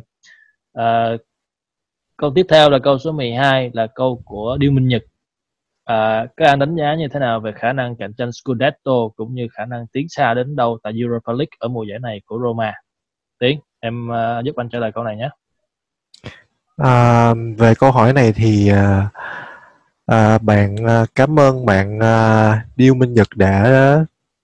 À, 0.74 1.18
câu 2.18 2.32
tiếp 2.36 2.46
theo 2.50 2.70
là 2.70 2.80
câu 2.80 2.98
số 2.98 3.12
12 3.12 3.72
là 3.74 3.88
câu 3.88 4.22
của 4.26 4.58
Điêu 4.60 4.72
Minh 4.72 4.88
Nhật 4.88 5.04
à, 5.84 6.28
các 6.38 6.46
anh 6.46 6.60
đánh 6.60 6.76
giá 6.76 6.96
như 6.96 7.08
thế 7.08 7.20
nào 7.20 7.40
về 7.40 7.52
khả 7.56 7.74
năng 7.74 7.96
cạnh 7.96 8.14
tranh 8.14 8.32
Scudetto 8.32 8.92
cũng 9.16 9.36
như 9.36 9.48
khả 9.52 9.66
năng 9.66 9.88
tiến 9.88 10.10
xa 10.10 10.34
đến 10.34 10.56
đâu 10.56 10.78
tại 10.84 10.94
Europa 11.02 11.34
League 11.34 11.58
ở 11.60 11.68
mùa 11.68 11.84
giải 11.84 12.00
này 12.00 12.22
của 12.26 12.40
Roma? 12.44 12.74
Tiến 13.40 13.60
em 13.80 14.10
uh, 14.10 14.46
giúp 14.46 14.56
anh 14.56 14.70
trả 14.70 14.80
lời 14.80 14.92
câu 14.92 15.04
này 15.04 15.16
nhé. 15.18 15.30
À, 16.78 17.34
về 17.58 17.74
câu 17.76 17.92
hỏi 17.92 18.14
này 18.14 18.32
thì 18.36 18.72
uh, 18.72 19.06
uh, 20.12 20.42
bạn 20.42 20.76
uh, 20.76 21.10
cảm 21.16 21.40
ơn 21.40 21.66
bạn 21.66 21.98
uh, 21.98 22.78
Điêu 22.78 22.94
Minh 22.94 23.14
Nhật 23.14 23.28
đã 23.36 23.66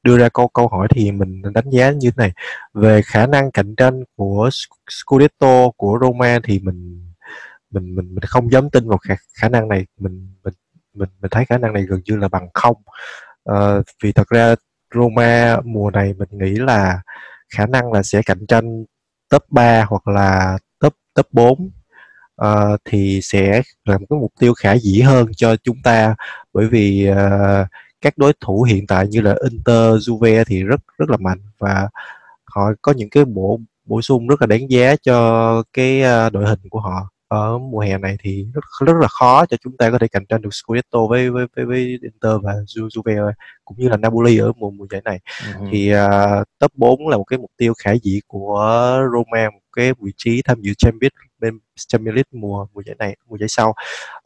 đưa 0.04 0.18
ra 0.18 0.30
câu 0.30 0.48
câu 0.48 0.68
hỏi 0.68 0.88
thì 0.92 1.12
mình 1.12 1.42
đánh 1.54 1.70
giá 1.70 1.92
như 1.92 2.12
thế 2.12 2.16
này. 2.18 2.32
Về 2.74 3.02
khả 3.02 3.28
năng 3.28 3.52
cạnh 3.52 3.76
tranh 3.76 4.04
của 4.16 4.50
Scudetto 4.90 5.70
của 5.78 5.98
Roma 6.02 6.40
thì 6.44 6.60
mình 6.60 7.12
mình 7.72 7.96
mình 7.96 8.16
mình 8.16 8.24
không 8.28 8.52
dám 8.52 8.70
tin 8.70 8.90
vào 8.90 8.98
khả, 8.98 9.16
khả 9.34 9.50
năng 9.50 9.68
này. 9.68 9.86
Mình 10.00 10.30
mình 10.44 10.54
mình 10.98 11.10
mình 11.22 11.30
thấy 11.32 11.46
khả 11.46 11.58
năng 11.58 11.74
này 11.74 11.84
gần 11.84 12.02
như 12.06 12.18
là 12.18 12.28
bằng 12.28 12.50
không. 12.54 12.78
Uh, 13.52 13.86
vì 14.04 14.12
thật 14.12 14.30
ra 14.30 14.56
Roma 14.96 15.58
mùa 15.66 15.92
này 15.92 16.14
mình 16.18 16.30
nghĩ 16.32 16.56
là 16.56 17.02
khả 17.56 17.66
năng 17.66 17.92
là 17.92 18.04
sẽ 18.04 18.22
cạnh 18.26 18.48
tranh 18.48 18.86
top 19.30 19.44
3 19.50 19.86
hoặc 19.90 20.08
là 20.08 20.58
top 20.80 20.94
top 21.14 21.28
4 21.32 21.52
uh, 21.52 21.72
ờ, 22.36 22.78
thì 22.86 23.20
sẽ 23.24 23.62
là 23.86 23.98
một 23.98 24.06
cái 24.10 24.20
mục 24.20 24.34
tiêu 24.40 24.54
khả 24.54 24.74
dĩ 24.78 25.02
hơn 25.02 25.28
cho 25.38 25.56
chúng 25.64 25.78
ta. 25.84 26.16
Bởi 26.54 26.68
vì 26.68 27.10
uh, 27.12 27.68
các 28.02 28.18
đối 28.18 28.34
thủ 28.42 28.64
hiện 28.64 28.88
tại 28.88 29.08
như 29.08 29.22
là 29.22 29.36
Inter, 29.52 30.10
Juve 30.10 30.44
thì 30.48 30.64
rất 30.64 30.82
rất 30.98 31.10
là 31.10 31.18
mạnh 31.18 31.40
và 31.60 31.90
họ 32.46 32.72
có 32.82 32.94
những 32.94 33.10
cái 33.10 33.26
bổ 33.26 33.60
bổ 33.86 34.02
sung 34.02 34.28
rất 34.28 34.42
là 34.42 34.48
đáng 34.48 34.72
giá 34.72 34.96
cho 34.96 35.64
cái 35.74 36.02
uh, 36.28 36.34
đội 36.34 36.46
hình 36.48 36.60
của 36.70 36.80
họ 36.80 37.10
ở 37.28 37.58
mùa 37.58 37.80
hè 37.80 37.98
này 37.98 38.18
thì 38.20 38.46
rất 38.54 38.62
rất 38.86 38.94
là 39.02 39.08
khó 39.08 39.46
cho 39.46 39.58
chúng 39.64 39.78
ta 39.78 39.92
có 39.92 39.98
thể 40.00 40.08
cạnh 40.08 40.26
tranh 40.26 40.42
được 40.42 40.54
Scudetto 40.54 41.00
với 41.10 41.30
với 41.30 41.46
với, 41.56 41.66
với 41.66 41.80
Inter 42.02 42.34
và 42.44 42.54
Juve 42.54 43.32
cũng 43.66 43.78
như 43.80 43.90
là 43.90 43.98
Napoli 43.98 44.38
ở 44.38 44.52
mùa 44.58 44.72
mùa 44.72 44.86
giải 44.92 45.02
này. 45.06 45.20
Uh-huh. 45.26 45.70
thì 45.72 45.94
uh, 45.96 46.48
top 46.60 46.72
4 46.76 47.08
là 47.08 47.18
một 47.18 47.24
cái 47.24 47.40
mục 47.40 47.52
tiêu 47.58 47.74
khả 47.84 47.92
dĩ 48.04 48.20
của 48.28 48.62
Roma 49.14 49.50
một 49.50 49.60
cái 49.76 49.94
vị 50.02 50.12
trí 50.18 50.42
tham 50.42 50.62
dự 50.62 50.74
Champions 50.78 51.14
bên 51.40 51.60
Champions 51.88 52.16
League 52.16 52.32
mùa 52.32 52.68
mùa 52.74 52.82
giải 52.86 52.96
này 53.00 53.16
mùa 53.30 53.38
giải 53.38 53.48
sau. 53.50 53.74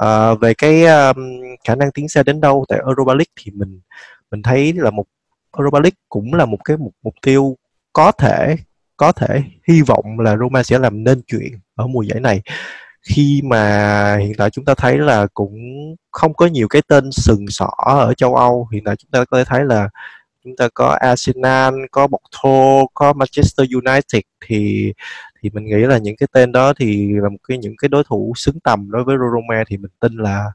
Uh, 0.03 0.39
về 0.41 0.53
cái 0.53 0.85
um, 0.85 1.17
khả 1.67 1.75
năng 1.75 1.91
tiến 1.91 2.09
xa 2.09 2.23
đến 2.23 2.41
đâu 2.41 2.65
tại 2.69 2.79
Europa 2.85 3.13
League 3.13 3.33
thì 3.39 3.51
mình 3.51 3.79
mình 4.31 4.41
thấy 4.43 4.73
là 4.73 4.91
một 4.91 5.05
Europa 5.57 5.79
League 5.79 5.97
cũng 6.09 6.33
là 6.33 6.45
một 6.45 6.57
cái 6.65 6.77
mục 6.77 6.95
mục 7.03 7.13
tiêu 7.21 7.57
có 7.93 8.11
thể 8.11 8.55
có 8.97 9.11
thể 9.11 9.43
hy 9.67 9.81
vọng 9.81 10.19
là 10.19 10.37
Roma 10.37 10.63
sẽ 10.63 10.79
làm 10.79 11.03
nên 11.03 11.21
chuyện 11.27 11.59
ở 11.75 11.87
mùa 11.87 12.01
giải 12.01 12.19
này 12.19 12.41
khi 13.01 13.41
mà 13.43 14.17
hiện 14.17 14.33
tại 14.37 14.49
chúng 14.49 14.65
ta 14.65 14.73
thấy 14.73 14.97
là 14.97 15.27
cũng 15.33 15.55
không 16.11 16.33
có 16.33 16.45
nhiều 16.45 16.67
cái 16.67 16.81
tên 16.87 17.11
sừng 17.11 17.45
sỏ 17.49 17.69
ở 17.77 18.13
châu 18.13 18.35
Âu 18.35 18.67
hiện 18.73 18.83
tại 18.85 18.95
chúng 18.95 19.11
ta 19.11 19.25
có 19.25 19.37
thể 19.37 19.43
thấy 19.43 19.65
là 19.65 19.89
chúng 20.43 20.55
ta 20.55 20.69
có 20.73 20.97
Arsenal, 20.99 21.73
có 21.91 22.07
Porto, 22.07 22.85
có 22.93 23.13
Manchester 23.13 23.67
United 23.73 24.21
thì 24.45 24.93
thì 25.41 25.49
mình 25.49 25.65
nghĩ 25.65 25.77
là 25.77 25.97
những 25.97 26.15
cái 26.15 26.27
tên 26.31 26.51
đó 26.51 26.73
thì 26.73 27.11
là 27.13 27.29
một 27.29 27.37
cái 27.47 27.57
những 27.57 27.73
cái 27.77 27.89
đối 27.89 28.03
thủ 28.03 28.33
xứng 28.35 28.59
tầm 28.59 28.91
đối 28.91 29.03
với 29.03 29.17
Roma 29.17 29.63
thì 29.67 29.77
mình 29.77 29.91
tin 29.99 30.13
là 30.17 30.51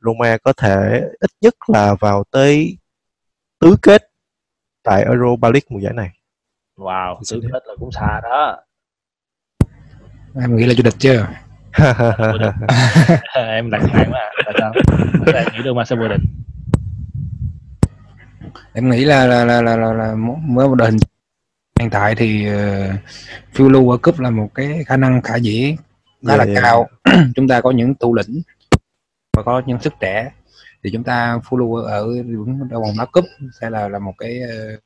Roma 0.00 0.38
có 0.42 0.52
thể 0.52 1.00
ít 1.20 1.30
nhất 1.40 1.54
là 1.66 1.94
vào 2.00 2.24
tới 2.30 2.78
tứ 3.58 3.76
kết 3.82 4.10
tại 4.82 5.02
Europa 5.02 5.48
League 5.48 5.66
mùa 5.68 5.80
giải 5.80 5.92
này. 5.92 6.10
Wow, 6.76 7.20
tứ 7.30 7.40
kết 7.52 7.62
là 7.66 7.74
cũng 7.78 7.92
xa 7.92 8.20
đó. 8.22 8.56
Em 10.40 10.56
nghĩ 10.56 10.66
là 10.66 10.74
chủ 10.76 10.82
địch 10.82 10.94
chưa? 10.98 11.26
Em 13.34 13.70
đặt 13.70 13.82
nặng 13.94 14.10
mà 14.10 14.18
tại 14.44 14.54
sao? 14.58 14.72
Tại 15.26 15.34
em 15.34 15.46
nghĩ 15.52 15.62
được 15.64 15.74
mà 15.74 15.84
sẽ 15.84 15.96
vô 15.96 16.08
địch 16.08 16.20
em 18.76 18.90
nghĩ 18.90 19.04
là 19.04 19.26
là 19.26 19.44
là 19.44 19.62
là, 19.62 19.76
là, 19.76 19.92
là 19.92 20.14
mới 20.44 20.68
một 20.68 20.74
đội 20.74 20.90
hình 20.90 20.98
hiện 21.80 21.90
tại 21.90 22.14
thì 22.14 22.48
uh, 22.50 22.54
phiêu 23.52 23.68
lưu 23.68 23.90
ở 23.90 23.96
cúp 23.96 24.20
là 24.20 24.30
một 24.30 24.48
cái 24.54 24.84
khả 24.86 24.96
năng 24.96 25.22
khả 25.22 25.36
dĩ 25.36 25.76
khá 26.26 26.34
yeah, 26.34 26.38
là 26.38 26.44
yeah. 26.44 26.62
cao. 26.62 26.88
Chúng 27.36 27.48
ta 27.48 27.60
có 27.60 27.70
những 27.70 27.94
thủ 27.94 28.14
lĩnh 28.14 28.42
và 29.36 29.42
có 29.42 29.62
nhân 29.66 29.80
sức 29.80 29.92
trẻ. 30.00 30.30
Thì 30.84 30.90
chúng 30.92 31.04
ta 31.04 31.38
phiêu 31.50 31.58
lưu 31.58 31.74
ở 31.74 32.06
vòng 32.70 32.94
đá 32.98 33.04
cúp 33.12 33.24
sẽ 33.60 33.70
là 33.70 33.88
là 33.88 33.98
một 33.98 34.12
cái 34.18 34.40
uh, 34.44 34.80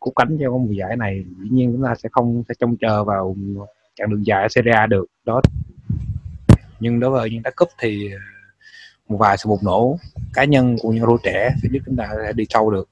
cú 0.00 0.12
cánh 0.16 0.38
cho 0.40 0.50
mùa 0.50 0.72
giải 0.72 0.96
này. 0.96 1.24
Dĩ 1.42 1.48
nhiên 1.50 1.72
chúng 1.72 1.84
ta 1.84 1.94
sẽ 2.02 2.08
không 2.12 2.42
sẽ 2.48 2.54
trông 2.60 2.76
chờ 2.76 3.04
vào 3.04 3.36
chặng 3.94 4.10
đường 4.10 4.26
dài 4.26 4.42
ở 4.42 4.48
Serie 4.48 4.72
A 4.72 4.86
được. 4.86 5.06
Đó 5.24 5.40
nhưng 6.82 7.00
đối 7.00 7.10
với 7.10 7.30
những 7.30 7.42
đá 7.42 7.50
cúp 7.56 7.68
thì 7.78 8.12
ờ, 8.12 8.18
một 9.08 9.16
vài 9.16 9.38
sự 9.38 9.48
bùng 9.48 9.64
nổ 9.64 9.98
cá 10.34 10.44
nhân 10.44 10.76
của 10.82 10.92
những 10.92 11.04
cầu 11.06 11.18
trẻ 11.24 11.54
sẽ 11.62 11.68
giúp 11.72 11.80
chúng 11.86 11.96
ta 11.96 12.08
sẽ 12.16 12.32
đi 12.32 12.44
sâu 12.50 12.70
được. 12.70 12.88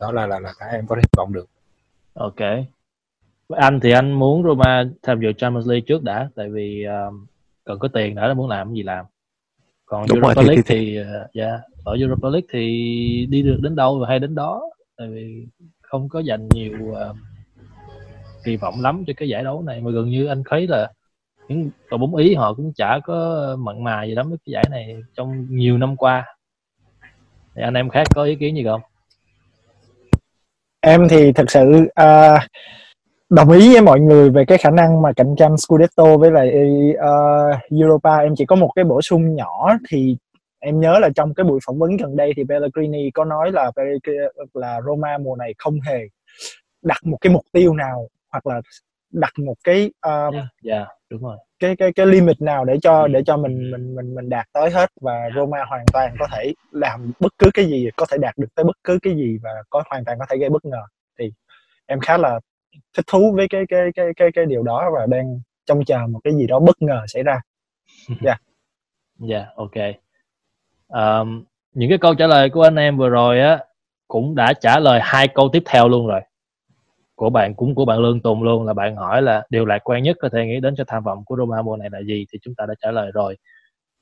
Đó 0.00 0.12
là 0.12 0.26
là 0.26 0.40
là 0.40 0.52
cái 0.58 0.68
em 0.72 0.86
có 0.86 0.96
thể 0.96 1.00
hy 1.02 1.16
vọng 1.16 1.32
được. 1.32 1.46
Ok. 2.14 2.40
Anh 3.48 3.80
thì 3.80 3.90
anh 3.90 4.12
muốn 4.12 4.42
Roma 4.42 4.84
tham 5.02 5.20
dự 5.20 5.32
Champions 5.32 5.68
League 5.68 5.84
trước 5.86 6.02
đã 6.02 6.28
tại 6.34 6.50
vì 6.50 6.86
uh, 7.08 7.14
cần 7.64 7.78
có 7.78 7.88
tiền 7.88 8.14
đã 8.14 8.34
muốn 8.34 8.48
làm 8.48 8.74
gì 8.74 8.82
làm. 8.82 9.06
Còn 9.86 10.06
Đúng 10.08 10.16
Europa 10.16 10.34
rồi, 10.34 10.44
League 10.44 10.62
thì, 10.66 10.74
thì, 10.74 10.94
thì 10.94 11.00
uh, 11.00 11.34
yeah, 11.34 11.60
ở 11.84 11.96
Europa 12.00 12.28
League 12.28 12.46
thì 12.52 13.26
đi 13.30 13.42
được 13.42 13.58
đến 13.62 13.76
đâu 13.76 13.98
và 13.98 14.08
hay 14.08 14.18
đến 14.18 14.34
đó 14.34 14.62
tại 14.96 15.08
vì 15.08 15.46
không 15.82 16.08
có 16.08 16.20
dành 16.20 16.48
nhiều 16.54 16.78
uh, 16.90 17.16
kỳ 18.44 18.56
vọng 18.56 18.80
lắm 18.80 19.04
cho 19.06 19.12
cái 19.16 19.28
giải 19.28 19.44
đấu 19.44 19.62
này. 19.62 19.80
Mà 19.80 19.90
gần 19.90 20.10
như 20.10 20.26
anh 20.26 20.42
thấy 20.50 20.66
là 20.66 20.92
những 21.50 21.70
đội 21.90 21.98
bóng 21.98 22.16
ý 22.16 22.34
họ 22.34 22.54
cũng 22.54 22.72
chả 22.76 22.98
có 23.04 23.46
mặn 23.58 23.84
mà 23.84 24.04
gì 24.04 24.14
lắm 24.14 24.28
với 24.28 24.38
cái 24.46 24.52
giải 24.52 24.64
này 24.70 24.96
trong 25.14 25.46
nhiều 25.50 25.78
năm 25.78 25.96
qua. 25.96 26.36
Thì 27.54 27.62
anh 27.62 27.74
em 27.74 27.88
khác 27.88 28.06
có 28.14 28.24
ý 28.24 28.34
kiến 28.34 28.56
gì 28.56 28.64
không? 28.64 28.80
Em 30.80 31.08
thì 31.08 31.32
thật 31.32 31.50
sự 31.50 31.88
uh, 32.02 32.40
đồng 33.30 33.50
ý 33.50 33.72
với 33.72 33.82
mọi 33.82 34.00
người 34.00 34.30
về 34.30 34.44
cái 34.44 34.58
khả 34.58 34.70
năng 34.70 35.02
mà 35.02 35.12
cạnh 35.16 35.34
tranh 35.38 35.56
Scudetto 35.56 36.16
với 36.16 36.30
lại 36.30 36.52
uh, 36.92 37.80
Europa. 37.80 38.18
Em 38.18 38.34
chỉ 38.36 38.46
có 38.46 38.56
một 38.56 38.70
cái 38.76 38.84
bổ 38.84 39.02
sung 39.02 39.34
nhỏ 39.34 39.76
thì 39.88 40.16
em 40.58 40.80
nhớ 40.80 40.98
là 40.98 41.08
trong 41.14 41.34
cái 41.34 41.44
buổi 41.44 41.60
phỏng 41.66 41.78
vấn 41.78 41.96
gần 41.96 42.16
đây 42.16 42.32
thì 42.36 42.44
Pellegrini 42.48 43.10
có 43.10 43.24
nói 43.24 43.52
là 43.52 43.72
là 44.54 44.80
Roma 44.86 45.18
mùa 45.18 45.36
này 45.36 45.54
không 45.58 45.80
hề 45.80 45.98
đặt 46.82 46.98
một 47.04 47.18
cái 47.20 47.32
mục 47.32 47.42
tiêu 47.52 47.74
nào 47.74 48.08
hoặc 48.32 48.46
là 48.46 48.60
đặt 49.12 49.32
một 49.38 49.54
cái 49.64 49.90
um, 50.02 50.34
yeah, 50.34 50.46
yeah, 50.64 50.88
đúng 51.10 51.22
rồi. 51.22 51.36
Cái 51.58 51.76
cái 51.76 51.92
cái 51.92 52.06
limit 52.06 52.42
nào 52.42 52.64
để 52.64 52.76
cho 52.82 53.08
để 53.08 53.22
cho 53.26 53.36
mình 53.36 53.70
mình 53.70 53.94
mình 53.94 54.14
mình 54.14 54.28
đạt 54.28 54.46
tới 54.52 54.70
hết 54.70 54.90
và 55.00 55.30
Roma 55.36 55.64
hoàn 55.68 55.84
toàn 55.92 56.16
có 56.18 56.26
thể 56.32 56.52
làm 56.72 57.12
bất 57.20 57.32
cứ 57.38 57.50
cái 57.54 57.64
gì 57.64 57.88
có 57.96 58.06
thể 58.10 58.18
đạt 58.18 58.38
được 58.38 58.54
tới 58.54 58.64
bất 58.64 58.76
cứ 58.84 58.98
cái 59.02 59.14
gì 59.16 59.38
và 59.42 59.50
có 59.70 59.82
hoàn 59.90 60.04
toàn 60.04 60.18
có 60.18 60.26
thể 60.30 60.36
gây 60.36 60.50
bất 60.50 60.64
ngờ 60.64 60.82
thì 61.18 61.32
em 61.86 62.00
khá 62.00 62.18
là 62.18 62.40
thích 62.96 63.04
thú 63.06 63.32
với 63.36 63.48
cái 63.48 63.64
cái 63.68 63.90
cái 63.94 64.06
cái 64.16 64.28
cái 64.34 64.46
điều 64.46 64.62
đó 64.62 64.90
và 64.94 65.06
đang 65.06 65.40
trông 65.66 65.84
chờ 65.84 66.06
một 66.06 66.20
cái 66.24 66.34
gì 66.34 66.46
đó 66.46 66.58
bất 66.60 66.82
ngờ 66.82 67.04
xảy 67.08 67.22
ra. 67.22 67.40
Dạ. 68.08 68.30
Yeah. 68.30 68.40
dạ 69.18 69.36
yeah, 69.36 69.56
ok. 69.56 69.76
Um, 70.88 71.44
những 71.72 71.88
cái 71.88 71.98
câu 71.98 72.14
trả 72.14 72.26
lời 72.26 72.50
của 72.50 72.62
anh 72.62 72.76
em 72.76 72.96
vừa 72.96 73.08
rồi 73.08 73.40
á 73.40 73.58
cũng 74.08 74.34
đã 74.34 74.52
trả 74.52 74.78
lời 74.78 75.00
hai 75.02 75.28
câu 75.28 75.48
tiếp 75.52 75.62
theo 75.66 75.88
luôn 75.88 76.06
rồi 76.06 76.20
của 77.20 77.30
bạn 77.30 77.54
cũng 77.54 77.74
của 77.74 77.84
bạn 77.84 77.98
Lương 77.98 78.20
Tùng 78.20 78.42
luôn 78.42 78.66
là 78.66 78.74
bạn 78.74 78.96
hỏi 78.96 79.22
là 79.22 79.42
điều 79.50 79.64
lạc 79.64 79.78
quan 79.84 80.02
nhất 80.02 80.16
có 80.20 80.28
thể 80.28 80.46
nghĩ 80.46 80.60
đến 80.60 80.74
cho 80.76 80.84
tham 80.86 81.02
vọng 81.02 81.24
của 81.24 81.36
Roma 81.36 81.62
mùa 81.62 81.76
này 81.76 81.88
là 81.92 82.00
gì 82.00 82.26
thì 82.32 82.38
chúng 82.42 82.54
ta 82.54 82.66
đã 82.66 82.74
trả 82.82 82.90
lời 82.90 83.10
rồi. 83.14 83.36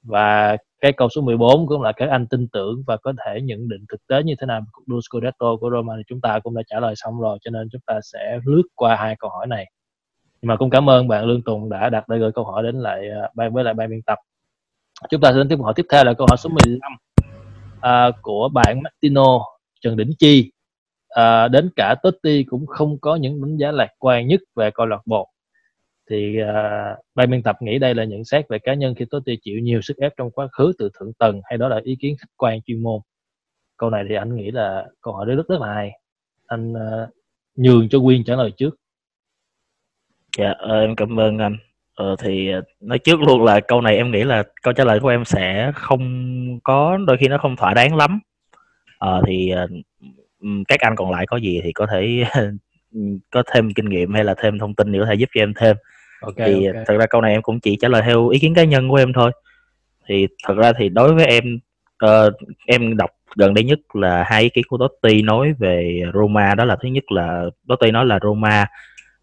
Và 0.03 0.57
cái 0.81 0.93
câu 0.93 1.09
số 1.09 1.23
14 1.23 1.67
cũng 1.67 1.83
là 1.83 1.93
các 1.93 2.09
anh 2.11 2.27
tin 2.27 2.49
tưởng 2.49 2.83
và 2.87 2.97
có 2.97 3.13
thể 3.27 3.41
nhận 3.41 3.69
định 3.69 3.85
thực 3.89 4.07
tế 4.09 4.23
như 4.23 4.35
thế 4.41 4.47
nào 4.47 4.61
cuộc 4.73 4.83
đua 4.87 5.01
Scudetto 5.01 5.57
của 5.57 5.71
Roma 5.71 5.95
thì 5.97 6.03
chúng 6.07 6.21
ta 6.21 6.39
cũng 6.39 6.55
đã 6.55 6.63
trả 6.67 6.81
lời 6.81 6.95
xong 6.97 7.21
rồi 7.21 7.39
cho 7.43 7.51
nên 7.51 7.69
chúng 7.73 7.81
ta 7.87 8.01
sẽ 8.03 8.39
lướt 8.45 8.63
qua 8.75 8.97
hai 8.97 9.17
câu 9.19 9.31
hỏi 9.31 9.47
này. 9.47 9.71
Nhưng 10.43 10.49
mà 10.49 10.57
cũng 10.57 10.71
cảm 10.71 10.91
ơn 10.91 11.09
bạn 11.09 11.25
Lương 11.25 11.43
Tùng 11.43 11.69
đã 11.69 11.91
đặt 11.91 12.09
để 12.09 12.19
gửi 12.19 12.33
câu 12.33 12.45
hỏi 12.45 12.63
đến 12.63 12.77
lại 12.77 13.09
à, 13.11 13.31
ban 13.35 13.55
với 13.55 13.65
lại 13.65 13.75
ban 13.75 13.91
biên 13.91 14.03
tập. 14.03 14.19
Chúng 15.11 15.21
ta 15.21 15.33
sẽ 15.33 15.39
đến 15.39 15.49
tiếp 15.49 15.57
câu 15.57 15.65
hỏi 15.65 15.75
tiếp 15.77 15.87
theo 15.91 16.05
là 16.05 16.15
câu 16.15 16.27
hỏi 16.31 16.37
số 16.37 16.51
15 16.51 16.93
à, 17.81 18.11
của 18.23 18.49
bạn 18.55 18.83
Martino 18.83 19.39
Trần 19.81 19.97
Đỉnh 19.97 20.11
Chi 20.19 20.51
à, 21.09 21.49
đến 21.49 21.71
cả 21.77 21.95
Totti 22.03 22.45
cũng 22.45 22.67
không 22.67 22.99
có 23.01 23.17
những 23.17 23.41
đánh 23.43 23.57
giá 23.57 23.73
lạc 23.73 23.91
quan 23.99 24.27
nhất 24.27 24.41
về 24.57 24.71
câu 24.71 24.87
lạc 24.87 25.01
bộ. 25.07 25.29
Thì 26.11 26.41
à, 26.41 26.97
ban 27.15 27.31
biên 27.31 27.43
tập 27.43 27.57
nghĩ 27.61 27.79
đây 27.79 27.95
là 27.95 28.05
nhận 28.05 28.25
xét 28.25 28.49
về 28.49 28.59
cá 28.59 28.75
nhân 28.75 28.95
khi 28.95 29.05
Totti 29.11 29.39
chịu 29.43 29.59
nhiều 29.59 29.81
sức 29.81 29.97
ép 29.97 30.13
trong 30.17 30.31
quá 30.31 30.49
khứ 30.53 30.73
từ 30.79 30.91
thượng 31.01 31.13
tầng 31.13 31.41
hay 31.45 31.59
đó 31.59 31.69
là 31.69 31.81
ý 31.85 31.97
kiến 32.01 32.17
khách 32.19 32.33
quan 32.37 32.63
chuyên 32.63 32.83
môn. 32.83 33.01
Câu 33.77 33.91
này 33.91 34.05
thì 34.09 34.15
anh 34.15 34.37
nghĩ 34.37 34.51
là 34.51 34.87
câu 35.01 35.15
hỏi 35.15 35.27
rất 35.27 35.49
rất 35.49 35.61
là 35.61 35.75
hay. 35.75 35.91
Anh 36.47 36.73
uh, 36.73 37.09
nhường 37.57 37.89
cho 37.89 38.01
Quyên 38.01 38.25
trả 38.25 38.37
lời 38.37 38.53
trước. 38.57 38.77
Dạ 40.39 40.51
ờ, 40.59 40.81
em 40.81 40.97
cảm 40.97 41.21
ơn 41.21 41.39
anh. 41.39 41.57
Ờ, 41.95 42.17
thì 42.19 42.53
à, 42.53 42.61
nói 42.81 42.99
trước 42.99 43.21
luôn 43.21 43.45
là 43.45 43.61
câu 43.61 43.81
này 43.81 43.97
em 43.97 44.11
nghĩ 44.11 44.25
là 44.25 44.43
câu 44.63 44.73
trả 44.73 44.85
lời 44.85 45.01
của 45.01 45.09
em 45.09 45.25
sẽ 45.25 45.73
không 45.75 46.01
có 46.65 46.99
đôi 47.07 47.17
khi 47.17 47.29
nó 47.29 47.39
không 47.39 47.57
thỏa 47.57 47.75
đáng 47.75 47.97
lắm. 47.97 48.21
Ờ, 48.99 49.23
thì 49.27 49.51
à, 49.51 49.67
các 50.69 50.81
anh 50.81 50.97
còn 50.97 51.11
lại 51.11 51.27
có 51.27 51.37
gì 51.37 51.61
thì 51.65 51.73
có 51.73 51.87
thể 51.87 52.25
có 53.31 53.43
thêm 53.53 53.73
kinh 53.75 53.89
nghiệm 53.89 54.15
hay 54.15 54.25
là 54.25 54.35
thêm 54.39 54.59
thông 54.59 54.75
tin 54.75 54.93
thì 54.93 54.99
có 54.99 55.07
thể 55.07 55.15
giúp 55.15 55.29
cho 55.35 55.43
em 55.43 55.53
thêm. 55.57 55.77
Ok 56.21 56.35
thì 56.37 56.67
ok. 56.67 56.77
thật 56.87 56.97
ra 56.99 57.07
câu 57.07 57.21
này 57.21 57.33
em 57.33 57.43
cũng 57.43 57.61
chỉ 57.61 57.77
trả 57.81 57.89
lời 57.89 58.03
theo 58.05 58.29
ý 58.29 58.39
kiến 58.39 58.55
cá 58.55 58.65
nhân 58.65 58.89
của 58.89 58.97
em 58.97 59.13
thôi. 59.13 59.31
Thì 60.09 60.27
thật 60.47 60.55
ra 60.57 60.73
thì 60.79 60.89
đối 60.89 61.15
với 61.15 61.27
em 61.27 61.59
ờ, 61.99 62.31
em 62.67 62.97
đọc 62.97 63.11
gần 63.37 63.55
đây 63.55 63.65
nhất 63.65 63.79
là 63.93 64.25
hai 64.27 64.43
ý 64.43 64.49
kiến 64.49 64.65
của 64.69 64.79
Totti 64.79 65.23
nói 65.23 65.53
về 65.59 66.03
Roma. 66.15 66.55
Đó 66.55 66.65
là 66.65 66.77
thứ 66.83 66.89
nhất 66.89 67.13
là 67.13 67.45
Totti 67.69 67.91
nói 67.91 68.07
là 68.07 68.19
Roma 68.23 68.67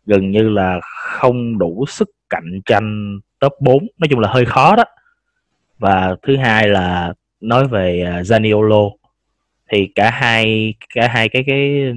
gần 0.05 0.31
như 0.31 0.49
là 0.49 0.79
không 0.81 1.57
đủ 1.57 1.85
sức 1.87 2.09
cạnh 2.29 2.61
tranh 2.65 3.19
top 3.39 3.53
4 3.59 3.87
nói 3.97 4.07
chung 4.09 4.19
là 4.19 4.29
hơi 4.29 4.45
khó 4.45 4.75
đó. 4.75 4.83
Và 5.79 6.15
thứ 6.21 6.37
hai 6.37 6.67
là 6.67 7.13
nói 7.41 7.67
về 7.67 8.03
uh, 8.19 8.25
Zaniolo 8.25 8.91
thì 9.71 9.87
cả 9.95 10.09
hai 10.11 10.73
cả 10.95 11.07
hai 11.07 11.29
cái 11.29 11.43
cái 11.47 11.93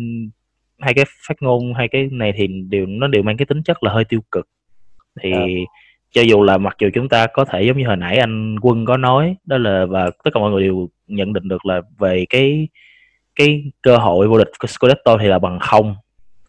hai 0.79 0.95
cái 0.95 1.05
phát 1.29 1.43
ngôn 1.43 1.75
hai 1.75 1.89
cái 1.89 2.09
này 2.13 2.33
thì 2.37 2.47
đều 2.47 2.87
nó 2.87 3.09
đều 3.09 3.23
mang 3.23 3.37
cái 3.37 3.47
tính 3.47 3.63
chất 3.63 3.83
là 3.83 3.93
hơi 3.93 4.05
tiêu 4.05 4.21
cực. 4.33 4.49
Thì 5.23 5.31
Dạ. 5.33 5.39
cho 6.11 6.23
dù 6.23 6.43
là 6.43 6.59
mặc 6.59 6.77
dù 6.81 6.89
chúng 6.95 7.09
ta 7.09 7.27
có 7.27 7.45
thể 7.45 7.63
giống 7.63 7.79
như 7.79 7.87
hồi 7.87 7.97
nãy 7.97 8.17
anh 8.19 8.57
quân 8.61 8.85
có 8.85 8.97
nói 8.97 9.37
đó 9.45 9.59
là 9.59 9.87
và 9.87 10.11
tất 10.25 10.31
cả 10.35 10.41
mọi 10.41 10.51
người 10.51 10.63
đều 10.63 10.89
nhận 11.07 11.33
định 11.33 11.49
được 11.49 11.67
là 11.67 11.83
về 11.99 12.25
cái 12.31 12.69
cái 13.37 13.73
cơ 13.83 13.97
hội 13.97 14.29
vô 14.29 14.39
địch 14.39 14.49
Scudetto 14.69 15.19
thì 15.19 15.27
là 15.29 15.39
bằng 15.39 15.59
không. 15.61 15.97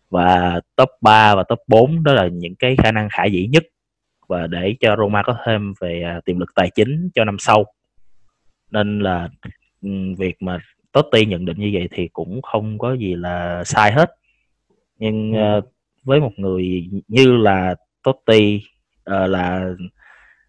Và 0.10 0.62
top 0.76 0.90
3 1.02 1.36
và 1.36 1.44
top 1.44 1.60
4 1.68 2.04
đó 2.04 2.14
là 2.14 2.28
những 2.28 2.56
cái 2.56 2.76
khả 2.76 2.92
năng 2.92 3.10
khả 3.12 3.26
dĩ 3.26 3.48
nhất. 3.48 3.64
Và 4.28 4.48
để 4.48 4.76
cho 4.80 4.96
Roma 4.98 5.24
có 5.24 5.38
thêm 5.46 5.74
về 5.80 6.02
à, 6.02 6.22
tiềm 6.26 6.40
lực 6.40 6.50
tài 6.56 6.70
chính 6.76 7.10
cho 7.16 7.26
năm 7.26 7.36
sau. 7.40 7.66
Nên 8.72 9.00
là 9.00 9.30
ừm, 9.82 10.16
việc 10.16 10.42
mà 10.42 10.60
Totti 10.92 11.26
nhận 11.26 11.46
định 11.46 11.58
như 11.60 11.70
vậy 11.74 11.88
thì 11.92 12.08
cũng 12.08 12.42
không 12.42 12.78
có 12.78 12.94
gì 12.94 13.16
là 13.16 13.64
sai 13.64 13.92
hết. 13.92 14.16
Nhưng 15.00 15.34
Ừ. 15.34 15.40
ờ, 15.40 15.62
với 16.04 16.20
một 16.20 16.32
người 16.38 16.90
như 17.08 17.38
là 17.38 17.76
Totti 18.04 18.62
ờ, 19.04 19.28
là 19.28 19.70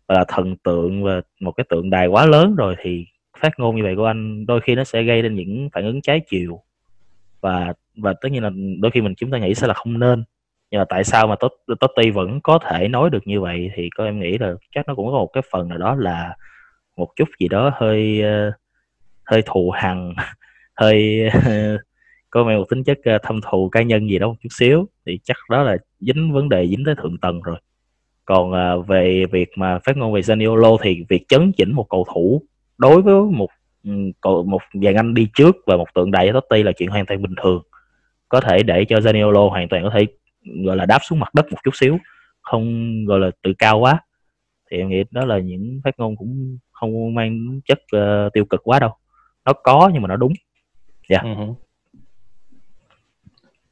là 0.08 0.24
thần 0.28 0.56
tượng 0.56 1.02
và 1.04 1.20
một 1.40 1.52
cái 1.52 1.64
tượng 1.68 1.90
đài 1.90 2.06
quá 2.06 2.26
lớn 2.26 2.54
rồi 2.56 2.76
thì 2.82 3.06
phát 3.38 3.58
ngôn 3.58 3.76
như 3.76 3.82
vậy 3.82 3.96
của 3.96 4.04
anh 4.06 4.46
đôi 4.46 4.60
khi 4.60 4.74
nó 4.74 4.84
sẽ 4.84 5.02
gây 5.02 5.22
nên 5.22 5.34
những 5.34 5.68
phản 5.72 5.84
ứng 5.84 6.00
trái 6.02 6.20
chiều. 6.30 6.60
Và 7.40 7.72
và 7.96 8.12
tất 8.20 8.28
nhiên 8.32 8.42
là 8.42 8.50
đôi 8.80 8.90
khi 8.90 9.00
mình 9.00 9.14
chúng 9.16 9.30
ta 9.30 9.38
nghĩ 9.38 9.54
sẽ 9.54 9.66
là 9.66 9.74
không 9.74 9.98
nên. 9.98 10.24
Nhưng 10.70 10.78
mà 10.78 10.84
tại 10.88 11.04
sao 11.04 11.26
mà 11.26 11.34
Tot- 11.34 11.74
Totti 11.80 12.10
vẫn 12.10 12.40
có 12.40 12.58
thể 12.68 12.88
nói 12.88 13.10
được 13.10 13.26
như 13.26 13.40
vậy 13.40 13.70
thì 13.74 13.90
có 13.96 14.04
em 14.04 14.20
nghĩ 14.20 14.38
là 14.38 14.54
chắc 14.74 14.88
nó 14.88 14.94
cũng 14.94 15.06
có 15.06 15.12
một 15.12 15.30
cái 15.32 15.42
phần 15.52 15.68
nào 15.68 15.78
đó 15.78 15.94
là 15.94 16.36
một 16.96 17.08
chút 17.16 17.28
gì 17.40 17.48
đó 17.48 17.70
hơi 17.74 18.22
ờ, 18.22 18.52
hơi 19.30 19.42
thù 19.46 19.70
hằn 19.70 20.14
hơi 20.74 21.28
có 22.30 22.44
mang 22.44 22.58
một 22.58 22.64
tính 22.70 22.84
chất 22.84 22.98
ờ, 23.04 23.18
thâm 23.22 23.40
thù 23.50 23.68
cá 23.68 23.82
nhân 23.82 24.10
gì 24.10 24.18
đó 24.18 24.26
một 24.28 24.34
chút 24.42 24.48
xíu 24.58 24.88
thì 25.06 25.18
chắc 25.24 25.36
đó 25.50 25.62
là 25.62 25.76
dính 26.00 26.32
vấn 26.32 26.48
đề 26.48 26.66
dính 26.68 26.82
tới 26.86 26.94
thượng 27.02 27.18
tầng 27.18 27.42
rồi. 27.42 27.56
Còn 28.24 28.52
ờ, 28.52 28.80
về 28.80 29.24
việc 29.32 29.48
mà 29.56 29.78
phát 29.84 29.96
ngôn 29.96 30.12
về 30.12 30.20
Zaniolo 30.20 30.76
thì 30.82 31.04
việc 31.08 31.28
chấn 31.28 31.52
chỉnh 31.52 31.72
một 31.74 31.86
cầu 31.90 32.06
thủ 32.14 32.42
đối 32.78 33.02
với 33.02 33.14
một 33.14 33.48
ừ, 33.84 33.90
một 34.46 34.62
dàn 34.82 34.94
anh 34.94 35.14
đi 35.14 35.28
trước 35.34 35.56
và 35.66 35.76
một 35.76 35.94
tượng 35.94 36.10
đài 36.10 36.26
cho 36.26 36.32
Totti 36.32 36.62
là 36.62 36.72
chuyện 36.72 36.90
hoàn 36.90 37.06
toàn 37.06 37.22
bình 37.22 37.34
thường. 37.42 37.62
Có 38.28 38.40
thể 38.40 38.62
để 38.62 38.84
cho 38.84 38.96
Zaniolo 38.96 39.48
hoàn 39.48 39.68
toàn 39.68 39.84
có 39.84 39.90
thể 39.90 40.06
gọi 40.64 40.76
là 40.76 40.86
đáp 40.86 40.98
xuống 41.02 41.18
mặt 41.18 41.34
đất 41.34 41.46
một 41.52 41.58
chút 41.64 41.76
xíu 41.76 41.98
không 42.42 42.94
gọi 43.04 43.20
là 43.20 43.30
tự 43.42 43.52
cao 43.58 43.78
quá. 43.78 44.00
Thì 44.70 44.78
em 44.78 44.88
nghĩ 44.88 45.04
đó 45.10 45.24
là 45.24 45.38
những 45.38 45.80
phát 45.84 45.94
ngôn 45.98 46.16
cũng 46.16 46.58
không 46.72 47.14
mang 47.14 47.60
chất 47.64 47.78
uh, 47.96 48.32
tiêu 48.32 48.44
cực 48.44 48.60
quá 48.64 48.78
đâu 48.78 48.90
nó 49.44 49.52
có 49.52 49.90
nhưng 49.92 50.02
mà 50.02 50.08
nó 50.08 50.16
đúng. 50.16 50.32
Ừ 51.08 51.34
hử. 51.34 51.54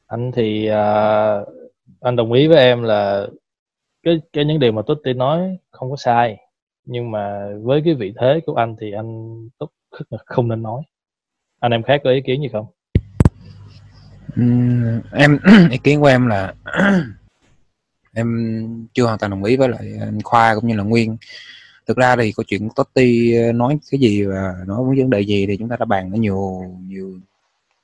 anh 0.07 0.31
thì 0.31 0.67
à, 0.67 1.41
anh 2.01 2.15
đồng 2.15 2.31
ý 2.31 2.47
với 2.47 2.57
em 2.57 2.83
là 2.83 3.27
cái 4.03 4.21
cái 4.33 4.45
những 4.45 4.59
điều 4.59 4.71
mà 4.71 4.81
Totti 4.87 5.13
nói 5.13 5.57
không 5.71 5.89
có 5.89 5.95
sai 5.95 6.37
nhưng 6.85 7.11
mà 7.11 7.49
với 7.61 7.81
cái 7.85 7.93
vị 7.93 8.13
thế 8.19 8.39
của 8.45 8.55
anh 8.55 8.75
thì 8.79 8.91
anh 8.91 9.39
tốt 9.57 9.69
không 10.25 10.47
nên 10.47 10.61
nói. 10.61 10.83
Anh 11.59 11.71
em 11.71 11.83
khác 11.83 12.01
có 12.03 12.11
ý 12.11 12.21
kiến 12.21 12.41
gì 12.41 12.47
không? 12.51 12.65
Ừm, 14.35 15.01
em 15.13 15.39
ý 15.71 15.77
kiến 15.77 16.01
của 16.01 16.07
em 16.07 16.27
là 16.27 16.53
em 18.13 18.87
chưa 18.93 19.05
hoàn 19.05 19.19
toàn 19.19 19.29
đồng 19.29 19.43
ý 19.43 19.57
với 19.57 19.69
lại 19.69 19.87
anh 19.99 20.21
Khoa 20.21 20.55
cũng 20.55 20.67
như 20.67 20.75
là 20.75 20.83
Nguyên 20.83 21.17
thực 21.89 21.97
ra 21.97 22.15
thì 22.15 22.31
câu 22.31 22.43
chuyện 22.47 22.69
Totti 22.75 23.33
nói 23.53 23.79
cái 23.91 23.99
gì 23.99 24.23
và 24.23 24.53
nói 24.67 24.77
vấn 24.97 25.09
đề 25.09 25.21
gì 25.21 25.45
thì 25.47 25.57
chúng 25.57 25.69
ta 25.69 25.75
đã 25.79 25.85
bàn 25.85 26.11
nó 26.11 26.17
nhiều 26.17 26.61
nhiều 26.87 27.19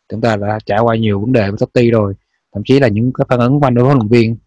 chúng 0.09 0.21
ta 0.21 0.35
đã 0.35 0.59
trải 0.65 0.79
qua 0.79 0.95
nhiều 0.95 1.19
vấn 1.21 1.33
đề 1.33 1.49
với 1.49 1.57
Totti 1.59 1.91
rồi 1.91 2.13
thậm 2.53 2.63
chí 2.65 2.79
là 2.79 2.87
những 2.87 3.11
cái 3.13 3.25
phản 3.29 3.39
ứng 3.39 3.59
của 3.59 3.67
anh 3.67 3.75
đối 3.75 3.85
huấn 3.85 3.97
luyện 3.97 4.07
viên 4.07 4.37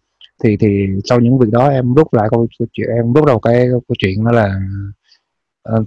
thì 0.43 0.57
thì 0.57 0.87
sau 1.05 1.19
những 1.19 1.39
việc 1.39 1.49
đó 1.51 1.69
em 1.69 1.93
rút 1.93 2.13
lại 2.13 2.27
câu, 2.31 2.47
chuyện 2.71 2.89
em 2.89 3.13
rút 3.13 3.25
đầu 3.25 3.39
cái 3.39 3.67
câu 3.69 3.95
chuyện 3.99 4.23
đó 4.25 4.31
là 4.31 4.59
uh, 5.77 5.85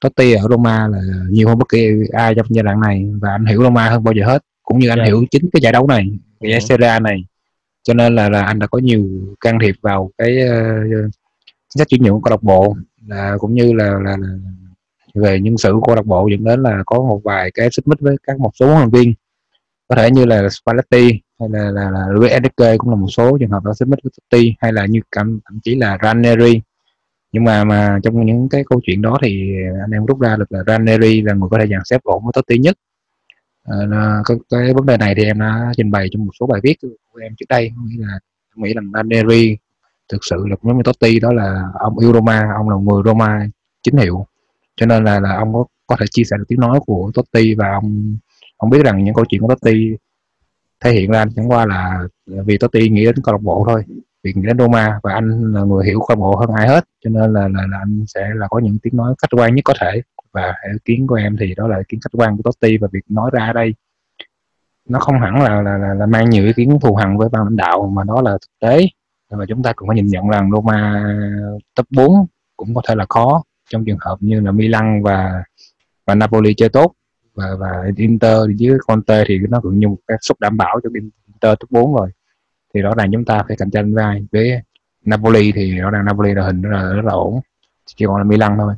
Totti 0.00 0.32
ở 0.32 0.48
Roma 0.50 0.88
là 0.88 1.00
nhiều 1.30 1.48
hơn 1.48 1.58
bất 1.58 1.68
kỳ 1.68 1.88
ai 2.12 2.34
trong 2.34 2.46
giai 2.50 2.62
đoạn 2.62 2.80
này 2.80 3.06
và 3.20 3.30
anh 3.30 3.46
hiểu 3.46 3.62
Roma 3.62 3.88
hơn 3.88 4.04
bao 4.04 4.14
giờ 4.14 4.26
hết 4.26 4.44
cũng 4.62 4.78
như 4.78 4.88
anh 4.88 4.98
Dạ. 4.98 5.04
hiểu 5.04 5.24
chính 5.30 5.50
cái 5.52 5.60
giải 5.62 5.72
đấu 5.72 5.86
này 5.86 6.04
cái 6.40 6.50
giải 6.50 6.60
Ừ. 6.60 6.64
Serie 6.64 6.88
A 6.88 7.00
này 7.00 7.24
cho 7.82 7.94
nên 7.94 8.14
là 8.14 8.28
là 8.30 8.42
anh 8.42 8.58
đã 8.58 8.66
có 8.66 8.78
nhiều 8.78 9.08
can 9.40 9.58
thiệp 9.62 9.74
vào 9.82 10.10
cái 10.18 10.36
uh, 10.44 11.10
chính 11.74 11.78
sách 11.78 11.88
chuyển 11.88 12.02
nhượng 12.02 12.14
của 12.14 12.20
câu 12.20 12.30
lạc 12.30 12.42
bộ 12.42 12.76
là 13.10 13.36
cũng 13.38 13.54
như 13.54 13.72
là, 13.72 13.98
là, 14.04 14.16
là 14.16 14.28
về 15.14 15.40
nhân 15.40 15.58
sự 15.58 15.72
của 15.72 15.80
câu 15.80 15.94
lạc 15.96 16.06
bộ 16.06 16.28
dẫn 16.28 16.44
đến 16.44 16.62
là 16.62 16.82
có 16.86 16.98
một 16.98 17.20
vài 17.24 17.50
cái 17.54 17.68
xích 17.72 17.88
mích 17.88 18.00
với 18.00 18.16
các 18.22 18.40
một 18.40 18.50
số 18.54 18.66
huấn 18.66 18.78
luyện 18.78 18.90
viên. 18.90 19.14
Có 19.88 19.96
thể 19.96 20.10
như 20.10 20.24
là 20.24 20.48
Spalletti 20.48 21.20
hay 21.40 21.48
là 21.48 21.70
là, 21.70 21.90
là 21.90 22.06
Luis 22.08 22.30
Enrique 22.30 22.76
cũng 22.76 22.90
là 22.90 22.96
một 22.96 23.06
số 23.08 23.38
trường 23.38 23.50
hợp 23.50 23.64
đó 23.64 23.74
xích 23.74 23.88
mích 23.88 23.98
với 24.02 24.10
Totti 24.16 24.54
hay 24.58 24.72
là 24.72 24.86
như 24.86 25.00
thậm, 25.16 25.40
thậm 25.44 25.60
chí 25.62 25.74
là 25.74 25.98
Ranieri. 26.02 26.60
Nhưng 27.32 27.44
mà 27.44 27.64
mà 27.64 27.98
trong 28.02 28.26
những 28.26 28.48
cái 28.48 28.64
câu 28.70 28.80
chuyện 28.82 29.02
đó 29.02 29.18
thì 29.22 29.52
anh 29.84 29.90
em 29.90 30.06
rút 30.06 30.20
ra 30.20 30.36
được 30.36 30.52
là 30.52 30.62
Ranieri 30.66 31.22
là 31.22 31.34
người 31.34 31.48
có 31.50 31.58
thể 31.58 31.66
dàn 31.66 31.80
xếp 31.84 32.02
ổn 32.02 32.24
với 32.24 32.32
Totti 32.34 32.58
nhất. 32.58 32.76
À, 33.64 33.76
là 33.88 34.22
cái, 34.24 34.36
cái 34.50 34.74
vấn 34.74 34.86
đề 34.86 34.96
này 34.96 35.14
thì 35.14 35.24
em 35.24 35.38
đã 35.38 35.72
trình 35.76 35.90
bày 35.90 36.08
trong 36.12 36.24
một 36.24 36.32
số 36.40 36.46
bài 36.46 36.60
viết 36.62 36.76
của 37.12 37.20
em 37.22 37.34
trước 37.36 37.46
đây. 37.48 37.70
Nghĩa 37.86 38.06
là 38.06 38.18
nghĩ 38.56 38.74
là 38.74 38.82
Ranieri 38.94 39.56
thực 40.12 40.24
sự 40.24 40.46
là 40.50 40.56
giống 40.62 40.76
như 40.76 40.82
Totti 40.82 41.20
đó 41.20 41.32
là 41.32 41.62
ông 41.74 41.98
yêu 41.98 42.12
Roma 42.12 42.48
ông 42.56 42.68
là 42.70 42.76
người 42.76 43.02
Roma 43.04 43.46
chính 43.82 43.96
hiệu. 43.96 44.26
Cho 44.76 44.86
nên 44.86 45.04
là 45.04 45.20
là 45.20 45.36
ông 45.36 45.52
có 45.52 45.64
có 45.86 45.96
thể 46.00 46.06
chia 46.10 46.24
sẻ 46.24 46.36
được 46.38 46.44
tiếng 46.48 46.60
nói 46.60 46.80
của 46.86 47.10
Totti 47.14 47.54
và 47.54 47.72
ông 47.72 48.16
ông 48.56 48.70
biết 48.70 48.84
rằng 48.84 49.04
những 49.04 49.14
câu 49.14 49.24
chuyện 49.28 49.40
của 49.40 49.48
Totti 49.48 49.96
thể 50.84 50.92
hiện 50.92 51.10
ra 51.10 51.24
chẳng 51.36 51.50
qua 51.50 51.66
là 51.66 52.02
vì 52.26 52.58
Totti 52.58 52.88
nghĩ 52.88 53.04
đến 53.04 53.14
câu 53.24 53.34
lạc 53.34 53.42
bộ 53.42 53.64
thôi 53.68 53.84
vì 54.22 54.32
nghĩ 54.34 54.46
đến 54.46 54.58
Roma 54.58 55.00
và 55.02 55.12
anh 55.12 55.52
là 55.54 55.62
người 55.62 55.86
hiểu 55.86 56.00
câu 56.08 56.16
lạc 56.16 56.20
bộ 56.20 56.36
hơn 56.36 56.50
ai 56.56 56.68
hết. 56.68 56.84
Cho 57.04 57.10
nên 57.10 57.32
là, 57.32 57.48
là 57.48 57.66
là 57.70 57.78
anh 57.78 58.04
sẽ 58.06 58.28
là 58.34 58.48
có 58.50 58.58
những 58.58 58.78
tiếng 58.82 58.96
nói 58.96 59.14
khách 59.22 59.38
quan 59.40 59.54
nhất 59.54 59.62
có 59.64 59.74
thể. 59.80 60.02
Và 60.32 60.54
ý 60.72 60.78
kiến 60.84 61.06
của 61.06 61.14
em 61.14 61.36
thì 61.40 61.54
đó 61.56 61.68
là 61.68 61.76
ý 61.76 61.82
kiến 61.88 62.00
khách 62.00 62.20
quan 62.20 62.36
của 62.36 62.42
Totti 62.42 62.76
và 62.78 62.88
việc 62.92 63.04
nói 63.08 63.30
ra 63.32 63.46
ở 63.46 63.52
đây 63.52 63.74
nó 64.88 64.98
không 64.98 65.20
hẳn 65.20 65.42
là 65.42 65.62
là, 65.62 65.78
là, 65.78 65.94
là 65.94 66.06
mang 66.06 66.30
nhiều 66.30 66.44
ý 66.44 66.52
kiến 66.52 66.78
thù 66.82 66.94
hằn 66.94 67.16
với 67.16 67.28
ban 67.28 67.44
lãnh 67.44 67.56
đạo 67.56 67.92
mà 67.94 68.04
đó 68.04 68.22
là 68.22 68.30
thực 68.30 68.68
tế 68.68 68.86
và 69.30 69.46
chúng 69.48 69.62
ta 69.62 69.72
cũng 69.72 69.88
phải 69.88 69.96
nhìn 69.96 70.06
nhận 70.06 70.28
rằng 70.28 70.50
Roma 70.50 71.04
top 71.74 71.86
4 71.90 72.26
cũng 72.56 72.74
có 72.74 72.82
thể 72.88 72.94
là 72.94 73.06
khó 73.08 73.42
trong 73.70 73.84
trường 73.84 73.98
hợp 74.00 74.16
như 74.20 74.40
là 74.40 74.52
Milan 74.52 75.02
và 75.02 75.42
và 76.06 76.14
Napoli 76.14 76.54
chơi 76.54 76.68
tốt. 76.68 76.92
Và 77.34 77.46
và 77.58 77.90
Inter 77.96 78.38
với 78.60 78.78
Conte 78.86 79.24
thì 79.26 79.38
nó 79.48 79.60
cũng 79.60 79.78
như 79.78 79.88
một 79.88 79.96
cái 80.06 80.18
suất 80.20 80.40
đảm 80.40 80.56
bảo 80.56 80.80
cho 80.82 80.90
Inter 80.94 81.58
top 81.60 81.70
4 81.70 81.94
rồi. 81.94 82.10
Thì 82.74 82.80
rõ 82.80 82.94
ràng 82.94 83.10
chúng 83.12 83.24
ta 83.24 83.44
phải 83.48 83.56
cạnh 83.56 83.70
tranh 83.70 83.94
với 83.94 84.04
ai 84.04 84.26
với 84.32 84.62
Napoli 85.04 85.52
thì 85.52 85.76
rõ 85.76 85.90
ràng 85.90 86.04
Napoli 86.04 86.34
là 86.34 86.46
hình 86.46 86.62
rất 86.62 86.70
là 86.70 86.92
rất 86.92 87.04
là 87.04 87.12
ổn. 87.12 87.40
Chỉ 87.86 88.04
còn 88.06 88.16
là 88.16 88.24
Milan 88.24 88.56
thôi. 88.58 88.74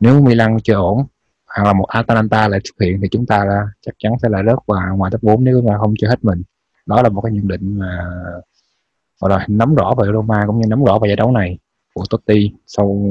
Nếu 0.00 0.20
Milan 0.22 0.56
chơi 0.64 0.76
ổn, 0.76 1.06
hoặc 1.46 1.64
là 1.64 1.72
một 1.72 1.86
Atalanta 1.88 2.48
lại 2.48 2.60
xuất 2.64 2.86
hiện 2.86 3.00
thì 3.02 3.08
chúng 3.10 3.26
ta 3.26 3.44
là 3.44 3.66
chắc 3.80 3.94
chắn 3.98 4.12
sẽ 4.22 4.28
là 4.28 4.42
rớt 4.46 4.58
vào 4.66 4.96
ngoài 4.96 5.10
top 5.10 5.22
4 5.22 5.44
nếu 5.44 5.62
mà 5.62 5.78
không 5.78 5.94
chơi 5.98 6.10
hết 6.10 6.24
mình. 6.24 6.42
Đó 6.86 7.02
là 7.02 7.08
một 7.08 7.20
cái 7.20 7.32
nhận 7.32 7.48
định 7.48 7.78
mà 7.78 8.04
và 9.20 9.28
rồi 9.28 9.38
nắm 9.48 9.74
rõ 9.74 9.94
về 9.98 10.08
Roma 10.12 10.44
cũng 10.46 10.60
như 10.60 10.66
nắm 10.68 10.84
rõ 10.84 10.98
về 10.98 11.08
giải 11.08 11.16
đấu 11.16 11.30
này 11.32 11.58
của 11.94 12.04
Totti 12.10 12.52
sau 12.66 13.06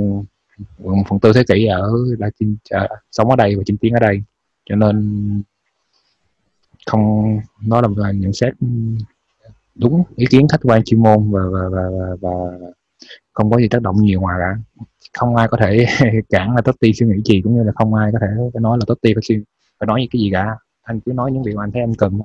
phần 1.10 1.20
tư 1.22 1.34
thế 1.34 1.44
kỷ 1.48 1.66
ở 1.66 1.92
là 2.20 2.30
chinh 2.40 2.58
à, 2.70 2.88
sống 3.12 3.30
ở 3.30 3.36
đây 3.36 3.56
và 3.56 3.64
chinh 3.66 3.78
chiến 3.78 3.94
ở 3.94 4.00
đây. 4.00 4.22
Cho 4.70 4.76
nên 4.76 5.44
không 6.86 7.38
nó 7.68 7.82
là 7.82 7.88
một 7.88 7.96
nhận 8.16 8.34
xét 8.34 8.54
đúng 9.76 10.04
ý 10.16 10.26
kiến 10.30 10.48
khách 10.48 10.62
quan 10.64 10.84
chuyên 10.84 11.04
môn 11.04 11.32
và 11.32 11.42
và, 11.52 11.70
và, 11.72 11.84
và, 11.92 12.16
và 12.22 12.30
không 13.34 13.52
có 13.52 13.58
gì 13.58 13.68
tác 13.68 13.82
động 13.82 13.96
nhiều 14.02 14.22
ngoài 14.22 14.38
cả 14.40 14.82
không 15.16 15.36
ai 15.36 15.48
có 15.48 15.58
thể 15.62 15.86
cản 16.30 16.56
là 16.56 16.62
Totti 16.62 16.94
suy 16.94 17.08
nghĩ 17.08 17.22
gì 17.26 17.42
cũng 17.42 17.56
như 17.56 17.64
là 17.64 17.72
không 17.76 17.94
ai 17.94 18.12
có 18.14 18.20
thể 18.22 18.60
nói 18.60 18.78
là 18.78 18.86
Totti 18.88 19.14
phải 19.14 19.22
suy 19.24 19.36
phải 19.80 19.88
nói 19.88 20.02
những 20.02 20.10
cái 20.12 20.22
gì 20.22 20.30
cả. 20.34 20.58
Anh 20.82 21.00
cứ 21.00 21.14
nói 21.14 21.32
những 21.32 21.44
điều 21.46 21.58
anh 21.58 21.72
thấy 21.72 21.82
anh 21.82 21.96
cần 21.98 22.20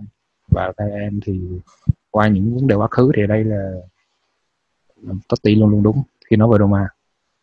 và 0.49 0.73
theo 0.79 0.89
em 0.89 1.21
thì 1.27 1.41
qua 2.11 2.29
những 2.29 2.55
vấn 2.55 2.67
đề 2.67 2.75
quá 2.75 2.89
khứ 2.91 3.11
thì 3.17 3.27
đây 3.27 3.45
là 3.45 3.73
Totti 5.29 5.55
luôn 5.55 5.71
luôn 5.71 5.83
đúng 5.83 6.03
khi 6.31 6.37
nói 6.37 6.49
về 6.53 6.59
Roma. 6.59 6.89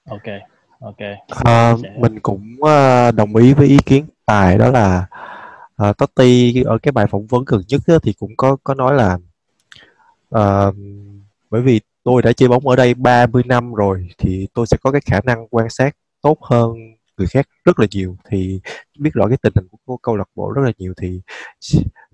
Ok 0.09 0.24
ok. 0.80 0.97
Ờ, 1.28 1.78
Sẽ- 1.84 1.97
mình 1.99 2.20
cũng 2.20 2.55
ờ, 2.61 3.11
đồng 3.11 3.36
ý 3.36 3.53
với 3.53 3.68
ý 3.68 3.78
kiến 3.86 4.05
tài 4.26 4.57
đó 4.57 4.72
là 4.72 5.07
uh, 5.89 5.97
Totti 5.97 6.63
ở 6.63 6.78
cái 6.78 6.91
bài 6.91 7.07
phỏng 7.07 7.28
vấn 7.28 7.43
gần 7.47 7.61
nhất 7.68 7.82
á, 7.88 7.95
thì 8.03 8.13
cũng 8.13 8.36
có 8.38 8.57
có 8.63 8.74
nói 8.74 8.95
là 8.95 9.18
ờ, 10.30 10.74
bởi 11.49 11.61
vì 11.61 11.82
tôi 12.03 12.22
đã 12.22 12.34
chơi 12.34 12.49
bóng 12.49 12.68
ở 12.68 12.76
đây 12.76 12.93
30 12.93 13.43
năm 13.45 13.74
rồi 13.74 14.07
thì 14.18 14.47
tôi 14.53 14.68
sẽ 14.68 14.78
có 14.82 14.91
cái 14.91 15.01
khả 15.05 15.22
năng 15.24 15.47
quan 15.47 15.70
sát 15.70 15.95
tốt 16.22 16.38
hơn 16.41 16.74
người 17.18 17.28
khác 17.28 17.47
rất 17.65 17.80
là 17.80 17.88
nhiều. 17.91 18.18
Thì 18.30 18.59
biết 18.99 19.09
rõ 19.13 19.28
cái 19.28 19.38
tình 19.41 19.53
hình 19.55 19.68
của 19.86 19.97
câu 19.97 20.15
lạc 20.18 20.30
bộ 20.36 20.51
rất 20.51 20.61
là 20.65 20.72
nhiều 20.78 20.93
thì 21.01 21.22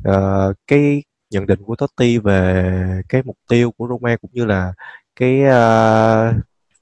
uh, 0.10 0.56
cái 0.68 1.04
nhận 1.34 1.46
định 1.46 1.64
của 1.64 1.76
Totti 1.76 2.18
về 2.18 3.02
cái 3.10 3.24
mục 3.26 3.38
tiêu 3.50 3.72
của 3.72 3.88
Roma 3.88 4.16
cũng 4.22 4.32
như 4.34 4.46
là 4.46 4.74
cái 5.16 5.42
uh, 5.42 6.36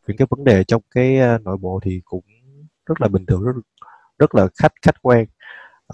những 0.07 0.17
cái 0.17 0.27
vấn 0.29 0.43
đề 0.43 0.63
trong 0.63 0.81
cái 0.95 1.19
uh, 1.35 1.41
nội 1.41 1.57
bộ 1.57 1.79
thì 1.83 2.01
cũng 2.05 2.23
rất 2.85 3.01
là 3.01 3.07
bình 3.07 3.25
thường 3.25 3.43
rất 3.43 3.53
rất 4.19 4.35
là 4.35 4.47
khách 4.57 4.73
khách 4.81 4.95
quan. 5.01 5.25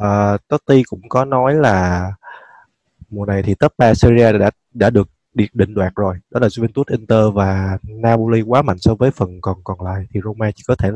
Uh, 0.04 0.48
Totti 0.48 0.84
cũng 0.84 1.02
có 1.10 1.26
nói 1.26 1.56
là 1.56 2.12
mùa 3.10 3.26
này 3.26 3.44
thì 3.44 3.56
top 3.56 3.74
3 3.78 3.94
Serie 3.94 4.32
đã 4.34 4.52
đã 4.74 4.90
được 4.90 5.10
định 5.34 5.74
đoạt 5.74 5.94
rồi 5.96 6.16
đó 6.32 6.40
là 6.40 6.48
Juventus, 6.48 6.84
Inter 6.88 7.34
và 7.34 7.78
Napoli 7.84 8.42
quá 8.42 8.62
mạnh 8.62 8.78
so 8.80 8.96
với 8.96 9.12
phần 9.12 9.42
còn 9.42 9.58
còn 9.64 9.82
lại 9.82 10.06
thì 10.14 10.20
Roma 10.24 10.52
chỉ 10.56 10.64
có 10.68 10.76
thể 10.76 10.92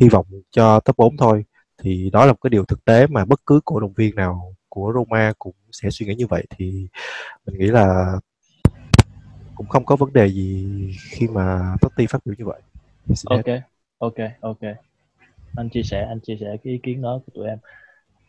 hy 0.00 0.08
vọng 0.08 0.26
cho 0.50 0.80
top 0.80 0.96
4 0.96 1.16
thôi. 1.16 1.44
Thì 1.82 2.10
đó 2.12 2.26
là 2.26 2.32
một 2.32 2.38
cái 2.42 2.50
điều 2.50 2.64
thực 2.64 2.84
tế 2.84 3.06
mà 3.06 3.24
bất 3.24 3.40
cứ 3.46 3.60
cổ 3.64 3.80
động 3.80 3.92
viên 3.92 4.14
nào 4.14 4.54
của 4.68 4.92
Roma 4.94 5.32
cũng 5.38 5.54
sẽ 5.72 5.90
suy 5.90 6.06
nghĩ 6.06 6.14
như 6.14 6.26
vậy 6.26 6.46
thì 6.50 6.86
mình 7.46 7.58
nghĩ 7.58 7.66
là 7.66 8.18
cũng 9.54 9.66
không 9.68 9.84
có 9.84 9.96
vấn 9.96 10.12
đề 10.12 10.28
gì 10.28 10.66
khi 11.10 11.28
mà 11.28 11.74
Totti 11.80 12.06
phát 12.06 12.18
biểu 12.26 12.34
như 12.38 12.44
vậy. 12.44 12.60
Ok, 13.24 13.44
ok, 13.98 14.14
ok. 14.40 14.60
Anh 15.56 15.68
chia 15.68 15.82
sẻ, 15.82 16.06
anh 16.08 16.20
chia 16.20 16.36
sẻ 16.40 16.56
cái 16.64 16.72
ý 16.72 16.78
kiến 16.82 17.02
đó 17.02 17.20
của 17.26 17.32
tụi 17.34 17.48
em. 17.48 17.58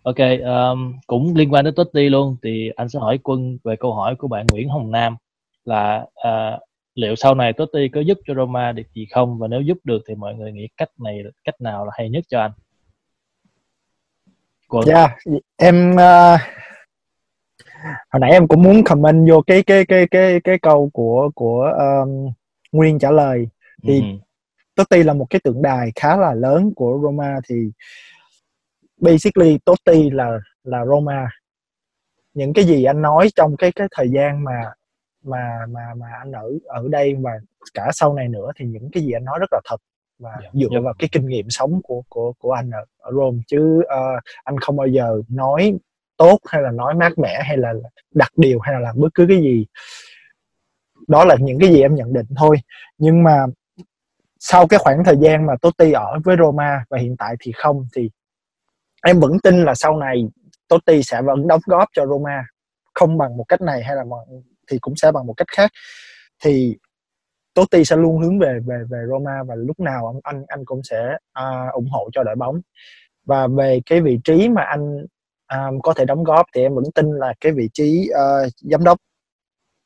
Ok, 0.03 0.17
um, 0.43 0.93
cũng 1.07 1.35
liên 1.35 1.53
quan 1.53 1.65
đến 1.65 1.75
Totti 1.75 2.09
luôn 2.09 2.35
thì 2.43 2.69
anh 2.75 2.89
sẽ 2.89 2.99
hỏi 2.99 3.19
Quân 3.23 3.57
về 3.63 3.75
câu 3.75 3.93
hỏi 3.93 4.15
của 4.15 4.27
bạn 4.27 4.45
Nguyễn 4.51 4.69
Hồng 4.69 4.91
Nam 4.91 5.15
là 5.65 6.05
uh, 6.27 6.61
liệu 6.95 7.15
sau 7.15 7.35
này 7.35 7.53
Totti 7.53 7.89
có 7.89 8.01
giúp 8.01 8.17
cho 8.27 8.33
Roma 8.33 8.71
được 8.71 8.83
gì 8.93 9.05
không 9.11 9.37
và 9.37 9.47
nếu 9.47 9.61
giúp 9.61 9.77
được 9.83 10.01
thì 10.07 10.15
mọi 10.15 10.35
người 10.35 10.51
nghĩ 10.51 10.67
cách 10.77 10.89
này 10.97 11.23
cách 11.43 11.61
nào 11.61 11.85
là 11.85 11.91
hay 11.95 12.09
nhất 12.09 12.23
cho 12.27 12.41
anh? 12.41 12.51
Quân. 14.69 14.87
Yeah, 14.87 15.11
dạ, 15.25 15.37
em 15.57 15.91
uh, 15.91 16.39
hồi 17.83 18.19
nãy 18.19 18.31
em 18.31 18.47
cũng 18.47 18.63
muốn 18.63 18.83
comment 18.83 19.29
vô 19.29 19.41
cái 19.47 19.63
cái 19.63 19.85
cái 19.85 20.07
cái 20.11 20.39
cái 20.43 20.59
câu 20.61 20.89
của 20.93 21.29
của 21.35 21.71
um, 21.77 22.33
Nguyên 22.71 22.99
trả 22.99 23.11
lời 23.11 23.47
thì 23.83 24.01
uh-huh. 24.01 24.19
Totti 24.75 25.03
là 25.03 25.13
một 25.13 25.25
cái 25.29 25.39
tượng 25.43 25.61
đài 25.61 25.91
khá 25.95 26.17
là 26.17 26.33
lớn 26.33 26.71
của 26.75 26.99
Roma 27.03 27.39
thì 27.49 27.55
basically 28.97 29.57
Totti 29.65 30.09
là 30.09 30.39
là 30.63 30.85
Roma 30.85 31.29
những 32.33 32.53
cái 32.53 32.65
gì 32.65 32.83
anh 32.83 33.01
nói 33.01 33.29
trong 33.35 33.57
cái 33.57 33.71
cái 33.71 33.87
thời 33.91 34.09
gian 34.09 34.43
mà 34.43 34.71
mà 35.23 35.59
mà 35.69 35.81
mà 35.97 36.07
anh 36.19 36.31
ở 36.31 36.49
ở 36.65 36.87
đây 36.89 37.15
và 37.21 37.31
cả 37.73 37.89
sau 37.93 38.13
này 38.13 38.27
nữa 38.27 38.51
thì 38.55 38.65
những 38.65 38.89
cái 38.91 39.03
gì 39.03 39.11
anh 39.11 39.25
nói 39.25 39.39
rất 39.39 39.49
là 39.51 39.61
thật 39.65 39.77
và 40.19 40.29
yeah, 40.29 40.43
dạ, 40.43 40.49
dựa 40.53 40.67
yeah. 40.71 40.71
Dạ. 40.71 40.79
vào 40.83 40.93
cái 40.99 41.09
kinh 41.11 41.27
nghiệm 41.27 41.49
sống 41.49 41.81
của 41.83 42.03
của 42.09 42.33
của 42.39 42.51
anh 42.51 42.69
ở, 42.69 42.85
ở 42.97 43.11
Rome. 43.11 43.37
Chứ 43.47 43.79
uh, 43.79 44.23
anh 44.43 44.57
không 44.59 44.75
bao 44.75 44.87
giờ 44.87 45.21
nói 45.29 45.73
tốt 46.17 46.39
hay 46.47 46.61
là 46.61 46.71
nói 46.71 46.93
mát 46.93 47.17
mẻ 47.17 47.41
hay 47.43 47.57
là 47.57 47.73
đặt 48.13 48.31
điều 48.35 48.59
hay 48.59 48.73
là 48.73 48.79
làm 48.79 48.95
bất 48.99 49.09
cứ 49.13 49.25
cái 49.29 49.37
gì. 49.37 49.65
Đó 51.07 51.25
là 51.25 51.35
những 51.39 51.59
cái 51.59 51.69
gì 51.69 51.81
em 51.81 51.95
nhận 51.95 52.13
định 52.13 52.25
thôi. 52.37 52.57
Nhưng 52.97 53.23
mà 53.23 53.45
sau 54.39 54.67
cái 54.67 54.79
khoảng 54.79 55.03
thời 55.03 55.15
gian 55.21 55.45
mà 55.45 55.53
Totti 55.61 55.91
ở 55.91 56.19
với 56.23 56.35
Roma 56.39 56.85
và 56.89 56.97
hiện 56.97 57.15
tại 57.17 57.35
thì 57.39 57.51
không 57.51 57.87
thì 57.95 58.09
em 59.05 59.19
vẫn 59.19 59.31
tin 59.43 59.63
là 59.63 59.75
sau 59.75 59.97
này 59.97 60.23
Totti 60.67 61.03
sẽ 61.03 61.21
vẫn 61.21 61.47
đóng 61.47 61.61
góp 61.65 61.89
cho 61.93 62.05
Roma. 62.05 62.45
Không 62.93 63.17
bằng 63.17 63.37
một 63.37 63.45
cách 63.47 63.61
này 63.61 63.83
hay 63.83 63.95
là 63.95 64.03
bằng, 64.03 64.41
thì 64.71 64.77
cũng 64.81 64.95
sẽ 64.95 65.11
bằng 65.11 65.25
một 65.27 65.33
cách 65.33 65.47
khác. 65.51 65.71
Thì 66.43 66.77
Totti 67.59 67.85
sẽ 67.85 67.95
luôn 67.95 68.17
hướng 68.17 68.39
về 68.39 68.59
về 68.65 68.77
về 68.89 68.99
Roma 69.09 69.43
và 69.43 69.55
lúc 69.55 69.79
nào 69.79 70.07
anh 70.07 70.19
anh 70.23 70.45
anh 70.47 70.65
cũng 70.65 70.81
sẽ 70.83 71.17
uh, 71.39 71.73
ủng 71.73 71.89
hộ 71.89 72.09
cho 72.11 72.23
đội 72.23 72.35
bóng. 72.35 72.61
Và 73.25 73.47
về 73.47 73.79
cái 73.85 74.01
vị 74.01 74.19
trí 74.23 74.49
mà 74.49 74.61
anh 74.61 75.05
um, 75.53 75.79
có 75.83 75.93
thể 75.93 76.05
đóng 76.05 76.23
góp 76.23 76.45
thì 76.55 76.61
em 76.61 76.75
vẫn 76.75 76.83
tin 76.95 77.11
là 77.11 77.33
cái 77.41 77.51
vị 77.51 77.69
trí 77.73 78.09
uh, 78.11 78.51
giám 78.55 78.83
đốc 78.83 78.97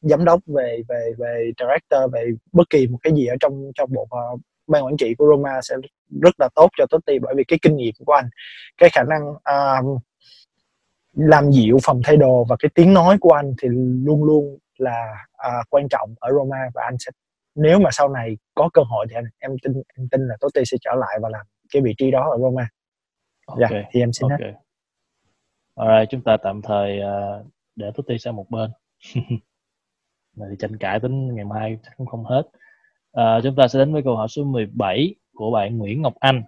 giám 0.01 0.25
đốc 0.25 0.39
về 0.45 0.81
về 0.89 1.11
về 1.17 1.51
director 1.59 2.13
về 2.13 2.29
bất 2.51 2.69
kỳ 2.69 2.87
một 2.87 2.97
cái 3.03 3.13
gì 3.13 3.25
ở 3.25 3.35
trong 3.39 3.71
trong 3.75 3.89
bộ 3.93 4.01
uh, 4.01 4.41
ban 4.67 4.85
quản 4.85 4.97
trị 4.97 5.15
của 5.17 5.25
Roma 5.31 5.59
sẽ 5.61 5.75
rất 6.21 6.33
là 6.39 6.49
tốt 6.55 6.69
cho 6.77 6.85
Totti 6.89 7.19
bởi 7.19 7.33
vì 7.37 7.43
cái 7.47 7.59
kinh 7.61 7.75
nghiệm 7.75 7.93
của 8.05 8.13
anh 8.13 8.29
cái 8.77 8.89
khả 8.93 9.03
năng 9.03 9.29
uh, 9.29 10.01
làm 11.13 11.51
dịu 11.51 11.77
phòng 11.83 12.01
thay 12.03 12.17
đồ 12.17 12.45
và 12.49 12.55
cái 12.59 12.69
tiếng 12.75 12.93
nói 12.93 13.17
của 13.21 13.31
anh 13.31 13.53
thì 13.61 13.67
luôn 14.05 14.23
luôn 14.23 14.57
là 14.77 15.25
uh, 15.47 15.65
quan 15.69 15.87
trọng 15.89 16.15
ở 16.19 16.29
Roma 16.31 16.69
và 16.73 16.83
anh 16.85 16.95
sẽ 16.99 17.11
nếu 17.55 17.79
mà 17.79 17.89
sau 17.93 18.09
này 18.09 18.37
có 18.53 18.69
cơ 18.73 18.81
hội 18.81 19.05
thì 19.09 19.15
anh, 19.15 19.25
em 19.39 19.51
tin 19.63 19.73
em 19.97 20.07
tin 20.11 20.27
là 20.27 20.35
Totti 20.39 20.61
sẽ 20.65 20.77
trở 20.81 20.91
lại 20.95 21.19
và 21.21 21.29
làm 21.29 21.45
cái 21.73 21.81
vị 21.81 21.93
trí 21.97 22.11
đó 22.11 22.29
ở 22.31 22.37
Roma. 22.37 22.67
Dạ, 23.59 23.67
okay. 23.67 23.83
thì 23.91 23.99
em 23.99 24.13
xin 24.13 24.29
okay. 24.29 24.47
hết. 24.47 24.57
Alright, 25.75 26.09
chúng 26.11 26.21
ta 26.21 26.37
tạm 26.43 26.61
thời 26.61 26.99
uh, 26.99 27.45
để 27.75 27.91
Totti 27.95 28.17
sang 28.17 28.35
một 28.35 28.49
bên. 28.49 28.71
Này 30.37 30.47
thì 30.51 30.55
tranh 30.59 30.77
cãi 30.77 30.99
tính 30.99 31.35
ngày 31.35 31.45
mai 31.45 31.77
chắc 31.83 31.93
cũng 31.97 32.07
không 32.07 32.25
hết. 32.25 32.43
Uh, 33.19 33.43
chúng 33.43 33.55
ta 33.55 33.67
sẽ 33.67 33.79
đến 33.79 33.93
với 33.93 34.03
câu 34.03 34.15
hỏi 34.15 34.27
số 34.27 34.43
17 34.43 35.15
của 35.33 35.51
bạn 35.51 35.77
Nguyễn 35.77 36.01
Ngọc 36.01 36.13
Anh. 36.19 36.43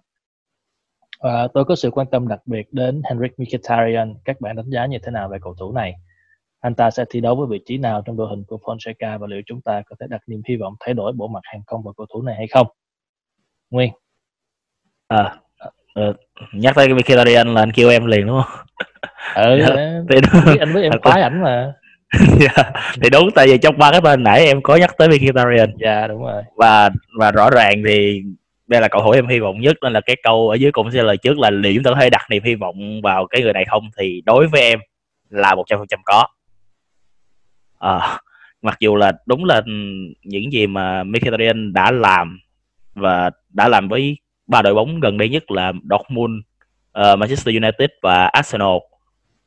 Uh, 1.28 1.54
tôi 1.54 1.66
có 1.66 1.76
sự 1.76 1.92
quan 1.92 2.08
tâm 2.12 2.28
đặc 2.28 2.42
biệt 2.46 2.74
đến 2.74 3.02
Henrik 3.10 3.40
Mkhitaryan. 3.40 4.16
Các 4.26 4.42
bạn 4.42 4.56
đánh 4.56 4.70
giá 4.70 4.86
như 4.86 4.98
thế 5.04 5.12
nào 5.12 5.30
về 5.30 5.38
cầu 5.42 5.56
thủ 5.60 5.72
này? 5.72 5.94
Anh 6.66 6.76
ta 6.76 6.92
sẽ 6.92 7.06
thi 7.10 7.20
đấu 7.22 7.36
với 7.36 7.48
vị 7.48 7.64
trí 7.66 7.78
nào 7.78 8.04
trong 8.06 8.18
đội 8.18 8.28
hình 8.30 8.44
của 8.48 8.60
Fonseca 8.64 9.20
và 9.20 9.28
liệu 9.28 9.42
chúng 9.46 9.62
ta 9.62 9.82
có 9.90 9.96
thể 10.00 10.08
đặt 10.10 10.22
niềm 10.28 10.42
hy 10.50 10.56
vọng 10.56 10.74
thay 10.80 10.94
đổi 10.94 11.12
bộ 11.14 11.28
mặt 11.28 11.40
hàng 11.44 11.62
công 11.66 11.84
vào 11.84 11.94
cầu 11.94 12.06
thủ 12.14 12.22
này 12.22 12.36
hay 12.36 12.48
không? 12.48 12.68
Nguyên. 13.70 13.92
À, 15.08 15.36
uh, 16.10 16.16
nhắc 16.54 16.76
tới 16.76 16.88
cái 16.88 16.96
Mkhitaryan 16.96 17.54
là 17.54 17.62
anh 17.62 17.72
kêu 17.72 17.90
em 17.90 18.06
liền 18.06 18.28
đúng 18.28 18.42
không? 18.42 18.66
ừ 19.36 19.60
thì 20.10 20.58
anh 20.60 20.74
biết 20.74 20.82
em 20.82 20.92
khoái 21.02 21.22
ảnh 21.22 21.42
mà. 21.42 21.74
Dạ, 22.40 22.72
thì 23.02 23.10
đúng 23.10 23.30
tại 23.36 23.48
vì 23.48 23.58
trong 23.58 23.78
ba 23.78 23.92
cái 23.92 24.02
tên 24.04 24.24
nãy 24.24 24.46
em 24.46 24.62
có 24.62 24.76
nhắc 24.76 24.96
tới 24.98 25.08
Mkhitaryan 25.08 25.70
dạ 25.80 26.08
đúng 26.08 26.24
rồi 26.24 26.44
và 26.56 26.90
và 27.20 27.32
rõ 27.32 27.50
ràng 27.50 27.84
thì 27.88 28.22
đây 28.68 28.82
là 28.82 28.88
cầu 28.88 29.02
thủ 29.02 29.12
em 29.12 29.28
hy 29.28 29.40
vọng 29.40 29.62
nhất 29.62 29.78
nên 29.82 29.94
là 29.94 30.02
cái 30.02 30.16
câu 30.24 30.50
ở 30.50 30.56
dưới 30.56 30.72
cũng 30.72 30.92
sẽ 30.92 31.04
lời 31.04 31.18
trước 31.18 31.40
là 31.40 31.50
liệu 31.50 31.74
chúng 31.76 31.84
ta 31.84 31.92
có 31.92 31.98
thể 32.00 32.10
đặt 32.10 32.22
niềm 32.30 32.44
hy 32.44 32.56
vọng 32.56 33.02
vào 33.04 33.28
cái 33.28 33.42
người 33.42 33.54
này 33.54 33.66
không 33.66 33.90
thì 33.98 34.22
đối 34.26 34.48
với 34.48 34.62
em 34.62 34.80
là 35.30 35.56
một 35.56 35.64
trăm 35.68 35.80
phần 35.80 35.88
trăm 35.88 36.00
có 36.06 36.26
à, 37.80 38.20
mặc 38.62 38.78
dù 38.80 38.96
là 38.96 39.12
đúng 39.26 39.46
là 39.46 39.62
những 40.24 40.52
gì 40.52 40.68
mà 40.68 41.04
Mkhitaryan 41.04 41.74
đã 41.74 41.92
làm 41.92 42.40
và 42.96 43.32
đã 43.50 43.68
làm 43.68 43.88
với 43.88 44.18
ba 44.48 44.62
đội 44.62 44.74
bóng 44.74 45.00
gần 45.00 45.18
đây 45.18 45.30
nhất 45.30 45.52
là 45.52 45.74
Dortmund, 45.90 46.34
uh, 47.00 47.20
Manchester 47.20 47.56
United 47.56 47.90
và 48.02 48.26
Arsenal 48.26 48.78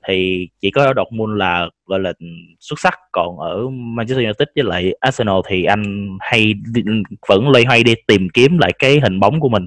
thì 0.09 0.49
chỉ 0.61 0.71
có 0.71 0.95
Dortmund 0.97 1.39
là 1.39 1.69
gọi 1.87 2.01
là 2.01 2.13
xuất 2.61 2.81
sắc. 2.81 2.95
Còn 3.13 3.39
ở 3.39 3.69
Manchester 3.71 4.25
United 4.25 4.49
với 4.55 4.65
lại 4.65 4.95
Arsenal 5.01 5.37
thì 5.49 5.65
anh 5.65 6.17
hay 6.21 6.55
vẫn 7.29 7.49
loay 7.49 7.65
hoay 7.65 7.85
đi 7.85 7.95
tìm 8.07 8.29
kiếm 8.35 8.59
lại 8.59 8.73
cái 8.79 9.01
hình 9.01 9.21
bóng 9.21 9.41
của 9.41 9.49
mình. 9.49 9.67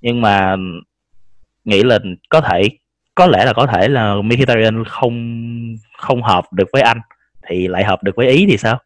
Nhưng 0.00 0.20
mà 0.20 0.56
nghĩ 1.64 1.82
là 1.82 1.98
có 2.28 2.40
thể 2.40 2.68
có 3.14 3.26
lẽ 3.26 3.44
là 3.44 3.52
có 3.52 3.66
thể 3.66 3.88
là 3.88 4.14
Mkhitaryan 4.14 4.84
không 4.84 5.46
không 5.98 6.22
hợp 6.22 6.44
được 6.52 6.68
với 6.72 6.82
anh 6.82 6.98
thì 7.48 7.68
lại 7.68 7.84
hợp 7.84 8.02
được 8.02 8.16
với 8.16 8.28
ý 8.28 8.46
thì 8.48 8.56
sao 8.56 8.78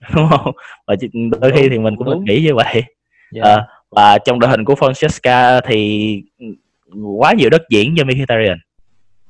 đúng 0.14 0.28
không 0.30 0.54
và 0.86 0.96
đôi 1.40 1.52
khi 1.52 1.68
thì 1.68 1.78
mình 1.78 1.96
cũng 1.96 2.06
đúng. 2.06 2.24
nghĩ 2.24 2.42
như 2.42 2.54
vậy 2.54 2.72
yeah. 2.74 2.86
Dạ. 3.32 3.42
à, 3.44 3.66
và 3.90 4.18
trong 4.18 4.38
đội 4.38 4.50
hình 4.50 4.64
của 4.64 4.74
Francesca 4.74 5.60
thì 5.64 6.22
quá 7.16 7.32
nhiều 7.32 7.50
đất 7.50 7.62
diễn 7.70 7.94
cho 7.96 8.04
Mkhitaryan 8.04 8.58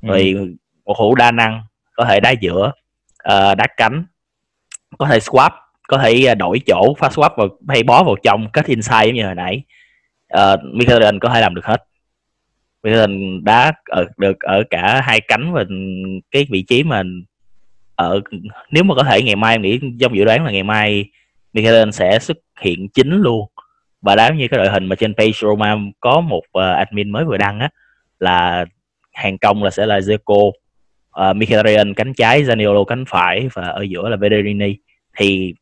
rồi 0.03 0.35
ừ. 0.37 0.55
một 0.85 0.99
hữu 0.99 1.15
đa 1.15 1.31
năng 1.31 1.63
có 1.93 2.05
thể 2.05 2.21
đá 2.21 2.31
giữa 2.31 2.73
uh, 3.29 3.57
đá 3.57 3.67
cánh 3.77 4.05
có 4.99 5.07
thể 5.07 5.19
swap 5.19 5.51
có 5.89 5.99
thể 5.99 6.25
ờ, 6.25 6.35
đổi 6.35 6.61
chỗ 6.67 6.95
phá 6.99 7.09
swap 7.09 7.31
vào 7.37 7.49
hay 7.69 7.83
bó 7.83 8.03
vào 8.05 8.17
trong 8.23 8.51
cách 8.53 8.67
inside 8.67 9.07
giống 9.07 9.15
như 9.15 9.25
hồi 9.27 9.35
nãy 9.35 9.63
uh, 10.35 10.61
Mkhitaryan 10.75 11.19
có 11.19 11.29
thể 11.29 11.41
làm 11.41 11.55
được 11.55 11.65
hết 11.65 11.85
Mkhitaryan 12.83 13.45
đá 13.45 13.73
ở 13.85 14.05
được 14.17 14.41
ở 14.41 14.63
cả 14.71 15.01
hai 15.05 15.21
cánh 15.21 15.53
và 15.53 15.65
cái 16.31 16.47
vị 16.51 16.63
trí 16.69 16.83
mà 16.83 17.03
ở 18.05 18.21
nếu 18.71 18.85
mà 18.85 18.95
có 18.95 19.03
thể 19.03 19.23
ngày 19.23 19.37
mai 19.37 19.55
em 19.55 19.63
nghĩ 19.63 19.81
trong 20.01 20.17
dự 20.17 20.25
đoán 20.25 20.45
là 20.45 20.51
ngày 20.51 20.63
mai 20.63 21.11
Mkhitaryan 21.53 21.93
sẽ 21.93 22.19
xuất 22.19 22.37
hiện 22.61 22.89
chính 22.89 23.11
luôn 23.11 23.49
và 24.03 24.17
đá 24.17 24.31
như 24.31 24.49
cái 24.49 24.59
đội 24.59 24.69
hình 24.69 24.87
mà 24.87 24.97
trên 24.97 25.15
page 25.15 25.33
Roma 25.33 25.77
có 26.01 26.21
một 26.21 26.43
uh, 26.59 26.77
admin 26.77 27.11
mới 27.11 27.25
vừa 27.25 27.37
đăng 27.37 27.61
á 27.61 27.71
là 28.19 28.65
hàng 29.13 29.39
công 29.39 29.63
là 29.63 29.71
sẽ 29.71 29.87
là 29.87 29.99
Zeko 29.99 30.49
uh, 30.49 31.37
Mkhitaryan 31.37 31.95
cánh 31.95 32.15
trái 32.15 32.43
Zaniolo 32.43 32.85
cánh 32.85 33.05
phải 33.09 33.49
và 33.53 33.63
ở 33.63 33.83
giữa 33.83 34.09
là 34.09 34.17
Vedrini 34.17 34.77
thì 35.17 35.55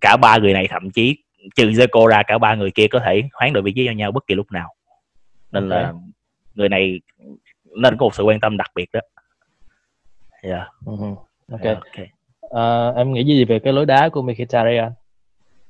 cả 0.00 0.16
ba 0.16 0.38
người 0.38 0.52
này 0.52 0.68
thậm 0.70 0.90
chí 0.90 1.16
trừ 1.56 1.70
Zeko 1.70 2.06
ra 2.06 2.22
cả 2.22 2.38
ba 2.38 2.54
người 2.54 2.70
kia 2.70 2.86
có 2.86 3.00
thể 3.00 3.22
hoán 3.32 3.52
đổi 3.52 3.62
vị 3.62 3.72
trí 3.72 3.86
cho 3.86 3.92
nhau 3.92 4.12
bất 4.12 4.26
kỳ 4.26 4.34
lúc 4.34 4.52
nào 4.52 4.74
nên 5.52 5.70
okay. 5.70 5.82
là 5.82 5.92
người 6.54 6.68
này 6.68 7.00
nên 7.64 7.96
có 7.96 8.06
một 8.06 8.14
sự 8.14 8.22
quan 8.22 8.40
tâm 8.40 8.56
đặc 8.56 8.70
biệt 8.74 8.88
đó 8.92 9.00
yeah. 10.42 10.68
uh-huh. 10.84 11.16
Ok, 11.52 11.60
okay. 11.60 12.08
à, 12.50 12.92
em 12.96 13.12
nghĩ 13.12 13.24
gì 13.24 13.44
về 13.44 13.58
cái 13.58 13.72
lối 13.72 13.86
đá 13.86 14.08
của 14.08 14.22
Mkhitaryan? 14.22 14.92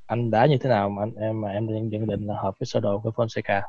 Anh 0.06 0.30
đá 0.30 0.46
như 0.46 0.58
thế 0.58 0.68
nào 0.68 0.88
mà 0.88 1.02
anh 1.02 1.14
em 1.14 1.40
mà 1.40 1.48
em 1.48 1.66
nhận 1.88 2.06
định 2.06 2.26
là 2.26 2.34
hợp 2.34 2.54
với 2.58 2.66
sơ 2.66 2.80
đồ 2.80 2.98
của 2.98 3.10
Fonseca? 3.10 3.60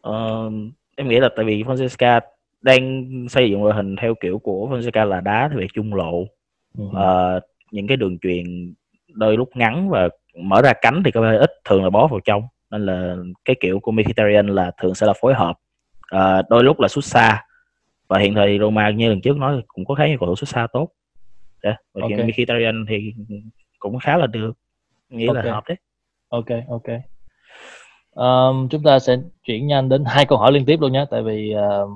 Ờ, 0.00 0.50
em 0.96 1.08
nghĩ 1.08 1.20
là 1.20 1.28
tại 1.36 1.44
vì 1.44 1.62
Fonseca 1.62 2.20
đang 2.62 3.06
xây 3.30 3.50
dựng 3.50 3.62
đội 3.62 3.74
hình 3.74 3.96
theo 4.02 4.14
kiểu 4.20 4.38
của 4.38 4.68
Fonseca 4.70 5.04
là 5.04 5.20
đá 5.20 5.50
việc 5.54 5.70
trung 5.74 5.94
lộ. 5.94 6.24
Ừ. 6.78 6.84
Ờ, 6.92 7.40
những 7.70 7.86
cái 7.86 7.96
đường 7.96 8.18
truyền 8.18 8.74
đôi 9.08 9.36
lúc 9.36 9.50
ngắn 9.54 9.88
và 9.90 10.08
mở 10.36 10.62
ra 10.62 10.72
cánh 10.82 11.02
thì 11.04 11.10
có 11.10 11.20
vẻ 11.20 11.36
ít 11.36 11.50
thường 11.64 11.84
là 11.84 11.90
bó 11.90 12.06
vào 12.06 12.20
trong. 12.24 12.42
Nên 12.70 12.86
là 12.86 13.16
cái 13.44 13.56
kiểu 13.60 13.80
của 13.80 13.92
Mkhitaryan 13.92 14.46
là 14.46 14.70
thường 14.82 14.94
sẽ 14.94 15.06
là 15.06 15.12
phối 15.20 15.34
hợp. 15.34 15.56
Ờ, 16.10 16.42
đôi 16.50 16.64
lúc 16.64 16.80
là 16.80 16.88
xuất 16.88 17.04
xa 17.04 17.45
và 18.08 18.18
hiện 18.18 18.34
thời 18.34 18.58
Roma 18.58 18.90
như 18.90 19.08
lần 19.08 19.20
trước 19.20 19.36
nói 19.36 19.62
cũng 19.68 19.84
có 19.84 19.94
khá 19.94 20.06
nhiều 20.06 20.16
cầu 20.20 20.28
thủ 20.28 20.36
xuất 20.36 20.48
xa 20.48 20.66
tốt 20.72 20.88
yeah. 21.62 21.76
và 21.92 22.02
Ok. 22.02 22.10
okay. 22.10 22.26
Mkhitaryan 22.26 22.84
thì 22.88 23.14
cũng 23.78 23.98
khá 23.98 24.16
là 24.16 24.26
được 24.26 24.52
nghĩ 25.08 25.26
Ok. 25.26 25.36
là 25.36 25.42
hợp 25.42 25.64
đấy 25.68 25.76
ok 26.28 26.46
ok 26.68 27.00
Ờm, 28.10 28.68
chúng 28.70 28.82
ta 28.82 28.98
sẽ 28.98 29.16
chuyển 29.42 29.66
nhanh 29.66 29.88
đến 29.88 30.04
hai 30.06 30.26
câu 30.26 30.38
hỏi 30.38 30.52
liên 30.52 30.64
tiếp 30.66 30.76
luôn 30.80 30.92
nhé 30.92 31.04
tại 31.10 31.22
vì 31.22 31.50
ờ, 31.52 31.86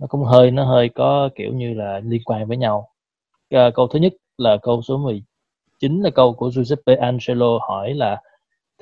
nó 0.00 0.06
cũng 0.06 0.24
hơi 0.24 0.50
nó 0.50 0.64
hơi 0.64 0.88
có 0.88 1.28
kiểu 1.34 1.52
như 1.52 1.74
là 1.74 2.00
liên 2.04 2.22
quan 2.24 2.48
với 2.48 2.56
nhau 2.56 2.88
Ờ, 3.50 3.70
câu 3.74 3.88
thứ 3.88 3.98
nhất 3.98 4.12
là 4.38 4.56
câu 4.62 4.82
số 4.82 4.98
19 4.98 6.00
là 6.02 6.10
câu 6.10 6.34
của 6.34 6.50
Giuseppe 6.50 6.94
Angelo 6.96 7.58
hỏi 7.68 7.94
là 7.94 8.20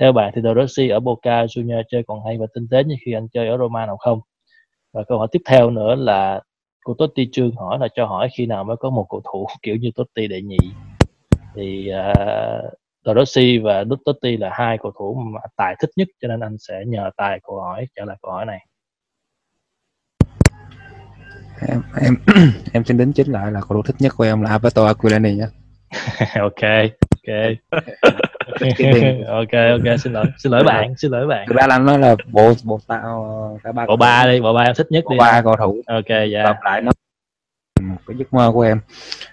theo 0.01 0.13
bạn 0.13 0.33
thì 0.35 0.43
De 0.43 0.55
Rossi 0.55 0.89
ở 0.89 1.01
Boca 1.01 1.45
Junior 1.45 1.83
chơi 1.89 2.03
còn 2.07 2.19
hay 2.27 2.39
và 2.39 2.47
tinh 2.55 2.69
tế 2.71 2.85
như 2.85 2.95
khi 3.05 3.13
anh 3.13 3.29
chơi 3.29 3.49
ở 3.49 3.59
Roma 3.59 3.87
nào 3.87 3.97
không 3.97 4.21
và 4.95 5.03
câu 5.09 5.19
hỏi 5.19 5.29
tiếp 5.33 5.43
theo 5.47 5.71
nữa 5.71 5.95
là 5.95 6.41
của 6.85 6.95
Totti 6.95 7.29
Trương 7.33 7.53
hỏi 7.57 7.79
là 7.79 7.89
cho 7.95 8.07
hỏi 8.07 8.29
khi 8.37 8.47
nào 8.47 8.65
mới 8.65 8.77
có 8.77 8.91
một 8.91 9.07
cầu 9.11 9.23
thủ 9.33 9.47
kiểu 9.63 9.77
như 9.77 9.91
Totti 9.95 10.27
đệ 10.27 10.43
nhị. 10.43 10.59
Thì 11.55 11.91
uh, 11.91 12.73
De 13.07 13.15
Rossi 13.15 13.59
và 13.59 13.85
Đức 13.85 13.97
Totti 14.05 14.37
là 14.37 14.51
hai 14.53 14.79
cầu 14.83 14.93
thủ 14.99 15.15
mà 15.15 15.41
tài 15.57 15.77
thích 15.81 15.91
nhất 15.97 16.09
cho 16.23 16.29
nên 16.29 16.41
anh 16.41 16.57
sẽ 16.59 16.83
nhờ 16.87 17.11
tài 17.17 17.41
câu 17.43 17.61
hỏi 17.61 17.87
trả 17.97 18.05
lời 18.05 18.17
câu 18.23 18.33
hỏi 18.33 18.47
này. 18.47 18.67
Em 21.69 21.83
em 22.01 22.17
em 22.73 22.85
xin 22.85 22.97
đính 22.97 23.13
chính 23.13 23.33
lại 23.33 23.53
là 23.53 23.61
cầu 23.61 23.69
thủ 23.69 23.83
thích 23.83 23.97
nhất 23.99 24.13
của 24.17 24.25
em 24.25 24.43
là 24.43 24.51
Alberto 24.51 24.87
Aquilani 24.87 25.35
nhé. 25.35 25.47
Ok 26.41 26.91
ok. 27.27 27.57
Ok 29.29 29.53
ok 29.53 30.01
xin 30.01 30.13
lỗi 30.13 30.25
xin 30.39 30.53
lỗi 30.53 30.65
bạn 30.65 30.95
xin 30.97 31.11
lỗi 31.11 31.27
bạn. 31.27 31.47
Thực 31.49 31.57
ra 31.57 31.67
là 31.67 31.79
nó 31.79 31.97
là 31.97 32.17
bộ 32.33 32.53
bộ 32.65 32.81
tao 32.87 33.61
cả 33.65 33.73
ba 33.73 33.87
bộ 33.87 33.97
ba 33.97 34.27
đi 34.27 34.41
bộ 34.41 34.53
ba 34.55 34.63
em 34.63 34.75
thích 34.77 34.87
nhất 34.91 35.05
bộ 35.05 35.11
đi 35.11 35.19
ba 35.19 35.43
cầu 35.43 35.57
thủ. 35.57 35.83
Ok 35.87 36.09
dạ. 36.33 36.45
Tập 36.45 36.57
lại 36.65 36.81
nó 36.81 36.93
một 37.81 37.97
cái 38.07 38.17
giấc 38.17 38.35
mơ 38.35 38.51
của 38.55 38.63
em. 38.63 38.81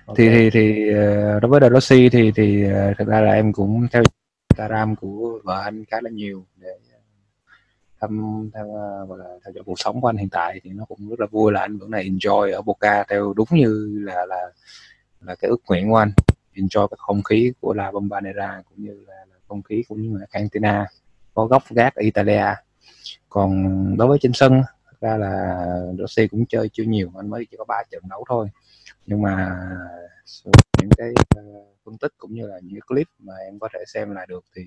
Ok. 0.06 0.18
thì 0.18 0.30
thì 0.30 0.50
thì 0.50 0.94
ờ, 0.94 1.39
đối 1.39 1.50
với 1.50 1.60
De 1.62 1.70
Rossi 1.70 2.10
thì 2.10 2.32
thì 2.36 2.64
ờ, 2.64 2.94
thực 2.98 3.08
ra 3.08 3.22
là 3.22 3.32
em 3.32 3.54
cũng 3.54 3.88
theo 3.92 4.04
Instagram 4.50 4.96
của 4.96 5.39
vợ 5.44 5.62
anh 5.62 5.86
khá 5.86 5.98
là 6.02 6.10
nhiều 6.10 6.46
để 6.58 6.70
thăm 8.02 8.50
theo 8.54 8.76
ờ, 8.76 9.06
gọi 9.06 9.20
là 9.20 9.26
theo 9.46 9.54
dõi 9.54 9.64
cuộc 9.66 9.80
sống 9.80 10.02
của 10.02 10.10
anh 10.10 10.18
hiện 10.18 10.30
tại 10.30 10.60
thì 10.64 10.70
nó 10.70 10.86
cũng 10.86 11.10
rất 11.10 11.20
là 11.20 11.26
vui 11.32 11.52
là 11.52 11.62
anh 11.62 11.78
vẫn 11.78 11.92
này 11.92 12.04
enjoy 12.10 12.54
ở 12.54 12.62
Boca 12.62 13.04
theo 13.10 13.34
đúng 13.36 13.48
như 13.52 14.00
là 14.06 14.26
là 14.26 14.38
là 15.22 15.36
cái 15.36 15.50
ước 15.50 15.62
nguyện 15.68 15.89
của 15.89 15.98
anh 15.98 16.12
enjoy 16.56 16.88
cái 16.88 16.97
không 16.99 17.24
khí 17.24 17.54
của 17.60 17.74
La 17.74 17.91
Bombonera 17.91 18.62
cũng 18.70 18.84
như 18.84 19.06
là, 19.08 19.26
là 19.30 19.36
không 19.47 19.62
khí 19.62 19.84
của 19.89 19.95
những 19.95 20.14
người 20.14 20.26
Argentina 20.30 20.88
có 21.34 21.45
gốc 21.45 21.64
gác 21.70 21.95
ở 21.95 22.02
Italia. 22.02 22.45
Còn 23.30 23.70
đối 23.97 24.08
với 24.08 24.18
trên 24.22 24.34
sân 24.34 24.62
ra 25.02 25.18
là 25.18 25.66
Rossi 25.99 26.28
cũng 26.28 26.45
chơi 26.45 26.70
chưa 26.70 26.84
nhiều 26.84 27.12
anh 27.16 27.30
mới 27.30 27.45
chỉ 27.52 27.58
có 27.58 27.66
3 27.66 27.84
trận 27.91 28.04
đấu 28.10 28.26
thôi. 28.30 28.47
Nhưng 29.06 29.22
mà 29.22 29.60
những 30.82 30.89
cái 30.97 31.14
ờ, 31.36 31.43
phân 31.86 31.97
tích 31.97 32.12
cũng 32.18 32.34
như 32.34 32.47
là 32.47 32.60
những 32.64 32.74
cái 32.74 32.82
clip 32.88 33.08
mà 33.20 33.34
em 33.36 33.60
có 33.60 33.70
thể 33.74 33.80
xem 33.88 34.12
lại 34.16 34.26
được 34.30 34.45
thì 34.56 34.64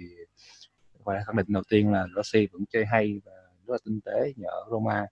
và 1.04 1.22
khẳng 1.26 1.36
định 1.36 1.46
đầu 1.48 1.62
tiên 1.68 1.92
là 1.92 2.06
Rossi 2.16 2.48
vẫn 2.52 2.64
chơi 2.70 2.84
hay 2.84 3.20
và 3.24 3.32
rất 3.66 3.72
là 3.72 3.78
tinh 3.84 4.00
tế. 4.00 4.32
Nhờ 4.36 4.48
ở 4.48 4.64
Roma 4.70 5.06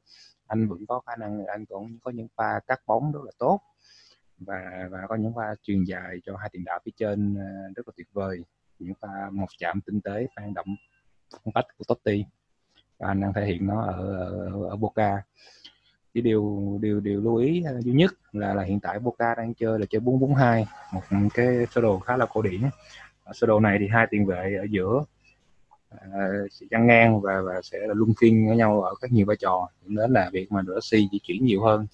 anh 0.47 0.68
vẫn 0.68 0.87
có 0.87 1.01
khả 1.07 1.16
năng 1.16 1.47
anh 1.47 1.64
cũng 1.66 1.99
có 2.05 2.11
những 2.11 2.29
pha 2.37 2.61
cắt 2.66 2.81
bóng 2.87 3.12
rất 3.12 3.20
là 3.25 3.33
tốt 3.39 3.61
và 4.47 4.88
và 4.90 4.99
có 5.09 5.16
những 5.16 5.32
pha 5.36 5.55
truyền 5.62 5.84
dài 5.84 6.16
cho 6.26 6.36
hai 6.36 6.49
tiền 6.53 6.64
đạo 6.64 6.80
phía 6.84 6.93
trên 6.97 7.34
ờ, 7.34 7.72
rất 7.76 7.88
là 7.88 7.93
tuyệt 7.97 8.07
vời. 8.12 8.45
Những 8.78 8.95
pha 9.01 9.30
một 9.32 9.47
chạm 9.59 9.80
tinh 9.86 10.01
tế 10.01 10.26
mang 10.36 10.55
động 10.55 10.66
phong 11.45 11.53
cách 11.55 11.64
của 11.78 11.84
Totti. 11.88 12.24
Và 12.99 13.09
anh 13.09 13.20
đang 13.20 13.32
thể 13.32 13.47
hiện 13.47 13.66
nó 13.66 13.82
ở 13.82 14.16
ở, 14.16 14.68
ở 14.68 14.76
Boca. 14.76 15.22
Cái 16.14 16.22
điều 16.22 16.78
điều 16.82 17.01
điều 17.01 17.20
lưu 17.20 17.36
ý 17.36 17.62
ờ, 17.62 17.80
duy 17.80 17.93
nhất 17.93 18.14
là 18.32 18.55
là 18.55 18.62
hiện 18.62 18.80
tại 18.80 18.99
Boca 18.99 19.34
đang 19.34 19.55
chơi 19.55 19.78
là 19.78 19.86
chơi 19.90 20.01
442 20.01 20.66
một 20.93 21.03
cái 21.34 21.47
sơ 21.70 21.80
đồ 21.80 21.99
khá 21.99 22.16
là 22.16 22.26
cổ 22.26 22.43
điển. 22.43 22.62
Ở 23.24 23.32
sơ 23.32 23.47
đồ 23.47 23.61
này 23.61 23.76
thì 23.80 23.88
hai 23.88 24.07
tiền 24.11 24.26
vệ 24.26 24.57
ở 24.61 24.66
giữa 24.70 25.05
ờ, 25.90 26.49
sẽ 26.51 26.66
chăn 26.70 26.86
ngang 26.86 27.20
và 27.20 27.40
và 27.40 27.61
sẽ 27.62 27.78
là 27.78 27.95
luân 27.95 28.12
phiên 28.20 28.49
với 28.49 28.57
nhau 28.57 28.82
ở 28.82 28.95
các 29.01 29.12
nhiều 29.12 29.26
vai 29.26 29.36
trò. 29.36 29.68
Đến 29.86 30.11
là 30.11 30.30
việc 30.32 30.53
mà 30.53 30.62
Rossi 30.66 31.09
di 31.12 31.18
chuyển 31.22 31.45
nhiều 31.45 31.62
hơn. 31.62 31.86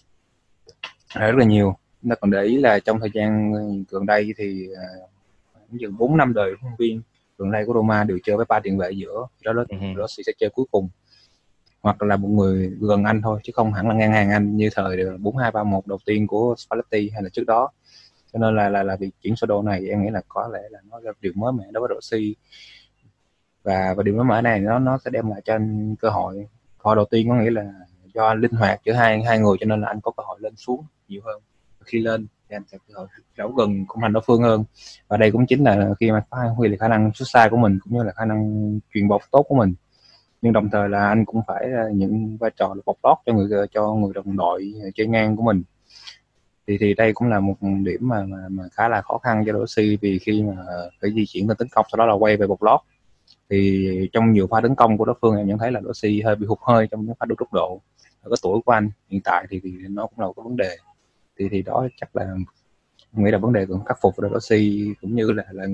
Rất 1.15 1.35
là 1.37 1.45
nhiều 1.45 1.77
chúng 2.03 2.11
ta 2.11 2.15
còn 2.21 2.31
để 2.31 2.43
ý 2.43 2.59
là 2.59 2.79
trong 2.79 3.01
thời 3.01 3.11
gian 3.15 3.53
gần 3.89 4.07
đây 4.07 4.35
thì 4.37 4.69
uh, 4.73 5.81
chừng 5.81 5.97
bốn 5.99 6.17
năm 6.17 6.35
đời 6.35 6.55
huấn 6.61 6.75
viên 6.79 7.03
gần 7.39 7.51
đây 7.51 7.65
của 7.67 7.73
Roma 7.73 8.05
đều 8.05 8.19
chơi 8.25 8.37
với 8.37 8.47
ba 8.49 8.61
tiền 8.61 8.79
vệ 8.79 8.91
giữa 8.91 9.27
đó 9.45 9.53
là 9.53 9.65
Ừ 9.69 9.77
hừ. 9.79 9.87
Rossi 9.97 10.23
sẽ 10.27 10.33
chơi 10.39 10.51
cuối 10.51 10.67
cùng. 10.71 10.89
Hoặc 11.81 12.03
là 12.03 12.17
một 12.17 12.29
người 12.29 12.73
gần 12.81 13.05
anh 13.05 13.23
thôi 13.23 13.41
chứ 13.43 13.53
không 13.57 13.73
hẳn 13.73 13.89
là 13.89 13.95
ngang 13.95 14.13
hàng 14.13 14.31
anh 14.31 14.57
như 14.57 14.69
thời 14.75 15.19
bốn 15.19 15.37
hai 15.37 15.51
ba 15.51 15.63
một 15.63 15.87
đầu 15.87 15.99
tiên 16.05 16.27
của 16.27 16.55
Spalletti 16.59 17.11
hay 17.11 17.23
là 17.23 17.29
trước 17.29 17.45
đó. 17.47 17.71
Cho 18.33 18.39
nên 18.39 18.57
là 18.57 18.69
là 18.69 18.83
là 18.83 18.97
việc 18.97 19.11
chuyển 19.23 19.37
sơ 19.37 19.47
đồ 19.47 19.63
này 19.63 19.87
em 19.89 20.03
nghĩ 20.03 20.11
là 20.11 20.23
có 20.29 20.49
lẽ 20.53 20.61
là 20.71 20.81
nó 20.91 21.01
là 21.01 21.13
điều 21.21 21.33
mới 21.37 21.53
mẻ 21.53 21.65
đối 21.73 21.89
với 21.89 21.97
Rossi. 21.97 22.37
Và 23.63 23.95
và 23.95 24.03
điều 24.03 24.15
mới 24.15 24.25
mẻ 24.25 24.43
này 24.43 24.61
nó 24.61 24.79
nó 24.79 24.99
sẽ 25.05 25.11
đem 25.11 25.31
lại 25.31 25.41
cho 25.45 25.55
anh 25.55 25.95
cơ 26.01 26.11
hội. 26.11 26.47
Cơ 26.79 26.83
hội 26.83 26.97
đầu 26.97 27.05
tiên 27.05 27.29
có 27.29 27.35
nghĩa 27.35 27.51
là 27.51 27.73
do 28.15 28.35
linh 28.35 28.53
hoạt 28.53 28.81
giữa 28.85 28.93
hai 28.93 29.23
hai 29.23 29.39
người 29.39 29.57
cho 29.61 29.67
nên 29.67 29.81
là 29.81 29.89
anh 29.89 30.01
có 30.01 30.11
cơ 30.17 30.23
hội 30.27 30.39
lên 30.41 30.57
xuống 30.57 30.85
nhiều 31.09 31.23
hơn 31.25 31.43
khi 31.89 31.99
lên 31.99 32.27
thì 32.49 32.57
anh 32.57 32.63
sẽ 32.67 32.79
cơ 32.89 32.95
hội 32.97 33.07
đấu 33.37 33.53
gần 33.53 33.85
khung 33.89 34.03
thành 34.03 34.13
đối 34.13 34.23
phương 34.27 34.43
hơn. 34.43 34.65
Và 35.09 35.17
đây 35.17 35.31
cũng 35.31 35.47
chính 35.47 35.65
là 35.65 35.95
khi 36.01 36.11
mà 36.11 36.25
phát 36.31 36.49
huy 36.57 36.69
là 36.69 36.77
khả 36.81 36.89
năng 36.89 37.11
xuất 37.15 37.29
xa 37.29 37.49
của 37.51 37.57
mình 37.57 37.79
cũng 37.85 37.93
như 37.93 38.03
là 38.03 38.13
khả 38.13 38.25
năng 38.25 38.73
truyền 38.95 39.09
bóng 39.09 39.23
tốt 39.31 39.43
của 39.49 39.55
mình. 39.55 39.75
Nhưng 40.43 40.53
đồng 40.53 40.71
thời 40.71 40.89
là 40.89 41.09
anh 41.09 41.25
cũng 41.25 41.41
phải 41.47 41.67
những 41.93 42.37
vai 42.41 42.51
trò 42.57 42.75
là 42.75 42.83
bọc 42.87 42.97
lót 43.03 43.19
cho 43.27 43.33
người 43.33 43.67
cho 43.71 43.95
người 43.95 44.13
đồng 44.15 44.37
đội 44.37 44.75
chơi 44.95 45.07
ngang 45.07 45.37
của 45.37 45.43
mình. 45.43 45.63
Thì 46.67 46.79
thì 46.81 46.95
đây 46.95 47.13
cũng 47.13 47.29
là 47.29 47.41
một 47.41 47.55
điểm 47.61 48.09
mà 48.09 48.25
mà, 48.25 48.39
mà 48.51 48.65
khá 48.73 48.89
là 48.89 49.03
khó 49.03 49.19
khăn 49.19 49.45
cho 49.47 49.53
Rossi 49.53 49.99
vì 50.01 50.19
khi 50.19 50.43
mà 50.43 50.55
phải 51.01 51.11
di 51.15 51.25
chuyển 51.27 51.49
lên 51.49 51.57
tấn 51.57 51.69
công 51.69 51.87
sau 51.93 51.97
đó 51.97 52.07
là 52.07 52.15
quay 52.15 52.37
về 52.37 52.47
bọc 52.47 52.63
lót. 52.63 52.81
Thì 53.51 53.89
trong 54.13 54.33
nhiều 54.33 54.47
pha 54.51 54.61
tấn 54.61 54.75
công 54.75 54.99
của 54.99 55.05
đối 55.05 55.17
phương 55.21 55.37
em 55.37 55.47
nhận 55.47 55.59
thấy 55.59 55.73
là 55.73 55.81
Rossi 55.81 56.23
hơi 56.23 56.37
bị 56.37 56.47
hụt 56.47 56.59
hơi 56.63 56.87
trong 56.91 57.07
những 57.07 57.15
pha 57.21 57.27
đột 57.27 57.35
tốc 57.39 57.53
độ 57.53 57.81
ở 58.23 58.31
cái 58.31 58.37
tuổi 58.43 58.61
của 58.67 58.73
anh. 58.73 58.91
Hiện 59.09 59.21
tại 59.25 59.47
thì, 59.51 59.61
thì 59.65 59.71
nó 59.91 60.07
cũng 60.07 60.21
là 60.21 60.27
một 60.27 60.33
cái 60.37 60.45
vấn 60.45 60.57
đề 60.57 60.77
thì 61.39 61.49
thì 61.51 61.63
đó 61.63 61.89
chắc 62.01 62.17
là 62.17 62.23
em 62.23 62.45
nghĩ 63.25 63.31
là 63.31 63.39
vấn 63.39 63.53
đề 63.53 63.67
cần 63.69 63.85
khắc 63.85 63.99
phục 64.01 64.17
của 64.17 64.29
Rossi 64.35 64.89
cũng 65.01 65.15
như 65.15 65.33
là, 65.33 65.45
là 65.51 65.67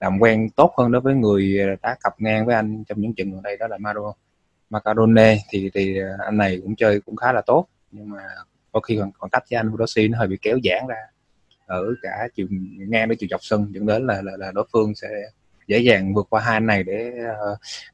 làm 0.00 0.18
quen 0.18 0.50
tốt 0.50 0.74
hơn 0.78 0.92
đối 0.92 1.00
với 1.00 1.14
người 1.14 1.58
à, 1.60 1.76
đá 1.82 1.96
cặp 2.04 2.14
ngang 2.18 2.46
với 2.46 2.54
anh 2.54 2.84
trong 2.84 3.00
những 3.00 3.14
trận 3.14 3.30
gần 3.30 3.42
đây 3.42 3.56
đó 3.56 3.66
là 3.66 3.78
Maro 3.78 4.12
Macarone 4.70 5.36
thì 5.50 5.70
thì 5.74 6.00
à, 6.00 6.16
anh 6.24 6.36
này 6.36 6.60
cũng 6.62 6.76
chơi 6.76 7.00
cũng 7.00 7.16
khá 7.16 7.32
là 7.32 7.40
tốt 7.40 7.66
nhưng 7.92 8.10
mà 8.10 8.22
đôi 8.72 8.82
khi 8.86 8.96
còn 8.98 9.10
còn 9.18 9.30
cách 9.30 9.44
với 9.50 9.56
anh 9.56 9.76
Rossi 9.78 10.08
nó 10.08 10.18
hơi 10.18 10.28
bị 10.28 10.38
kéo 10.42 10.58
giãn 10.64 10.86
ra 10.88 10.96
ở 11.66 11.94
cả 12.02 12.28
chiều 12.34 12.46
ngang 12.78 13.08
đến 13.08 13.18
chiều 13.18 13.28
dọc 13.30 13.40
sân 13.42 13.74
dẫn 13.74 13.86
đến 13.86 14.06
là 14.06 14.22
là, 14.22 14.32
là 14.36 14.52
đối 14.52 14.66
phương 14.72 14.94
sẽ 14.94 15.08
dễ 15.66 15.78
dàng 15.78 16.14
vượt 16.14 16.26
qua 16.30 16.40
hai 16.40 16.56
anh 16.56 16.66
này 16.66 16.82
để 16.82 17.12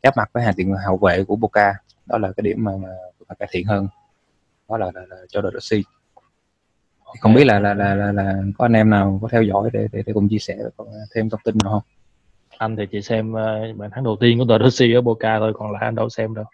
uh, 0.09 0.16
mặt 0.16 0.30
với 0.32 0.42
hàng 0.42 0.55
tiền 0.57 0.74
hậu 0.86 0.96
vệ 0.96 1.24
của 1.24 1.36
Boca. 1.36 1.74
Đó 2.07 2.18
là 2.18 2.32
cái 2.36 2.42
điểm 2.42 2.64
mà, 2.64 2.72
mà 2.82 2.88
phải 3.28 3.36
cải 3.38 3.48
thiện 3.53 3.66
hơn. 3.66 3.88
Đó 4.68 4.76
là, 4.76 4.90
là, 4.94 5.00
là 5.09 5.16
cho 5.28 5.40
đội 5.40 5.53
Rossi 5.55 5.84
không 7.20 7.34
biết 7.34 7.44
là 7.44 7.60
là, 7.60 7.74
là 7.74 7.94
là 7.94 8.12
là 8.12 8.42
có 8.58 8.64
anh 8.64 8.72
em 8.72 8.90
nào 8.90 9.18
có 9.22 9.28
theo 9.28 9.42
dõi 9.42 9.70
để 9.72 9.88
để, 9.92 10.02
để 10.06 10.12
cùng 10.12 10.28
chia 10.28 10.38
sẻ 10.38 10.56
thêm 11.14 11.30
thông 11.30 11.40
tin 11.44 11.54
nào 11.64 11.72
không? 11.72 11.82
Anh 12.58 12.76
thì 12.76 12.86
chỉ 12.86 13.02
xem 13.02 13.32
uh, 13.32 13.76
bàn 13.76 13.90
thắng 13.90 14.04
đầu 14.04 14.16
tiên 14.20 14.38
của 14.38 14.44
De 14.48 14.64
Rossi 14.64 14.92
ở 14.92 15.00
Boca 15.00 15.38
thôi 15.38 15.52
còn 15.54 15.72
lại 15.72 15.82
anh 15.84 15.94
đâu 15.94 16.08
xem 16.08 16.34
đâu. 16.34 16.44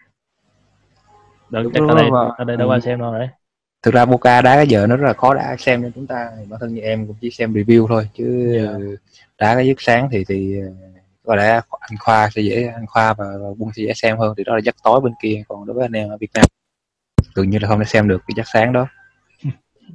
Đúng 1.49 1.73
chắc 1.73 1.83
ở 1.89 1.95
đây 1.95 2.09
ở 2.37 2.43
đây 2.43 2.57
đâu 2.57 2.69
ai 2.69 2.81
xem 2.81 2.99
đâu 2.99 3.13
đấy. 3.13 3.27
Thực 3.83 3.93
ra 3.93 4.05
Boca 4.05 4.41
đá 4.41 4.55
cái 4.55 4.67
giờ 4.67 4.87
nó 4.87 4.95
rất 4.97 5.07
là 5.07 5.13
khó 5.13 5.33
đá 5.33 5.55
xem 5.59 5.83
cho 5.83 5.89
chúng 5.95 6.07
ta 6.07 6.29
bản 6.49 6.59
thân 6.59 6.73
như 6.73 6.81
em 6.81 7.07
cũng 7.07 7.15
chỉ 7.21 7.31
xem 7.31 7.53
review 7.53 7.87
thôi 7.87 8.09
chứ 8.13 8.57
Dạ. 8.63 8.95
đá 9.37 9.55
cái 9.55 9.67
giấc 9.67 9.81
sáng 9.81 10.09
thì 10.11 10.23
thì 10.27 10.59
ờ, 10.59 10.67
có 11.25 11.35
lẽ 11.35 11.61
anh 11.79 11.97
Khoa 11.99 12.29
sẽ 12.35 12.41
dễ 12.41 12.71
anh 12.75 12.85
Khoa 12.87 13.13
và, 13.13 13.25
và 13.41 13.47
Quân 13.59 13.71
sẽ 13.75 13.83
dễ 13.83 13.93
xem 13.93 14.17
hơn 14.17 14.33
thì 14.37 14.43
đó 14.43 14.55
là 14.55 14.61
giấc 14.61 14.75
tối 14.83 15.01
bên 15.01 15.13
kia 15.21 15.43
còn 15.47 15.65
đối 15.65 15.73
với 15.73 15.85
anh 15.85 15.91
em 15.91 16.09
ở 16.09 16.17
Việt 16.17 16.31
Nam 16.33 16.45
gần 17.35 17.49
như 17.49 17.59
là 17.59 17.67
không 17.67 17.79
thể 17.79 17.85
xem 17.85 18.07
được 18.07 18.21
cái 18.27 18.33
giấc 18.37 18.47
sáng 18.53 18.73
đó 18.73 18.87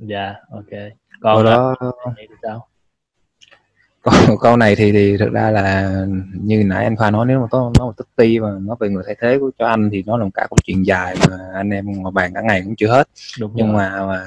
dạ 0.00 0.34
ok. 0.50 0.92
Còn 1.20 1.44
đó 1.44 1.74
sao? 2.42 2.68
Câu, 4.02 4.36
câu 4.36 4.56
này 4.56 4.76
thì 4.76 4.92
thì 4.92 5.16
thực 5.16 5.32
ra 5.32 5.50
là 5.50 5.90
như 6.32 6.64
nãy 6.64 6.84
anh 6.84 6.96
Khoa 6.96 7.10
nói 7.10 7.26
nếu 7.26 7.40
mà 7.40 7.46
có 7.50 7.58
nói 7.58 7.86
một 7.86 7.92
Totti 7.96 8.40
mà 8.40 8.48
nói 8.60 8.76
về 8.80 8.88
người 8.88 9.02
thay 9.06 9.16
thế 9.20 9.38
của 9.40 9.50
cho 9.58 9.66
anh 9.66 9.90
thì 9.92 10.02
nó 10.06 10.16
là 10.16 10.24
một 10.24 10.30
cả 10.34 10.46
câu 10.50 10.56
chuyện 10.64 10.86
dài 10.86 11.16
mà 11.30 11.36
anh 11.54 11.70
em 11.70 12.02
ngồi 12.02 12.12
bàn 12.12 12.34
cả 12.34 12.40
ngày 12.40 12.62
cũng 12.64 12.76
chưa 12.76 12.88
hết. 12.88 13.08
Đúng 13.40 13.52
nhưng 13.54 13.66
rồi. 13.66 13.76
mà 13.76 14.06
mà 14.06 14.24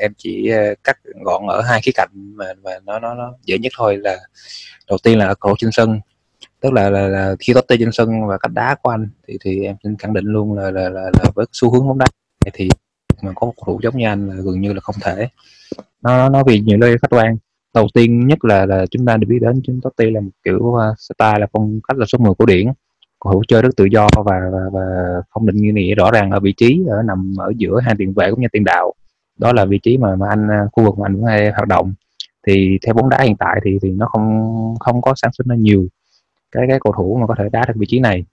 em 0.00 0.12
chỉ 0.16 0.48
ờ, 0.48 0.74
cắt 0.84 0.98
gọn 1.24 1.46
ở 1.46 1.60
hai 1.60 1.80
khía 1.82 1.92
cạnh 1.94 2.10
mà 2.12 2.44
mà 2.64 2.70
nó 2.84 2.98
nó 2.98 3.14
nó 3.14 3.32
dễ 3.44 3.58
nhất 3.58 3.72
thôi 3.76 3.96
là 3.96 4.18
đầu 4.88 4.98
tiên 5.02 5.18
là 5.18 5.26
ở 5.26 5.34
cầu 5.34 5.54
trên 5.58 5.70
sân 5.72 6.00
tức 6.60 6.72
là 6.72 6.90
là, 6.90 7.08
là 7.08 7.36
khi 7.40 7.52
Totti 7.54 7.76
trên 7.78 7.92
sân 7.92 8.26
và 8.26 8.38
cách 8.38 8.52
đá 8.52 8.76
của 8.82 8.90
anh 8.90 9.08
thì 9.28 9.38
thì 9.40 9.64
em 9.64 9.76
xin 9.82 9.96
khẳng 9.96 10.14
định 10.14 10.24
luôn 10.24 10.58
là 10.58 10.70
là 10.70 10.88
là, 10.88 11.02
là 11.02 11.30
với 11.34 11.46
xu 11.52 11.72
hướng 11.72 11.88
bóng 11.88 11.98
đá 11.98 12.06
thì 12.52 12.68
mà 13.22 13.32
có 13.34 13.46
một 13.46 13.52
cầu 13.56 13.64
thủ 13.66 13.80
giống 13.82 13.96
như 13.96 14.06
anh 14.06 14.28
là 14.28 14.34
gần 14.34 14.60
như 14.60 14.72
là 14.72 14.80
không 14.80 14.94
thể. 15.02 15.28
Nó 16.02 16.28
nó 16.28 16.44
vì 16.44 16.60
nhiều 16.60 16.78
lý 16.78 16.88
khách 17.02 17.10
quan. 17.10 17.36
Đầu 17.74 17.88
tiên 17.94 18.26
nhất 18.26 18.44
là 18.44 18.66
là 18.66 18.86
chúng 18.90 19.06
ta 19.06 19.16
được 19.16 19.26
biết 19.30 19.38
đến 19.40 19.60
chúng 19.64 19.80
Totti 19.80 20.10
là 20.10 20.20
một 20.20 20.30
kiểu 20.44 20.74
à, 20.74 20.88
uh, 20.88 20.98
style 20.98 21.38
là 21.38 21.46
phong 21.52 21.80
cách 21.88 21.98
là 21.98 22.06
số 22.06 22.18
10 22.18 22.34
cổ 22.38 22.46
điển. 22.46 22.66
Cầu 23.20 23.32
thủ 23.32 23.42
chơi 23.48 23.62
rất 23.62 23.68
tự 23.76 23.84
do 23.84 24.08
và 24.16 24.40
và, 24.52 24.60
và 24.72 24.82
không 25.30 25.46
định 25.46 25.56
nghĩa 25.56 25.72
nghĩa 25.72 25.94
rõ 25.94 26.10
ràng 26.10 26.30
ở 26.30 26.40
vị 26.40 26.52
trí 26.56 26.80
ở 26.90 27.02
nằm 27.02 27.34
ở 27.38 27.52
giữa 27.56 27.80
hai 27.84 27.94
tiền 27.98 28.12
vệ 28.14 28.30
cũng 28.30 28.40
như 28.40 28.48
tiền 28.52 28.64
đạo. 28.64 28.94
Đó 29.38 29.52
là 29.52 29.64
vị 29.64 29.78
trí 29.82 29.98
mà 29.98 30.16
mà 30.16 30.28
anh 30.28 30.48
à, 30.50 30.66
khu 30.72 30.84
vực 30.84 30.98
mà 30.98 31.06
anh 31.06 31.16
vẫn 31.16 31.24
hay 31.24 31.50
hoạt 31.50 31.68
động. 31.68 31.94
Thì 32.46 32.78
theo 32.86 32.94
bóng 32.94 33.08
đá 33.08 33.20
hiện 33.22 33.36
tại 33.36 33.60
thì 33.64 33.78
thì 33.82 33.90
nó 33.90 34.06
không 34.06 34.54
không 34.80 35.02
có 35.02 35.14
sản 35.16 35.32
xuất 35.32 35.46
ra 35.46 35.56
nhiều. 35.56 35.86
Cái 36.52 36.64
cái 36.68 36.78
cầu 36.84 36.92
thủ 36.96 37.18
mà 37.20 37.26
có 37.26 37.34
thể 37.38 37.44
đá 37.52 37.64
được 37.68 37.74
vị 37.76 37.86
trí 37.88 37.98
này 38.00 38.24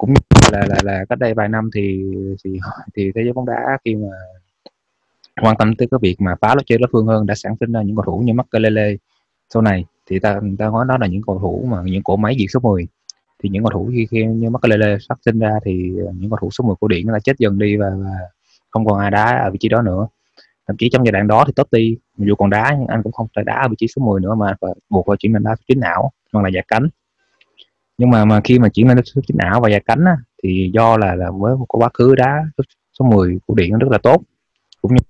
cũng 0.00 0.14
như 0.14 0.20
là 0.52 0.66
là 0.68 0.76
là 0.82 1.04
cách 1.08 1.18
đây 1.18 1.34
vài 1.34 1.48
năm 1.48 1.70
thì 1.74 2.04
thì 2.44 2.58
thì 2.94 3.12
thế 3.14 3.22
giới 3.24 3.32
bóng 3.32 3.46
đá 3.46 3.78
khi 3.84 3.94
mà 3.94 4.08
quan 5.42 5.56
tâm 5.58 5.74
tới 5.76 5.88
cái 5.90 5.98
việc 6.02 6.20
mà 6.20 6.34
phá 6.40 6.54
lối 6.54 6.62
chơi 6.66 6.78
đối 6.78 6.88
phương 6.92 7.06
hơn 7.06 7.26
đã 7.26 7.34
sản 7.34 7.54
sinh 7.60 7.72
ra 7.72 7.82
những 7.82 7.96
cầu 7.96 8.04
thủ 8.06 8.18
như 8.18 8.32
Makelele 8.32 8.94
sau 9.50 9.62
này. 9.62 9.84
Thì 10.06 10.18
ta 10.18 10.40
ta 10.58 10.66
nói 10.70 10.84
đó 10.88 10.96
là 11.00 11.06
những 11.06 11.22
cầu 11.26 11.38
thủ 11.38 11.66
mà 11.70 11.82
những 11.84 12.02
cỗ 12.02 12.16
máy 12.16 12.36
diệt 12.38 12.46
số 12.50 12.60
10 12.60 12.86
thì 13.42 13.48
những 13.48 13.64
cầu 13.64 13.70
thủ 13.70 13.90
khi, 13.92 14.06
khi 14.10 14.24
như 14.24 14.50
Makelele 14.50 14.96
phát 15.08 15.18
sinh 15.24 15.38
ra 15.38 15.58
thì 15.64 15.92
ờ, 16.06 16.12
những 16.18 16.30
cầu 16.30 16.38
thủ 16.40 16.50
số 16.50 16.64
10 16.64 16.76
cổ 16.80 16.88
điển 16.88 17.06
là 17.06 17.18
chết 17.20 17.38
dần 17.38 17.58
đi 17.58 17.76
và, 17.76 17.90
và 17.96 18.10
không 18.70 18.86
còn 18.86 18.98
ai 18.98 19.10
đá 19.10 19.24
ở 19.44 19.50
vị 19.50 19.58
trí 19.60 19.68
đó 19.68 19.82
nữa. 19.82 20.06
Thậm 20.66 20.76
chí 20.76 20.88
trong 20.92 21.04
giai 21.06 21.12
đoạn 21.12 21.26
đó 21.26 21.44
thì 21.46 21.52
Totti 21.56 21.96
dù 22.16 22.34
còn 22.34 22.50
đá 22.50 22.76
nhưng 22.78 22.86
anh 22.86 23.02
cũng 23.02 23.12
không 23.12 23.26
thể 23.36 23.42
đá 23.46 23.60
ở 23.62 23.68
vị 23.68 23.76
trí 23.78 23.86
số 23.88 24.02
10 24.04 24.20
nữa 24.20 24.34
mà 24.34 24.56
phải 24.60 24.70
buộc 24.90 25.06
phải 25.06 25.16
chuyển 25.16 25.32
lên 25.32 25.42
đá 25.44 25.56
số 25.56 25.62
chín 25.68 25.80
não 25.80 26.12
hoặc 26.32 26.42
là 26.42 26.50
giả 26.54 26.60
cánh 26.68 26.88
nhưng 28.00 28.10
mà 28.10 28.24
mà 28.24 28.40
khi 28.44 28.58
mà 28.58 28.68
chuyển 28.68 28.88
lên 28.88 29.04
số 29.04 29.20
chính 29.26 29.36
não 29.36 29.60
và 29.60 29.68
giả 29.70 29.78
cánh 29.78 30.04
á, 30.04 30.16
thì 30.42 30.70
do 30.74 30.96
là 30.96 31.14
là 31.14 31.30
với 31.30 31.56
một 31.56 31.66
cái 31.72 31.78
quá 31.80 31.88
khứ 31.94 32.14
đá 32.14 32.44
số 32.98 33.04
10 33.04 33.38
của 33.46 33.54
điện 33.54 33.78
rất 33.78 33.88
là 33.90 33.98
tốt. 33.98 34.22
Cũng 34.82 34.94
như 34.94 35.00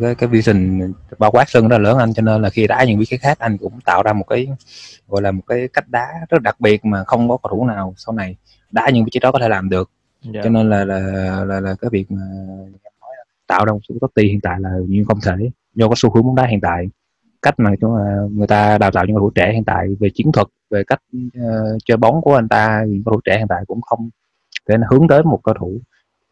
cái 0.00 0.14
cái 0.14 0.28
vision 0.28 0.80
bao 1.18 1.30
quát 1.30 1.48
sân 1.48 1.68
rất 1.68 1.78
là 1.78 1.82
lớn 1.82 1.98
anh 1.98 2.14
cho 2.14 2.22
nên 2.22 2.42
là 2.42 2.50
khi 2.50 2.66
đá 2.66 2.84
những 2.84 2.98
vị 2.98 3.06
trí 3.06 3.16
khác 3.16 3.38
anh 3.38 3.58
cũng 3.58 3.80
tạo 3.84 4.02
ra 4.02 4.12
một 4.12 4.24
cái 4.24 4.48
gọi 5.08 5.22
là 5.22 5.30
một 5.30 5.42
cái 5.46 5.68
cách 5.72 5.88
đá 5.88 6.06
rất 6.28 6.42
đặc 6.42 6.60
biệt 6.60 6.84
mà 6.84 7.04
không 7.04 7.28
có 7.28 7.36
cầu 7.36 7.50
thủ 7.50 7.66
nào 7.66 7.94
sau 7.96 8.14
này 8.14 8.36
đá 8.70 8.90
những 8.90 9.04
vị 9.04 9.10
trí 9.12 9.20
đó 9.20 9.32
có 9.32 9.38
thể 9.38 9.48
làm 9.48 9.68
được. 9.68 9.90
Dạ. 10.22 10.40
cho 10.44 10.50
nên 10.50 10.70
là 10.70 10.84
là 10.84 10.98
là, 11.44 11.60
là 11.60 11.74
cái 11.80 11.88
việc 11.92 12.12
mà 12.12 12.20
tạo 13.46 13.64
ra 13.64 13.72
một 13.72 13.80
số 13.88 13.94
Totti 14.00 14.28
hiện 14.28 14.40
tại 14.40 14.60
là 14.60 14.70
như 14.88 15.04
không 15.08 15.20
thể 15.20 15.50
do 15.74 15.88
có 15.88 15.94
xu 15.96 16.14
hướng 16.14 16.24
bóng 16.24 16.34
đá 16.34 16.46
hiện 16.46 16.60
tại 16.60 16.88
cách 17.44 17.54
mà 17.58 17.70
chúng 17.80 17.94
ờ, 17.94 18.28
người 18.32 18.46
ta 18.46 18.78
đào 18.78 18.90
tạo 18.90 19.04
những 19.06 19.16
cầu 19.16 19.20
thủ 19.20 19.30
trẻ 19.30 19.52
hiện 19.52 19.64
tại 19.64 19.86
về 20.00 20.10
chiến 20.14 20.32
thuật 20.32 20.46
về 20.70 20.84
cách 20.86 21.00
uh, 21.16 21.78
chơi 21.84 21.96
bóng 21.96 22.22
của 22.22 22.34
anh 22.34 22.48
ta 22.48 22.84
những 22.88 23.04
cầu 23.04 23.14
thủ 23.14 23.20
trẻ 23.24 23.38
hiện 23.38 23.46
tại 23.48 23.64
cũng 23.66 23.80
không 23.80 24.10
để 24.68 24.76
nó 24.76 24.86
hướng 24.90 25.08
tới 25.08 25.22
một 25.22 25.40
cầu 25.44 25.54
thủ. 25.58 25.80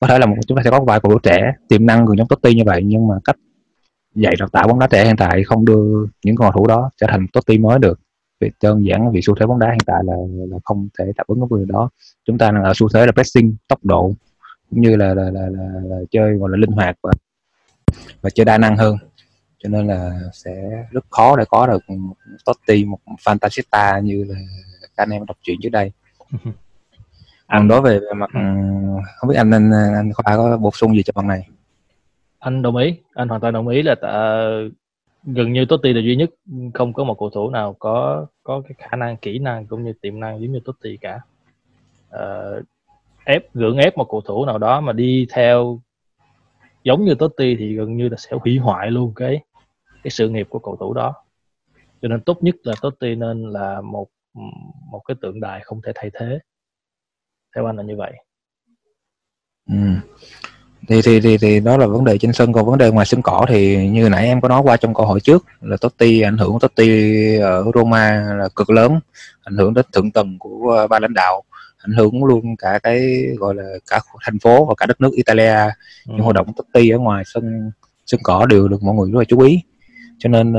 Có 0.01 0.07
thể 0.07 0.19
là 0.19 0.27
một 0.27 0.35
chúng 0.47 0.57
ta 0.57 0.63
sẽ 0.65 0.71
có 0.71 0.81
vài 0.81 1.01
cầu 1.01 1.13
thủ 1.13 1.19
trẻ 1.19 1.53
tiềm 1.69 1.87
năng 1.87 2.07
gần 2.07 2.19
giống 2.19 2.29
Totti 2.29 2.55
như 2.55 2.63
vậy 2.67 2.83
nhưng 2.85 3.09
mà 3.09 3.15
cách 3.25 3.37
dạy 4.15 4.35
đào 4.39 4.49
tạo 4.49 4.69
bóng 4.69 4.79
đá 4.79 4.87
trẻ 4.87 5.05
hiện 5.05 5.17
tại 5.17 5.45
không 5.45 5.65
đưa 5.65 6.07
những 6.25 6.37
cầu 6.37 6.53
thủ 6.53 6.67
đó 6.67 6.91
trở 6.97 7.07
thành 7.11 7.27
Totti 7.33 7.59
mới 7.59 7.79
được. 7.79 8.01
Vì 8.41 8.51
đơn 8.63 8.87
giản 8.87 9.13
vì 9.13 9.21
xu 9.23 9.35
thế 9.35 9.47
bóng 9.47 9.59
đá 9.59 9.69
hiện 9.69 9.85
tại 9.87 10.03
là 10.05 10.15
là 10.49 10.59
không 10.65 10.89
thể 10.99 11.05
đáp 11.17 11.25
ứng 11.27 11.41
cái 11.41 11.47
vấn 11.51 11.61
đề 11.61 11.73
đó. 11.73 11.91
Chúng 12.25 12.39
ta 12.39 12.51
đang 12.51 12.65
ở 12.65 12.73
xu 12.75 12.89
thế 12.95 13.07
là 13.07 13.13
pressing 13.13 13.55
tốc 13.69 13.85
độ 13.85 14.15
cũng 14.71 14.81
như 14.81 14.97
là 14.97 15.15
là, 15.15 15.31
là, 15.31 15.41
là, 15.51 15.69
là 15.85 15.97
chơi 16.11 16.35
gọi 16.35 16.51
là 16.51 16.57
linh 16.57 16.71
hoạt 16.71 16.97
và 17.03 17.13
và 18.23 18.31
chơi 18.31 18.45
đa 18.45 18.59
năng 18.59 18.77
hơn 18.77 18.97
cho 19.63 19.69
nên 19.69 19.87
là 19.87 20.21
sẽ 20.33 20.85
rất 20.91 21.05
khó 21.11 21.37
để 21.37 21.45
có 21.49 21.67
được 21.67 21.91
một 21.91 22.15
Totti 22.45 22.85
một 22.85 22.99
Fantasista 23.07 24.01
như 24.01 24.25
là 24.29 24.35
các 24.97 25.03
anh 25.03 25.11
em 25.11 25.27
đọc 25.27 25.37
truyện 25.43 25.59
trước 25.63 25.69
đây. 25.69 25.93
Còn 27.49 27.69
đối 27.69 27.81
về 27.81 27.99
về 27.99 28.15
mặt 28.17 28.31
ừm, 28.35 28.99
không 29.17 29.31
biết 29.31 29.37
anh 29.37 29.51
anh 29.51 29.73
anh 29.73 30.13
khoa 30.13 30.37
có 30.37 30.57
bổ 30.57 30.71
sung 30.71 30.97
gì 30.97 31.03
cho 31.03 31.13
phần 31.15 31.29
này? 31.29 31.49
Anh 32.39 32.63
đồng 32.63 32.77
ý 32.77 32.97
anh 33.15 33.29
hoàn 33.29 33.41
toàn 33.41 33.53
đồng 33.55 33.69
ý 33.69 33.83
là 33.83 33.95
tạ, 33.95 34.47
gần 35.25 35.53
như 35.53 35.65
Totti 35.65 35.93
là 35.93 36.01
duy 36.01 36.17
nhất 36.17 36.31
không 36.75 36.93
có 36.93 37.05
một 37.05 37.17
cầu 37.19 37.31
thủ 37.31 37.51
nào 37.51 37.77
có 37.79 38.27
có 38.43 38.63
cái 38.69 38.73
khả 38.79 38.97
năng 38.97 39.17
kỹ 39.17 39.39
năng 39.39 39.67
cũng 39.67 39.85
như 39.85 39.93
tiềm 40.01 40.21
năng 40.21 40.41
giống 40.41 40.53
như 40.53 40.61
Totti 40.65 40.97
cả. 41.01 41.21
Ờ, 42.11 42.63
ép 43.25 43.55
gượng 43.55 43.77
ép 43.77 43.97
một 43.97 44.07
cầu 44.11 44.21
thủ 44.21 44.47
nào 44.47 44.59
đó 44.59 44.81
mà 44.81 44.93
đi 44.93 45.27
theo 45.33 45.81
giống 46.85 47.05
như 47.05 47.15
Totti 47.15 47.57
thì 47.57 47.75
gần 47.75 47.97
như 47.97 48.09
là 48.09 48.17
sẽ 48.17 48.37
hủy 48.41 48.59
hoại 48.59 48.91
luôn 48.91 49.13
cái 49.17 49.41
cái 50.03 50.11
sự 50.11 50.29
nghiệp 50.29 50.47
của 50.51 50.59
cầu 50.59 50.77
thủ 50.81 50.95
đó. 50.95 51.15
Cho 52.03 52.09
nên 52.09 52.21
tốt 52.21 52.39
nhất 52.43 52.55
là 52.63 52.75
Totti 52.83 53.15
nên 53.15 53.51
là 53.51 53.81
một 53.81 54.09
một 54.91 55.03
cái 55.09 55.17
tượng 55.23 55.41
đài 55.41 55.61
không 55.61 55.83
thể 55.83 55.93
thay 55.95 56.11
thế. 56.15 56.39
Theo 57.55 57.67
anh 57.67 57.77
là 57.77 57.83
như 57.83 57.97
vậy. 57.97 58.13
Ừ. 59.69 59.77
Thì, 60.89 61.03
thì 61.03 61.21
thì 61.21 61.39
thì 61.39 61.61
đó 61.61 61.77
là 61.77 61.87
vấn 61.87 62.05
đề 62.05 62.19
trên 62.19 62.33
sân. 62.33 62.53
Còn 62.53 62.67
vấn 62.67 62.79
đề 62.79 62.91
ngoài 62.91 63.07
sân 63.07 63.23
cỏ 63.23 63.47
thì 63.49 63.89
như 63.89 64.09
nãy 64.09 64.27
em 64.27 64.41
có 64.41 64.49
nói 64.49 64.63
qua 64.65 64.77
trong 64.77 64.95
câu 64.95 65.07
hỏi 65.07 65.21
trước 65.21 65.45
là 65.61 65.77
Totti 65.81 66.21
ảnh 66.21 66.39
hưởng 66.39 66.53
của 66.53 66.59
Totti 66.59 67.37
ở 67.37 67.65
Roma 67.75 68.35
là 68.39 68.49
cực 68.57 68.71
lớn 68.71 69.01
ảnh 69.43 69.57
hưởng 69.57 69.75
đến 69.75 69.85
thượng 69.93 70.11
tầng 70.11 70.37
của 70.39 70.87
ban 70.91 71.03
lãnh 71.03 71.15
đạo 71.15 71.43
ảnh 71.79 71.93
hưởng 71.93 72.25
luôn 72.25 72.57
cả 72.57 72.79
cái 72.83 73.27
gọi 73.39 73.55
là 73.55 73.65
cả 73.87 74.01
thành 74.25 74.39
phố 74.39 74.65
và 74.65 74.75
cả 74.77 74.87
đất 74.87 75.01
nước 75.01 75.11
Italia. 75.13 75.57
Ừ. 76.07 76.13
những 76.13 76.19
hoạt 76.19 76.35
động 76.35 76.53
Totti 76.57 76.91
ở 76.91 76.99
ngoài 76.99 77.23
sân 77.27 77.71
sân 78.07 78.21
cỏ 78.23 78.47
đều 78.47 78.69
được 78.69 78.83
mọi 78.83 78.95
người 78.95 79.11
rất 79.13 79.19
là 79.19 79.25
chú 79.25 79.41
ý 79.41 79.63
cho 80.23 80.29
nên 80.29 80.53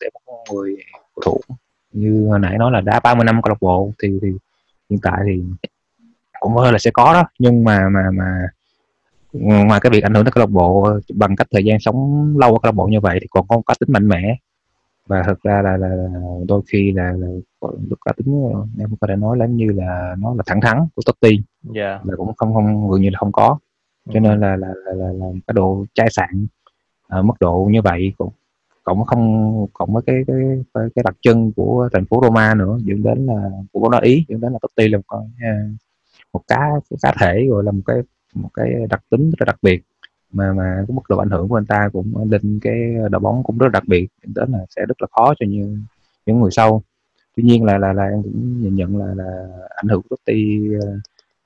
để 0.00 0.08
một 0.26 0.44
người 0.52 0.76
cầu 1.14 1.22
thủ 1.24 1.54
như 1.92 2.26
hồi 2.28 2.38
nãy 2.38 2.58
nói 2.58 2.70
là 2.72 2.80
đá 2.80 3.00
30 3.00 3.24
năm 3.24 3.42
câu 3.42 3.48
lạc 3.48 3.58
bộ 3.60 3.92
thì 4.02 4.18
thì 4.22 4.28
hiện 4.90 4.98
tại 5.02 5.20
thì 5.26 5.42
cũng 6.40 6.52
thể 6.64 6.72
là 6.72 6.78
sẽ 6.78 6.90
có 6.90 7.12
đó. 7.12 7.24
Nhưng 7.38 7.64
mà 7.64 7.88
mà 7.88 8.10
mà 8.12 8.48
ngoài 9.32 9.80
cái 9.80 9.90
việc 9.90 10.02
ảnh 10.02 10.14
hưởng 10.14 10.24
tới 10.24 10.32
câu 10.32 10.40
lạc 10.40 10.50
bộ 10.50 10.88
bằng 11.14 11.36
cách 11.36 11.46
thời 11.50 11.64
gian 11.64 11.80
sống 11.80 12.34
lâu 12.38 12.52
ở 12.52 12.58
câu 12.62 12.68
lạc 12.68 12.74
bộ 12.74 12.86
như 12.86 13.00
vậy 13.00 13.18
thì 13.20 13.26
còn 13.30 13.48
có 13.48 13.56
một 13.56 13.62
cá 13.66 13.74
tính 13.80 13.92
mạnh 13.92 14.08
mẽ. 14.08 14.36
Và 15.06 15.22
thực 15.22 15.42
ra 15.42 15.62
là, 15.62 15.76
là, 15.76 15.88
là 15.88 16.08
đôi 16.48 16.62
khi 16.72 16.92
là, 16.92 17.12
là 17.12 17.28
được 17.60 17.96
cá 18.04 18.12
tính 18.12 18.52
em 18.78 18.96
có 19.00 19.06
thể 19.06 19.16
nói 19.16 19.38
là 19.38 19.46
như 19.46 19.72
là 19.74 20.14
nó 20.18 20.34
là 20.34 20.42
thẳng 20.46 20.60
thắn 20.60 20.78
của 20.94 21.02
Totti 21.06 21.40
dạ. 21.62 22.00
Là 22.04 22.16
cũng 22.16 22.34
không 22.36 22.54
không 22.54 22.90
gần 22.90 23.00
như 23.00 23.10
là 23.10 23.18
không 23.18 23.32
có. 23.32 23.58
Cho 24.12 24.20
nên 24.20 24.40
là 24.40 24.56
là, 24.56 24.68
là, 24.68 24.92
là, 24.92 25.12
là 25.12 25.26
cái 25.46 25.54
độ 25.54 25.84
chai 25.94 26.08
sạn 26.10 26.46
ở 27.08 27.22
mức 27.22 27.34
độ 27.40 27.68
như 27.70 27.82
vậy 27.82 28.12
cũng 28.18 28.32
cộng 28.84 29.04
không 29.04 29.66
cộng 29.72 29.92
với 29.92 30.02
cái 30.06 30.24
cái 30.26 30.36
cái, 30.74 30.84
cái 30.94 31.02
đặc 31.02 31.14
trưng 31.20 31.52
của 31.52 31.88
thành 31.92 32.06
phố 32.06 32.20
Roma 32.22 32.54
nữa 32.54 32.78
dẫn 32.84 33.02
đến 33.02 33.26
là 33.26 33.50
của 33.72 33.80
bóng 33.80 33.90
đá 33.90 34.00
Ý 34.02 34.24
dẫn 34.28 34.40
đến 34.40 34.52
là 34.52 34.58
Totti 34.62 34.88
là 34.88 34.98
một 34.98 35.04
con 35.06 35.30
à, 35.40 35.68
một 36.32 36.42
cá 36.48 36.70
cái 36.90 36.98
cá 37.02 37.14
thể 37.20 37.46
rồi 37.50 37.64
là 37.64 37.72
một 37.72 37.82
cái 37.86 37.96
một 38.34 38.50
cái 38.54 38.74
đặc 38.90 39.04
tính 39.10 39.30
rất 39.30 39.36
là 39.40 39.44
đặc 39.44 39.56
biệt. 39.62 39.82
Mà 40.32 40.52
mà 40.52 40.84
cái 40.88 40.94
mức 40.96 41.02
độ 41.08 41.18
ảnh 41.18 41.30
hưởng 41.30 41.48
của 41.48 41.58
anh 41.58 41.66
ta 41.66 41.88
cũng 41.92 42.30
lên 42.30 42.58
cái 42.62 42.94
đội 43.10 43.20
bóng 43.20 43.42
cũng 43.44 43.58
rất 43.58 43.66
là 43.66 43.70
đặc 43.70 43.84
biệt 43.86 44.08
dẫn 44.22 44.34
đến 44.34 44.52
là 44.52 44.66
sẽ 44.76 44.86
rất 44.88 45.02
là 45.02 45.08
khó 45.10 45.34
cho 45.40 45.46
những 45.48 45.84
những 46.26 46.40
người 46.40 46.50
sau. 46.50 46.82
Tuy 47.36 47.42
nhiên 47.42 47.64
là 47.64 47.78
là 47.78 47.92
là 47.92 48.04
em 48.04 48.22
cũng 48.22 48.62
nhìn 48.62 48.74
nhận 48.74 48.96
là 48.96 49.14
là 49.14 49.48
ảnh 49.76 49.88
hưởng 49.88 50.02
của 50.02 50.16
Totti 50.16 50.60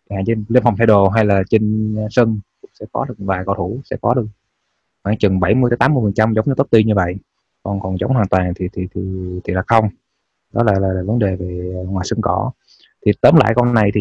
à, 0.09 0.17
trên 0.27 0.45
lên 0.49 0.63
phòng 0.63 0.75
thay 0.79 0.87
đồ 0.87 1.09
hay 1.09 1.25
là 1.25 1.43
trên 1.51 1.95
sân 2.11 2.41
sẽ 2.81 2.87
có 2.93 3.05
được 3.05 3.15
vài 3.19 3.43
cầu 3.47 3.55
thủ 3.55 3.81
sẽ 3.85 3.97
có 4.01 4.15
được 4.15 4.27
khoảng 5.05 5.19
chừng 5.19 5.41
70 5.41 5.71
tới 5.71 5.77
80 5.77 6.03
phần 6.05 6.13
trăm 6.15 6.35
giống 6.35 6.47
như 6.49 6.55
Totti 6.57 6.85
như 6.85 6.95
vậy 6.95 7.17
còn 7.69 7.81
còn 7.81 7.99
giống 7.99 8.13
hoàn 8.13 8.29
toàn 8.29 8.53
thì 8.57 8.69
thì 8.73 8.89
thì 8.95 9.01
thì 9.45 9.53
là 9.53 9.63
không. 9.67 9.89
Đó 10.53 10.63
là, 10.63 10.73
là, 10.73 10.89
là 10.89 11.03
vấn 11.03 11.19
đề 11.19 11.37
về 11.37 11.75
ngoài 11.89 12.07
sân 12.09 12.21
cỏ. 12.23 12.51
Thì 13.07 13.13
tóm 13.21 13.37
lại 13.37 13.53
con 13.57 13.75
này 13.75 13.91
thì 13.95 14.01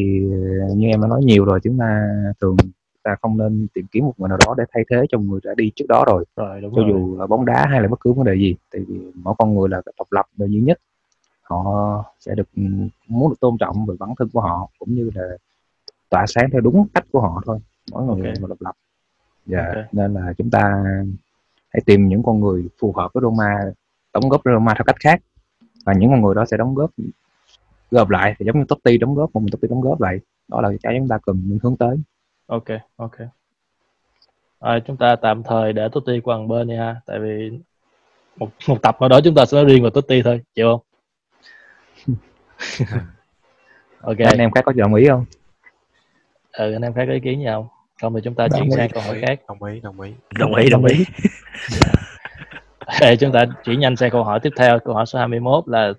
như 0.76 0.88
em 0.88 1.02
đã 1.02 1.08
nói 1.08 1.24
nhiều 1.24 1.46
rồi 1.46 1.60
chúng 1.64 1.78
ta 1.80 2.10
thường 2.42 2.58
ta 3.04 3.16
không 3.22 3.38
nên 3.38 3.68
tìm 3.74 3.86
kiếm 3.92 4.06
một 4.06 4.14
người 4.18 4.30
nào 4.30 4.38
đó 4.46 4.56
để 4.58 4.64
thay 4.74 4.84
thế 4.90 5.06
cho 5.10 5.20
người 5.20 5.40
đã 5.44 5.54
đi 5.58 5.72
trước 5.76 5.86
đó 5.90 6.04
rồi. 6.08 6.26
Rồi 6.36 6.62
đúng 6.62 6.74
cho 6.76 6.82
rồi. 6.82 6.92
dù 6.92 7.18
là 7.20 7.28
bóng 7.28 7.46
đá 7.46 7.68
hay 7.70 7.82
là 7.82 7.88
bất 7.88 8.00
cứ 8.00 8.14
vấn 8.14 8.26
đề 8.26 8.36
gì 8.36 8.56
tại 8.72 8.82
vì 8.88 9.00
mỗi 9.14 9.34
con 9.38 9.56
người 9.56 9.70
là 9.70 9.82
độc 9.98 10.08
lập 10.12 10.26
là 10.38 10.46
duy 10.46 10.60
nhất. 10.60 10.80
Họ 11.42 12.04
sẽ 12.20 12.36
được 12.36 12.48
ừ, 12.56 12.64
muốn 13.08 13.30
được 13.30 13.40
tôn 13.40 13.58
trọng 13.58 13.86
về 13.86 13.96
bản 14.00 14.10
thân 14.20 14.30
của 14.34 14.42
họ 14.42 14.70
cũng 14.80 14.96
như 14.96 15.12
là 15.16 15.24
tỏa 16.10 16.26
sáng 16.28 16.50
theo 16.52 16.62
đúng 16.62 16.88
cách 16.94 17.06
của 17.12 17.22
họ 17.22 17.42
thôi. 17.46 17.60
Mỗi 17.92 18.04
người 18.04 18.28
Ok. 18.28 18.42
một 18.42 18.48
độc 18.48 18.62
lập. 18.62 18.76
Dạ 19.46 19.74
Ok. 19.76 19.86
nên 19.92 20.14
là 20.14 20.34
chúng 20.38 20.50
ta 20.50 20.84
hãy 21.78 21.84
tìm 21.86 22.08
những 22.08 22.24
con 22.24 22.40
người 22.40 22.68
phù 22.80 22.94
hợp 22.94 23.12
với 23.14 23.22
Roma 23.22 23.56
đóng 24.14 24.30
góp 24.30 24.42
Roma 24.46 24.74
theo 24.74 24.84
cách 24.86 24.96
khác. 25.00 25.22
Và 25.86 25.94
những 25.94 26.10
con 26.10 26.22
người 26.22 26.36
đó 26.36 26.46
sẽ 26.46 26.58
đóng 26.58 26.76
góp 26.76 26.92
gộp 27.92 28.10
lại 28.10 28.36
thì 28.40 28.46
giống 28.46 28.60
như 28.60 28.66
Totti 28.68 28.98
đóng 28.98 29.16
góp 29.16 29.34
một 29.34 29.40
mình 29.40 29.52
Totti 29.52 29.68
đóng 29.68 29.82
góp 29.82 30.00
vậy. 30.00 30.20
Đó 30.48 30.62
là 30.62 30.70
cái 30.84 30.96
chúng 31.00 31.08
ta 31.08 31.18
cần 31.26 31.60
hướng 31.64 31.78
tới. 31.78 31.98
Ok 32.48 32.66
ok. 32.96 33.16
À, 34.60 34.80
chúng 34.88 34.98
ta 34.98 35.16
tạm 35.16 35.44
thời 35.44 35.74
để 35.74 35.90
Totti 35.92 36.20
qua 36.24 36.38
một 36.38 36.48
bên 36.48 36.68
đi 36.68 36.76
ha. 36.76 37.02
Tại 37.06 37.20
vì 37.20 37.60
một 38.38 38.50
một 38.68 38.82
tập 38.82 38.98
nào 39.00 39.10
đó 39.10 39.20
chúng 39.24 39.36
ta 39.36 39.46
sẽ 39.46 39.58
nói 39.58 39.66
riêng 39.66 39.84
về 39.84 39.90
Totti 39.94 40.22
thôi. 40.22 40.42
Chịu 40.56 40.68
không? 40.68 40.82
Ok. 44.02 44.18
Anh 44.18 44.38
em 44.38 44.52
khác 44.52 44.62
có 44.66 44.72
đồng 44.72 44.94
ý 44.94 45.08
không? 45.08 45.26
Ừ 46.52 46.74
anh 46.74 46.82
em 46.82 46.94
khác 46.94 47.04
có 47.08 47.14
ý 47.14 47.20
kiến 47.20 47.40
gì 47.40 47.46
không 47.46 47.68
không 48.02 48.16
thì 48.16 48.22
chúng 48.24 48.36
ta 48.36 48.48
Đồng 48.48 48.60
chuyển 48.60 48.70
ý. 48.70 48.76
sang 48.76 48.90
câu 48.90 49.04
hỏi 49.04 49.22
khác. 49.22 49.40
Đồng 49.48 49.64
ý 49.64 49.80
đồng 49.80 50.02
ý. 50.02 50.12
Đồng 50.40 50.56
ý 50.56 50.70
đồng 50.70 50.86
ý. 50.86 51.06
Để 53.02 53.18
chúng 53.18 53.32
ta 53.32 53.46
chuyển 53.64 53.80
nhanh 53.80 53.96
sang 53.96 54.12
câu 54.12 54.24
hỏi 54.24 54.40
tiếp 54.44 54.50
theo 54.58 54.80
câu 54.80 54.96
hỏi 54.96 55.06
số 55.06 55.20
21 55.20 55.64
là 55.68 55.94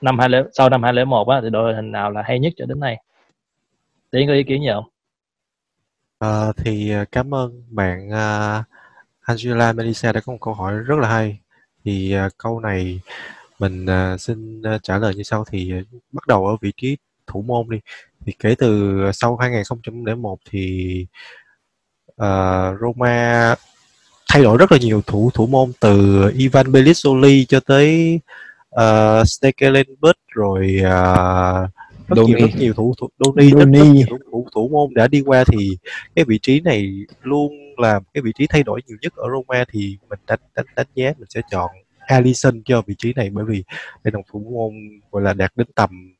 năm 0.00 0.18
20 0.18 0.42
sau 0.52 0.68
năm 0.68 0.82
2001 0.82 1.28
á 1.28 1.40
thì 1.42 1.50
đội 1.50 1.74
hình 1.74 1.92
nào 1.92 2.10
là 2.10 2.22
hay 2.22 2.38
nhất 2.38 2.52
cho 2.56 2.66
đến 2.66 2.80
nay? 2.80 2.96
Tiến 4.10 4.28
có 4.28 4.32
ý 4.34 4.42
kiến 4.42 4.62
gì 4.62 4.68
không? 4.74 4.84
Ờ, 6.18 6.52
thì 6.56 6.90
ờ, 6.90 7.04
cảm 7.12 7.34
ơn 7.34 7.62
bạn 7.70 8.10
ờ, 8.10 8.62
Angela 9.20 9.72
Melissa 9.72 10.12
đã 10.12 10.20
có 10.20 10.32
một 10.32 10.38
câu 10.40 10.54
hỏi 10.54 10.74
rất 10.78 10.98
là 10.98 11.08
hay. 11.08 11.38
Thì 11.84 12.12
ờ, 12.12 12.28
câu 12.38 12.60
này 12.60 13.00
mình 13.58 13.86
ờ, 13.86 14.16
xin 14.18 14.62
ờ, 14.62 14.78
trả 14.82 14.98
lời 14.98 15.14
như 15.14 15.22
sau 15.22 15.44
thì 15.50 15.70
ờ, 15.72 15.78
bắt 16.12 16.26
đầu 16.26 16.46
ở 16.46 16.56
vị 16.60 16.72
trí 16.76 16.96
thủ 17.26 17.42
môn 17.42 17.68
đi. 17.70 17.78
Thì 18.26 18.32
kể 18.38 18.54
từ 18.58 18.94
sau 19.12 19.36
2001 19.36 20.38
thì 20.50 21.06
ờ, 22.16 22.76
Roma 22.80 23.54
thay 24.28 24.42
đổi 24.42 24.58
rất 24.58 24.72
là 24.72 24.78
nhiều 24.78 25.02
thủ 25.06 25.30
thủ 25.34 25.46
môn 25.46 25.72
từ 25.80 26.22
Ivan 26.36 26.66
Belizzoli 26.66 27.44
cho 27.48 27.60
tới 27.60 28.20
uh, 28.80 29.28
Stekelenburg 29.28 30.18
rồi 30.34 30.80
ờ, 30.84 31.68
rất 32.08 32.16
nhiều 32.26 32.38
Doni. 32.38 32.40
rất 32.40 32.58
nhiều 32.58 32.74
thủ 32.74 32.94
thủ 33.00 33.08
Doni, 33.18 33.50
rất, 33.50 33.58
rất 33.58 33.64
Doni. 33.64 33.90
nhiều 33.90 34.06
thủ, 34.10 34.18
thủ, 34.32 34.46
thủ 34.54 34.68
môn 34.68 34.94
đã 34.94 35.08
đi 35.08 35.22
qua 35.26 35.44
thì 35.52 35.78
cái 36.14 36.24
vị 36.24 36.38
trí 36.42 36.60
này 36.60 36.92
luôn 37.22 37.52
là 37.78 38.00
cái 38.14 38.22
vị 38.22 38.32
trí 38.38 38.46
thay 38.46 38.62
đổi 38.62 38.80
nhiều 38.86 38.96
nhất 39.02 39.12
ở 39.16 39.28
Roma 39.30 39.64
thì 39.72 39.98
mình 40.10 40.18
đánh 40.26 40.40
đánh 40.56 40.66
đánh 40.76 40.86
giá 40.94 41.12
mình 41.18 41.28
sẽ 41.28 41.40
chọn 41.50 41.70
Alisson 41.98 42.62
cho 42.64 42.82
vị 42.86 42.94
trí 42.98 43.12
này 43.16 43.30
bởi 43.30 43.44
vì 43.44 43.64
đây 44.04 44.12
là 44.14 44.20
thủ 44.32 44.38
môn 44.52 44.72
gọi 45.10 45.22
là 45.22 45.32
đạt 45.32 45.52
đến 45.56 45.66
tầm 45.74 46.14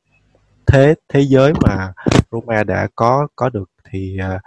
thế 0.66 0.94
thế 1.08 1.20
giới 1.20 1.52
mà 1.62 1.92
Roma 2.30 2.64
đã 2.64 2.88
có 2.94 3.28
có 3.36 3.48
được 3.48 3.70
thì 3.90 4.18
ờ, 4.18 4.38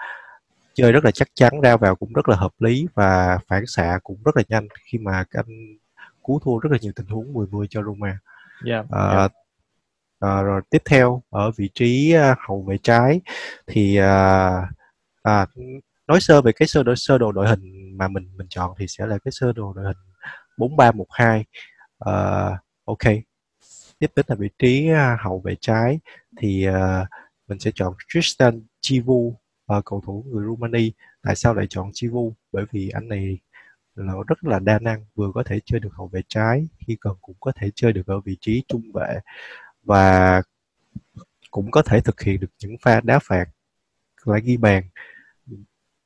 chơi 0.77 0.91
rất 0.91 1.05
là 1.05 1.11
chắc 1.11 1.27
chắn 1.35 1.61
ra 1.61 1.77
vào 1.77 1.95
cũng 1.95 2.13
rất 2.13 2.29
là 2.29 2.35
hợp 2.35 2.51
lý 2.59 2.87
và 2.95 3.39
phản 3.47 3.63
xạ 3.67 3.99
cũng 4.03 4.17
rất 4.25 4.37
là 4.37 4.43
nhanh 4.49 4.67
khi 4.91 4.97
mà 4.97 5.23
anh 5.31 5.77
cứu 6.27 6.39
thua 6.43 6.59
rất 6.59 6.71
là 6.71 6.77
nhiều 6.81 6.91
tình 6.95 7.05
huống 7.07 7.33
10-10 7.33 7.67
cho 7.69 7.83
Roma. 7.83 8.19
yeah, 8.67 8.85
Ờ, 8.89 9.29
ờ, 10.19 10.43
rồi 10.43 10.61
tiếp 10.69 10.81
theo 10.85 11.23
ở 11.29 11.51
vị 11.57 11.69
trí 11.73 12.11
à, 12.13 12.35
hậu 12.47 12.63
vệ 12.63 12.77
trái 12.83 13.21
thì 13.67 13.97
à, 13.97 14.49
à, 15.23 15.45
nói 16.07 16.21
sơ 16.21 16.41
về 16.41 16.51
cái 16.51 16.67
sơ 16.67 16.83
đồ 16.83 16.95
sơ 16.95 17.17
đồ 17.17 17.31
đội 17.31 17.47
hình 17.49 17.97
mà 17.97 18.07
mình 18.07 18.29
mình 18.37 18.47
chọn 18.49 18.71
thì 18.79 18.85
sẽ 18.87 19.05
là 19.07 19.17
cái 19.25 19.31
sơ 19.31 19.53
đồ 19.53 19.73
đội 19.73 19.85
hình 19.85 19.97
4312 20.57 21.45
Ờ, 21.97 22.57
ok. 22.85 22.99
Tiếp 23.99 24.11
đến 24.15 24.25
là 24.29 24.35
vị 24.35 24.49
trí 24.59 24.89
à, 24.89 25.17
hậu 25.21 25.41
vệ 25.45 25.55
trái 25.61 25.99
thì 26.37 26.65
à, 26.65 27.07
mình 27.47 27.59
sẽ 27.59 27.71
chọn 27.75 27.93
Tristan 28.09 28.61
Chivu 28.81 29.35
và 29.67 29.81
cầu 29.85 30.01
thủ 30.05 30.25
người 30.27 30.45
Rumani 30.45 30.91
tại 31.21 31.35
sao 31.35 31.53
lại 31.53 31.65
chọn 31.69 31.89
Chivu? 31.93 32.33
Bởi 32.51 32.65
vì 32.71 32.89
anh 32.89 33.07
này 33.07 33.39
là 33.95 34.13
rất 34.27 34.43
là 34.43 34.59
đa 34.59 34.79
năng 34.79 35.05
vừa 35.15 35.31
có 35.33 35.43
thể 35.43 35.59
chơi 35.65 35.79
được 35.79 35.93
hậu 35.93 36.07
vệ 36.07 36.21
trái 36.27 36.67
khi 36.77 36.97
cần 37.01 37.13
cũng 37.21 37.35
có 37.39 37.51
thể 37.55 37.69
chơi 37.75 37.93
được 37.93 38.07
ở 38.07 38.19
vị 38.19 38.37
trí 38.41 38.63
trung 38.67 38.91
vệ 38.93 39.19
và 39.83 40.41
cũng 41.51 41.71
có 41.71 41.81
thể 41.81 42.01
thực 42.01 42.21
hiện 42.21 42.39
được 42.39 42.51
những 42.59 42.75
pha 42.81 43.01
đá 43.01 43.19
phạt 43.19 43.45
lại 44.25 44.41
ghi 44.43 44.57
bàn 44.57 44.83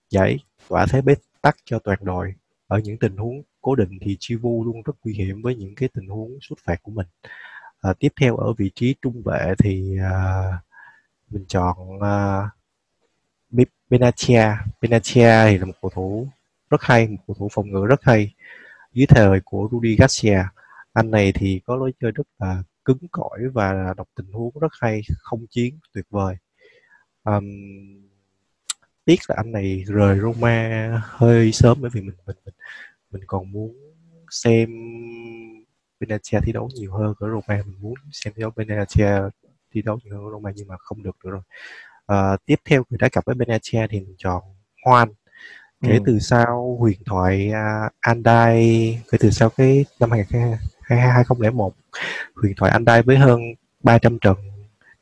giải 0.09 0.38
tỏa 0.70 0.86
thế 0.89 1.01
bế 1.01 1.16
tắc 1.41 1.57
cho 1.66 1.80
toàn 1.80 1.99
đội. 2.01 2.34
Ở 2.68 2.80
những 2.80 2.97
tình 2.99 3.18
huống 3.18 3.41
cố 3.62 3.76
định 3.76 3.97
thì 4.01 4.18
Chivu 4.20 4.64
luôn 4.66 4.82
rất 4.86 4.93
nguy 5.03 5.14
hiểm 5.14 5.41
với 5.41 5.55
những 5.55 5.76
cái 5.76 5.89
tình 5.93 6.07
huống 6.07 6.38
xuất 6.41 6.59
phạt 6.64 6.84
của 6.84 6.91
mình. 6.91 7.07
À, 7.82 7.93
tiếp 7.99 8.09
theo 8.22 8.38
ở 8.38 8.53
vị 8.57 8.72
trí 8.76 8.95
trung 9.01 9.22
vệ 9.26 9.53
thì 9.57 9.97
à, 10.03 10.43
mình 11.30 11.45
chọn 11.47 11.78
à, 12.01 12.49
Benatia 13.89 14.43
Benatia 14.82 15.45
thì 15.45 15.58
là 15.58 15.66
một 15.66 15.74
cầu 15.82 15.91
thủ 15.93 16.28
rất 16.70 16.82
hay 16.82 17.08
một 17.08 17.18
cầu 17.28 17.36
thủ 17.39 17.49
phòng 17.52 17.72
ngự 17.72 17.86
rất 17.86 17.99
hay. 18.04 18.34
Dưới 18.93 19.06
thời 19.06 19.39
của 19.45 19.70
Rudy 19.72 19.95
Garcia 19.95 20.43
anh 20.93 21.12
này 21.12 21.32
thì 21.36 21.62
có 21.66 21.76
lối 21.76 21.93
chơi 22.02 22.12
rất 22.12 22.28
là 22.39 22.64
cứng 22.86 23.08
cỏi 23.12 23.39
và 23.54 23.93
đọc 23.97 24.08
tình 24.16 24.32
huống 24.32 24.60
rất 24.60 24.72
hay 24.82 25.02
không 25.20 25.45
chiến 25.49 25.80
tuyệt 25.93 26.06
vời. 26.10 26.36
Um, 27.24 27.45
tiếc 29.06 29.20
là 29.30 29.36
anh 29.38 29.52
này 29.52 29.84
rời 29.88 30.20
Roma 30.20 31.02
hơi 31.06 31.52
sớm 31.52 31.78
bởi 31.82 31.89
vì 31.93 32.02
mình 32.02 32.16
mình 32.26 32.36
mình, 32.45 32.56
mình 33.12 33.24
còn 33.28 33.52
muốn 33.52 33.76
xem 34.30 34.70
Benatia 35.99 36.39
thi 36.43 36.52
đấu 36.52 36.70
nhiều 36.76 36.93
hơn 36.93 37.14
ở 37.20 37.30
Roma. 37.30 37.64
Mình 37.66 37.78
muốn 37.82 37.93
xem 38.12 38.34
thi 38.36 38.41
đấu 38.41 38.52
Benatia 38.56 39.22
thi 39.72 39.82
đấu 39.82 39.99
nhiều 40.04 40.16
hơn 40.16 40.26
ở 40.26 40.32
Roma 40.32 40.52
nhưng 40.56 40.68
mà 40.68 40.76
không 40.80 41.04
được 41.04 41.16
nữa 41.24 41.32
rồi. 41.32 41.41
Ờ, 42.12 42.38
tiếp 42.45 42.55
theo 42.66 42.84
người 42.89 42.97
đá 42.97 43.09
cặp 43.09 43.26
với 43.26 43.36
Benatia 43.36 43.88
thì 43.89 43.99
mình 43.99 44.16
chọn 44.18 44.43
Juan 44.86 45.07
kể 45.82 45.93
Ừ. 45.93 46.03
từ 46.05 46.20
sau 46.20 46.78
huyền 46.80 46.99
thoại 47.05 47.51
uh, 47.51 47.91
Andai 47.99 48.99
kể 49.12 49.18
từ 49.22 49.30
sau 49.30 49.49
cái 49.49 49.86
năm 49.99 50.09
2001 50.12 51.74
huyền 52.36 52.53
thoại 52.57 52.72
Andai 52.72 53.01
với 53.01 53.18
hơn 53.18 53.41
300 53.84 54.20
trận 54.20 54.38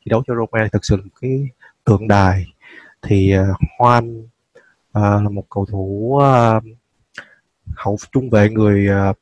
thi 0.00 0.10
đấu 0.10 0.22
cho 0.26 0.34
Roma 0.34 0.68
thực 0.72 0.84
sự 0.84 0.96
là 0.96 1.02
một 1.02 1.10
cái 1.20 1.48
tượng 1.84 2.08
đài 2.08 2.46
thì 3.02 3.34
uh, 3.38 3.56
Juan 3.78 4.20
uh, 4.20 4.28
là 4.94 5.28
một 5.30 5.44
cầu 5.50 5.66
thủ 5.66 6.18
uh, 6.18 6.64
hậu 7.76 7.96
trung 8.12 8.30
vệ 8.30 8.50
người 8.50 8.86
uh, 9.10 9.16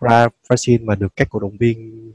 Bra- 0.00 0.28
Brazil 0.48 0.84
mà 0.84 0.94
được 0.94 1.16
các 1.16 1.28
cổ 1.30 1.38
động 1.38 1.56
viên 1.56 2.12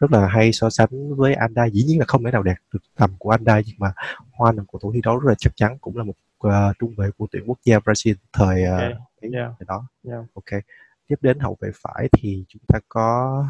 rất 0.00 0.12
là 0.12 0.26
hay 0.26 0.52
so 0.52 0.70
sánh 0.70 1.16
với 1.16 1.34
Andai 1.34 1.70
dĩ 1.70 1.82
nhiên 1.82 1.98
là 1.98 2.04
không 2.08 2.24
thể 2.24 2.30
nào 2.30 2.42
đạt 2.42 2.56
được 2.72 2.82
tầm 2.96 3.10
của 3.18 3.30
Andai 3.30 3.62
nhưng 3.66 3.76
mà 3.78 3.92
Juan 4.36 4.56
là 4.56 4.62
một 4.62 4.68
cầu 4.72 4.78
thủ 4.78 4.92
thi 4.92 5.00
đấu 5.04 5.18
rất 5.18 5.28
là 5.28 5.34
chắc 5.38 5.56
chắn 5.56 5.78
cũng 5.80 5.96
là 5.96 6.04
một 6.04 6.14
uh, 6.46 6.78
trung 6.78 6.94
vệ 6.96 7.10
của 7.18 7.26
tuyển 7.32 7.42
quốc 7.46 7.58
gia 7.64 7.78
Brazil 7.78 8.14
thời 8.32 8.62
uh, 8.62 8.80
Ok, 8.80 9.02
cái 9.20 9.30
yeah. 9.34 9.52
thời 9.58 9.66
đó 9.66 9.86
Yeah. 10.08 10.24
ok 10.34 10.62
tiếp 11.08 11.16
đến 11.20 11.38
hậu 11.38 11.56
vệ 11.60 11.70
phải 11.74 12.08
thì 12.12 12.44
chúng 12.48 12.62
ta 12.68 12.78
có 12.88 13.44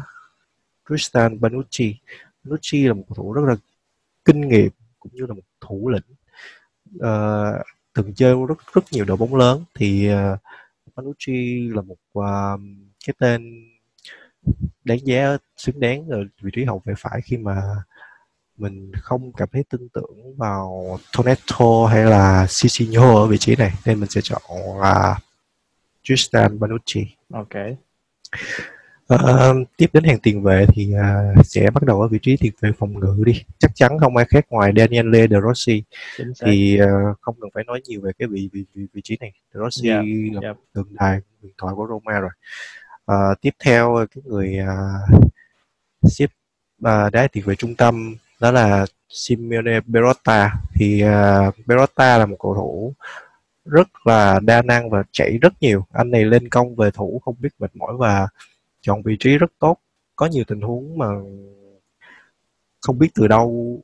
Tristan 0.89 1.41
Banucci 1.41 1.95
Banucci 2.43 2.87
là 2.87 2.93
một 2.93 3.03
cầu 3.09 3.15
thủ 3.15 3.33
rất 3.33 3.41
là 3.47 3.55
kinh 4.25 4.41
nghiệm 4.41 4.69
cũng 4.99 5.11
như 5.15 5.25
là 5.25 5.33
một 5.33 5.41
thủ 5.61 5.89
lĩnh 5.89 6.17
Ờ, 6.99 7.63
từng 7.93 8.13
chơi 8.13 8.35
rất 8.47 8.57
rất 8.73 8.83
nhiều 8.91 9.05
đội 9.05 9.17
bóng 9.17 9.35
lớn 9.35 9.63
thì 9.75 10.09
uh, 10.13 10.39
Banucci 10.95 11.69
là 11.73 11.81
một 11.81 11.97
ờ, 12.13 12.57
cái 13.05 13.13
tên 13.19 13.63
đáng 14.87 14.99
giá 15.03 15.37
xứng 15.57 15.79
đáng 15.79 16.09
ở 16.09 16.23
vị 16.41 16.51
trí 16.53 16.63
hậu 16.63 16.81
vệ 16.85 16.93
phải 16.97 17.21
khi 17.23 17.37
mà 17.37 17.61
mình 18.57 18.91
không 19.01 19.31
cảm 19.33 19.47
thấy 19.51 19.63
tin 19.69 19.89
tưởng 19.89 20.37
vào 20.37 20.99
Tonetto 21.17 21.85
hay 21.89 22.05
là 22.05 22.47
Cicinho 22.49 23.15
ở 23.15 23.27
vị 23.27 23.37
trí 23.37 23.55
này. 23.55 23.73
Nên 23.85 23.99
mình 23.99 24.09
sẽ 24.09 24.21
chọn 24.23 24.41
uh, 24.51 25.17
Tristan 26.03 26.59
Banucci 26.59 27.05
ok. 27.33 27.53
Ờ, 29.07 29.55
tiếp 29.77 29.89
đến 29.93 30.03
hàng 30.03 30.19
tiền 30.19 30.43
vệ 30.43 30.65
thì 30.73 30.93
à, 30.93 31.33
sẽ 31.43 31.69
bắt 31.73 31.83
đầu 31.83 32.01
ở 32.01 32.07
vị 32.07 32.19
trí 32.21 32.37
tiền 32.37 32.53
vệ 32.61 32.71
phòng 32.79 32.99
ngự 32.99 33.23
đi. 33.25 33.43
Chắc 33.59 33.71
chắn 33.75 33.99
không 33.99 34.17
ai 34.17 34.25
khác 34.25 34.45
ngoài 34.49 34.73
Daniele 34.75 35.27
De 35.27 35.37
Rossi. 35.47 35.83
Thì 36.45 36.79
à, 36.79 36.87
không 37.21 37.35
cần 37.41 37.49
phải 37.53 37.63
nói 37.63 37.81
nhiều 37.87 38.01
về 38.01 38.11
cái 38.19 38.27
vị 38.27 38.49
vị 38.53 38.65
vị, 38.73 38.87
vị 38.93 39.01
trí 39.03 39.17
này. 39.19 39.31
De 39.53 39.59
Rossi 39.63 39.89
Yeah, 39.89 40.05
là 40.33 40.41
yeah. 40.41 40.55
một 40.55 40.63
tượng 40.73 40.87
đài 40.89 41.19
huyền 41.41 41.53
thoại 41.57 41.73
của 41.75 41.87
Roma 41.89 42.19
rồi 42.19 42.31
Ờ, 43.07 43.35
tiếp 43.41 43.51
theo 43.59 44.05
cái 44.15 44.23
người 44.25 44.57
à, 44.57 44.77
xếp 46.09 46.27
à, 46.83 47.09
đá 47.09 47.27
tiền 47.31 47.43
vệ 47.45 47.55
trung 47.55 47.75
tâm 47.75 48.15
đó 48.39 48.51
là 48.51 48.85
Simeone 49.09 49.79
Berotta 49.85 50.53
thì 50.73 51.01
à, 51.01 51.51
Berotta 51.65 52.17
là 52.17 52.25
một 52.25 52.37
cầu 52.39 52.55
thủ 52.55 52.93
rất 53.65 53.87
là 54.05 54.39
đa 54.39 54.61
năng 54.61 54.89
và 54.89 55.03
chạy 55.11 55.37
rất 55.41 55.53
nhiều 55.61 55.85
anh 55.93 56.11
này 56.11 56.25
lên 56.25 56.49
công 56.49 56.75
về 56.75 56.91
thủ 56.91 57.21
không 57.25 57.35
biết 57.39 57.49
mệt 57.59 57.75
mỏi 57.75 57.93
và 57.97 58.27
chọn 58.81 59.03
vị 59.03 59.17
trí 59.19 59.37
rất 59.37 59.51
tốt 59.59 59.77
có 60.15 60.25
nhiều 60.25 60.43
tình 60.47 60.61
huống 60.61 60.97
mà 60.97 61.07
không 62.81 62.99
biết 62.99 63.09
từ 63.15 63.27
đâu 63.27 63.79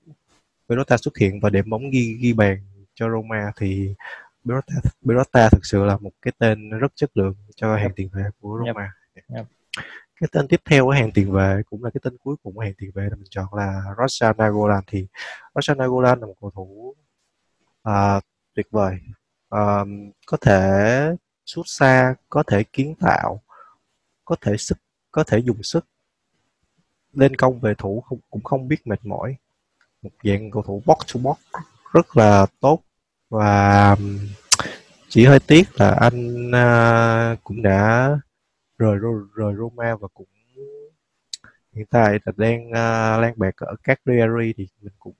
Berotta 0.70 0.98
xuất 0.98 1.18
hiện 1.18 1.40
và 1.40 1.50
đệm 1.50 1.70
bóng 1.70 1.90
ghi 1.92 2.18
ghi 2.22 2.34
bàn 2.34 2.58
cho 2.96 3.10
Roma 3.10 3.52
thì 3.58 3.96
Berotta, 4.44 4.74
Berotta 5.02 5.50
thực 5.50 5.66
sự 5.66 5.84
là 5.84 5.98
một 5.98 6.12
cái 6.22 6.34
tên 6.38 6.70
rất 6.70 6.92
chất 6.96 7.12
lượng 7.18 7.36
cho 7.56 7.76
hàng 7.76 7.92
tiền 7.96 8.10
vệ 8.14 8.24
của 8.42 8.62
Yep. 8.66 8.76
Roma 8.76 8.82
Yep 8.82 9.03
cái 10.20 10.30
tên 10.32 10.48
tiếp 10.48 10.62
theo 10.66 10.86
của 10.86 10.92
hàng 10.92 11.12
tiền 11.12 11.32
vệ 11.32 11.62
cũng 11.70 11.84
là 11.84 11.90
cái 11.94 12.02
tên 12.04 12.18
cuối 12.24 12.36
cùng 12.44 12.56
của 12.56 12.62
hàng 12.62 12.74
tiền 12.78 12.92
vệ 12.94 13.04
là 13.04 13.16
mình 13.16 13.28
chọn 13.30 13.54
là 13.54 13.82
Roshan 13.98 14.38
Nagolan. 14.38 14.84
Thì 14.88 15.08
Roshan 15.56 15.78
Nagolan 15.78 16.20
là 16.20 16.26
một 16.26 16.36
cầu 16.42 16.52
thủ 16.52 16.96
uh, 17.90 18.24
tuyệt 18.54 18.68
vời. 18.72 18.98
Uh, 19.56 19.88
có 20.28 20.38
thể 20.42 21.16
sút 21.46 21.66
xa 21.68 22.16
có 22.30 22.44
thể 22.44 22.64
kiến 22.64 22.96
tạo 23.00 23.42
có 24.26 24.36
thể 24.42 24.58
sức 24.58 24.78
có 25.12 25.24
thể 25.24 25.38
dùng 25.40 25.64
sức. 25.64 25.86
Lên 27.14 27.36
công 27.36 27.60
về 27.60 27.74
thủ 27.78 28.02
không, 28.02 28.20
cũng 28.30 28.44
không 28.44 28.68
biết 28.68 28.88
mệt 28.88 29.06
mỏi. 29.06 29.36
Một 30.02 30.10
dạng 30.24 30.52
cầu 30.52 30.64
thủ 30.64 30.84
box 30.86 30.98
to 31.14 31.20
box 31.24 31.38
rất 31.94 32.18
là 32.18 32.46
tốt. 32.60 32.80
Và 33.30 33.96
chỉ 35.10 35.26
hơi 35.26 35.40
tiếc 35.40 35.64
là 35.74 35.92
anh 35.92 36.48
uh, 36.48 37.44
cũng 37.44 37.62
đã 37.62 38.10
rời 38.84 38.98
rời 39.36 39.54
Roma 39.56 39.96
và 39.96 40.08
cũng 40.14 40.28
hiện 41.74 41.86
tại 41.90 42.20
là 42.26 42.34
đang 42.38 42.68
uh, 42.68 43.22
lan 43.22 43.34
bạc 43.36 43.56
ở 43.58 43.76
các 43.84 44.00
diary 44.06 44.54
thì 44.58 44.68
mình 44.82 44.94
cũng 45.00 45.16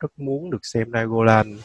rất 0.00 0.18
muốn 0.18 0.50
được 0.50 0.58
xem 0.62 0.90
Nagolan 0.92 1.58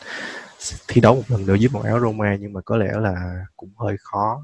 thi 0.87 1.01
đấu 1.01 1.15
một 1.15 1.23
lần 1.29 1.45
nữa 1.45 1.55
dưới 1.55 1.69
màu 1.73 1.81
áo 1.81 1.99
Roma 1.99 2.37
nhưng 2.39 2.53
mà 2.53 2.61
có 2.61 2.77
lẽ 2.77 2.91
là 2.99 3.45
cũng 3.57 3.71
hơi 3.77 3.95
khó. 3.99 4.41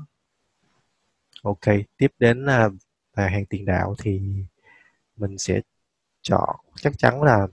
Ok, 1.43 1.75
tiếp 1.97 2.11
đến 2.19 2.45
là 2.45 2.69
là 3.15 3.27
hàng 3.27 3.45
tiền 3.45 3.65
đạo 3.65 3.95
thì 4.03 4.21
mình 5.17 5.37
sẽ 5.37 5.61
chọn 6.21 6.55
chắc 6.75 6.93
chắn 6.97 7.23
là 7.23 7.47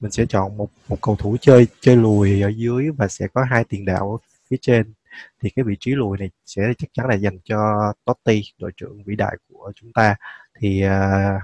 mình 0.00 0.10
sẽ 0.10 0.26
chọn 0.28 0.56
một 0.56 0.70
một 0.88 0.98
cầu 1.02 1.16
thủ 1.16 1.36
chơi 1.40 1.66
chơi 1.80 1.96
lùi 1.96 2.42
ở 2.42 2.48
dưới 2.48 2.90
và 2.90 3.08
sẽ 3.08 3.28
có 3.34 3.44
hai 3.50 3.64
tiền 3.64 3.84
đạo 3.84 4.12
ở 4.12 4.28
phía 4.48 4.56
trên 4.60 4.92
thì 5.42 5.50
cái 5.50 5.64
vị 5.64 5.76
trí 5.80 5.90
lùi 5.90 6.18
này 6.18 6.30
sẽ 6.46 6.62
chắc 6.78 6.90
chắn 6.92 7.06
là 7.06 7.14
dành 7.14 7.38
cho 7.44 7.92
Totti 8.04 8.42
đội 8.58 8.70
trưởng 8.76 9.02
vĩ 9.04 9.16
đại 9.16 9.36
của 9.48 9.72
chúng 9.74 9.92
ta. 9.92 10.16
Thì 10.60 10.84
uh, 10.86 11.42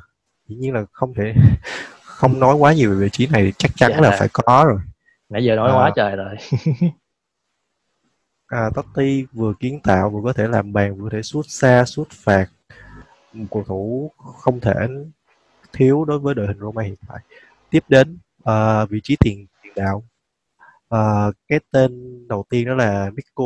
dĩ 0.49 0.57
nhiên 0.57 0.75
là 0.75 0.85
không 0.93 1.15
thể 1.15 1.35
không 2.05 2.41
nói 2.41 2.55
quá 2.55 2.73
nhiều 2.73 2.91
về 2.91 2.97
vị 2.97 3.09
trí 3.13 3.27
này 3.27 3.43
thì 3.43 3.53
chắc 3.59 3.71
chắn 3.77 3.91
dạ. 3.95 4.01
là 4.01 4.17
phải 4.19 4.29
có 4.33 4.65
rồi. 4.69 4.79
Nãy 5.29 5.45
giờ 5.45 5.57
nói 5.57 5.71
à, 5.71 5.75
quá 5.75 5.93
trời 5.97 6.17
rồi. 6.17 6.37
À, 8.51 8.71
Totti 8.75 9.25
vừa 9.33 9.53
kiến 9.61 9.81
tạo 9.81 10.11
vừa 10.11 10.21
có 10.25 10.33
thể 10.33 10.49
làm 10.49 10.73
bàn 10.73 10.97
vừa 10.97 11.05
có 11.05 11.11
thể 11.13 11.23
sút 11.23 11.47
xa 11.49 11.85
sút 11.85 12.09
phạt. 12.11 12.47
Một 13.33 13.47
cầu 13.51 13.65
thủ 13.67 14.11
không 14.17 14.61
thể 14.61 14.73
thiếu 15.73 16.05
đối 16.05 16.19
với 16.19 16.35
đội 16.35 16.47
hình 16.47 16.59
Roma 16.59 16.83
hiện 16.83 16.97
tại. 17.09 17.19
Tiếp 17.71 17.85
đến 17.89 18.19
uh, 18.43 18.91
vị 18.91 19.01
trí 19.03 19.17
tiền 19.21 19.47
tiền 19.63 19.73
đạo 19.77 20.05
uh, 20.95 21.35
cái 21.49 21.61
tên 21.73 21.91
đầu 22.29 22.45
tiên 22.51 22.67
đó 22.67 22.75
là 22.75 23.11
Mikko 23.15 23.45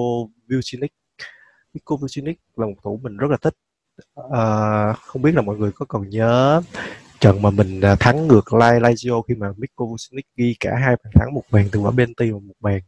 Vucinic 0.51 0.93
Mikko 1.75 1.97
Vucinic 1.97 2.41
là 2.57 2.67
một 2.67 2.75
thủ 2.83 3.01
mình 3.03 3.17
rất 3.17 3.31
là 3.31 3.37
thích. 3.37 3.55
Uh, 4.21 4.97
không 4.97 5.23
biết 5.23 5.35
là 5.35 5.43
mọi 5.43 5.57
người 5.57 5.73
có 5.73 5.87
còn 5.89 6.09
nhớ 6.09 6.63
trận 7.21 7.43
mà 7.43 7.51
mình 7.51 7.81
thắng 8.01 8.29
ngược 8.29 8.55
lại 8.55 8.81
Lazio 8.81 9.23
khi 9.23 9.35
mà 9.35 9.53
Mikko 9.57 9.85
Vucinic 9.85 10.27
ghi 10.37 10.57
cả 10.61 10.71
hai 10.81 10.97
bàn 11.05 11.13
thắng 11.15 11.35
một 11.35 11.43
bàn 11.51 11.69
từ 11.73 11.81
quả 11.81 11.91
Benti 11.91 12.31
và 12.31 12.39
một 12.39 12.55
bàn 12.61 12.81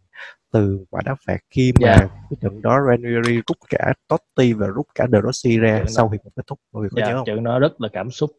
từ 0.52 0.84
quả 0.90 1.02
đá 1.04 1.14
phạt 1.26 1.38
khi 1.50 1.72
mà 1.80 1.88
yeah. 1.88 2.10
cái 2.30 2.36
trận 2.40 2.62
đó 2.62 2.78
Ranieri 2.88 3.40
rút 3.48 3.56
cả 3.68 3.92
Totti 4.08 4.52
và 4.52 4.66
rút 4.66 4.86
cả 4.94 5.06
De 5.12 5.20
Rossi 5.24 5.58
ra 5.58 5.78
trận 5.78 5.88
sau 5.88 6.08
hiệp 6.08 6.24
một 6.24 6.30
kết 6.36 6.42
thúc. 6.46 6.58
Mọi 6.72 6.80
người 6.80 6.90
có 6.90 7.00
yeah, 7.00 7.08
nhớ 7.08 7.16
không? 7.16 7.26
trận 7.26 7.44
đó 7.44 7.58
rất 7.58 7.80
là 7.80 7.88
cảm 7.92 8.10
xúc. 8.10 8.30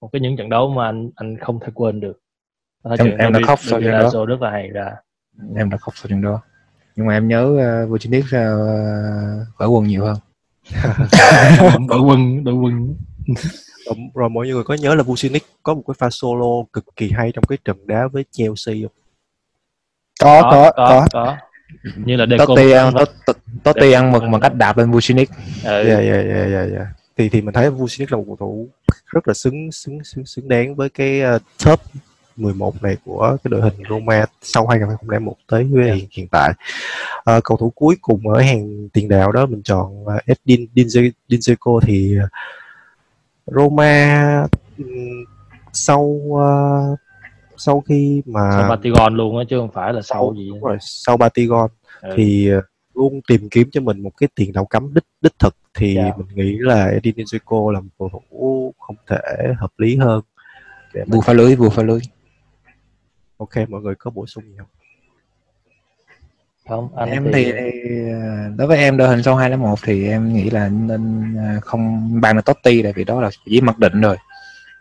Một 0.00 0.08
cái 0.12 0.20
những 0.20 0.36
trận 0.36 0.48
đấu 0.48 0.70
mà 0.70 0.86
anh 0.86 1.10
anh 1.16 1.36
không 1.38 1.60
thể 1.60 1.68
quên 1.74 2.00
được. 2.00 2.20
Em, 2.98 3.16
em 3.18 3.32
đã 3.32 3.40
khóc 3.46 3.58
sau 3.62 3.80
trận 3.80 3.90
đó. 3.90 4.26
Rất 4.26 4.40
là 4.40 4.50
hay 4.50 4.68
ra 4.68 4.92
em 5.56 5.70
đã 5.70 5.76
khóc 5.76 5.94
sau 5.96 6.08
trận 6.08 6.22
đó 6.22 6.40
nhưng 6.96 7.06
mà 7.06 7.14
em 7.14 7.28
nhớ 7.28 7.42
uh, 7.84 7.90
Vucinic 7.90 8.24
uh, 8.24 8.30
vỡ 9.58 9.66
quân 9.66 9.84
nhiều 9.84 10.04
hơn 10.04 10.16
đội 11.88 12.00
quân 12.00 12.44
đội 12.44 12.54
quân 12.54 12.94
rồi, 13.86 13.96
rồi 14.14 14.28
mọi 14.28 14.48
người 14.48 14.64
có 14.64 14.74
nhớ 14.74 14.94
là 14.94 15.02
Vucinic 15.02 15.42
có 15.62 15.74
một 15.74 15.82
cái 15.86 15.94
pha 15.98 16.10
solo 16.10 16.64
cực 16.72 16.84
kỳ 16.96 17.10
hay 17.10 17.32
trong 17.34 17.44
cái 17.44 17.58
trận 17.64 17.86
đá 17.86 18.08
với 18.08 18.24
Chelsea 18.30 18.74
không? 18.82 18.92
Có 20.20 20.42
có 20.42 20.72
có. 20.76 20.86
có. 20.86 21.06
có. 21.12 21.36
Như 21.96 22.16
là 22.16 22.26
Totti 22.38 22.70
ăn 22.70 22.94
Totti 23.62 23.92
ăn 23.92 24.12
mừng 24.12 24.30
bằng 24.30 24.40
cách 24.40 24.54
đạp 24.54 24.78
lên 24.78 24.90
Vucinic. 24.90 25.30
Ừ. 25.64 25.84
Dạ 25.88 26.00
dạ 26.00 26.22
dạ 26.22 26.46
dạ 26.48 26.66
dạ. 26.72 26.86
Thì 27.16 27.28
thì 27.28 27.40
mình 27.40 27.54
thấy 27.54 27.70
Vucinic 27.70 28.12
là 28.12 28.18
một 28.18 28.24
cầu 28.26 28.36
thủ 28.36 28.68
rất 29.06 29.28
là 29.28 29.34
xứng 29.34 29.72
xứng 29.72 30.04
xứng 30.04 30.26
xứng 30.26 30.48
đáng 30.48 30.74
với 30.74 30.88
cái 30.88 31.20
uh, 31.36 31.42
top 31.64 31.80
11 32.36 32.82
này 32.82 32.96
của 33.04 33.36
cái 33.44 33.48
đội 33.50 33.60
hình 33.60 33.74
Roma 33.90 34.26
sau 34.42 34.66
2001 34.66 35.36
tới 35.48 35.64
với 35.64 35.92
hiện, 35.92 36.08
hiện 36.10 36.28
tại. 36.30 36.52
À, 37.24 37.40
cầu 37.44 37.56
thủ 37.56 37.72
cuối 37.74 37.96
cùng 38.02 38.28
ở 38.28 38.40
hàng 38.40 38.88
tiền 38.92 39.08
đạo 39.08 39.32
đó 39.32 39.46
mình 39.46 39.62
chọn 39.62 40.04
Edin 40.26 40.66
Dzeko 41.28 41.80
thì 41.80 42.16
uh, 42.24 42.30
Roma 43.46 44.46
sau 45.72 46.00
uh, 46.00 46.98
sau 47.56 47.80
khi 47.80 48.22
mà 48.26 48.50
sau 48.52 48.68
Batigon 48.68 49.14
luôn 49.14 49.38
á 49.38 49.44
chứ 49.48 49.58
không 49.58 49.70
phải 49.72 49.92
là 49.92 50.02
sau, 50.02 50.18
sau 50.18 50.34
gì 50.34 50.50
rồi 50.62 50.76
sau 50.80 51.16
Batigon 51.16 51.70
ừ. 52.00 52.14
thì 52.16 52.50
luôn 52.94 53.20
tìm 53.28 53.48
kiếm 53.50 53.70
cho 53.72 53.80
mình 53.80 54.02
một 54.02 54.10
cái 54.16 54.28
tiền 54.34 54.52
đạo 54.52 54.64
cắm 54.64 54.94
đích 54.94 55.04
đích 55.20 55.38
thực 55.38 55.56
thì 55.74 55.96
yeah. 55.96 56.18
mình 56.18 56.26
nghĩ 56.34 56.56
là 56.58 56.86
Edin 56.86 57.14
Dzeko 57.14 57.70
là 57.70 57.80
một 57.80 57.90
cầu 57.98 58.10
thủ 58.12 58.74
không 58.78 58.96
thể 59.08 59.52
hợp 59.58 59.70
lý 59.78 59.96
hơn 59.96 60.22
vừa 61.06 61.20
pha 61.20 61.32
lưới 61.32 61.54
vừa 61.54 61.68
pha 61.68 61.82
lưới 61.82 62.00
ok 63.42 63.68
mọi 63.68 63.80
người 63.80 63.94
có 63.94 64.10
bổ 64.10 64.26
sung 64.26 64.44
gì 64.44 64.54
không? 64.58 64.68
Không 66.68 66.96
anh 66.96 67.10
em 67.10 67.24
thì... 67.32 67.52
thì 67.52 67.52
ờ, 68.12 68.48
đối 68.56 68.68
với 68.68 68.78
em 68.78 68.96
đội 68.96 69.08
hình 69.08 69.22
sau 69.22 69.36
hai 69.36 69.50
đến 69.50 69.60
một 69.60 69.78
thì 69.82 70.08
em 70.08 70.32
nghĩ 70.32 70.50
là 70.50 70.68
nên 70.68 71.34
ờ, 71.36 71.60
không 71.60 72.10
ban 72.20 72.36
được 72.36 72.44
Totti 72.44 72.82
tại 72.82 72.92
vì 72.92 73.04
đó 73.04 73.20
là 73.20 73.30
chỉ 73.44 73.60
mặc 73.60 73.78
định 73.78 74.00
rồi. 74.00 74.16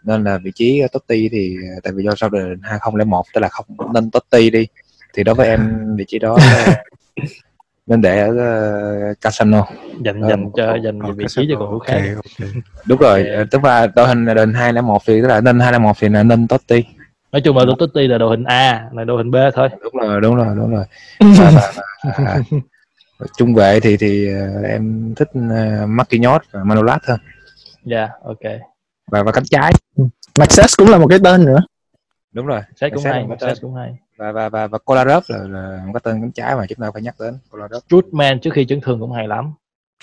Nên 0.04 0.24
là 0.24 0.38
vị 0.38 0.52
trí 0.56 0.82
Totti 0.92 1.30
thì 1.30 1.56
ờ, 1.76 1.80
tại 1.84 1.94
vì 1.94 2.04
do 2.04 2.16
sau 2.16 2.30
hình 2.34 2.60
2001 2.62 3.26
tức 3.34 3.42
là 3.42 3.48
không 3.50 3.66
nên 3.94 4.12
Totti 4.12 4.50
đi. 4.50 4.68
Thì 5.14 5.24
đối 5.24 5.36
với 5.36 5.48
em 5.48 5.96
vị 5.98 6.06
trí 6.08 6.20
đó 6.20 6.38
nên 7.88 8.02
để 8.02 8.22
ở 8.22 8.30
uh, 9.12 9.22
Casano 9.22 9.68
dành 10.06 10.22
dành 10.30 10.52
cho 10.58 10.78
dành 10.84 11.00
okay, 11.00 11.16
vị 11.18 11.26
trí 11.30 11.48
cho 11.50 11.56
cầu 11.58 11.68
thủ 11.72 11.80
khác. 11.80 11.94
okay, 11.94 12.16
okay. 12.16 12.62
đúng 12.86 13.00
rồi 13.00 13.28
tức 13.52 13.64
là 13.64 13.88
đội 13.88 14.08
hình 14.08 14.26
đội 14.26 14.36
hình 14.36 14.54
hai 14.54 14.74
một 14.74 15.02
thì 15.08 15.22
tức 15.22 15.28
là 15.28 15.42
nên 15.42 15.60
hai 15.60 15.80
một 15.80 15.98
thì 16.00 16.10
là 16.10 16.24
nên 16.24 16.48
Totti 16.48 16.84
nói 17.32 17.42
chung 17.42 17.58
là 17.58 17.64
tôi 17.68 17.76
Totti 17.80 18.08
là 18.08 18.18
đội 18.18 18.30
hình 18.30 18.44
A 18.44 18.90
là 18.94 19.04
đội 19.04 19.18
hình 19.18 19.32
B 19.32 19.36
thôi. 19.54 19.70
Đúng 19.84 19.94
rồi 20.02 20.22
đúng 20.22 20.36
rồi 20.36 20.56
đúng 20.56 20.72
rồi. 20.72 20.86
Và, 21.38 21.52
và, 21.56 21.74
và, 22.18 22.40
và, 23.20 23.28
trung 23.38 23.54
vệ 23.54 23.80
thì 23.80 23.98
thì 23.98 24.28
uh, 24.30 24.66
em 24.66 25.14
thích 25.16 25.30
uh, 25.38 25.90
Marquinhos 25.90 26.42
và 26.52 26.64
Manolas 26.64 27.00
hơn. 27.08 27.20
Dạ 27.84 27.98
yeah, 27.98 28.12
ok. 28.24 28.62
Và 29.12 29.24
và 29.24 29.32
cánh 29.32 29.44
trái. 29.50 29.74
Maxes 30.40 30.78
cũng 30.78 30.90
là 30.90 30.98
một 30.98 31.08
cái 31.10 31.20
tên 31.24 31.46
nữa. 31.46 31.60
Đúng 32.32 32.46
rồi 32.46 32.60
Maxes 32.60 32.94
cũng 32.94 33.04
hay 33.04 33.28
Maxes 33.28 33.62
cũng 33.62 33.76
hay. 33.76 33.98
Và 34.18 34.32
và 34.32 34.50
và, 34.50 34.68
và 34.68 34.78
Kolarov 34.78 35.24
là, 35.28 35.38
là 35.38 35.82
một 35.86 35.92
cái 35.94 36.02
tên 36.04 36.22
cánh 36.22 36.32
trái 36.32 36.56
mà 36.56 36.66
chúng 36.70 36.78
ta 36.82 36.92
phải 36.94 37.02
nhắc 37.02 37.16
đến 37.20 37.38
Kolarov. 37.52 37.84
Strutman 37.88 38.40
trước 38.40 38.54
khi 38.54 38.66
chấn 38.66 38.82
thương 38.82 39.00
cũng 39.00 39.12
hay 39.12 39.28
lắm. 39.28 39.54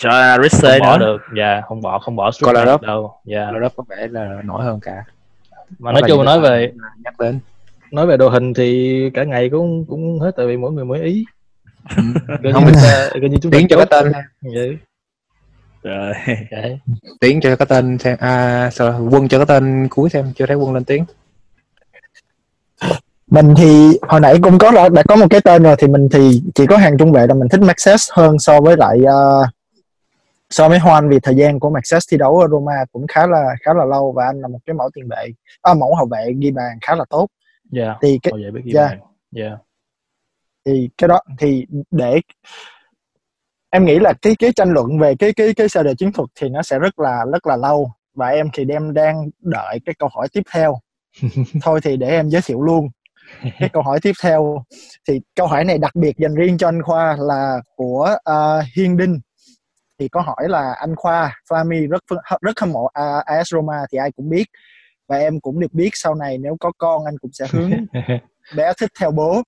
Trời 0.01 0.39
Risse 0.43 0.79
nữa. 0.79 0.99
được 0.99 1.21
dạ 1.37 1.53
yeah, 1.53 1.65
không 1.65 1.81
bỏ 1.81 1.99
không 1.99 2.17
bỏ 2.17 2.31
Kolarov. 2.43 2.83
đâu 2.83 3.21
dạ. 3.25 3.39
Yeah. 3.39 3.51
Kolarov 3.51 3.73
có 3.77 3.85
vẻ 3.89 4.07
là 4.11 4.43
nổi 4.45 4.65
hơn 4.65 4.81
cả 4.81 5.05
mà 5.79 5.93
nói 5.93 6.03
chung 6.09 6.19
mà 6.19 6.25
nói 6.25 6.41
về 6.41 6.73
nhắc 7.05 7.21
đến 7.21 7.41
nói 7.91 8.07
về 8.07 8.17
đội 8.17 8.31
hình 8.31 8.55
thì 8.55 9.11
cả 9.15 9.25
ngày 9.25 9.49
cũng 9.51 9.85
cũng 9.89 10.21
hết 10.21 10.31
tại 10.37 10.47
vì 10.47 10.57
mỗi 10.57 10.73
người 10.73 10.85
mỗi 10.85 11.01
ý. 11.01 11.25
Ừ. 11.97 12.03
không 12.53 12.67
như 12.67 12.73
ta, 12.75 13.09
như 13.23 13.39
chúng 13.43 13.53
tiến 13.53 13.69
cho 13.69 13.77
cái 13.77 13.87
tên 13.91 14.13
vậy 14.55 14.79
rồi 15.83 16.13
okay. 16.51 16.81
tiến 17.21 17.41
cho 17.41 17.57
cái 17.57 17.67
tên 17.67 17.99
xem. 17.99 18.17
À 18.21 18.71
sao? 18.73 19.09
Quân 19.11 19.29
cho 19.29 19.39
cái 19.39 19.47
tên 19.47 19.89
cuối 19.91 20.11
xem 20.11 20.33
chưa 20.37 20.47
thấy 20.47 20.57
quân 20.57 20.75
lên 20.75 20.85
tiếng. 20.85 21.05
Mình 23.31 23.55
thì 23.57 23.99
hồi 24.03 24.21
nãy 24.21 24.39
cũng 24.43 24.59
có 24.59 24.89
đã 24.89 25.03
có 25.03 25.17
một 25.17 25.27
cái 25.31 25.41
tên 25.41 25.63
rồi 25.63 25.77
thì 25.79 25.89
mình 25.89 26.09
thì 26.13 26.43
chỉ 26.55 26.67
có 26.67 26.77
hàng 26.77 26.99
trung 26.99 27.13
vệ 27.13 27.27
là 27.27 27.35
mình 27.35 27.49
thích 27.49 27.61
Maxes 27.61 28.11
hơn 28.13 28.39
so 28.39 28.61
với 28.61 28.77
lại 28.77 28.99
uh, 29.03 29.49
so 30.51 30.69
với 30.69 30.79
Hoan 30.79 31.09
vì 31.09 31.19
thời 31.21 31.35
gian 31.35 31.61
của 31.61 31.71
Maxes 31.71 32.05
thi 32.11 32.17
đấu 32.17 32.39
ở 32.39 32.49
Roma 32.49 32.85
cũng 32.93 33.07
khá 33.07 33.27
là 33.27 33.55
khá 33.65 33.75
là 33.75 33.85
lâu 33.85 34.13
và 34.13 34.27
anh 34.27 34.41
là 34.41 34.49
một 34.49 34.59
cái 34.67 34.75
mẫu 34.75 34.91
tiền 34.95 35.09
vệ 35.09 35.33
à, 35.63 35.75
mẫu 35.75 35.95
hậu 35.95 36.07
vệ 36.07 36.33
ghi 36.39 36.51
bàn 36.51 36.79
khá 36.83 36.95
là 36.95 37.05
tốt. 37.11 37.27
Yeah, 37.77 37.97
thì 38.03 38.19
cái 38.23 38.33
hậu 38.33 38.53
vệ 38.55 38.61
ghi 38.65 38.73
yeah, 38.75 38.91
bàn. 38.91 39.01
Yeah. 39.37 39.59
thì 40.67 40.89
cái 40.99 41.09
đó 41.09 41.21
thì 41.39 41.67
để 41.91 42.21
em 43.71 43.85
nghĩ 43.85 43.99
là 43.99 44.13
cái 44.23 44.35
cái 44.39 44.53
tranh 44.57 44.73
luận 44.73 44.99
về 44.99 45.15
cái 45.19 45.33
cái 45.33 45.55
cái 45.55 45.69
sơ 45.69 45.83
đồ 45.83 45.95
chiến 45.99 46.13
thuật 46.13 46.29
thì 46.41 46.49
nó 46.49 46.63
sẽ 46.63 46.79
rất 46.79 46.99
là 46.99 47.25
rất 47.33 47.47
là 47.47 47.57
lâu 47.57 47.93
và 48.15 48.29
em 48.29 48.49
thì 48.55 48.65
đem 48.65 48.95
đang 48.95 49.31
đợi 49.41 49.81
cái 49.85 49.95
câu 49.99 50.09
hỏi 50.15 50.29
tiếp 50.33 50.43
theo. 50.55 50.79
Thôi 51.63 51.81
thì 51.83 51.97
để 51.97 52.09
em 52.09 52.29
giới 52.29 52.43
thiệu 52.45 52.63
luôn. 52.63 52.89
Cái 53.59 53.69
câu 53.73 53.83
hỏi 53.83 53.99
tiếp 54.03 54.13
theo 54.23 54.65
thì 55.09 55.21
câu 55.37 55.47
hỏi 55.47 55.65
này 55.65 55.79
đặc 55.79 55.95
biệt 55.95 56.17
dành 56.19 56.35
riêng 56.35 56.59
cho 56.59 56.69
anh 56.69 56.83
khoa 56.83 57.17
là 57.19 57.61
của 57.77 58.17
uh, 58.31 58.65
hiên 58.77 58.97
đinh 58.97 59.21
thì 59.99 60.09
có 60.09 60.21
hỏi 60.21 60.49
là 60.49 60.75
anh 60.81 60.97
khoa 60.97 61.41
Flami 61.51 61.89
rất 61.89 62.05
rất 62.41 62.61
hâm 62.61 62.73
mộ 62.73 62.89
AS 63.25 63.49
Roma 63.53 63.79
thì 63.93 63.99
ai 63.99 64.11
cũng 64.17 64.31
biết. 64.31 64.45
Và 65.09 65.17
em 65.17 65.41
cũng 65.41 65.61
được 65.61 65.73
biết 65.73 65.91
sau 65.93 66.15
này 66.15 66.39
nếu 66.39 66.57
có 66.61 66.73
con 66.79 67.05
anh 67.05 67.19
cũng 67.19 67.33
sẽ 67.33 67.47
hướng 67.51 67.71
bé 68.57 68.73
thích 68.81 68.91
theo 69.01 69.11
bố. 69.11 69.43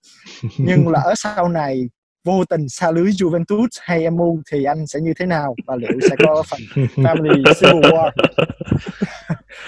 Nhưng 0.59 0.88
là 0.88 1.01
ở 1.01 1.14
sau 1.16 1.48
này 1.48 1.88
vô 2.24 2.44
tình 2.44 2.68
xa 2.68 2.90
lưới 2.90 3.05
Juventus 3.05 3.68
hay 3.80 4.11
MU 4.11 4.40
thì 4.53 4.64
anh 4.64 4.86
sẽ 4.86 5.01
như 5.01 5.12
thế 5.18 5.26
nào? 5.26 5.55
Và 5.66 5.76
liệu 5.76 6.01
sẽ 6.11 6.16
có 6.18 6.42
phần 6.48 6.61
family 6.96 7.55
civil 7.61 7.92
war? 7.92 8.11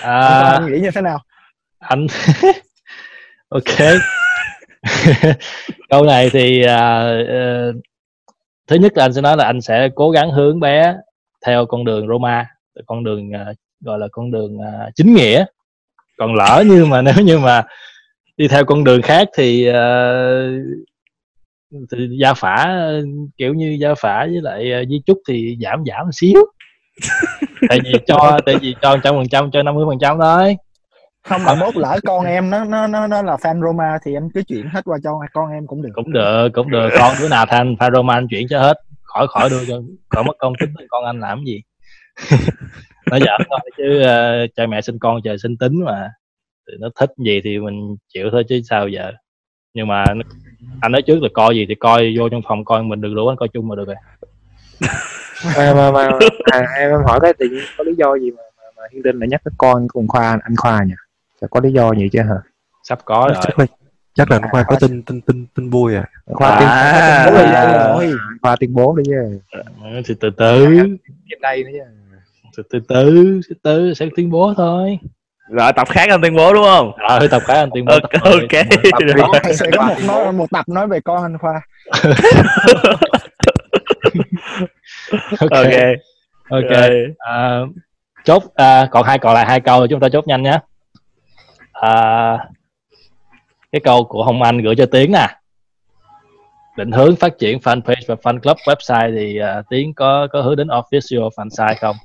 À, 0.00 0.52
anh 0.52 0.72
nghĩ 0.72 0.80
như 0.80 0.90
thế 0.90 1.00
nào? 1.00 1.18
Anh 1.78 2.06
ok. 3.48 3.64
Câu 5.90 6.04
này 6.04 6.30
thì 6.32 6.64
uh, 6.64 6.70
uh, 7.76 7.82
thứ 8.66 8.76
nhất 8.76 8.92
là 8.96 9.04
anh 9.04 9.12
sẽ 9.12 9.20
nói 9.20 9.36
là 9.36 9.44
anh 9.44 9.60
sẽ 9.60 9.88
cố 9.94 10.10
gắng 10.10 10.30
hướng 10.30 10.60
bé 10.60 10.96
theo 11.46 11.66
con 11.66 11.84
đường 11.84 12.08
Roma 12.08 12.46
con 12.86 13.04
đường 13.04 13.28
uh, 13.28 13.56
gọi 13.80 13.98
là 13.98 14.08
con 14.12 14.30
đường 14.30 14.56
uh, 14.56 14.94
chính 14.94 15.14
nghĩa. 15.14 15.44
Còn 16.18 16.34
lỡ 16.34 16.64
như 16.66 16.84
mà 16.84 17.02
nếu 17.16 17.24
như 17.24 17.38
mà 17.38 17.62
đi 18.36 18.48
theo 18.48 18.64
con 18.64 18.84
đường 18.84 19.02
khác 19.02 19.28
thì 19.36 19.68
uh, 19.68 19.74
thì 21.92 22.08
gia 22.20 22.34
phả 22.34 22.78
kiểu 23.36 23.54
như 23.54 23.76
gia 23.80 23.94
phả 23.94 24.26
với 24.26 24.40
lại 24.42 24.82
uh, 24.82 24.88
di 24.88 25.00
trúc 25.06 25.18
thì 25.28 25.56
giảm 25.60 25.84
giảm 25.86 26.06
một 26.06 26.12
xíu. 26.12 26.44
Tại 27.68 27.80
vì 27.84 27.92
cho 28.06 28.38
tại 28.46 28.56
vì 28.60 28.74
cho 28.82 28.96
trăm 29.02 29.14
phần 29.14 29.28
trăm 29.28 29.50
cho 29.50 29.62
50 29.62 29.84
phần 29.88 29.98
trăm 30.00 30.18
thôi 30.20 30.56
không 31.28 31.44
mà 31.44 31.54
mốt 31.54 31.76
lỡ 31.76 31.98
con 32.04 32.24
em 32.24 32.50
nó 32.50 32.64
nó 32.64 32.86
nó 32.86 33.06
nó 33.06 33.22
là 33.22 33.36
fan 33.36 33.62
Roma 33.62 33.98
thì 34.04 34.14
em 34.14 34.30
cứ 34.34 34.42
chuyển 34.42 34.68
hết 34.72 34.84
qua 34.84 34.98
cho 35.02 35.20
con 35.32 35.52
em 35.52 35.66
cũng 35.66 35.82
được. 35.82 35.90
Cũng 35.94 36.12
được 36.12 36.48
cũng 36.54 36.70
được. 36.70 36.88
Con 36.98 37.14
đứa 37.20 37.28
nào 37.28 37.46
thành 37.48 37.74
fan 37.74 37.94
Roma 37.94 38.14
anh 38.14 38.28
chuyển 38.30 38.48
cho 38.48 38.60
hết. 38.60 38.78
Khỏi 39.02 39.26
khỏi 39.28 39.50
đưa 39.50 39.64
cho 39.68 39.80
khỏi 40.08 40.24
mất 40.24 40.36
công 40.38 40.52
tính 40.60 40.74
con 40.88 41.04
anh 41.04 41.20
làm 41.20 41.44
gì? 41.44 41.62
Nó 43.10 43.18
giỡn 43.18 43.40
thôi 43.50 43.58
chứ 43.76 44.00
uh, 44.00 44.50
cha 44.56 44.66
mẹ 44.66 44.80
sinh 44.80 44.98
con 44.98 45.20
trời 45.24 45.38
sinh 45.38 45.56
tính 45.56 45.84
mà. 45.84 46.10
Thì 46.68 46.74
nó 46.80 46.88
thích 47.00 47.10
gì 47.24 47.40
thì 47.44 47.58
mình 47.58 47.96
chịu 48.14 48.28
thôi 48.32 48.44
chứ 48.48 48.60
sao 48.68 48.88
giờ. 48.88 49.12
Nhưng 49.74 49.88
mà 49.88 50.04
anh 50.80 50.92
nói 50.92 51.02
trước 51.02 51.22
là 51.22 51.28
coi 51.34 51.56
gì 51.56 51.66
thì 51.68 51.74
coi 51.74 52.14
vô 52.18 52.28
trong 52.28 52.40
phòng 52.48 52.64
coi 52.64 52.82
mình 52.82 53.00
được 53.00 53.12
đủ 53.16 53.28
anh 53.28 53.36
coi 53.36 53.48
chung 53.48 53.68
mà 53.68 53.76
được 53.76 53.86
rồi. 53.86 53.96
Mà 55.56 55.74
mà, 55.74 55.90
mà 55.92 56.08
à, 56.44 56.60
em 56.78 56.90
hỏi 57.06 57.20
cái 57.22 57.32
tự 57.38 57.46
nhiên 57.48 57.62
có 57.78 57.84
lý 57.84 57.94
do 57.94 58.14
gì 58.18 58.30
mà 58.30 58.42
mà, 58.56 58.64
mà 58.76 58.82
Hiên 58.92 59.02
Đinh 59.02 59.18
lại 59.18 59.28
nhắc 59.28 59.40
cái 59.44 59.52
con 59.58 59.88
cùng 59.88 60.08
khoa 60.08 60.38
anh 60.42 60.56
khoa 60.56 60.84
nhỉ 60.84 60.94
sẽ 61.42 61.46
có 61.50 61.60
lý 61.60 61.72
do 61.72 61.92
gì 61.94 62.08
chứ 62.12 62.18
hả? 62.22 62.34
Sắp 62.88 62.98
có 63.04 63.28
rồi. 63.28 63.42
chắc 63.42 63.58
là 63.58 63.66
chắc 64.14 64.30
là 64.30 64.36
anh 64.42 64.50
khoa 64.50 64.62
có 64.62 64.76
tin 64.80 65.02
tin 65.02 65.20
tin 65.20 65.46
tin 65.54 65.70
vui 65.70 65.94
à. 65.94 66.04
Khoa 66.26 66.48
À. 66.48 67.24
tiên 67.26 67.34
Bố 67.34 68.02
khoa 68.42 68.56
tuyên 68.56 68.74
bố 68.74 68.96
đi 68.96 69.02
chứ. 69.06 69.40
Ừ, 69.84 70.00
thì 70.06 70.14
từ 70.20 70.30
từ. 70.36 70.66
Tiếp 71.30 71.36
đây 71.42 71.64
nữa 71.64 71.70
chứ. 71.72 71.80
Từ 72.56 72.62
từ 72.70 72.80
từ 72.88 73.40
từ 73.48 73.54
từ 73.62 73.94
sẽ 73.94 74.06
tuyên 74.16 74.30
bố 74.30 74.54
thôi. 74.56 74.98
Rồi 75.50 75.72
tập 75.72 75.88
khác 75.90 76.06
anh 76.10 76.20
tuyên 76.22 76.36
bố 76.36 76.52
đúng 76.54 76.64
không? 76.64 76.92
Rồi 77.10 77.28
tập 77.28 77.42
cái 77.46 77.58
anh 77.58 77.70
tuyên 77.74 77.84
bố 77.84 77.92
ok 77.92 78.02
tập 78.12 78.20
rồi. 78.24 78.40
ok. 79.22 79.32
Có- 79.42 79.52
sẽ 79.52 79.66
có 79.76 79.82
một 79.86 79.96
nói 80.06 80.32
một 80.32 80.46
tập 80.50 80.68
nói 80.68 80.86
về 80.88 81.00
con 81.00 81.22
anh 81.22 81.38
khoa. 81.38 81.60
Ok. 85.40 85.50
Ok. 85.50 85.72
Ok. 86.50 86.70
Rồi. 86.70 87.14
à, 87.18 87.60
chốt 88.24 88.42
à, 88.54 88.88
còn 88.90 89.04
hai 89.04 89.18
còn 89.18 89.34
lại 89.34 89.46
hai 89.46 89.60
câu 89.60 89.78
rồi 89.78 89.88
chúng 89.90 90.00
ta 90.00 90.08
chốt 90.12 90.26
nhanh 90.26 90.42
nhé 90.42 90.58
à, 91.82 92.38
cái 93.72 93.80
câu 93.84 94.04
của 94.04 94.24
hồng 94.24 94.42
anh 94.42 94.58
gửi 94.58 94.74
cho 94.78 94.86
tiến 94.86 95.12
nè. 95.12 95.26
Định 96.76 96.92
hướng 96.92 97.16
phát 97.16 97.38
triển 97.38 97.58
fanpage 97.58 98.02
và 98.08 98.14
fan 98.14 98.40
club 98.40 98.56
website 98.56 99.16
thì 99.18 99.38
à, 99.38 99.62
tiến 99.70 99.94
có 99.94 100.28
có 100.32 100.42
hướng 100.42 100.56
đến 100.56 100.68
official 100.68 101.30
fan 101.30 101.48
site 101.50 101.78
không? 101.80 101.96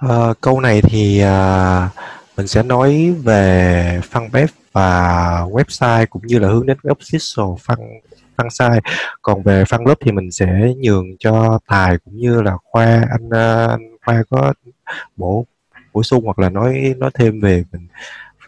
À, 0.00 0.34
câu 0.40 0.60
này 0.60 0.82
thì 0.82 1.20
à, 1.20 1.88
mình 2.36 2.46
sẽ 2.46 2.62
nói 2.62 3.14
về 3.22 4.00
fanpage 4.10 4.46
và 4.72 5.40
website 5.50 6.06
cũng 6.10 6.22
như 6.26 6.38
là 6.38 6.48
hướng 6.48 6.66
đến 6.66 6.76
official 6.82 7.56
fan 7.56 8.00
fan 8.36 8.48
site. 8.48 8.90
Còn 9.22 9.42
về 9.42 9.64
fan 9.64 9.84
club 9.84 9.98
thì 10.00 10.12
mình 10.12 10.30
sẽ 10.30 10.46
nhường 10.76 11.06
cho 11.18 11.58
tài 11.66 11.98
cũng 12.04 12.16
như 12.16 12.42
là 12.42 12.52
khoa 12.64 12.84
anh, 13.10 13.30
à, 13.30 13.66
anh 13.66 13.96
khoa 14.04 14.22
có 14.30 14.52
bổ 15.16 15.46
bổ 15.92 16.02
sung 16.02 16.24
hoặc 16.24 16.38
là 16.38 16.48
nói 16.48 16.94
nói 16.98 17.10
thêm 17.14 17.40
về 17.40 17.64
mình 17.72 17.88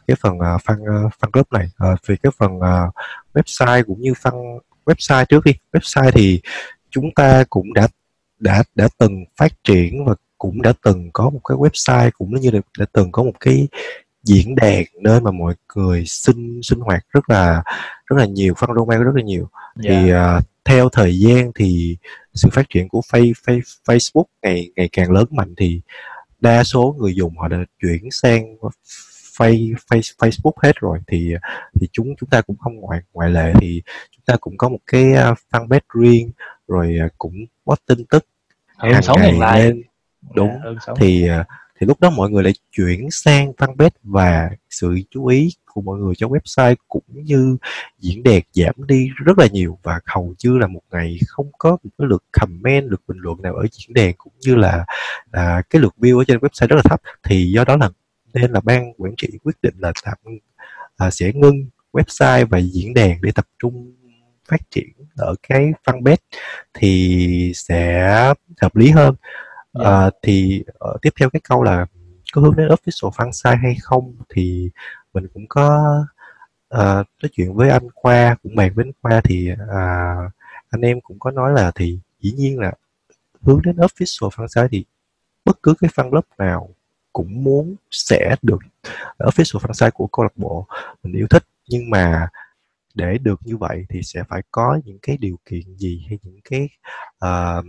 cái 0.06 0.16
phần 0.20 0.38
à, 0.38 0.56
fan 0.56 1.04
à, 1.04 1.08
fan 1.20 1.30
club 1.30 1.46
này. 1.50 1.66
Ờ, 1.76 1.96
về 2.06 2.16
cái 2.22 2.32
phần 2.38 2.60
à, 2.60 2.86
website 3.34 3.84
cũng 3.86 4.00
như 4.00 4.12
fan 4.12 4.58
website 4.86 5.24
trước 5.24 5.44
đi. 5.44 5.52
Website 5.72 6.10
thì 6.10 6.40
chúng 6.90 7.10
ta 7.14 7.44
cũng 7.50 7.72
đã 7.72 7.88
đã 8.38 8.62
đã 8.74 8.88
từng 8.98 9.24
phát 9.36 9.52
triển 9.64 10.04
và 10.04 10.14
cũng 10.38 10.62
đã 10.62 10.72
từng 10.82 11.10
có 11.12 11.30
một 11.30 11.40
cái 11.48 11.56
website 11.56 12.10
cũng 12.18 12.40
như 12.40 12.50
là 12.50 12.60
đã 12.78 12.86
từng 12.92 13.12
có 13.12 13.22
một 13.22 13.40
cái 13.40 13.68
diễn 14.24 14.54
đàn 14.54 14.84
nơi 15.02 15.20
mà 15.20 15.30
mọi 15.30 15.54
người 15.74 16.04
sinh 16.06 16.60
sinh 16.62 16.80
hoạt 16.80 17.04
rất 17.08 17.30
là 17.30 17.62
rất 18.06 18.16
là 18.18 18.24
nhiều 18.24 18.54
fan 18.54 18.74
domain 18.76 19.02
rất 19.02 19.12
là 19.14 19.22
nhiều. 19.22 19.48
Thì 19.82 20.10
à, 20.10 20.40
theo 20.64 20.88
thời 20.88 21.18
gian 21.18 21.50
thì 21.54 21.96
sự 22.34 22.48
phát 22.52 22.68
triển 22.68 22.88
của 22.88 23.00
face, 23.12 23.32
face, 23.44 23.60
Facebook 23.84 24.24
ngày 24.42 24.70
ngày 24.76 24.88
càng 24.92 25.10
lớn 25.10 25.26
mạnh 25.30 25.54
thì 25.56 25.80
đa 26.40 26.64
số 26.64 26.96
người 26.98 27.14
dùng 27.14 27.38
họ 27.38 27.48
đã 27.48 27.56
chuyển 27.82 28.10
sang 28.10 28.56
face, 29.36 29.74
face, 29.90 30.16
Facebook 30.18 30.52
hết 30.62 30.72
rồi 30.80 30.98
thì 31.06 31.34
thì 31.80 31.88
chúng 31.92 32.14
chúng 32.20 32.28
ta 32.28 32.40
cũng 32.40 32.56
không 32.58 32.76
ngoại 32.76 33.00
ngoại 33.12 33.30
lệ 33.30 33.52
thì 33.60 33.82
chúng 34.10 34.22
ta 34.26 34.36
cũng 34.40 34.56
có 34.56 34.68
một 34.68 34.78
cái 34.86 35.12
à, 35.12 35.34
fanpage 35.52 36.00
riêng 36.00 36.30
rồi 36.68 36.96
à, 37.00 37.08
cũng 37.18 37.34
post 37.66 37.80
tin 37.86 38.04
tức 38.04 38.26
hơn 38.76 38.92
hàng 38.92 39.16
ngày 39.16 39.32
like 39.32 39.64
lên. 39.64 39.82
Đúng. 40.34 40.48
Dạ, 40.48 40.60
hơn 40.64 40.76
sáu 40.86 40.96
thì 40.96 41.28
à, 41.28 41.44
thì 41.80 41.86
lúc 41.86 42.00
đó 42.00 42.10
mọi 42.10 42.30
người 42.30 42.42
lại 42.42 42.52
chuyển 42.72 43.10
sang 43.10 43.52
fanpage 43.52 43.90
và 44.02 44.50
sự 44.70 44.98
chú 45.10 45.26
ý 45.26 45.48
của 45.64 45.80
mọi 45.80 45.98
người 45.98 46.14
cho 46.16 46.26
website 46.26 46.74
cũng 46.88 47.04
như 47.08 47.56
diễn 47.98 48.22
đàn 48.22 48.40
giảm 48.52 48.74
đi 48.86 49.08
rất 49.24 49.38
là 49.38 49.46
nhiều. 49.52 49.78
Và 49.82 50.00
hầu 50.06 50.34
như 50.44 50.58
là 50.58 50.66
một 50.66 50.80
ngày 50.92 51.18
không 51.26 51.46
có 51.58 51.70
một 51.70 51.90
cái 51.98 52.06
lượt 52.08 52.24
comment 52.32 52.90
lượt 52.90 53.02
bình 53.08 53.18
luận 53.18 53.42
nào 53.42 53.54
ở 53.54 53.66
diễn 53.72 53.94
đàn 53.94 54.12
cũng 54.18 54.32
như 54.40 54.54
là 54.54 54.84
à, 55.30 55.62
cái 55.70 55.82
lượt 55.82 55.94
view 55.98 56.18
ở 56.18 56.24
trên 56.24 56.38
website 56.38 56.66
rất 56.66 56.76
là 56.76 56.82
thấp. 56.82 57.00
Thì 57.22 57.52
do 57.54 57.64
đó 57.64 57.76
là 57.76 57.90
nên 58.40 58.52
là 58.52 58.60
ban 58.60 58.92
quản 58.98 59.14
trị 59.16 59.28
quyết 59.44 59.56
định 59.62 59.74
là 59.78 59.92
tạm 60.04 60.18
à, 60.96 61.10
sẽ 61.10 61.32
ngưng 61.34 61.68
website 61.92 62.46
và 62.46 62.58
diễn 62.58 62.94
đàn 62.94 63.18
để 63.22 63.32
tập 63.34 63.46
trung 63.58 63.94
phát 64.48 64.70
triển 64.70 64.88
ở 65.16 65.34
cái 65.48 65.72
fanpage 65.84 66.16
thì 66.74 67.52
sẽ 67.54 68.10
hợp 68.60 68.76
lý 68.76 68.90
hơn 68.90 69.14
Dạ. 69.78 69.90
À, 69.90 70.10
thì 70.22 70.64
ờ, 70.78 70.96
tiếp 71.02 71.10
theo 71.20 71.30
cái 71.30 71.40
câu 71.48 71.62
là 71.62 71.86
có 72.32 72.40
hướng 72.40 72.56
đến 72.56 72.68
official 72.68 73.10
fan 73.10 73.32
site 73.32 73.56
hay 73.62 73.76
không 73.82 74.14
thì 74.28 74.70
mình 75.14 75.26
cũng 75.34 75.46
có 75.48 75.84
ờ, 76.68 76.94
nói 77.22 77.30
chuyện 77.32 77.54
với 77.54 77.70
anh 77.70 77.88
Khoa 77.94 78.36
cũng 78.42 78.54
bàn 78.56 78.72
với 78.74 78.84
anh 78.84 78.92
Khoa 79.02 79.20
thì 79.24 79.50
à, 79.70 80.16
anh 80.70 80.80
em 80.80 81.00
cũng 81.00 81.18
có 81.18 81.30
nói 81.30 81.52
là 81.52 81.70
thì 81.74 81.98
dĩ 82.20 82.32
nhiên 82.32 82.58
là 82.58 82.72
hướng 83.42 83.62
đến 83.62 83.76
official 83.76 84.28
fan 84.30 84.46
site 84.46 84.68
thì 84.70 84.84
bất 85.44 85.62
cứ 85.62 85.74
cái 85.80 85.90
fan 85.94 86.10
club 86.10 86.24
nào 86.38 86.68
cũng 87.16 87.44
muốn 87.44 87.76
sẽ 87.90 88.36
được 88.42 88.58
official 89.18 89.58
franchise 89.58 89.90
của 89.90 90.06
câu 90.06 90.22
lạc 90.22 90.36
bộ 90.36 90.66
mình 91.02 91.12
yêu 91.12 91.26
thích. 91.30 91.44
Nhưng 91.68 91.90
mà 91.90 92.28
để 92.94 93.18
được 93.22 93.40
như 93.44 93.56
vậy 93.56 93.84
thì 93.88 94.02
sẽ 94.02 94.22
phải 94.28 94.42
có 94.50 94.78
những 94.84 94.98
cái 95.02 95.16
điều 95.16 95.36
kiện 95.50 95.76
gì 95.76 96.06
hay 96.08 96.18
những 96.22 96.40
cái 96.50 96.68
uh, 97.24 97.64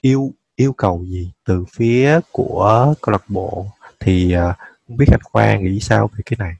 yêu 0.00 0.32
yêu 0.56 0.72
cầu 0.72 1.04
gì 1.04 1.32
từ 1.44 1.64
phía 1.72 2.20
của 2.32 2.94
câu 3.02 3.12
lạc 3.12 3.24
bộ? 3.28 3.66
Thì 4.00 4.36
uh, 4.36 4.56
không 4.88 4.96
biết 4.96 5.06
anh 5.10 5.20
Khoa 5.22 5.56
nghĩ 5.56 5.80
sao 5.80 6.10
về 6.16 6.22
cái 6.26 6.36
này? 6.38 6.54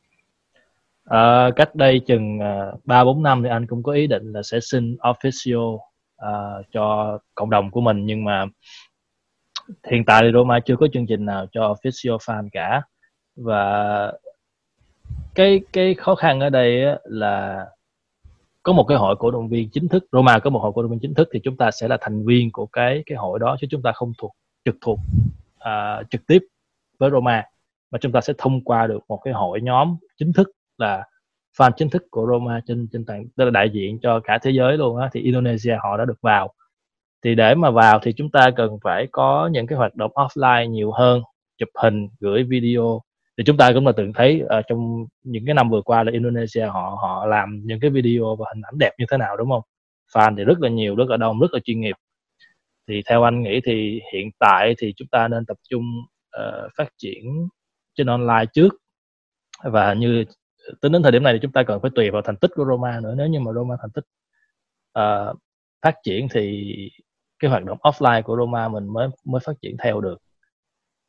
Ờ, 1.04 1.50
cách 1.56 1.74
đây 1.74 2.00
chừng 2.06 2.38
ờ, 2.38 2.76
ba 2.84 3.04
bốn 3.04 3.22
năm 3.22 3.42
thì 3.42 3.48
anh 3.48 3.66
cũng 3.66 3.82
có 3.82 3.92
ý 3.92 4.06
định 4.06 4.32
là 4.32 4.42
sẽ 4.42 4.58
xin 4.60 4.96
official 4.96 5.74
uh, 5.74 6.66
cho 6.72 7.18
cộng 7.34 7.50
đồng 7.50 7.70
của 7.70 7.80
mình. 7.80 8.06
Nhưng 8.06 8.24
mà 8.24 8.46
hiện 9.90 10.04
tại 10.04 10.22
thì 10.22 10.28
Roma 10.32 10.60
chưa 10.60 10.76
có 10.76 10.86
chương 10.92 11.06
trình 11.06 11.24
nào 11.24 11.46
cho 11.52 11.74
official 11.74 12.16
fan 12.16 12.48
cả. 12.52 12.82
Và 13.36 14.12
cái 15.34 15.60
cái 15.72 15.94
khó 15.94 16.14
khăn 16.14 16.40
ở 16.40 16.50
đây 16.50 16.84
á, 16.84 16.98
là 17.04 17.66
có 18.62 18.72
một 18.72 18.84
cái 18.84 18.98
hội 18.98 19.16
cổ 19.18 19.30
động 19.30 19.48
viên 19.48 19.70
chính 19.70 19.88
thức 19.88 20.04
Roma 20.12 20.38
có 20.38 20.50
một 20.50 20.58
hội 20.58 20.72
cổ 20.74 20.82
động 20.82 20.90
viên 20.90 21.00
chính 21.00 21.14
thức 21.14 21.28
thì 21.32 21.40
chúng 21.44 21.56
ta 21.56 21.70
sẽ 21.70 21.88
là 21.88 21.98
thành 22.00 22.24
viên 22.26 22.52
của 22.52 22.66
cái 22.66 23.02
cái 23.06 23.18
hội 23.18 23.38
đó 23.38 23.56
chứ 23.60 23.66
chúng 23.70 23.82
ta 23.82 23.92
không 23.92 24.12
thuộc 24.18 24.32
trực 24.64 24.76
thuộc 24.80 24.98
uh, 25.56 26.10
trực 26.10 26.26
tiếp 26.26 26.38
với 26.98 27.10
Roma. 27.10 27.44
Mà 27.90 27.98
chúng 27.98 28.12
ta 28.12 28.20
sẽ 28.20 28.32
thông 28.38 28.64
qua 28.64 28.86
được 28.86 29.00
một 29.08 29.20
cái 29.24 29.34
hội 29.34 29.60
nhóm 29.60 29.96
chính 30.18 30.32
thức 30.32 30.50
là 30.78 31.04
fan 31.58 31.70
chính 31.76 31.90
thức 31.90 32.04
của 32.10 32.26
Roma 32.32 32.60
trên 32.66 32.88
trên 32.92 33.04
toàn 33.04 33.24
tức 33.36 33.44
là 33.44 33.50
đại 33.50 33.70
diện 33.70 33.98
cho 34.02 34.20
cả 34.20 34.38
thế 34.42 34.50
giới 34.50 34.76
luôn 34.76 34.96
á. 34.96 35.08
Thì 35.12 35.20
Indonesia 35.20 35.76
họ 35.82 35.96
đã 35.96 36.04
được 36.04 36.20
vào 36.20 36.52
thì 37.24 37.34
để 37.34 37.54
mà 37.54 37.70
vào 37.70 37.98
thì 38.02 38.12
chúng 38.12 38.30
ta 38.30 38.50
cần 38.56 38.78
phải 38.84 39.06
có 39.12 39.50
những 39.52 39.66
cái 39.66 39.78
hoạt 39.78 39.94
động 39.94 40.10
offline 40.14 40.66
nhiều 40.70 40.92
hơn 40.92 41.22
chụp 41.58 41.68
hình 41.82 42.08
gửi 42.20 42.44
video. 42.44 43.02
Thì 43.38 43.44
chúng 43.44 43.56
ta 43.56 43.72
cũng 43.74 43.86
là 43.86 43.92
từng 43.96 44.12
thấy 44.12 44.40
ở 44.48 44.62
trong 44.68 45.06
những 45.22 45.44
cái 45.46 45.54
năm 45.54 45.70
vừa 45.70 45.82
qua 45.82 46.02
là 46.04 46.12
Indonesia 46.12 46.66
họ 46.66 46.98
họ 47.02 47.26
làm 47.26 47.60
những 47.64 47.80
cái 47.80 47.90
video 47.90 48.36
và 48.36 48.46
hình 48.54 48.62
ảnh 48.62 48.78
đẹp 48.78 48.90
như 48.98 49.06
thế 49.10 49.16
nào 49.16 49.36
đúng 49.36 49.50
không? 49.50 49.62
Fan 50.14 50.36
thì 50.36 50.44
rất 50.44 50.60
là 50.60 50.68
nhiều 50.68 50.96
rất 50.96 51.08
là 51.08 51.16
đông 51.16 51.40
rất 51.40 51.52
là 51.52 51.60
chuyên 51.64 51.80
nghiệp. 51.80 51.96
Thì 52.88 53.02
theo 53.08 53.22
anh 53.22 53.42
nghĩ 53.42 53.60
thì 53.64 54.00
hiện 54.12 54.30
tại 54.38 54.74
thì 54.78 54.92
chúng 54.96 55.08
ta 55.08 55.28
nên 55.28 55.46
tập 55.46 55.56
trung 55.70 55.84
uh, 56.40 56.70
phát 56.76 56.88
triển 56.98 57.48
trên 57.94 58.06
online 58.06 58.44
trước. 58.52 58.74
Và 59.64 59.94
như 59.94 60.24
tính 60.80 60.92
đến 60.92 61.02
thời 61.02 61.12
điểm 61.12 61.22
này 61.22 61.32
thì 61.32 61.38
chúng 61.42 61.52
ta 61.52 61.62
cần 61.62 61.80
phải 61.82 61.90
tùy 61.94 62.10
vào 62.10 62.22
thành 62.22 62.36
tích 62.36 62.50
của 62.54 62.64
Roma 62.64 63.00
nữa. 63.02 63.14
Nếu 63.18 63.26
như 63.26 63.40
mà 63.40 63.52
Roma 63.52 63.74
thành 63.80 63.90
tích 63.94 64.04
uh, 64.98 65.36
phát 65.82 65.94
triển 66.04 66.28
thì 66.30 66.74
cái 67.44 67.50
hoạt 67.50 67.64
động 67.64 67.78
offline 67.82 68.22
của 68.22 68.36
Roma 68.36 68.68
mình 68.68 68.86
mới 68.88 69.08
mới 69.24 69.40
phát 69.44 69.52
triển 69.62 69.76
theo 69.82 70.00
được. 70.00 70.18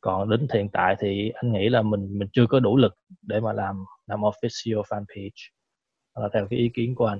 Còn 0.00 0.30
đến 0.30 0.46
hiện 0.54 0.68
tại 0.72 0.96
thì 1.00 1.32
anh 1.34 1.52
nghĩ 1.52 1.68
là 1.68 1.82
mình 1.82 2.18
mình 2.18 2.28
chưa 2.32 2.46
có 2.46 2.60
đủ 2.60 2.76
lực 2.76 2.94
để 3.22 3.40
mà 3.40 3.52
làm 3.52 3.84
làm 4.06 4.20
official 4.20 4.82
fan 4.82 5.04
page 5.14 5.42
Đó 6.16 6.22
là 6.22 6.28
theo 6.34 6.46
cái 6.50 6.58
ý 6.58 6.70
kiến 6.74 6.94
của 6.94 7.06
anh. 7.06 7.18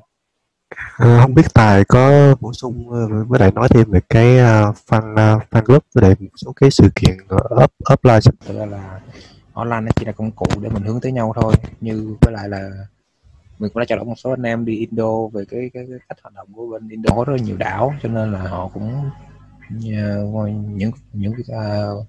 Ờ, 0.98 1.20
không 1.20 1.34
biết 1.34 1.54
Tài 1.54 1.84
có 1.88 2.34
bổ 2.40 2.52
sung 2.52 2.90
ờ, 2.90 3.24
với 3.28 3.40
lại 3.40 3.52
nói 3.52 3.68
thêm 3.70 3.90
về 3.90 4.00
cái 4.08 4.38
ờ, 4.38 4.72
fan 4.86 5.14
fan 5.50 5.64
club 5.64 5.82
với 5.94 6.02
lại 6.02 6.16
một 6.20 6.30
số 6.36 6.52
cái 6.52 6.70
sự 6.70 6.88
kiện 6.94 7.16
up 7.64 8.00
sắp 8.22 8.34
thực 8.46 8.58
ra 8.58 8.66
là 8.66 9.00
online 9.52 9.80
nó 9.80 9.90
chỉ 9.96 10.04
là 10.06 10.12
công 10.12 10.30
cụ 10.30 10.46
để 10.60 10.68
mình 10.68 10.82
hướng 10.82 11.00
tới 11.00 11.12
nhau 11.12 11.32
thôi 11.36 11.54
như 11.80 12.16
với 12.20 12.32
lại 12.32 12.48
là 12.48 12.70
mình 13.58 13.70
cũng 13.74 13.80
đã 13.80 13.84
trao 13.84 13.98
đổi 13.98 14.04
một 14.04 14.14
số 14.16 14.30
anh 14.30 14.42
em 14.42 14.64
đi 14.64 14.76
Indo 14.76 15.26
về 15.32 15.44
cái 15.48 15.70
cái, 15.74 15.84
cái 15.88 15.98
cách 16.08 16.18
hoạt 16.22 16.34
động 16.34 16.48
của 16.54 16.66
bên 16.66 16.88
Indo. 16.88 17.14
Có 17.16 17.24
rất 17.24 17.32
là 17.36 17.42
nhiều 17.44 17.56
đảo 17.56 17.94
cho 18.02 18.08
nên 18.08 18.32
là 18.32 18.38
họ 18.38 18.68
cũng 18.74 19.10
ờ, 19.96 20.24
những 20.74 20.90
những 21.12 21.32
uh, 21.32 22.06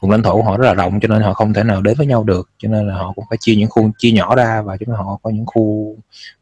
vùng 0.00 0.10
lãnh 0.10 0.22
thổ 0.22 0.32
của 0.32 0.42
họ 0.42 0.56
rất 0.56 0.66
là 0.66 0.74
rộng 0.74 1.00
cho 1.00 1.08
nên 1.08 1.22
họ 1.22 1.34
không 1.34 1.52
thể 1.52 1.62
nào 1.62 1.82
đến 1.82 1.94
với 1.98 2.06
nhau 2.06 2.24
được. 2.24 2.50
Cho 2.58 2.68
nên 2.68 2.88
là 2.88 2.94
họ 2.94 3.12
cũng 3.16 3.24
phải 3.28 3.38
chia 3.40 3.54
những 3.56 3.70
khu 3.70 3.90
chia 3.98 4.10
nhỏ 4.10 4.36
ra 4.36 4.62
và 4.62 4.76
chúng 4.76 4.88
họ 4.88 5.18
có 5.22 5.30
những 5.30 5.46
khu 5.46 5.96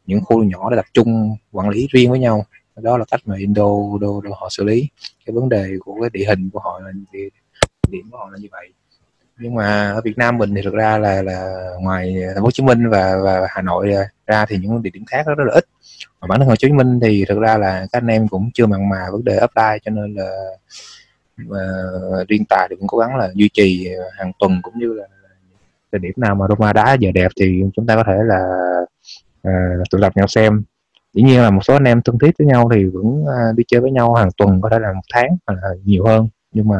những 0.05 0.21
khu 0.25 0.43
nhỏ 0.43 0.69
để 0.69 0.75
tập 0.75 0.85
trung 0.93 1.35
quản 1.51 1.69
lý 1.69 1.87
riêng 1.91 2.09
với 2.09 2.19
nhau. 2.19 2.45
Đó 2.75 2.97
là 2.97 3.05
cách 3.11 3.21
mà 3.25 3.35
Indo, 3.37 3.69
đô, 4.01 4.21
đô 4.21 4.31
họ 4.31 4.47
xử 4.49 4.63
lý. 4.63 4.89
Cái 5.25 5.33
vấn 5.33 5.49
đề 5.49 5.69
của 5.79 5.97
cái 6.01 6.09
địa 6.13 6.25
hình 6.27 6.49
của 6.49 6.59
họ 6.59 6.79
là 6.79 6.91
địa, 7.11 7.29
điểm 7.89 8.09
của 8.11 8.17
họ 8.17 8.29
là 8.29 8.37
như 8.41 8.47
vậy 8.51 8.73
nhưng 9.39 9.55
mà 9.55 9.91
ở 9.91 10.01
Việt 10.01 10.17
Nam 10.17 10.37
mình 10.37 10.55
thì 10.55 10.61
thực 10.61 10.73
ra 10.73 10.97
là 10.97 11.21
là 11.21 11.69
ngoài 11.79 12.15
thành 12.27 12.35
phố 12.35 12.41
Hồ 12.41 12.51
Chí 12.51 12.63
Minh 12.63 12.89
và 12.89 13.17
và 13.23 13.47
Hà 13.49 13.61
Nội 13.61 13.93
à, 13.93 14.09
ra 14.27 14.45
thì 14.45 14.57
những 14.57 14.81
địa 14.81 14.89
điểm 14.89 15.05
khác 15.07 15.27
rất, 15.27 15.39
là 15.45 15.53
ít. 15.53 15.65
Và 16.19 16.27
bản 16.27 16.39
thân 16.39 16.47
Hồ 16.47 16.55
Chí 16.55 16.71
Minh 16.71 16.99
thì 16.99 17.25
thực 17.27 17.39
ra 17.39 17.57
là 17.57 17.87
các 17.91 18.01
anh 18.01 18.07
em 18.07 18.27
cũng 18.27 18.49
chưa 18.53 18.65
mặn 18.65 18.89
mà 18.89 18.97
vấn 19.11 19.23
đề 19.23 19.39
offline 19.39 19.79
cho 19.85 19.91
nên 19.91 20.15
là 20.15 20.47
và 21.37 21.59
riêng 22.27 22.45
tài 22.49 22.67
thì 22.69 22.75
cũng 22.75 22.87
cố 22.87 22.97
gắng 22.97 23.15
là 23.15 23.29
duy 23.35 23.49
trì 23.53 23.89
hàng 24.17 24.31
tuần 24.39 24.59
cũng 24.63 24.73
như 24.79 24.93
là 24.93 25.03
thời 25.91 25.99
điểm 25.99 26.13
nào 26.17 26.35
mà 26.35 26.45
Roma 26.49 26.73
đá 26.73 26.93
giờ 26.93 27.11
đẹp 27.13 27.31
thì 27.39 27.63
chúng 27.75 27.87
ta 27.87 27.95
có 27.95 28.03
thể 28.07 28.17
là 28.25 28.39
à, 29.43 29.51
uh, 29.81 29.89
tụ 29.89 29.97
tập 30.01 30.13
nhau 30.15 30.27
xem. 30.27 30.63
Dĩ 31.13 31.21
nhiên 31.21 31.41
là 31.41 31.49
một 31.49 31.61
số 31.63 31.73
anh 31.73 31.83
em 31.83 32.01
thân 32.01 32.19
thiết 32.19 32.31
với 32.39 32.47
nhau 32.47 32.69
thì 32.73 32.85
vẫn 32.85 33.05
uh, 33.05 33.57
đi 33.57 33.63
chơi 33.67 33.81
với 33.81 33.91
nhau 33.91 34.13
hàng 34.13 34.29
tuần 34.37 34.61
có 34.61 34.69
thể 34.69 34.79
là 34.79 34.93
một 34.93 35.01
tháng 35.13 35.37
hoặc 35.47 35.59
là 35.61 35.69
nhiều 35.83 36.05
hơn. 36.05 36.27
Nhưng 36.51 36.67
mà 36.67 36.77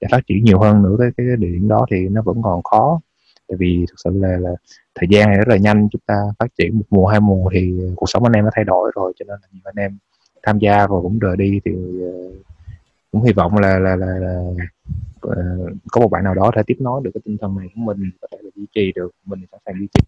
để 0.00 0.08
phát 0.10 0.26
triển 0.26 0.44
nhiều 0.44 0.58
hơn 0.58 0.82
nữa 0.82 0.96
cái 0.98 1.10
cái 1.16 1.26
địa 1.26 1.46
điểm 1.46 1.68
đó 1.68 1.86
thì 1.90 2.08
nó 2.08 2.22
vẫn 2.22 2.42
còn 2.42 2.62
khó. 2.62 3.00
Tại 3.48 3.56
vì 3.58 3.84
thực 3.88 3.94
sự 4.04 4.10
là, 4.14 4.36
là 4.38 4.50
thời 4.94 5.08
gian 5.10 5.28
này 5.28 5.36
rất 5.38 5.48
là 5.48 5.56
nhanh 5.56 5.88
chúng 5.92 6.02
ta 6.06 6.14
phát 6.38 6.46
triển 6.58 6.78
một 6.78 6.84
mùa 6.90 7.06
hai 7.06 7.20
mùa 7.20 7.50
thì 7.54 7.74
cuộc 7.96 8.06
sống 8.06 8.24
anh 8.24 8.32
em 8.32 8.44
nó 8.44 8.50
thay 8.54 8.64
đổi 8.64 8.92
rồi 8.94 9.12
cho 9.16 9.24
nên 9.28 9.38
là 9.42 9.48
nhiều 9.52 9.62
anh 9.64 9.76
em 9.76 9.98
tham 10.42 10.58
gia 10.58 10.86
rồi 10.86 11.02
cũng 11.02 11.18
rời 11.18 11.36
đi 11.36 11.60
thì 11.64 11.72
ờ, 12.00 12.30
cũng 13.12 13.22
hy 13.22 13.32
vọng 13.32 13.58
là 13.58 13.78
là 13.78 13.96
là, 13.96 14.06
là 14.06 14.40
uh, 15.26 15.72
có 15.90 16.00
một 16.00 16.08
bạn 16.08 16.24
nào 16.24 16.34
đó 16.34 16.50
thể 16.56 16.62
tiếp 16.66 16.76
nối 16.80 17.00
được 17.04 17.10
cái 17.14 17.20
tinh 17.24 17.36
thần 17.40 17.56
này 17.58 17.68
của 17.74 17.80
mình 17.80 18.10
có 18.20 18.28
thể 18.32 18.38
là 18.42 18.50
duy 18.54 18.66
trì 18.74 18.92
được 18.92 19.10
mình 19.24 19.40
sẵn 19.52 19.60
sàng 19.66 19.74
duy 19.78 19.86
trì. 19.94 20.00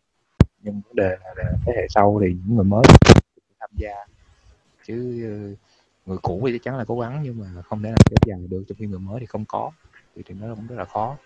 Nhưng 0.62 0.74
vấn 0.74 0.96
đề 0.96 1.08
là, 1.08 1.34
là 1.36 1.52
thế 1.66 1.72
hệ 1.76 1.86
sau 1.88 2.20
thì 2.22 2.26
những 2.26 2.56
người 2.56 2.64
mới 2.64 2.82
tham 3.60 3.70
gia. 3.76 3.94
Chứ 4.86 5.26
uh, 5.52 5.58
người 6.08 6.18
cũ 6.22 6.42
thì 6.46 6.52
chắc 6.52 6.62
chắn 6.62 6.78
là 6.78 6.84
cố 6.88 7.00
gắng 7.00 7.20
nhưng 7.22 7.38
mà 7.38 7.62
không 7.62 7.82
thể 7.82 7.88
nào 7.90 7.98
kéo 8.10 8.18
dài 8.26 8.46
được. 8.48 8.64
Trong 8.68 8.78
khi 8.78 8.86
người 8.86 8.98
mới 8.98 9.20
thì 9.20 9.26
không 9.26 9.44
có 9.48 9.70
thì 10.16 10.22
thì 10.26 10.34
nó 10.40 10.54
cũng 10.54 10.66
rất 10.66 10.76
là 10.76 10.84
khó. 10.84 11.16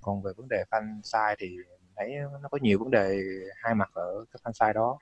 Còn 0.00 0.22
về 0.22 0.32
vấn 0.36 0.48
đề 0.48 0.64
fan 0.70 1.00
sai 1.02 1.36
thì 1.38 1.56
thấy 1.96 2.14
nó 2.42 2.48
có 2.48 2.58
nhiều 2.62 2.78
vấn 2.78 2.90
đề 2.90 3.20
hai 3.62 3.74
mặt 3.74 3.90
ở 3.92 4.24
cái 4.32 4.40
fan 4.44 4.52
sai 4.52 4.72
đó. 4.74 4.98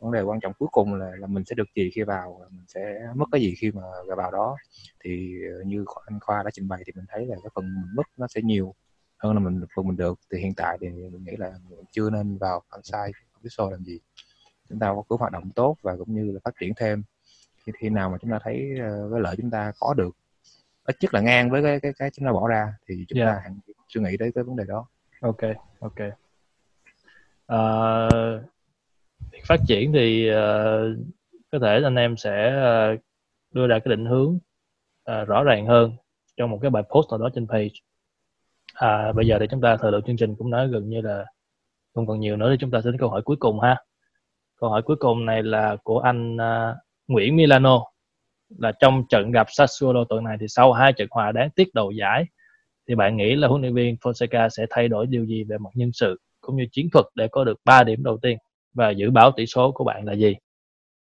Vấn 0.00 0.12
đề 0.12 0.22
quan 0.22 0.40
trọng 0.40 0.52
cuối 0.58 0.68
cùng 0.72 0.94
là, 0.94 1.10
là 1.18 1.26
mình 1.26 1.44
sẽ 1.44 1.54
được 1.54 1.68
gì 1.76 1.90
khi 1.94 2.02
vào 2.02 2.46
mình 2.50 2.64
sẽ 2.68 3.08
mất 3.14 3.24
cái 3.32 3.40
gì 3.40 3.54
khi 3.58 3.70
mà 3.70 3.82
vào 4.16 4.30
đó. 4.30 4.56
Thì 5.04 5.34
ờ, 5.54 5.62
như 5.66 5.84
anh 6.06 6.20
khoa 6.20 6.42
đã 6.42 6.50
trình 6.50 6.68
bày 6.68 6.82
thì 6.86 6.92
mình 6.96 7.04
thấy 7.08 7.26
là 7.26 7.36
cái 7.42 7.50
phần 7.54 7.64
mình 7.64 7.94
mất 7.94 8.06
nó 8.16 8.26
sẽ 8.26 8.42
nhiều 8.42 8.74
hơn 9.18 9.34
là 9.34 9.40
mình 9.40 9.60
phần 9.76 9.88
mình 9.88 9.96
được. 9.96 10.18
Thì 10.32 10.38
hiện 10.38 10.54
tại 10.54 10.78
thì 10.80 10.88
mình 10.88 11.24
nghĩ 11.24 11.36
là 11.38 11.52
mình 11.70 11.84
chưa 11.92 12.10
nên 12.10 12.38
vào 12.38 12.62
fan 12.70 12.80
sai 12.82 13.12
không 13.32 13.42
biết 13.42 13.50
làm 13.70 13.84
gì. 13.84 13.98
Chúng 14.68 14.78
ta 14.78 14.86
có 14.86 15.02
cứ 15.10 15.16
hoạt 15.16 15.32
động 15.32 15.50
tốt 15.54 15.76
và 15.82 15.96
cũng 15.96 16.14
như 16.14 16.32
là 16.32 16.40
phát 16.44 16.54
triển 16.60 16.72
thêm 16.76 17.02
khi 17.72 17.78
khi 17.80 17.88
nào 17.88 18.10
mà 18.10 18.18
chúng 18.20 18.30
ta 18.30 18.38
thấy 18.42 18.70
uh, 18.74 19.12
cái 19.12 19.20
lợi 19.20 19.36
chúng 19.36 19.50
ta 19.50 19.72
có 19.80 19.94
được 19.94 20.10
ít 20.84 20.96
nhất 21.00 21.14
là 21.14 21.20
ngang 21.20 21.50
với 21.50 21.62
cái 21.62 21.80
cái 21.80 21.92
cái 21.98 22.10
chúng 22.10 22.26
ta 22.26 22.32
bỏ 22.32 22.48
ra 22.48 22.74
thì 22.88 23.04
chúng 23.08 23.18
yeah. 23.18 23.34
ta 23.34 23.40
hãy 23.42 23.52
suy 23.88 24.00
nghĩ 24.00 24.16
tới 24.18 24.32
cái 24.34 24.44
vấn 24.44 24.56
đề 24.56 24.64
đó. 24.68 24.86
Ok 25.20 25.40
ok. 25.80 26.00
Uh, 27.52 28.42
phát 29.44 29.60
triển 29.68 29.92
thì 29.92 30.30
uh, 30.30 30.36
có 31.52 31.58
thể 31.62 31.80
anh 31.84 31.94
em 31.94 32.16
sẽ 32.16 32.62
uh, 32.94 33.00
đưa 33.52 33.66
ra 33.66 33.78
cái 33.78 33.96
định 33.96 34.06
hướng 34.06 34.38
uh, 35.10 35.28
rõ 35.28 35.44
ràng 35.44 35.66
hơn 35.66 35.92
trong 36.36 36.50
một 36.50 36.58
cái 36.62 36.70
bài 36.70 36.82
post 36.90 37.10
nào 37.10 37.18
đó 37.18 37.28
trên 37.34 37.46
page. 37.46 37.74
À, 38.74 39.12
bây 39.12 39.26
giờ 39.26 39.36
thì 39.40 39.46
chúng 39.50 39.60
ta 39.60 39.76
thời 39.76 39.92
lượng 39.92 40.02
chương 40.06 40.16
trình 40.16 40.34
cũng 40.34 40.50
nói 40.50 40.68
gần 40.68 40.88
như 40.88 41.00
là 41.00 41.24
không 41.94 42.06
còn 42.06 42.20
nhiều 42.20 42.36
nữa 42.36 42.48
thì 42.50 42.56
chúng 42.60 42.70
ta 42.70 42.80
sẽ 42.84 42.90
đến 42.90 42.98
câu 43.00 43.08
hỏi 43.08 43.22
cuối 43.22 43.36
cùng 43.36 43.60
ha. 43.60 43.76
Câu 44.56 44.70
hỏi 44.70 44.82
cuối 44.82 44.96
cùng 44.96 45.26
này 45.26 45.42
là 45.42 45.76
của 45.82 45.98
anh 45.98 46.36
uh, 46.36 46.76
Nguyễn 47.10 47.36
Milano. 47.36 47.84
Là 48.58 48.72
trong 48.80 49.04
trận 49.08 49.30
gặp 49.30 49.46
Sassuolo 49.50 50.04
tuần 50.04 50.24
này 50.24 50.36
thì 50.40 50.46
sau 50.48 50.72
hai 50.72 50.92
trận 50.92 51.08
hòa 51.10 51.32
đáng 51.32 51.50
tiếc 51.50 51.74
đầu 51.74 51.90
giải 51.90 52.24
thì 52.88 52.94
bạn 52.94 53.16
nghĩ 53.16 53.36
là 53.36 53.48
huấn 53.48 53.60
luyện 53.62 53.74
viên 53.74 53.96
Fonseca 54.00 54.48
sẽ 54.48 54.66
thay 54.70 54.88
đổi 54.88 55.06
điều 55.06 55.24
gì 55.24 55.44
về 55.44 55.58
mặt 55.58 55.70
nhân 55.74 55.90
sự 55.92 56.20
cũng 56.40 56.56
như 56.56 56.66
chiến 56.72 56.88
thuật 56.92 57.04
để 57.14 57.28
có 57.28 57.44
được 57.44 57.60
3 57.64 57.84
điểm 57.84 58.02
đầu 58.02 58.18
tiên? 58.22 58.38
Và 58.74 58.90
dự 58.90 59.10
báo 59.10 59.30
tỷ 59.30 59.46
số 59.46 59.72
của 59.72 59.84
bạn 59.84 60.04
là 60.04 60.12
gì? 60.12 60.36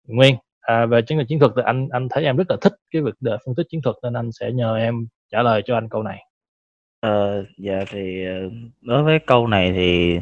Nguyên 0.07 0.37
à, 0.61 0.87
về 0.87 1.03
chiến 1.03 1.19
chiến 1.29 1.39
thuật 1.39 1.53
thì 1.57 1.63
anh 1.65 1.89
anh 1.93 2.09
thấy 2.11 2.25
em 2.25 2.37
rất 2.37 2.51
là 2.51 2.57
thích 2.61 2.73
cái 2.91 3.03
việc 3.03 3.15
để 3.21 3.37
phân 3.47 3.55
tích 3.55 3.67
chiến 3.71 3.83
thuật 3.83 3.97
nên 4.03 4.13
anh 4.13 4.33
sẽ 4.33 4.53
nhờ 4.53 4.77
em 4.77 5.07
trả 5.33 5.43
lời 5.43 5.63
cho 5.67 5.75
anh 5.75 5.89
câu 5.89 6.03
này. 6.03 6.19
Ờ 7.01 7.45
dạ 7.59 7.85
thì 7.91 8.25
ờ, 8.25 8.51
đối 8.81 9.03
với 9.03 9.19
câu 9.27 9.47
này 9.47 9.73
thì 9.73 10.21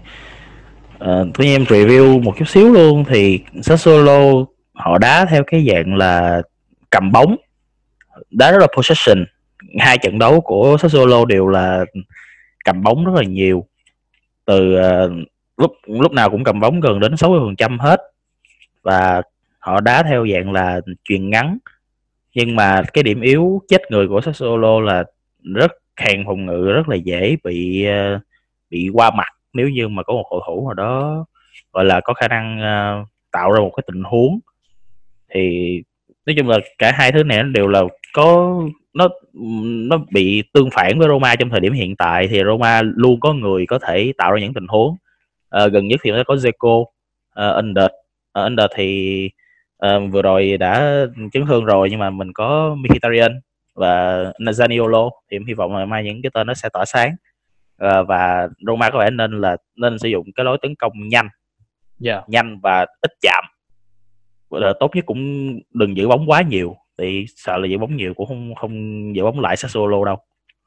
ờ, 0.99 1.21
uh, 1.21 1.29
tôi 1.35 1.47
em 1.47 1.63
review 1.63 2.23
một 2.23 2.35
chút 2.39 2.49
xíu 2.49 2.73
luôn 2.73 3.05
thì 3.09 3.41
Sassuolo 3.63 4.45
họ 4.75 4.99
đá 4.99 5.25
theo 5.25 5.45
cái 5.47 5.67
dạng 5.71 5.95
là 5.97 6.43
cầm 6.91 7.13
bóng. 7.13 7.37
Đá 8.31 8.51
rất 8.51 8.59
là 8.61 8.67
possession. 8.77 9.25
Hai 9.79 9.99
trận 9.99 10.19
đấu 10.19 10.41
của 10.41 10.77
Sassuolo 10.81 11.25
đều 11.25 11.49
là 11.49 11.85
cầm 12.65 12.83
bóng 12.83 13.05
rất 13.05 13.13
là 13.15 13.23
nhiều. 13.23 13.67
Từ 14.45 14.75
uh, 14.75 15.13
lúc 15.57 15.73
lúc 15.87 16.13
nào 16.13 16.31
cũng 16.31 16.45
cầm 16.45 16.61
bóng 16.61 16.81
gần 16.81 17.01
đến 17.01 17.15
60% 17.15 17.79
hết. 17.81 18.01
Và 18.83 19.23
họ 19.59 19.81
đá 19.81 20.03
theo 20.03 20.27
dạng 20.33 20.53
là 20.53 20.81
truyền 21.05 21.31
ngắn. 21.31 21.59
Nhưng 22.35 22.57
mà 22.57 22.83
cái 22.93 23.05
điểm 23.05 23.21
yếu 23.21 23.63
chết 23.69 23.83
người 23.91 24.09
của 24.09 24.21
Sassuolo 24.21 24.81
là 24.81 25.05
rất 25.43 25.73
hàng 25.97 26.25
phòng 26.27 26.47
ngự 26.47 26.73
rất 26.73 26.89
là 26.89 26.97
dễ 26.97 27.37
bị 27.45 27.87
uh, 27.89 28.23
bị 28.71 28.91
qua 28.93 29.11
mặt. 29.11 29.29
Nếu 29.53 29.69
như 29.69 29.89
mà 29.89 30.03
có 30.03 30.13
một 30.13 30.27
cầu 30.31 30.43
thủ 30.47 30.69
nào 30.69 30.75
đó 30.75 31.25
gọi 31.73 31.85
là 31.85 32.01
có 32.01 32.15
khả 32.15 32.29
năng 32.29 32.59
uh, 32.59 33.09
tạo 33.31 33.53
ra 33.53 33.61
một 33.61 33.73
cái 33.77 33.85
tình 33.87 34.03
huống 34.05 34.41
thì 35.35 35.83
nói 36.27 36.35
chung 36.39 36.49
là 36.49 36.59
cả 36.79 36.93
hai 36.95 37.13
thứ 37.13 37.25
này 37.25 37.43
đều 37.43 37.69
là 37.69 37.83
có 38.13 38.55
nó 38.95 39.09
nó 39.89 39.99
bị 40.11 40.43
tương 40.53 40.71
phản 40.71 40.99
với 40.99 41.09
Roma 41.09 41.37
trong 41.37 41.51
thời 41.51 41.61
điểm 41.61 41.73
hiện 41.73 41.97
tại. 41.97 42.29
Thì 42.29 42.43
Roma 42.45 42.83
luôn 42.83 43.21
có 43.21 43.33
người 43.33 43.67
có 43.67 43.79
thể 43.79 44.13
tạo 44.19 44.33
ra 44.33 44.41
những 44.41 44.55
tình 44.55 44.67
huống. 44.69 44.97
Uh, 45.65 45.73
gần 45.73 45.89
nhất 45.89 46.01
thì 46.03 46.11
nó 46.11 46.23
có 46.27 46.35
Zeko 46.35 46.81
uh, 46.81 46.91
Under. 47.57 47.85
Uh, 48.39 48.45
Under 48.45 48.67
thì 48.77 49.31
uh, 49.87 50.13
vừa 50.13 50.23
rồi 50.23 50.57
đã 50.57 51.07
chấn 51.33 51.47
thương 51.47 51.65
rồi 51.65 51.91
nhưng 51.91 51.99
mà 51.99 52.11
mình 52.11 52.33
có 52.33 52.75
Mkhitaryan 52.79 53.41
và 53.75 54.17
Zaniolo 54.39 55.11
thì 55.31 55.37
em 55.37 55.47
hy 55.47 55.55
vọng 55.55 55.77
là 55.77 55.85
mai 55.85 56.05
những 56.05 56.23
cái 56.23 56.31
tên 56.35 56.47
nó 56.47 56.55
sẽ 56.55 56.69
tỏa 56.73 56.85
sáng. 56.85 57.17
Uh, 57.85 58.09
và 58.09 58.49
Roma 58.67 58.91
có 58.91 58.99
vẻ 58.99 59.11
nên 59.11 59.41
là 59.41 59.57
nên 59.77 59.99
sử 59.99 60.09
dụng 60.09 60.27
cái 60.37 60.45
lối 60.45 60.59
tấn 60.63 60.75
công 60.75 60.93
nhanh. 61.09 61.29
Yeah. 62.05 62.21
Dạ. 62.21 62.23
nhanh 62.27 62.61
và 62.63 62.87
ít 63.01 63.11
chạm 63.21 63.45
là 64.59 64.73
tốt 64.81 64.91
nhất 64.95 65.07
cũng 65.07 65.51
đừng 65.75 65.97
giữ 65.97 66.09
bóng 66.09 66.31
quá 66.31 66.43
nhiều 66.43 66.77
thì 66.99 67.25
sợ 67.37 67.57
là 67.57 67.67
giữ 67.67 67.79
bóng 67.79 67.97
nhiều 67.97 68.15
cũng 68.15 68.27
không 68.27 68.55
không 68.55 68.73
giữ 69.17 69.23
bóng 69.23 69.41
lại 69.41 69.57
Sassuolo 69.57 70.05
đâu 70.05 70.17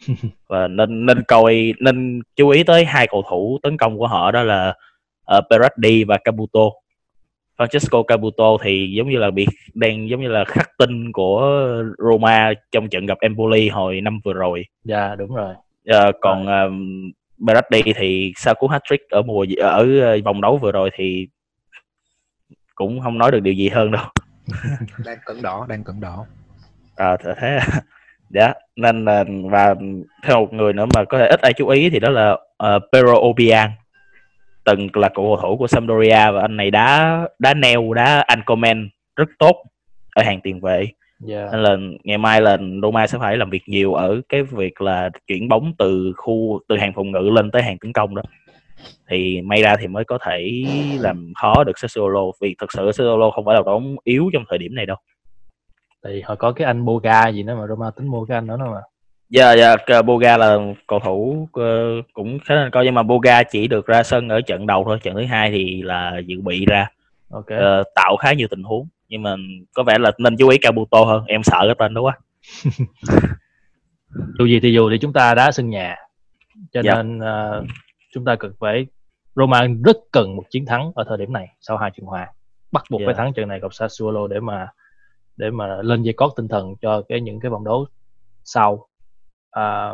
và 0.47 0.67
nên 0.67 1.05
nên 1.05 1.23
coi 1.27 1.73
nên 1.79 2.21
chú 2.35 2.49
ý 2.49 2.63
tới 2.63 2.85
hai 2.85 3.07
cầu 3.07 3.23
thủ 3.29 3.59
tấn 3.63 3.77
công 3.77 3.97
của 3.97 4.07
họ 4.07 4.31
đó 4.31 4.43
là 4.43 4.73
uh, 5.37 5.43
Berardi 5.49 6.03
và 6.03 6.17
Caputo 6.23 6.61
Francesco 7.57 8.03
Caputo 8.03 8.57
thì 8.63 8.93
giống 8.97 9.09
như 9.09 9.17
là 9.17 9.31
bị 9.31 9.45
đang 9.73 10.09
giống 10.09 10.21
như 10.21 10.27
là 10.27 10.45
khắc 10.45 10.69
tinh 10.77 11.11
của 11.11 11.63
Roma 11.97 12.53
trong 12.71 12.89
trận 12.89 13.05
gặp 13.05 13.17
Empoli 13.19 13.69
hồi 13.69 14.01
năm 14.01 14.19
vừa 14.23 14.33
rồi. 14.33 14.63
Dạ 14.83 15.07
yeah, 15.07 15.17
đúng 15.17 15.35
rồi. 15.35 15.53
Uh, 15.89 16.15
còn 16.21 16.43
uh, 16.43 16.73
Berardi 17.37 17.93
thì 17.95 18.31
sau 18.35 18.55
cú 18.55 18.67
hat-trick 18.67 18.97
ở 19.09 19.21
mùa 19.21 19.45
ở 19.59 19.87
vòng 20.25 20.41
đấu 20.41 20.57
vừa 20.57 20.71
rồi 20.71 20.89
thì 20.93 21.27
cũng 22.77 23.01
không 23.01 23.17
nói 23.17 23.31
được 23.31 23.39
điều 23.39 23.53
gì 23.53 23.69
hơn 23.69 23.91
đâu. 23.91 24.05
đang 25.05 25.17
cẩn 25.25 25.41
đỏ, 25.41 25.65
đang 25.69 25.83
cẩn 25.83 25.99
đỏ. 25.99 26.25
À 26.95 27.17
thế 27.23 27.59
dạ 28.29 28.53
nên 28.75 29.05
là 29.05 29.23
và 29.43 29.75
theo 30.23 30.39
một 30.39 30.53
người 30.53 30.73
nữa 30.73 30.85
mà 30.95 31.03
có 31.03 31.17
thể 31.17 31.27
ít 31.27 31.41
ai 31.41 31.53
chú 31.53 31.67
ý 31.67 31.89
thì 31.89 31.99
đó 31.99 32.09
là 32.09 32.31
uh, 32.31 32.83
Pero 32.93 33.13
Obiang 33.13 33.71
từng 34.65 34.87
là 34.93 35.09
cầu 35.09 35.39
thủ 35.41 35.57
của 35.57 35.67
Sampdoria 35.67 36.31
và 36.31 36.41
anh 36.41 36.57
này 36.57 36.71
đá 36.71 37.21
đá 37.39 37.53
neo 37.53 37.93
đá 37.93 38.23
anh 38.27 38.41
comment 38.45 38.89
rất 39.15 39.29
tốt 39.39 39.55
ở 40.15 40.23
hàng 40.23 40.41
tiền 40.41 40.59
vệ 40.61 40.87
yeah. 41.27 41.51
nên 41.51 41.63
là 41.63 41.77
ngày 42.03 42.17
mai 42.17 42.41
là 42.41 42.57
Roma 42.81 43.07
sẽ 43.07 43.17
phải 43.17 43.37
làm 43.37 43.49
việc 43.49 43.63
nhiều 43.67 43.93
ở 43.93 44.21
cái 44.29 44.43
việc 44.43 44.81
là 44.81 45.09
chuyển 45.27 45.49
bóng 45.49 45.73
từ 45.77 46.13
khu 46.17 46.59
từ 46.67 46.77
hàng 46.77 46.93
phòng 46.95 47.11
ngự 47.11 47.29
lên 47.33 47.51
tới 47.51 47.63
hàng 47.63 47.77
tấn 47.77 47.93
công 47.93 48.15
đó 48.15 48.21
thì 49.09 49.41
may 49.41 49.61
ra 49.61 49.75
thì 49.79 49.87
mới 49.87 50.05
có 50.05 50.17
thể 50.25 50.65
làm 50.99 51.31
khó 51.41 51.63
được 51.63 51.79
Sassuolo 51.79 52.21
vì 52.41 52.55
thật 52.59 52.71
sự 52.73 52.91
Sassuolo 52.91 53.31
không 53.31 53.45
phải 53.45 53.55
là 53.55 53.61
bóng 53.61 53.95
yếu 54.03 54.29
trong 54.33 54.43
thời 54.49 54.57
điểm 54.57 54.75
này 54.75 54.85
đâu. 54.85 54.97
Thì 56.05 56.21
họ 56.21 56.35
có 56.35 56.51
cái 56.51 56.65
anh 56.65 56.85
Boga 56.85 57.27
gì 57.27 57.43
nữa 57.43 57.55
mà 57.55 57.67
Roma 57.67 57.91
tính 57.91 58.07
mua 58.07 58.25
cái 58.25 58.37
anh 58.37 58.47
đó 58.47 58.57
nữa 58.57 58.67
mà. 58.73 58.81
Dạ 59.29 59.53
dạ 59.53 60.01
Boga 60.01 60.37
là 60.37 60.57
cầu 60.87 60.99
thủ 60.99 61.47
uh, 61.59 62.05
cũng 62.13 62.39
khá 62.39 62.55
nên 62.55 62.71
coi 62.71 62.85
nhưng 62.85 62.93
mà 62.93 63.03
Boga 63.03 63.43
chỉ 63.43 63.67
được 63.67 63.85
ra 63.87 64.03
sân 64.03 64.29
ở 64.29 64.41
trận 64.41 64.67
đầu 64.67 64.83
thôi 64.85 64.99
trận 65.03 65.15
thứ 65.15 65.25
hai 65.25 65.51
thì 65.51 65.81
là 65.81 66.21
dự 66.25 66.41
bị 66.41 66.65
ra. 66.65 66.89
Okay. 67.29 67.59
uh, 67.59 67.87
tạo 67.95 68.17
khá 68.17 68.33
nhiều 68.33 68.47
tình 68.47 68.63
huống 68.63 68.87
nhưng 69.09 69.23
mà 69.23 69.35
có 69.73 69.83
vẻ 69.83 69.97
là 69.97 70.11
nên 70.17 70.37
chú 70.37 70.47
ý 70.47 70.57
Kabuto 70.57 71.03
hơn 71.03 71.23
em 71.25 71.43
sợ 71.43 71.59
cái 71.65 71.75
tên 71.79 71.93
đó 71.93 72.01
quá. 72.01 72.17
Dù 74.39 74.45
gì 74.45 74.59
thì 74.59 74.73
dù 74.73 74.89
thì 74.89 74.97
chúng 74.97 75.13
ta 75.13 75.35
đá 75.35 75.51
sân 75.51 75.69
nhà. 75.69 75.95
Cho 76.71 76.81
Dạ. 76.83 76.95
nên 76.95 77.19
ờ, 77.19 77.63
chúng 78.17 78.25
ta 78.25 78.35
cần 78.35 78.53
phải 78.59 78.85
Roma 79.35 79.67
rất 79.85 79.97
cần 80.11 80.35
một 80.35 80.43
chiến 80.49 80.65
thắng 80.65 80.91
ở 80.95 81.03
thời 81.07 81.17
điểm 81.17 81.33
này 81.33 81.47
sau 81.61 81.77
hai 81.77 81.91
trận 81.91 82.05
hòa 82.05 82.27
bắt 82.71 82.83
buộc 82.91 83.01
phải 83.05 83.13
Dạ. 83.13 83.23
thắng 83.23 83.33
trận 83.33 83.47
này 83.47 83.59
gặp 83.59 83.73
Sassuolo 83.73 84.27
để 84.27 84.39
mà 84.39 84.67
để 85.37 85.49
mà 85.51 85.81
lên 85.81 86.03
dây 86.03 86.13
cót 86.13 86.31
tinh 86.35 86.47
thần 86.47 86.75
cho 86.81 87.01
cái 87.09 87.21
những 87.21 87.39
cái 87.39 87.51
vòng 87.51 87.63
đấu 87.63 87.85
sau. 88.43 88.87
À, 89.51 89.93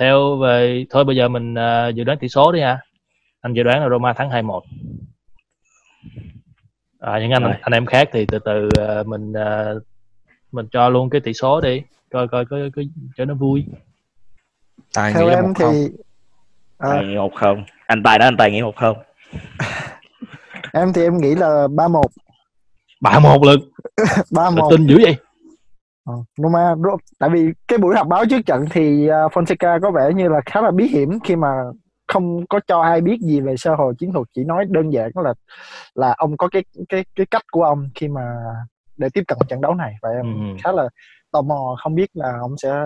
theo 0.00 0.36
về 0.36 0.86
thôi 0.90 1.04
bây 1.04 1.16
giờ 1.16 1.28
mình 1.28 1.54
ờ, 1.54 1.88
dự 1.88 2.04
đoán 2.04 2.18
tỷ 2.18 2.28
số 2.28 2.52
đi 2.52 2.60
ha. 2.60 2.78
Anh 3.40 3.52
dự 3.54 3.62
đoán 3.62 3.80
là 3.80 3.88
Roma 3.88 4.12
thắng 4.12 4.30
2-1 4.30 4.60
à, 6.98 7.18
những 7.20 7.30
anh 7.30 7.42
Rồi. 7.42 7.52
anh 7.60 7.72
em 7.72 7.86
khác 7.86 8.08
thì 8.12 8.26
từ 8.26 8.38
từ 8.38 8.68
ờ, 8.78 9.02
mình 9.06 9.32
ờ, 9.32 9.80
mình 10.52 10.66
cho 10.72 10.88
luôn 10.88 11.10
cái 11.10 11.20
tỷ 11.20 11.32
số 11.32 11.60
đi 11.60 11.82
coi 12.10 12.28
coi 12.28 12.44
coi, 12.46 12.70
coi 12.76 12.88
cho 13.16 13.24
nó 13.24 13.34
vui. 13.34 13.64
Tài 14.94 15.12
theo 15.12 15.28
em 15.28 15.54
không 15.54 15.72
thì 15.72 15.88
à, 16.78 17.02
nghĩ 17.02 17.16
một 17.16 17.34
không? 17.34 17.64
Anh 17.86 18.02
tài 18.02 18.18
đó 18.18 18.24
anh 18.26 18.36
tài 18.36 18.50
nghĩ 18.50 18.62
một 18.62 18.76
không? 18.76 18.96
Em 20.72 20.92
thì 20.92 21.02
em 21.02 21.18
nghĩ 21.18 21.34
là 21.34 21.68
ba 21.76 21.88
một. 21.88 22.06
Bạ 23.00 23.18
một 23.18 23.42
lực 23.44 23.60
ba 24.32 24.50
một. 24.50 24.68
Tin 24.70 24.86
dữ 24.86 24.98
vậy. 25.02 25.16
Ờ, 26.04 26.14
Roma 26.36 26.74
Ro- 26.74 26.96
tại 27.18 27.30
vì 27.30 27.52
cái 27.68 27.78
buổi 27.78 27.96
họp 27.96 28.06
báo 28.06 28.24
trước 28.30 28.46
trận 28.46 28.64
thì 28.70 29.08
uh, 29.10 29.32
Fonseca 29.32 29.80
có 29.80 29.90
vẻ 29.90 30.10
như 30.14 30.28
là 30.28 30.40
khá 30.46 30.60
là 30.60 30.70
bí 30.70 30.86
hiểm 30.88 31.18
khi 31.24 31.36
mà 31.36 31.48
không 32.08 32.46
có 32.46 32.60
cho 32.66 32.80
ai 32.80 33.00
biết 33.00 33.18
gì 33.20 33.40
về 33.40 33.56
sơ 33.56 33.74
hồ 33.74 33.92
chiến 33.98 34.12
thuật 34.12 34.26
chỉ 34.34 34.44
nói 34.44 34.64
đơn 34.68 34.90
giản 34.92 35.10
là 35.14 35.34
là 35.94 36.14
ông 36.18 36.36
có 36.36 36.48
cái 36.48 36.64
cái 36.88 37.04
cái 37.16 37.26
cách 37.26 37.42
của 37.50 37.62
ông 37.64 37.88
khi 37.94 38.08
mà 38.08 38.22
để 38.96 39.08
tiếp 39.14 39.22
cận 39.28 39.38
trận 39.48 39.60
đấu 39.60 39.74
này. 39.74 39.94
Và 40.02 40.08
em 40.10 40.24
Ừ. 40.34 40.56
khá 40.64 40.72
là 40.72 40.88
tò 41.32 41.42
mò 41.42 41.76
không 41.82 41.94
biết 41.94 42.10
là 42.14 42.32
ông 42.40 42.56
sẽ 42.58 42.82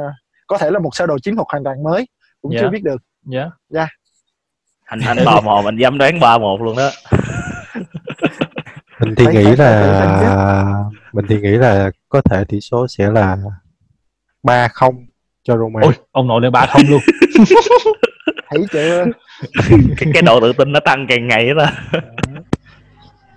có 0.47 0.59
thể 0.59 0.71
là 0.71 0.79
một 0.79 0.95
sơ 0.95 1.07
đồ 1.07 1.19
chiến 1.19 1.37
thuật 1.37 1.47
hoàn 1.51 1.65
toàn 1.65 1.83
mới 1.83 2.07
cũng 2.43 2.53
Dạ. 2.55 2.61
chưa 2.61 2.69
biết 2.71 2.83
được. 2.85 3.03
Dạ. 3.69 3.87
Anh 4.85 5.01
anh 5.01 5.17
tò 5.25 5.41
mò 5.41 5.63
mình 5.65 5.77
dám 5.77 5.99
đoán 5.99 6.21
ba 6.21 6.39
một 6.39 6.63
luôn 6.63 6.77
đó. 6.77 6.91
Mình 9.01 9.15
thì 9.17 9.27
nghĩ 9.27 9.57
là 9.57 10.85
mình 11.13 11.25
thì 11.29 11.41
nghĩ 11.41 11.51
là 11.51 11.91
có 12.09 12.21
thể 12.31 12.45
tỷ 12.45 12.61
số 12.61 12.87
sẽ 12.89 13.11
là 13.11 13.37
ba 14.43 14.69
không 14.69 15.07
cho 15.43 15.57
Roma 15.57 15.81
ôi 15.83 15.93
ông 16.13 16.29
nội 16.29 16.41
lên 16.41 16.53
ba 16.53 16.67
không 16.67 16.83
luôn. 16.89 17.01
Thấy 18.51 18.61
chưa? 18.73 19.05
Cái, 19.97 20.11
cái 20.15 20.23
độ 20.23 20.41
tự 20.41 20.53
tin 20.53 20.73
nó 20.73 20.81
tăng 20.81 21.07
càng 21.09 21.29
ngày 21.29 21.55
đó. 21.55 21.67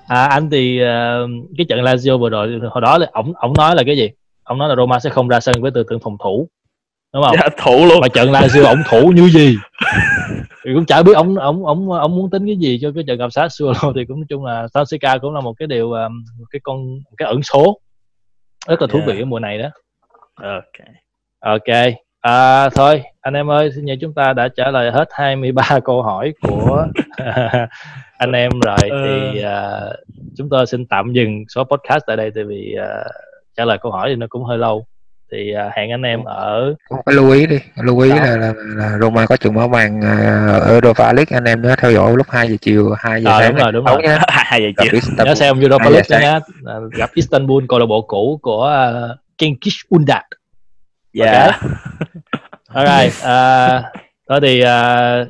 À 0.07 0.25
anh 0.25 0.49
thì 0.49 0.79
ờ, 0.79 1.27
cái 1.57 1.65
trận 1.69 1.79
Lazio 1.79 2.17
vừa 2.19 2.29
rồi 2.29 2.59
hồi 2.71 2.81
đó 2.81 2.97
là 2.97 3.07
ổng 3.13 3.33
ổng 3.35 3.53
nói 3.57 3.75
là 3.75 3.83
cái 3.85 3.97
gì? 3.97 4.09
Ông 4.43 4.57
nói 4.57 4.69
là 4.69 4.75
Roma 4.75 4.99
sẽ 4.99 5.09
không 5.09 5.27
ra 5.27 5.39
sân 5.39 5.61
với 5.61 5.71
tư 5.71 5.83
tưởng 5.89 5.99
phòng 6.03 6.17
thủ 6.23 6.49
đúng 7.13 7.23
không? 7.23 7.35
Dạ, 7.35 7.49
thủ 7.57 7.85
luôn. 7.85 8.01
Mà 8.01 8.07
trận 8.07 8.31
Lazio 8.31 8.65
ổng 8.65 8.83
thủ 8.89 9.11
như 9.15 9.29
gì? 9.29 9.57
Thì 10.65 10.71
cũng 10.73 10.85
chả 10.85 11.03
biết 11.03 11.13
ông 11.15 11.35
ông 11.35 11.65
ông 11.65 11.91
ông 11.91 12.15
muốn 12.15 12.29
tính 12.29 12.45
cái 12.45 12.55
gì 12.57 12.79
cho 12.81 12.91
cái 12.95 13.03
trận 13.07 13.17
gặp 13.17 13.33
Sassuolo 13.33 13.79
thì 13.95 14.05
cũng 14.05 14.19
nói 14.19 14.25
chung 14.29 14.45
là 14.45 14.67
Fonseca 14.73 15.19
cũng 15.19 15.33
là 15.33 15.41
một 15.41 15.53
cái 15.57 15.67
điều 15.67 15.91
um, 15.91 16.23
một 16.39 16.45
cái 16.49 16.59
con 16.63 16.93
một 16.93 17.15
cái 17.17 17.27
ẩn 17.27 17.43
số 17.43 17.79
rất 18.67 18.81
là 18.81 18.87
thú 18.87 18.99
Yeah. 18.99 19.07
vị 19.07 19.21
ở 19.21 19.25
mùa 19.25 19.39
này 19.39 19.57
đó. 19.57 19.69
Ok. 20.41 20.87
Ok. 21.39 21.93
À, 22.21 22.69
thôi 22.69 23.03
anh 23.21 23.33
em 23.33 23.51
ơi 23.51 23.71
xin 23.75 23.85
nhờ 23.85 23.95
chúng 24.01 24.13
ta 24.13 24.33
đã 24.33 24.47
trả 24.47 24.71
lời 24.71 24.91
hết 24.91 25.09
23 25.11 25.79
câu 25.85 26.01
hỏi 26.01 26.33
của 26.41 26.87
anh 28.17 28.31
em 28.31 28.51
rồi. 28.65 28.77
Thì 28.81 29.41
à, 29.41 29.79
chúng 30.37 30.49
tôi 30.49 30.65
xin 30.65 30.85
tạm 30.85 31.13
dừng 31.13 31.43
số 31.49 31.63
podcast 31.63 32.03
tại 32.07 32.17
đây 32.17 32.31
tại 32.35 32.43
vì 32.43 32.75
à, 32.79 33.03
trả 33.57 33.65
lời 33.65 33.77
câu 33.81 33.91
hỏi 33.91 34.09
thì 34.09 34.15
nó 34.15 34.27
cũng 34.29 34.43
hơi 34.43 34.57
lâu 34.57 34.85
thì 35.33 35.53
à, 35.53 35.71
hẹn 35.75 35.91
anh 35.91 36.01
em 36.01 36.23
ở 36.23 36.75
Có 36.89 36.97
cái 37.05 37.15
lưu 37.15 37.31
ý 37.31 37.45
đi 37.47 37.57
lưu 37.83 37.99
ý 37.99 38.09
Đó. 38.09 38.15
là, 38.15 38.35
là, 38.37 38.53
là 38.57 38.97
Roma 39.01 39.25
có 39.25 39.37
trận 39.37 39.53
mở 39.53 39.67
màn 39.67 39.99
uh, 39.99 40.67
Europa 40.69 41.13
League 41.13 41.25
anh 41.37 41.43
em 41.43 41.61
nhớ 41.61 41.75
theo 41.77 41.91
dõi 41.91 42.13
lúc 42.17 42.27
2 42.29 42.49
giờ 42.49 42.55
chiều 42.61 42.91
2 42.99 43.23
giờ 43.23 43.29
Ờ, 43.31 43.39
sáng 43.41 43.51
đúng 43.55 43.61
rồi, 43.63 43.71
đúng 43.71 43.85
rồi. 43.85 44.01
nhé 44.03 44.17
hai 44.27 44.61
giờ 44.61 44.67
gặp 44.77 44.83
chiều. 44.83 44.91
Istanbul. 44.93 45.25
nhớ 45.27 45.35
xem 45.35 45.59
Europa 45.59 45.89
League 45.89 46.19
nha. 46.21 46.39
à, 46.65 46.75
gặp 46.97 47.09
Istanbul 47.13 47.63
câu 47.69 47.79
lạc 47.79 47.85
bộ 47.85 48.01
cũ 48.01 48.39
của 48.41 48.89
uh, 49.11 49.19
Cengiz 49.37 49.81
Under 49.89 50.17
dạ. 51.13 51.59
Alright, 52.73 53.23
à, 53.23 53.83
thôi 54.29 54.39
thì 54.41 54.61
à, 54.61 55.25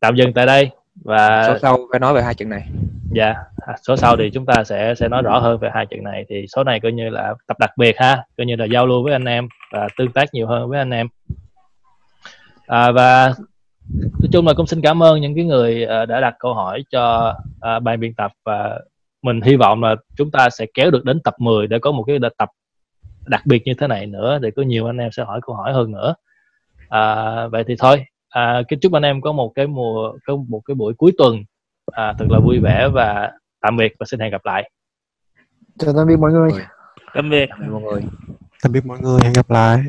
tạm 0.00 0.14
dừng 0.16 0.32
tại 0.32 0.46
đây 0.46 0.70
và 1.04 1.44
số 1.46 1.58
sau 1.58 1.78
phải 1.90 2.00
nói 2.00 2.14
về 2.14 2.22
hai 2.22 2.34
trận 2.34 2.48
này. 2.48 2.68
Dạ 3.12 3.34
số 3.82 3.96
sau 3.96 4.16
thì 4.16 4.30
chúng 4.30 4.46
ta 4.46 4.64
sẽ 4.64 4.94
sẽ 4.94 5.08
nói 5.08 5.22
rõ 5.22 5.38
hơn 5.38 5.58
về 5.58 5.70
hai 5.74 5.86
trận 5.86 6.02
này. 6.02 6.24
Thì 6.28 6.46
số 6.48 6.64
này 6.64 6.80
coi 6.80 6.92
như 6.92 7.08
là 7.08 7.34
tập 7.46 7.58
đặc 7.58 7.70
biệt 7.78 7.98
ha 7.98 8.24
coi 8.38 8.46
như 8.46 8.56
là 8.56 8.64
giao 8.64 8.86
lưu 8.86 9.04
với 9.04 9.12
anh 9.12 9.24
em 9.24 9.48
và 9.72 9.88
tương 9.98 10.12
tác 10.12 10.34
nhiều 10.34 10.46
hơn 10.46 10.68
với 10.68 10.78
anh 10.78 10.90
em. 10.90 11.08
À, 12.66 12.90
và 12.90 13.34
nói 13.94 14.28
chung 14.32 14.46
là 14.46 14.52
cũng 14.56 14.66
xin 14.66 14.80
cảm 14.80 15.02
ơn 15.02 15.20
những 15.20 15.34
cái 15.34 15.44
người 15.44 15.84
à, 15.84 16.06
đã 16.06 16.20
đặt 16.20 16.34
câu 16.38 16.54
hỏi 16.54 16.84
cho 16.90 17.34
à, 17.60 17.78
ban 17.78 18.00
biên 18.00 18.14
tập. 18.14 18.32
Và 18.44 18.80
mình 19.22 19.40
hy 19.40 19.56
vọng 19.56 19.82
là 19.82 19.96
chúng 20.16 20.30
ta 20.30 20.50
sẽ 20.50 20.66
kéo 20.74 20.90
được 20.90 21.04
đến 21.04 21.20
tập 21.20 21.34
10 21.38 21.66
để 21.66 21.78
có 21.78 21.92
một 21.92 22.04
cái 22.06 22.18
tập 22.38 22.48
đặc 23.26 23.42
biệt 23.46 23.62
như 23.64 23.74
thế 23.74 23.86
này 23.86 24.06
nữa 24.06 24.38
để 24.42 24.50
có 24.50 24.62
nhiều 24.62 24.86
anh 24.86 24.98
em 24.98 25.12
sẽ 25.12 25.24
hỏi 25.24 25.40
câu 25.46 25.56
hỏi 25.56 25.72
hơn 25.72 25.92
nữa. 25.92 26.14
À, 26.88 27.46
vậy 27.46 27.64
thì 27.66 27.76
thôi 27.78 28.04
à, 28.34 28.62
kính 28.68 28.78
chúc 28.80 28.92
anh 28.92 29.02
em 29.02 29.20
có 29.20 29.32
một 29.32 29.52
cái 29.54 29.66
mùa 29.66 30.12
có 30.26 30.36
một 30.48 30.60
cái 30.66 30.74
buổi 30.74 30.94
cuối 30.94 31.12
tuần 31.18 31.44
à, 31.92 32.14
thật 32.18 32.26
là 32.30 32.38
vui 32.38 32.58
vẻ 32.58 32.88
và 32.92 33.32
tạm 33.60 33.76
biệt 33.76 33.92
và 33.98 34.06
xin 34.06 34.20
hẹn 34.20 34.30
gặp 34.30 34.44
lại. 34.44 34.70
Chào 35.78 35.94
tạm 35.96 36.06
biệt 36.06 36.16
mọi 36.16 36.32
người. 36.32 36.50
Tạm 37.14 37.30
biệt. 37.30 37.46
Cảm 37.48 37.60
ơn 37.60 37.72
mọi 37.72 37.82
người. 37.82 38.02
Tạm 38.62 38.72
biệt 38.72 38.86
mọi 38.86 38.98
người 39.00 39.20
hẹn 39.22 39.32
gặp 39.32 39.50
lại 39.50 39.84